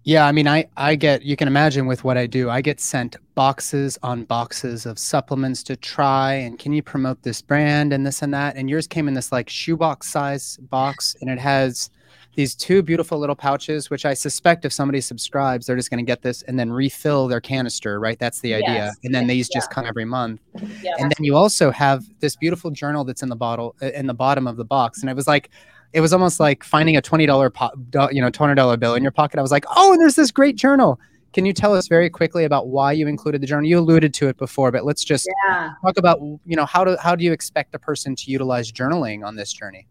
yeah, 0.08 0.26
I 0.26 0.32
mean, 0.32 0.47
I 0.47 0.66
I 0.78 0.95
get 0.95 1.24
you 1.24 1.36
can 1.36 1.49
imagine 1.49 1.86
with 1.86 2.05
what 2.05 2.16
I 2.16 2.28
do, 2.28 2.49
I 2.49 2.62
get 2.62 2.80
sent 2.80 3.18
boxes 3.36 3.99
on 4.03 4.24
boxes 4.24 4.86
of 4.86 4.97
supplements 4.97 5.62
to 5.64 5.76
try, 5.76 6.32
and 6.32 6.58
can 6.58 6.72
you 6.72 6.82
promote 6.82 7.24
this 7.24 7.41
brand 7.41 7.91
and 7.91 8.05
this 8.05 8.22
and 8.22 8.34
that? 8.34 8.55
And 8.55 8.70
yours 8.70 8.88
came 8.88 9.10
in 9.10 9.16
this 9.16 9.34
like 9.34 9.49
shoebox 9.49 10.10
size 10.10 10.55
box, 10.70 11.18
and 11.20 11.30
it 11.30 11.39
has 11.39 11.89
these 12.36 12.55
two 12.55 12.82
beautiful 12.82 13.20
little 13.20 13.36
pouches, 13.36 13.89
which 13.89 14.05
I 14.05 14.14
suspect 14.14 14.64
if 14.64 14.72
somebody 14.72 15.01
subscribes, 15.01 15.66
they're 15.66 15.76
just 15.76 15.89
going 15.89 16.05
to 16.05 16.10
get 16.10 16.22
this 16.22 16.41
and 16.43 16.58
then 16.58 16.72
refill 16.72 17.28
their 17.28 17.41
canister, 17.41 17.99
right? 17.99 18.18
That's 18.18 18.39
the 18.39 18.53
idea. 18.53 18.76
Yes. 18.76 18.95
And 19.03 19.14
then 19.14 19.28
these 19.28 19.49
yeah. 19.51 19.58
just 19.58 19.72
come 19.72 19.86
every 19.86 20.05
month. 20.05 20.39
Yeah. 20.82 20.93
And 20.99 21.12
then 21.12 21.26
you 21.26 21.36
also 21.36 21.70
have 21.72 22.05
this 22.22 22.38
beautiful 22.38 22.72
journal 22.72 23.03
that's 23.03 23.24
in 23.24 23.30
the 23.30 23.36
bottle 23.36 23.76
uh, 23.82 23.88
in 23.88 24.08
the 24.08 24.14
bottom 24.14 24.47
of 24.47 24.55
the 24.55 24.64
box, 24.64 25.01
and 25.01 25.10
it 25.10 25.18
was 25.18 25.28
like 25.28 25.49
it 25.93 26.01
was 26.01 26.13
almost 26.13 26.39
like 26.39 26.63
finding 26.63 26.97
a 26.97 27.01
$20 27.01 27.53
po- 27.53 28.09
you 28.11 28.21
know 28.21 28.29
$200 28.29 28.79
bill 28.79 28.95
in 28.95 29.03
your 29.03 29.11
pocket. 29.11 29.39
I 29.39 29.41
was 29.41 29.51
like 29.51 29.65
oh 29.75 29.93
and 29.93 30.01
there's 30.01 30.15
this 30.15 30.31
great 30.31 30.55
journal. 30.55 30.99
Can 31.33 31.45
you 31.45 31.53
tell 31.53 31.75
us 31.75 31.88
very 31.88 32.09
quickly 32.09 32.45
about 32.45 32.69
why 32.69 32.93
you 32.93 33.07
included 33.07 33.41
the 33.41 33.47
journal? 33.47 33.65
You 33.65 33.79
alluded 33.79 34.13
to 34.15 34.27
it 34.27 34.38
before 34.38 34.71
but 34.71 34.85
let's 34.85 35.03
just 35.03 35.29
yeah. 35.47 35.73
talk 35.83 35.97
about 35.97 36.19
you 36.45 36.55
know 36.55 36.65
how 36.65 36.83
do 36.83 36.97
how 37.01 37.15
do 37.15 37.23
you 37.23 37.31
expect 37.31 37.75
a 37.75 37.79
person 37.79 38.15
to 38.15 38.31
utilize 38.31 38.71
journaling 38.71 39.25
on 39.25 39.35
this 39.35 39.51
journey? 39.53 39.88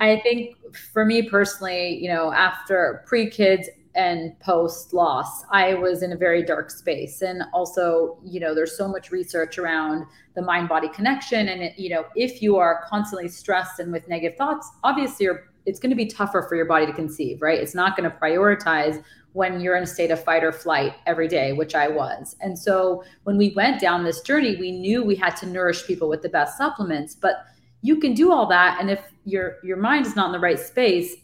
I 0.00 0.20
think 0.20 0.56
for 0.92 1.04
me 1.04 1.28
personally 1.28 1.98
you 2.00 2.08
know 2.08 2.32
after 2.32 3.02
pre-kids 3.06 3.68
and 3.94 4.38
post 4.38 4.92
loss 4.92 5.44
i 5.50 5.74
was 5.74 6.02
in 6.02 6.12
a 6.12 6.16
very 6.16 6.42
dark 6.44 6.70
space. 6.70 7.22
And 7.22 7.42
also 7.52 8.18
you 8.22 8.38
know 8.40 8.54
there's 8.54 8.76
so 8.76 8.86
much 8.86 9.10
research 9.10 9.58
around 9.58 10.06
the 10.34 10.42
mind 10.42 10.68
body 10.68 10.88
connection. 10.88 11.48
And 11.48 11.62
it, 11.62 11.78
you 11.78 11.90
know 11.90 12.04
if 12.14 12.40
you 12.40 12.56
are 12.56 12.84
constantly 12.88 13.28
stressed 13.28 13.80
and 13.80 13.92
with 13.92 14.06
negative 14.08 14.38
thoughts 14.38 14.70
obviously 14.84 15.28
it's 15.66 15.78
going 15.78 15.90
to 15.90 15.96
be 15.96 16.06
tougher 16.06 16.46
for 16.48 16.56
your 16.56 16.64
body 16.64 16.86
to 16.86 16.92
conceive 16.92 17.42
right? 17.42 17.58
It's 17.58 17.74
not 17.74 17.96
going 17.96 18.08
to 18.10 18.16
prioritize 18.16 19.02
when 19.32 19.60
you're 19.60 19.76
in 19.76 19.84
a 19.84 19.86
state 19.86 20.10
of 20.10 20.22
fight 20.22 20.42
or 20.42 20.50
flight 20.50 20.94
every 21.06 21.28
day 21.28 21.52
which 21.52 21.74
i 21.74 21.88
was. 21.88 22.36
And 22.40 22.58
so 22.58 23.02
when 23.24 23.36
we 23.36 23.52
went 23.56 23.80
down 23.80 24.04
this 24.04 24.20
journey 24.20 24.56
we 24.56 24.70
knew 24.70 25.02
we 25.02 25.16
had 25.16 25.34
to 25.36 25.46
nourish 25.46 25.86
people 25.86 26.08
with 26.08 26.22
the 26.22 26.28
best 26.28 26.56
supplements 26.56 27.14
but 27.14 27.44
you 27.82 27.98
can 27.98 28.14
do 28.14 28.30
all 28.30 28.46
that. 28.46 28.78
And 28.80 28.90
if 28.90 29.00
your 29.24 29.56
your 29.64 29.76
mind 29.76 30.06
is 30.06 30.16
not 30.16 30.26
in 30.26 30.32
the 30.32 30.38
right 30.38 30.58
space 30.58 31.16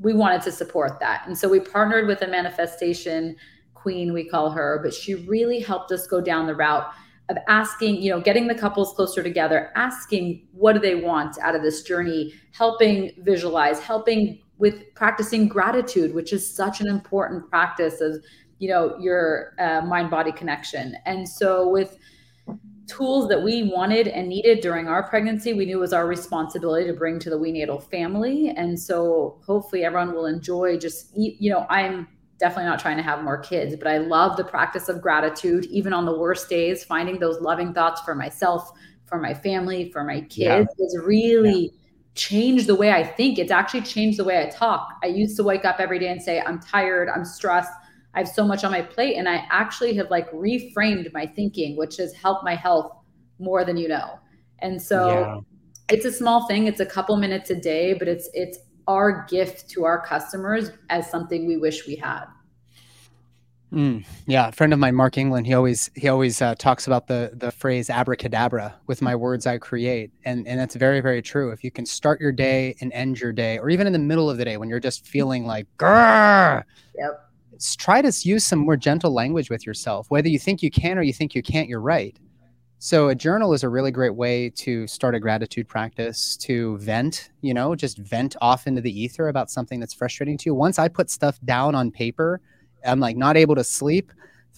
we 0.00 0.12
wanted 0.12 0.42
to 0.42 0.52
support 0.52 0.98
that. 1.00 1.26
And 1.26 1.36
so 1.36 1.48
we 1.48 1.60
partnered 1.60 2.06
with 2.06 2.22
a 2.22 2.26
manifestation 2.26 3.36
queen, 3.74 4.12
we 4.12 4.28
call 4.28 4.50
her, 4.50 4.80
but 4.82 4.94
she 4.94 5.14
really 5.14 5.60
helped 5.60 5.92
us 5.92 6.06
go 6.06 6.20
down 6.20 6.46
the 6.46 6.54
route 6.54 6.90
of 7.28 7.36
asking, 7.48 8.02
you 8.02 8.10
know, 8.10 8.20
getting 8.20 8.46
the 8.46 8.54
couples 8.54 8.92
closer 8.94 9.22
together, 9.22 9.70
asking 9.76 10.46
what 10.52 10.74
do 10.74 10.78
they 10.78 10.94
want 10.94 11.38
out 11.38 11.54
of 11.54 11.62
this 11.62 11.82
journey, 11.82 12.34
helping 12.52 13.12
visualize, 13.18 13.80
helping 13.80 14.40
with 14.58 14.94
practicing 14.94 15.48
gratitude, 15.48 16.14
which 16.14 16.32
is 16.32 16.48
such 16.48 16.80
an 16.80 16.86
important 16.86 17.48
practice 17.48 18.00
of, 18.00 18.22
you 18.58 18.68
know, 18.68 18.96
your 18.98 19.54
uh, 19.58 19.80
mind 19.82 20.10
body 20.10 20.32
connection. 20.32 20.96
And 21.06 21.28
so 21.28 21.68
with 21.68 21.96
tools 22.86 23.28
that 23.28 23.42
we 23.42 23.62
wanted 23.62 24.08
and 24.08 24.28
needed 24.28 24.60
during 24.60 24.88
our 24.88 25.02
pregnancy, 25.02 25.52
we 25.52 25.64
knew 25.64 25.78
was 25.78 25.92
our 25.92 26.06
responsibility 26.06 26.86
to 26.86 26.92
bring 26.92 27.18
to 27.20 27.30
the 27.30 27.38
WeNatal 27.38 27.82
family. 27.90 28.50
And 28.50 28.78
so 28.78 29.40
hopefully 29.46 29.84
everyone 29.84 30.14
will 30.14 30.26
enjoy 30.26 30.78
just, 30.78 31.10
you 31.16 31.50
know, 31.50 31.66
I'm 31.70 32.08
definitely 32.38 32.66
not 32.66 32.78
trying 32.78 32.96
to 32.96 33.02
have 33.02 33.22
more 33.22 33.38
kids, 33.38 33.76
but 33.76 33.86
I 33.86 33.98
love 33.98 34.36
the 34.36 34.44
practice 34.44 34.88
of 34.88 35.00
gratitude, 35.00 35.64
even 35.66 35.92
on 35.92 36.04
the 36.04 36.18
worst 36.18 36.48
days, 36.48 36.84
finding 36.84 37.18
those 37.18 37.40
loving 37.40 37.72
thoughts 37.72 38.00
for 38.02 38.14
myself, 38.14 38.72
for 39.06 39.18
my 39.18 39.32
family, 39.32 39.90
for 39.90 40.04
my 40.04 40.20
kids 40.22 40.68
yeah. 40.76 40.84
is 40.84 40.98
really 41.02 41.62
yeah. 41.62 41.70
changed 42.14 42.66
the 42.66 42.74
way 42.74 42.92
I 42.92 43.04
think. 43.04 43.38
It's 43.38 43.52
actually 43.52 43.82
changed 43.82 44.18
the 44.18 44.24
way 44.24 44.42
I 44.42 44.50
talk. 44.50 44.88
I 45.02 45.06
used 45.06 45.36
to 45.36 45.44
wake 45.44 45.64
up 45.64 45.76
every 45.78 45.98
day 45.98 46.08
and 46.08 46.20
say, 46.20 46.40
I'm 46.40 46.60
tired, 46.60 47.08
I'm 47.08 47.24
stressed 47.24 47.72
I 48.14 48.20
have 48.20 48.28
so 48.28 48.46
much 48.46 48.64
on 48.64 48.70
my 48.70 48.82
plate. 48.82 49.16
And 49.16 49.28
I 49.28 49.46
actually 49.50 49.94
have 49.94 50.10
like 50.10 50.30
reframed 50.32 51.12
my 51.12 51.26
thinking, 51.26 51.76
which 51.76 51.96
has 51.96 52.12
helped 52.14 52.44
my 52.44 52.54
health 52.54 52.92
more 53.38 53.64
than 53.64 53.76
you 53.76 53.88
know. 53.88 54.18
And 54.60 54.80
so, 54.80 55.08
yeah. 55.08 55.40
it's 55.88 56.04
a 56.04 56.12
small 56.12 56.46
thing. 56.46 56.66
It's 56.66 56.80
a 56.80 56.86
couple 56.86 57.16
minutes 57.16 57.50
a 57.50 57.56
day, 57.56 57.94
but 57.94 58.08
it's 58.08 58.28
it's 58.32 58.58
our 58.86 59.26
gift 59.28 59.68
to 59.70 59.84
our 59.84 60.04
customers 60.04 60.70
as 60.90 61.10
something 61.10 61.46
we 61.46 61.56
wish 61.56 61.86
we 61.86 61.96
had. 61.96 62.26
Mm, 63.72 64.06
yeah, 64.26 64.48
a 64.48 64.52
friend 64.52 64.72
of 64.72 64.78
mine, 64.78 64.94
Mark 64.94 65.18
England, 65.18 65.48
he 65.48 65.54
always 65.54 65.90
he 65.96 66.06
always 66.06 66.40
uh, 66.40 66.54
talks 66.54 66.86
about 66.86 67.08
the 67.08 67.32
the 67.34 67.50
phrase 67.50 67.90
abracadabra 67.90 68.72
with 68.86 69.02
my 69.02 69.16
words 69.16 69.46
I 69.46 69.58
create, 69.58 70.12
and 70.24 70.46
and 70.46 70.60
that's 70.60 70.76
very 70.76 71.00
very 71.00 71.20
true. 71.20 71.50
If 71.50 71.64
you 71.64 71.72
can 71.72 71.84
start 71.84 72.20
your 72.20 72.30
day 72.30 72.76
and 72.80 72.92
end 72.92 73.18
your 73.18 73.32
day, 73.32 73.58
or 73.58 73.70
even 73.70 73.88
in 73.88 73.92
the 73.92 73.98
middle 73.98 74.30
of 74.30 74.38
the 74.38 74.44
day 74.44 74.58
when 74.58 74.68
you're 74.68 74.78
just 74.78 75.04
feeling 75.08 75.44
like 75.44 75.66
grrr, 75.76 76.62
yep, 76.96 77.23
try 77.78 78.02
to 78.02 78.12
use 78.28 78.44
some 78.44 78.60
more 78.60 78.76
gentle 78.76 79.12
language 79.12 79.50
with 79.50 79.66
yourself. 79.66 80.10
Whether 80.10 80.28
you 80.28 80.38
think 80.38 80.62
you 80.62 80.70
can 80.70 80.98
or 80.98 81.02
you 81.02 81.12
think 81.12 81.34
you 81.34 81.42
can't, 81.42 81.68
you're 81.68 81.80
right. 81.80 82.16
So 82.78 83.08
a 83.08 83.14
journal 83.14 83.54
is 83.54 83.62
a 83.62 83.68
really 83.68 83.90
great 83.90 84.14
way 84.14 84.50
to 84.56 84.86
start 84.86 85.14
a 85.14 85.20
gratitude 85.20 85.68
practice, 85.68 86.36
to 86.38 86.76
vent, 86.78 87.30
you 87.40 87.54
know, 87.54 87.74
just 87.74 87.98
vent 87.98 88.36
off 88.42 88.66
into 88.66 88.82
the 88.82 89.00
ether 89.00 89.28
about 89.28 89.50
something 89.50 89.80
that's 89.80 89.94
frustrating 89.94 90.36
to 90.38 90.50
you. 90.50 90.54
Once 90.54 90.78
I 90.78 90.88
put 90.88 91.08
stuff 91.08 91.38
down 91.44 91.74
on 91.74 91.90
paper 91.90 92.40
I'm 92.84 93.00
like 93.00 93.16
not 93.16 93.36
able 93.36 93.54
to 93.54 93.64
sleep, 93.64 94.12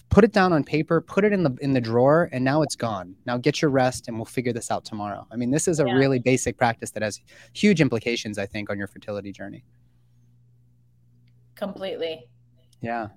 put 0.09 0.23
it 0.23 0.31
down 0.31 0.53
on 0.53 0.63
paper, 0.63 1.01
put 1.01 1.23
it 1.23 1.33
in 1.33 1.43
the 1.43 1.55
in 1.61 1.73
the 1.73 1.81
drawer, 1.81 2.29
and 2.31 2.43
now 2.43 2.61
it's 2.61 2.75
gone. 2.75 3.15
Now 3.25 3.37
get 3.37 3.61
your 3.61 3.71
rest, 3.71 4.07
and 4.07 4.17
we'll 4.17 4.25
figure 4.25 4.53
this 4.53 4.71
out 4.71 4.85
tomorrow. 4.85 5.25
I 5.31 5.35
mean, 5.35 5.51
this 5.51 5.67
is 5.67 5.79
a 5.79 5.85
yeah. 5.85 5.93
really 5.93 6.19
basic 6.19 6.57
practice 6.57 6.91
that 6.91 7.03
has 7.03 7.21
huge 7.53 7.81
implications, 7.81 8.37
I 8.37 8.45
think, 8.45 8.69
on 8.69 8.77
your 8.77 8.87
fertility 8.87 9.31
journey. 9.31 9.63
Completely. 11.55 12.27
Yeah. 12.81 13.09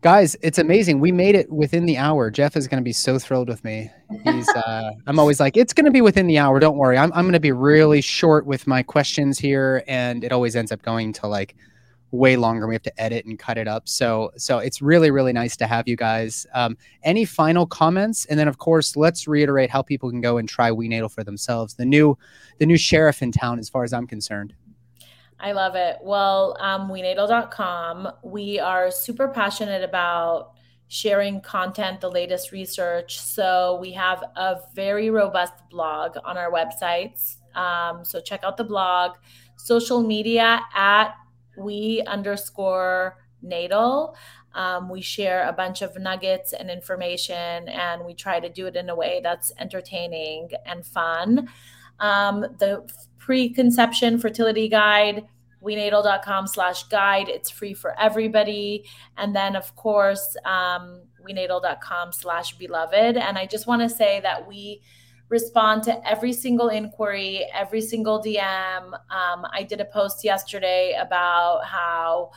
Guys, 0.00 0.36
it's 0.42 0.58
amazing. 0.58 1.00
We 1.00 1.10
made 1.10 1.34
it 1.34 1.50
within 1.50 1.84
the 1.84 1.96
hour. 1.96 2.30
Jeff 2.30 2.56
is 2.56 2.68
going 2.68 2.80
to 2.80 2.84
be 2.84 2.92
so 2.92 3.18
thrilled 3.18 3.48
with 3.48 3.64
me. 3.64 3.90
He's, 4.22 4.48
uh, 4.48 4.92
I'm 5.08 5.18
always 5.18 5.40
like, 5.40 5.56
it's 5.56 5.72
going 5.72 5.86
to 5.86 5.90
be 5.90 6.00
within 6.00 6.28
the 6.28 6.38
hour. 6.38 6.60
Don't 6.60 6.76
worry. 6.76 6.96
I'm, 6.96 7.12
I'm 7.14 7.24
going 7.24 7.32
to 7.32 7.40
be 7.40 7.50
really 7.50 8.00
short 8.00 8.46
with 8.46 8.68
my 8.68 8.82
questions 8.84 9.40
here. 9.40 9.82
And 9.88 10.22
it 10.22 10.30
always 10.30 10.54
ends 10.54 10.70
up 10.70 10.82
going 10.82 11.12
to 11.14 11.26
like 11.26 11.56
way 12.10 12.36
longer. 12.36 12.66
We 12.66 12.74
have 12.74 12.82
to 12.82 13.00
edit 13.00 13.26
and 13.26 13.38
cut 13.38 13.58
it 13.58 13.68
up. 13.68 13.88
So 13.88 14.30
so 14.36 14.58
it's 14.58 14.80
really 14.80 15.10
really 15.10 15.32
nice 15.32 15.56
to 15.58 15.66
have 15.66 15.86
you 15.86 15.96
guys. 15.96 16.46
Um, 16.54 16.76
any 17.02 17.24
final 17.24 17.66
comments? 17.66 18.24
And 18.26 18.38
then 18.38 18.48
of 18.48 18.58
course 18.58 18.96
let's 18.96 19.28
reiterate 19.28 19.70
how 19.70 19.82
people 19.82 20.10
can 20.10 20.20
go 20.20 20.38
and 20.38 20.48
try 20.48 20.70
WeNatal 20.70 21.10
for 21.10 21.24
themselves. 21.24 21.74
The 21.74 21.84
new 21.84 22.16
the 22.58 22.66
new 22.66 22.78
sheriff 22.78 23.22
in 23.22 23.32
town, 23.32 23.58
as 23.58 23.68
far 23.68 23.84
as 23.84 23.92
I'm 23.92 24.06
concerned. 24.06 24.54
I 25.40 25.52
love 25.52 25.76
it. 25.76 25.98
Well, 26.02 26.56
um, 26.60 26.88
wenatal.com. 26.88 28.08
We 28.24 28.58
are 28.58 28.90
super 28.90 29.28
passionate 29.28 29.84
about 29.84 30.52
sharing 30.88 31.40
content, 31.40 32.00
the 32.00 32.10
latest 32.10 32.50
research. 32.50 33.20
So 33.20 33.78
we 33.80 33.92
have 33.92 34.24
a 34.36 34.56
very 34.74 35.10
robust 35.10 35.54
blog 35.70 36.16
on 36.24 36.36
our 36.36 36.50
websites. 36.50 37.36
Um, 37.54 38.04
so 38.04 38.20
check 38.20 38.42
out 38.42 38.56
the 38.56 38.64
blog. 38.64 39.12
Social 39.56 40.02
media 40.02 40.60
at 40.74 41.14
we 41.56 42.02
underscore 42.06 43.18
natal. 43.42 44.16
Um, 44.54 44.88
we 44.88 45.00
share 45.00 45.46
a 45.48 45.52
bunch 45.52 45.82
of 45.82 45.96
nuggets 45.98 46.52
and 46.52 46.70
information, 46.70 47.68
and 47.68 48.04
we 48.04 48.14
try 48.14 48.40
to 48.40 48.48
do 48.48 48.66
it 48.66 48.76
in 48.76 48.88
a 48.88 48.94
way 48.94 49.20
that's 49.22 49.52
entertaining 49.58 50.50
and 50.64 50.84
fun. 50.84 51.48
Um, 52.00 52.40
the 52.58 52.88
preconception 53.28 54.18
fertility 54.18 54.70
guide 54.70 55.22
wenatal.com 55.62 56.46
slash 56.46 56.84
guide. 56.84 57.28
It's 57.28 57.50
free 57.50 57.74
for 57.74 57.94
everybody. 58.00 58.86
And 59.18 59.36
then 59.36 59.54
of 59.54 59.76
course 59.76 60.34
um, 60.46 61.02
wenatal.com 61.28 62.12
slash 62.12 62.56
beloved. 62.56 63.18
And 63.18 63.36
i 63.36 63.44
just 63.44 63.66
want 63.66 63.82
to 63.82 63.90
say 63.90 64.20
that 64.20 64.48
we 64.48 64.80
respond 65.28 65.82
to 65.82 66.08
every 66.08 66.32
single 66.32 66.70
inquiry, 66.70 67.46
every 67.52 67.82
single 67.82 68.18
DM. 68.22 68.94
Um, 68.94 69.46
I 69.52 69.62
did 69.68 69.82
a 69.82 69.84
post 69.84 70.24
yesterday 70.24 70.96
about 70.98 71.66
how 71.66 72.30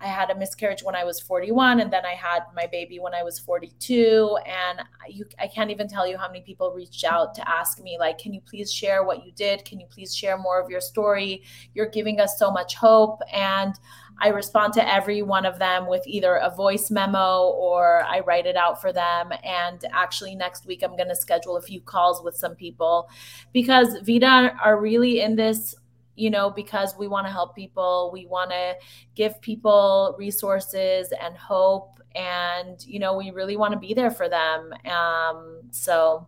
I 0.00 0.06
had 0.06 0.30
a 0.30 0.34
miscarriage 0.34 0.82
when 0.82 0.94
I 0.94 1.04
was 1.04 1.20
41, 1.20 1.80
and 1.80 1.92
then 1.92 2.04
I 2.06 2.14
had 2.14 2.40
my 2.54 2.66
baby 2.66 2.98
when 2.98 3.14
I 3.14 3.22
was 3.22 3.38
42. 3.38 4.38
And 4.46 4.80
you, 5.08 5.24
I 5.38 5.48
can't 5.48 5.70
even 5.70 5.88
tell 5.88 6.06
you 6.06 6.16
how 6.16 6.28
many 6.28 6.42
people 6.42 6.72
reached 6.72 7.04
out 7.04 7.34
to 7.36 7.48
ask 7.48 7.80
me, 7.82 7.96
like, 7.98 8.18
can 8.18 8.32
you 8.32 8.40
please 8.40 8.72
share 8.72 9.04
what 9.04 9.24
you 9.24 9.32
did? 9.32 9.64
Can 9.64 9.80
you 9.80 9.86
please 9.86 10.14
share 10.14 10.38
more 10.38 10.60
of 10.60 10.70
your 10.70 10.80
story? 10.80 11.42
You're 11.74 11.88
giving 11.88 12.20
us 12.20 12.38
so 12.38 12.50
much 12.50 12.74
hope. 12.74 13.20
And 13.32 13.74
I 14.20 14.28
respond 14.28 14.72
to 14.74 14.92
every 14.92 15.22
one 15.22 15.46
of 15.46 15.58
them 15.58 15.86
with 15.86 16.02
either 16.06 16.36
a 16.36 16.50
voice 16.50 16.90
memo 16.90 17.50
or 17.56 18.02
I 18.04 18.20
write 18.20 18.46
it 18.46 18.56
out 18.56 18.80
for 18.80 18.92
them. 18.92 19.32
And 19.44 19.84
actually, 19.92 20.34
next 20.34 20.66
week, 20.66 20.82
I'm 20.82 20.96
going 20.96 21.08
to 21.08 21.16
schedule 21.16 21.56
a 21.56 21.62
few 21.62 21.80
calls 21.80 22.22
with 22.22 22.36
some 22.36 22.56
people 22.56 23.08
because 23.52 23.96
Vida 24.02 24.56
are 24.62 24.80
really 24.80 25.20
in 25.20 25.36
this 25.36 25.76
you 26.18 26.30
know, 26.30 26.50
because 26.50 26.94
we 26.98 27.06
want 27.06 27.26
to 27.26 27.32
help 27.32 27.54
people. 27.54 28.10
We 28.12 28.26
want 28.26 28.50
to 28.50 28.76
give 29.14 29.40
people 29.40 30.16
resources 30.18 31.12
and 31.22 31.36
hope. 31.36 32.00
And, 32.14 32.84
you 32.84 32.98
know, 32.98 33.16
we 33.16 33.30
really 33.30 33.56
want 33.56 33.72
to 33.72 33.78
be 33.78 33.94
there 33.94 34.10
for 34.10 34.28
them. 34.28 34.72
Um, 34.84 35.60
so 35.70 36.26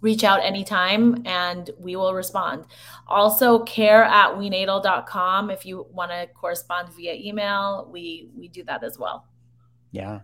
reach 0.00 0.22
out 0.22 0.44
anytime 0.44 1.22
and 1.26 1.70
we 1.78 1.96
will 1.96 2.14
respond. 2.14 2.66
Also, 3.08 3.60
care 3.60 4.04
at 4.04 4.30
wenatal.com. 4.34 5.50
If 5.50 5.66
you 5.66 5.86
want 5.90 6.10
to 6.12 6.28
correspond 6.34 6.90
via 6.94 7.14
email, 7.14 7.88
we 7.90 8.28
we 8.36 8.48
do 8.48 8.62
that 8.64 8.84
as 8.84 8.98
well. 8.98 9.26
Yeah. 9.90 10.20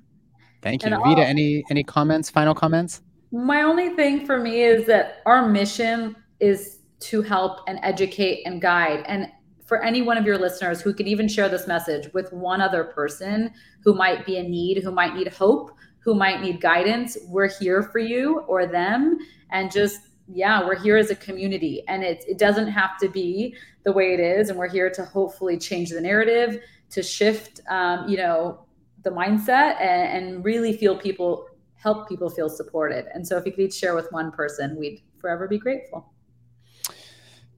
Thank 0.62 0.84
you. 0.84 0.92
And 0.92 1.02
Vida, 1.02 1.26
any 1.26 1.64
any 1.70 1.82
comments, 1.82 2.28
final 2.30 2.54
comments? 2.54 3.02
My 3.32 3.62
only 3.62 3.90
thing 3.90 4.26
for 4.26 4.38
me 4.38 4.62
is 4.62 4.86
that 4.86 5.22
our 5.24 5.48
mission 5.48 6.14
is 6.40 6.79
to 7.00 7.22
help 7.22 7.60
and 7.66 7.78
educate 7.82 8.42
and 8.44 8.60
guide. 8.60 9.04
And 9.06 9.28
for 9.66 9.82
any 9.82 10.02
one 10.02 10.18
of 10.18 10.26
your 10.26 10.36
listeners 10.38 10.80
who 10.80 10.92
can 10.92 11.06
even 11.06 11.28
share 11.28 11.48
this 11.48 11.66
message 11.66 12.12
with 12.12 12.32
one 12.32 12.60
other 12.60 12.84
person 12.84 13.52
who 13.84 13.94
might 13.94 14.26
be 14.26 14.36
in 14.36 14.50
need, 14.50 14.82
who 14.82 14.90
might 14.90 15.14
need 15.14 15.28
hope, 15.28 15.70
who 16.00 16.14
might 16.14 16.40
need 16.40 16.60
guidance, 16.60 17.16
we're 17.28 17.48
here 17.48 17.82
for 17.82 17.98
you 17.98 18.40
or 18.48 18.66
them. 18.66 19.18
And 19.52 19.70
just, 19.70 20.00
yeah, 20.26 20.66
we're 20.66 20.78
here 20.78 20.96
as 20.96 21.10
a 21.10 21.14
community. 21.16 21.84
And 21.88 22.02
it, 22.02 22.24
it 22.26 22.38
doesn't 22.38 22.68
have 22.68 22.98
to 22.98 23.08
be 23.08 23.54
the 23.84 23.92
way 23.92 24.12
it 24.12 24.20
is. 24.20 24.48
And 24.48 24.58
we're 24.58 24.68
here 24.68 24.90
to 24.90 25.04
hopefully 25.04 25.56
change 25.56 25.90
the 25.90 26.00
narrative, 26.00 26.60
to 26.90 27.02
shift, 27.02 27.60
um, 27.70 28.08
you 28.08 28.16
know, 28.16 28.66
the 29.04 29.10
mindset 29.10 29.80
and, 29.80 30.24
and 30.26 30.44
really 30.44 30.76
feel 30.76 30.98
people, 30.98 31.46
help 31.76 32.08
people 32.08 32.28
feel 32.28 32.48
supported. 32.48 33.06
And 33.14 33.26
so 33.26 33.36
if 33.36 33.46
you 33.46 33.52
could 33.52 33.60
each 33.60 33.74
share 33.74 33.94
with 33.94 34.10
one 34.10 34.32
person, 34.32 34.76
we'd 34.76 35.00
forever 35.18 35.46
be 35.46 35.58
grateful. 35.58 36.12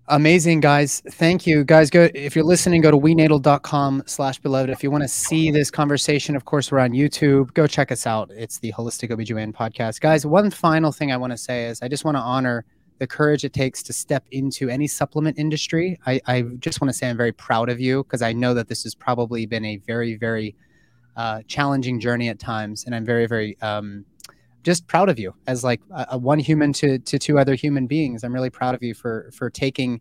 Amazing, 0.08 0.60
guys. 0.60 1.00
Thank 1.12 1.46
you. 1.46 1.62
Guys, 1.62 1.88
go 1.88 2.08
if 2.12 2.34
you're 2.34 2.44
listening, 2.44 2.80
go 2.80 2.90
to 2.90 2.96
wenatal.com 2.96 4.02
slash 4.06 4.38
beloved. 4.40 4.68
If 4.68 4.82
you 4.82 4.90
want 4.90 5.04
to 5.04 5.08
see 5.08 5.52
this 5.52 5.70
conversation, 5.70 6.34
of 6.34 6.44
course, 6.44 6.72
we're 6.72 6.80
on 6.80 6.90
YouTube. 6.90 7.54
Go 7.54 7.68
check 7.68 7.92
us 7.92 8.04
out. 8.04 8.30
It's 8.32 8.58
the 8.58 8.72
Holistic 8.72 9.10
OBGYN 9.10 9.54
podcast. 9.54 10.00
Guys, 10.00 10.26
one 10.26 10.50
final 10.50 10.90
thing 10.90 11.12
I 11.12 11.16
want 11.16 11.32
to 11.32 11.36
say 11.36 11.66
is 11.66 11.80
I 11.82 11.88
just 11.88 12.04
want 12.04 12.16
to 12.16 12.20
honor 12.20 12.64
the 12.98 13.06
courage 13.06 13.44
it 13.44 13.52
takes 13.52 13.80
to 13.84 13.92
step 13.92 14.24
into 14.32 14.68
any 14.68 14.88
supplement 14.88 15.38
industry. 15.38 15.98
I, 16.04 16.20
I 16.26 16.42
just 16.58 16.80
want 16.80 16.88
to 16.88 16.98
say 16.98 17.08
I'm 17.08 17.16
very 17.16 17.32
proud 17.32 17.68
of 17.68 17.80
you 17.80 18.02
because 18.02 18.22
I 18.22 18.32
know 18.32 18.54
that 18.54 18.66
this 18.66 18.82
has 18.82 18.96
probably 18.96 19.46
been 19.46 19.64
a 19.64 19.76
very, 19.78 20.16
very 20.16 20.56
uh, 21.16 21.42
challenging 21.46 22.00
journey 22.00 22.28
at 22.28 22.40
times. 22.40 22.84
And 22.86 22.94
I'm 22.94 23.04
very, 23.04 23.26
very 23.26 23.56
um, 23.60 24.04
just 24.62 24.86
proud 24.86 25.08
of 25.08 25.18
you 25.18 25.34
as 25.46 25.64
like 25.64 25.80
a, 25.90 26.06
a, 26.10 26.18
one 26.18 26.38
human 26.38 26.72
to 26.74 26.98
to 26.98 27.18
two 27.18 27.38
other 27.38 27.54
human 27.54 27.86
beings. 27.86 28.24
I'm 28.24 28.32
really 28.32 28.50
proud 28.50 28.74
of 28.74 28.82
you 28.82 28.94
for 28.94 29.30
for 29.34 29.50
taking 29.50 30.00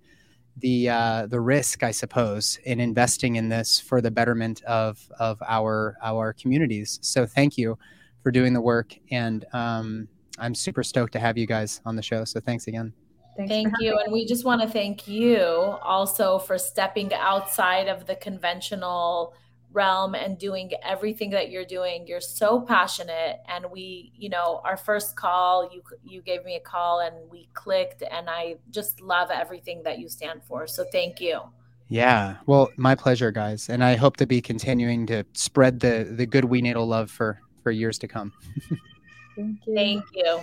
the 0.58 0.90
uh, 0.90 1.28
the 1.28 1.40
risk, 1.40 1.84
I 1.84 1.92
suppose, 1.92 2.60
in 2.66 2.80
investing 2.80 3.36
in 3.36 3.50
this 3.50 3.80
for 3.80 4.02
the 4.02 4.12
betterment 4.12 4.64
of 4.64 5.00
of 5.20 5.42
our 5.48 5.98
our 6.02 6.34
communities. 6.34 7.00
So 7.02 7.26
thank 7.26 7.58
you 7.58 7.78
for 8.24 8.32
doing 8.32 8.54
the 8.54 8.62
work, 8.62 8.96
and 9.10 9.46
um, 9.54 10.08
I'm 10.38 10.54
super 10.54 10.84
stoked 10.84 11.14
to 11.14 11.20
have 11.20 11.38
you 11.38 11.48
guys 11.48 11.82
on 11.86 11.96
the 11.96 12.02
show. 12.02 12.26
So 12.26 12.40
thanks 12.40 12.68
again. 12.68 12.94
Thanks 13.38 13.52
thank 13.52 13.74
you, 13.80 13.98
and 13.98 14.12
we 14.12 14.26
just 14.26 14.46
want 14.46 14.62
to 14.62 14.68
thank 14.68 15.08
you 15.08 15.40
also 15.40 16.38
for 16.40 16.58
stepping 16.58 17.14
outside 17.14 17.88
of 17.88 18.06
the 18.06 18.16
conventional 18.16 19.34
realm 19.74 20.16
and 20.16 20.38
doing 20.38 20.72
everything 20.84 21.30
that 21.30 21.50
you're 21.50 21.66
doing 21.66 22.06
you're 22.08 22.22
so 22.22 22.62
passionate. 22.62 23.40
And 23.48 23.66
we 23.72 24.12
you 24.16 24.30
know 24.30 24.62
our 24.64 24.78
first 24.78 25.16
call 25.16 25.70
you 25.74 25.82
you 26.04 26.22
gave 26.22 26.44
me 26.44 26.56
a 26.56 26.60
call 26.60 27.00
and 27.00 27.16
we 27.30 27.48
clicked 27.54 28.04
and 28.10 28.30
i 28.30 28.56
just 28.70 29.02
love 29.02 29.30
everything 29.32 29.84
that 29.84 30.00
you 30.00 30.10
stand 30.10 30.44
for. 30.44 30.68
So 30.68 30.86
thank 30.92 31.22
you. 31.22 31.42
Yeah. 31.88 32.38
Well 32.46 32.70
my 32.78 32.96
pleasure 32.96 33.32
guys. 33.32 33.70
And 33.70 33.84
i 33.84 33.96
hope 33.96 34.18
to 34.18 34.26
be 34.26 34.42
continuing 34.42 35.06
to 35.08 35.24
spread 35.34 35.80
the 35.80 36.08
the 36.10 36.26
good 36.26 36.46
WeNatal 36.46 36.88
love 36.88 37.10
for 37.10 37.40
for 37.64 37.72
years 37.72 37.98
to 38.00 38.08
come. 38.08 38.34
Thank 39.36 39.60
you. 39.66 39.76
Thank 39.76 40.06
you 40.14 40.42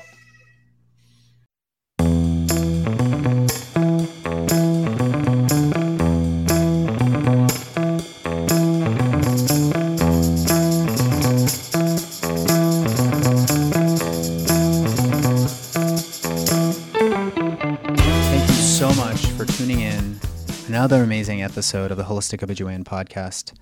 another 20.79 21.03
amazing 21.03 21.43
episode 21.43 21.91
of 21.91 21.97
the 21.97 22.05
Holistic 22.05 22.39
OBGYN 22.39 22.85
podcast. 22.85 23.53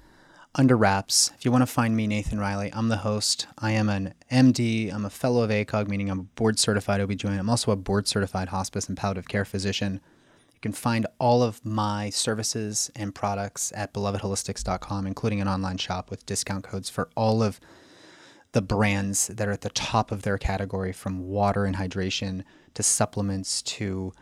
Under 0.55 0.77
wraps, 0.77 1.31
if 1.35 1.47
you 1.47 1.51
want 1.51 1.63
to 1.63 1.67
find 1.67 1.97
me, 1.97 2.07
Nathan 2.07 2.39
Riley, 2.39 2.71
I'm 2.75 2.89
the 2.89 2.99
host. 2.99 3.47
I 3.57 3.71
am 3.71 3.89
an 3.89 4.13
MD, 4.31 4.93
I'm 4.93 5.07
a 5.07 5.09
fellow 5.09 5.43
of 5.43 5.49
ACOG, 5.49 5.89
meaning 5.89 6.11
I'm 6.11 6.19
a 6.19 6.25
board 6.25 6.59
certified 6.59 7.01
OBGYN. 7.01 7.39
I'm 7.39 7.49
also 7.49 7.73
a 7.73 7.77
board 7.77 8.07
certified 8.07 8.51
hospice 8.51 8.87
and 8.87 8.99
palliative 8.99 9.29
care 9.29 9.47
physician. 9.47 9.95
You 10.53 10.61
can 10.61 10.73
find 10.73 11.07
all 11.19 11.43
of 11.43 11.65
my 11.65 12.11
services 12.11 12.91
and 12.95 13.15
products 13.15 13.73
at 13.75 13.95
belovedholistics.com, 13.95 15.07
including 15.07 15.41
an 15.41 15.49
online 15.49 15.79
shop 15.79 16.11
with 16.11 16.27
discount 16.27 16.65
codes 16.65 16.91
for 16.91 17.09
all 17.17 17.43
of 17.43 17.59
the 18.53 18.61
brands 18.61 19.29
that 19.29 19.49
are 19.49 19.53
at 19.53 19.63
the 19.63 19.71
top 19.71 20.13
of 20.13 20.21
their 20.21 20.37
category 20.37 20.93
from 20.93 21.27
water 21.27 21.65
and 21.65 21.77
hydration 21.77 22.45
to 22.75 22.83
supplements 22.83 23.63
to 23.63 24.13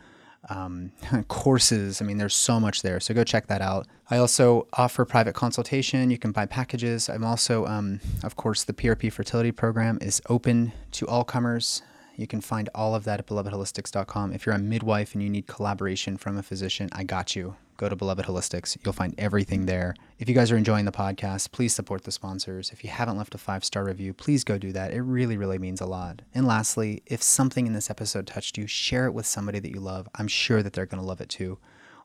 um, 0.49 0.91
courses. 1.27 2.01
I 2.01 2.05
mean, 2.05 2.17
there's 2.17 2.35
so 2.35 2.59
much 2.59 2.81
there. 2.81 2.99
So 2.99 3.13
go 3.13 3.23
check 3.23 3.47
that 3.47 3.61
out. 3.61 3.87
I 4.09 4.17
also 4.17 4.67
offer 4.73 5.05
private 5.05 5.33
consultation. 5.33 6.11
You 6.11 6.17
can 6.17 6.31
buy 6.31 6.45
packages. 6.45 7.09
I'm 7.09 7.23
also, 7.23 7.65
um, 7.65 7.99
of 8.23 8.35
course, 8.35 8.63
the 8.63 8.73
PRP 8.73 9.11
fertility 9.11 9.51
program 9.51 9.97
is 10.01 10.21
open 10.29 10.73
to 10.91 11.07
all 11.07 11.23
comers. 11.23 11.81
You 12.15 12.27
can 12.27 12.41
find 12.41 12.69
all 12.73 12.95
of 12.95 13.03
that 13.05 13.19
at 13.19 13.27
belovedholistics.com. 13.27 14.33
If 14.33 14.45
you're 14.45 14.55
a 14.55 14.59
midwife 14.59 15.13
and 15.13 15.23
you 15.23 15.29
need 15.29 15.47
collaboration 15.47 16.17
from 16.17 16.37
a 16.37 16.43
physician, 16.43 16.89
I 16.93 17.03
got 17.03 17.35
you. 17.35 17.55
Go 17.77 17.89
to 17.89 17.95
Beloved 17.95 18.25
Holistics. 18.25 18.77
You'll 18.83 18.93
find 18.93 19.13
everything 19.17 19.65
there. 19.65 19.95
If 20.17 20.29
you 20.29 20.35
guys 20.35 20.51
are 20.51 20.57
enjoying 20.57 20.85
the 20.85 20.91
podcast, 20.91 21.51
please 21.51 21.75
support 21.75 22.03
the 22.03 22.11
sponsors. 22.11 22.71
If 22.71 22.83
you 22.83 22.89
haven't 22.89 23.17
left 23.17 23.35
a 23.35 23.37
five 23.37 23.65
star 23.65 23.83
review, 23.83 24.13
please 24.13 24.43
go 24.43 24.57
do 24.57 24.71
that. 24.71 24.93
It 24.93 25.01
really, 25.01 25.37
really 25.37 25.59
means 25.59 25.81
a 25.81 25.85
lot. 25.85 26.21
And 26.33 26.47
lastly, 26.47 27.03
if 27.05 27.21
something 27.21 27.67
in 27.67 27.73
this 27.73 27.89
episode 27.89 28.27
touched 28.27 28.57
you, 28.57 28.67
share 28.67 29.05
it 29.07 29.13
with 29.13 29.25
somebody 29.25 29.59
that 29.59 29.71
you 29.71 29.81
love. 29.81 30.07
I'm 30.15 30.27
sure 30.27 30.63
that 30.63 30.73
they're 30.73 30.85
going 30.85 31.01
to 31.01 31.07
love 31.07 31.21
it 31.21 31.29
too. 31.29 31.57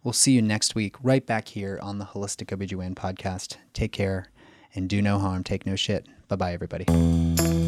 We'll 0.03 0.13
see 0.13 0.33
you 0.33 0.43
next 0.43 0.75
week, 0.75 0.97
right 1.03 1.25
back 1.25 1.49
here 1.49 1.79
on 1.83 1.99
the 1.99 2.07
Holistic 2.07 2.47
OBGYN 2.57 2.95
podcast. 2.95 3.57
Take 3.75 3.93
care 3.93 4.27
and 4.75 4.89
do 4.89 5.03
no 5.03 5.19
harm. 5.19 5.45
Take 5.45 5.67
no 5.67 5.77
shit. 5.77 6.07
Bye 6.29 6.37
bye, 6.37 6.53
everybody. 6.53 7.60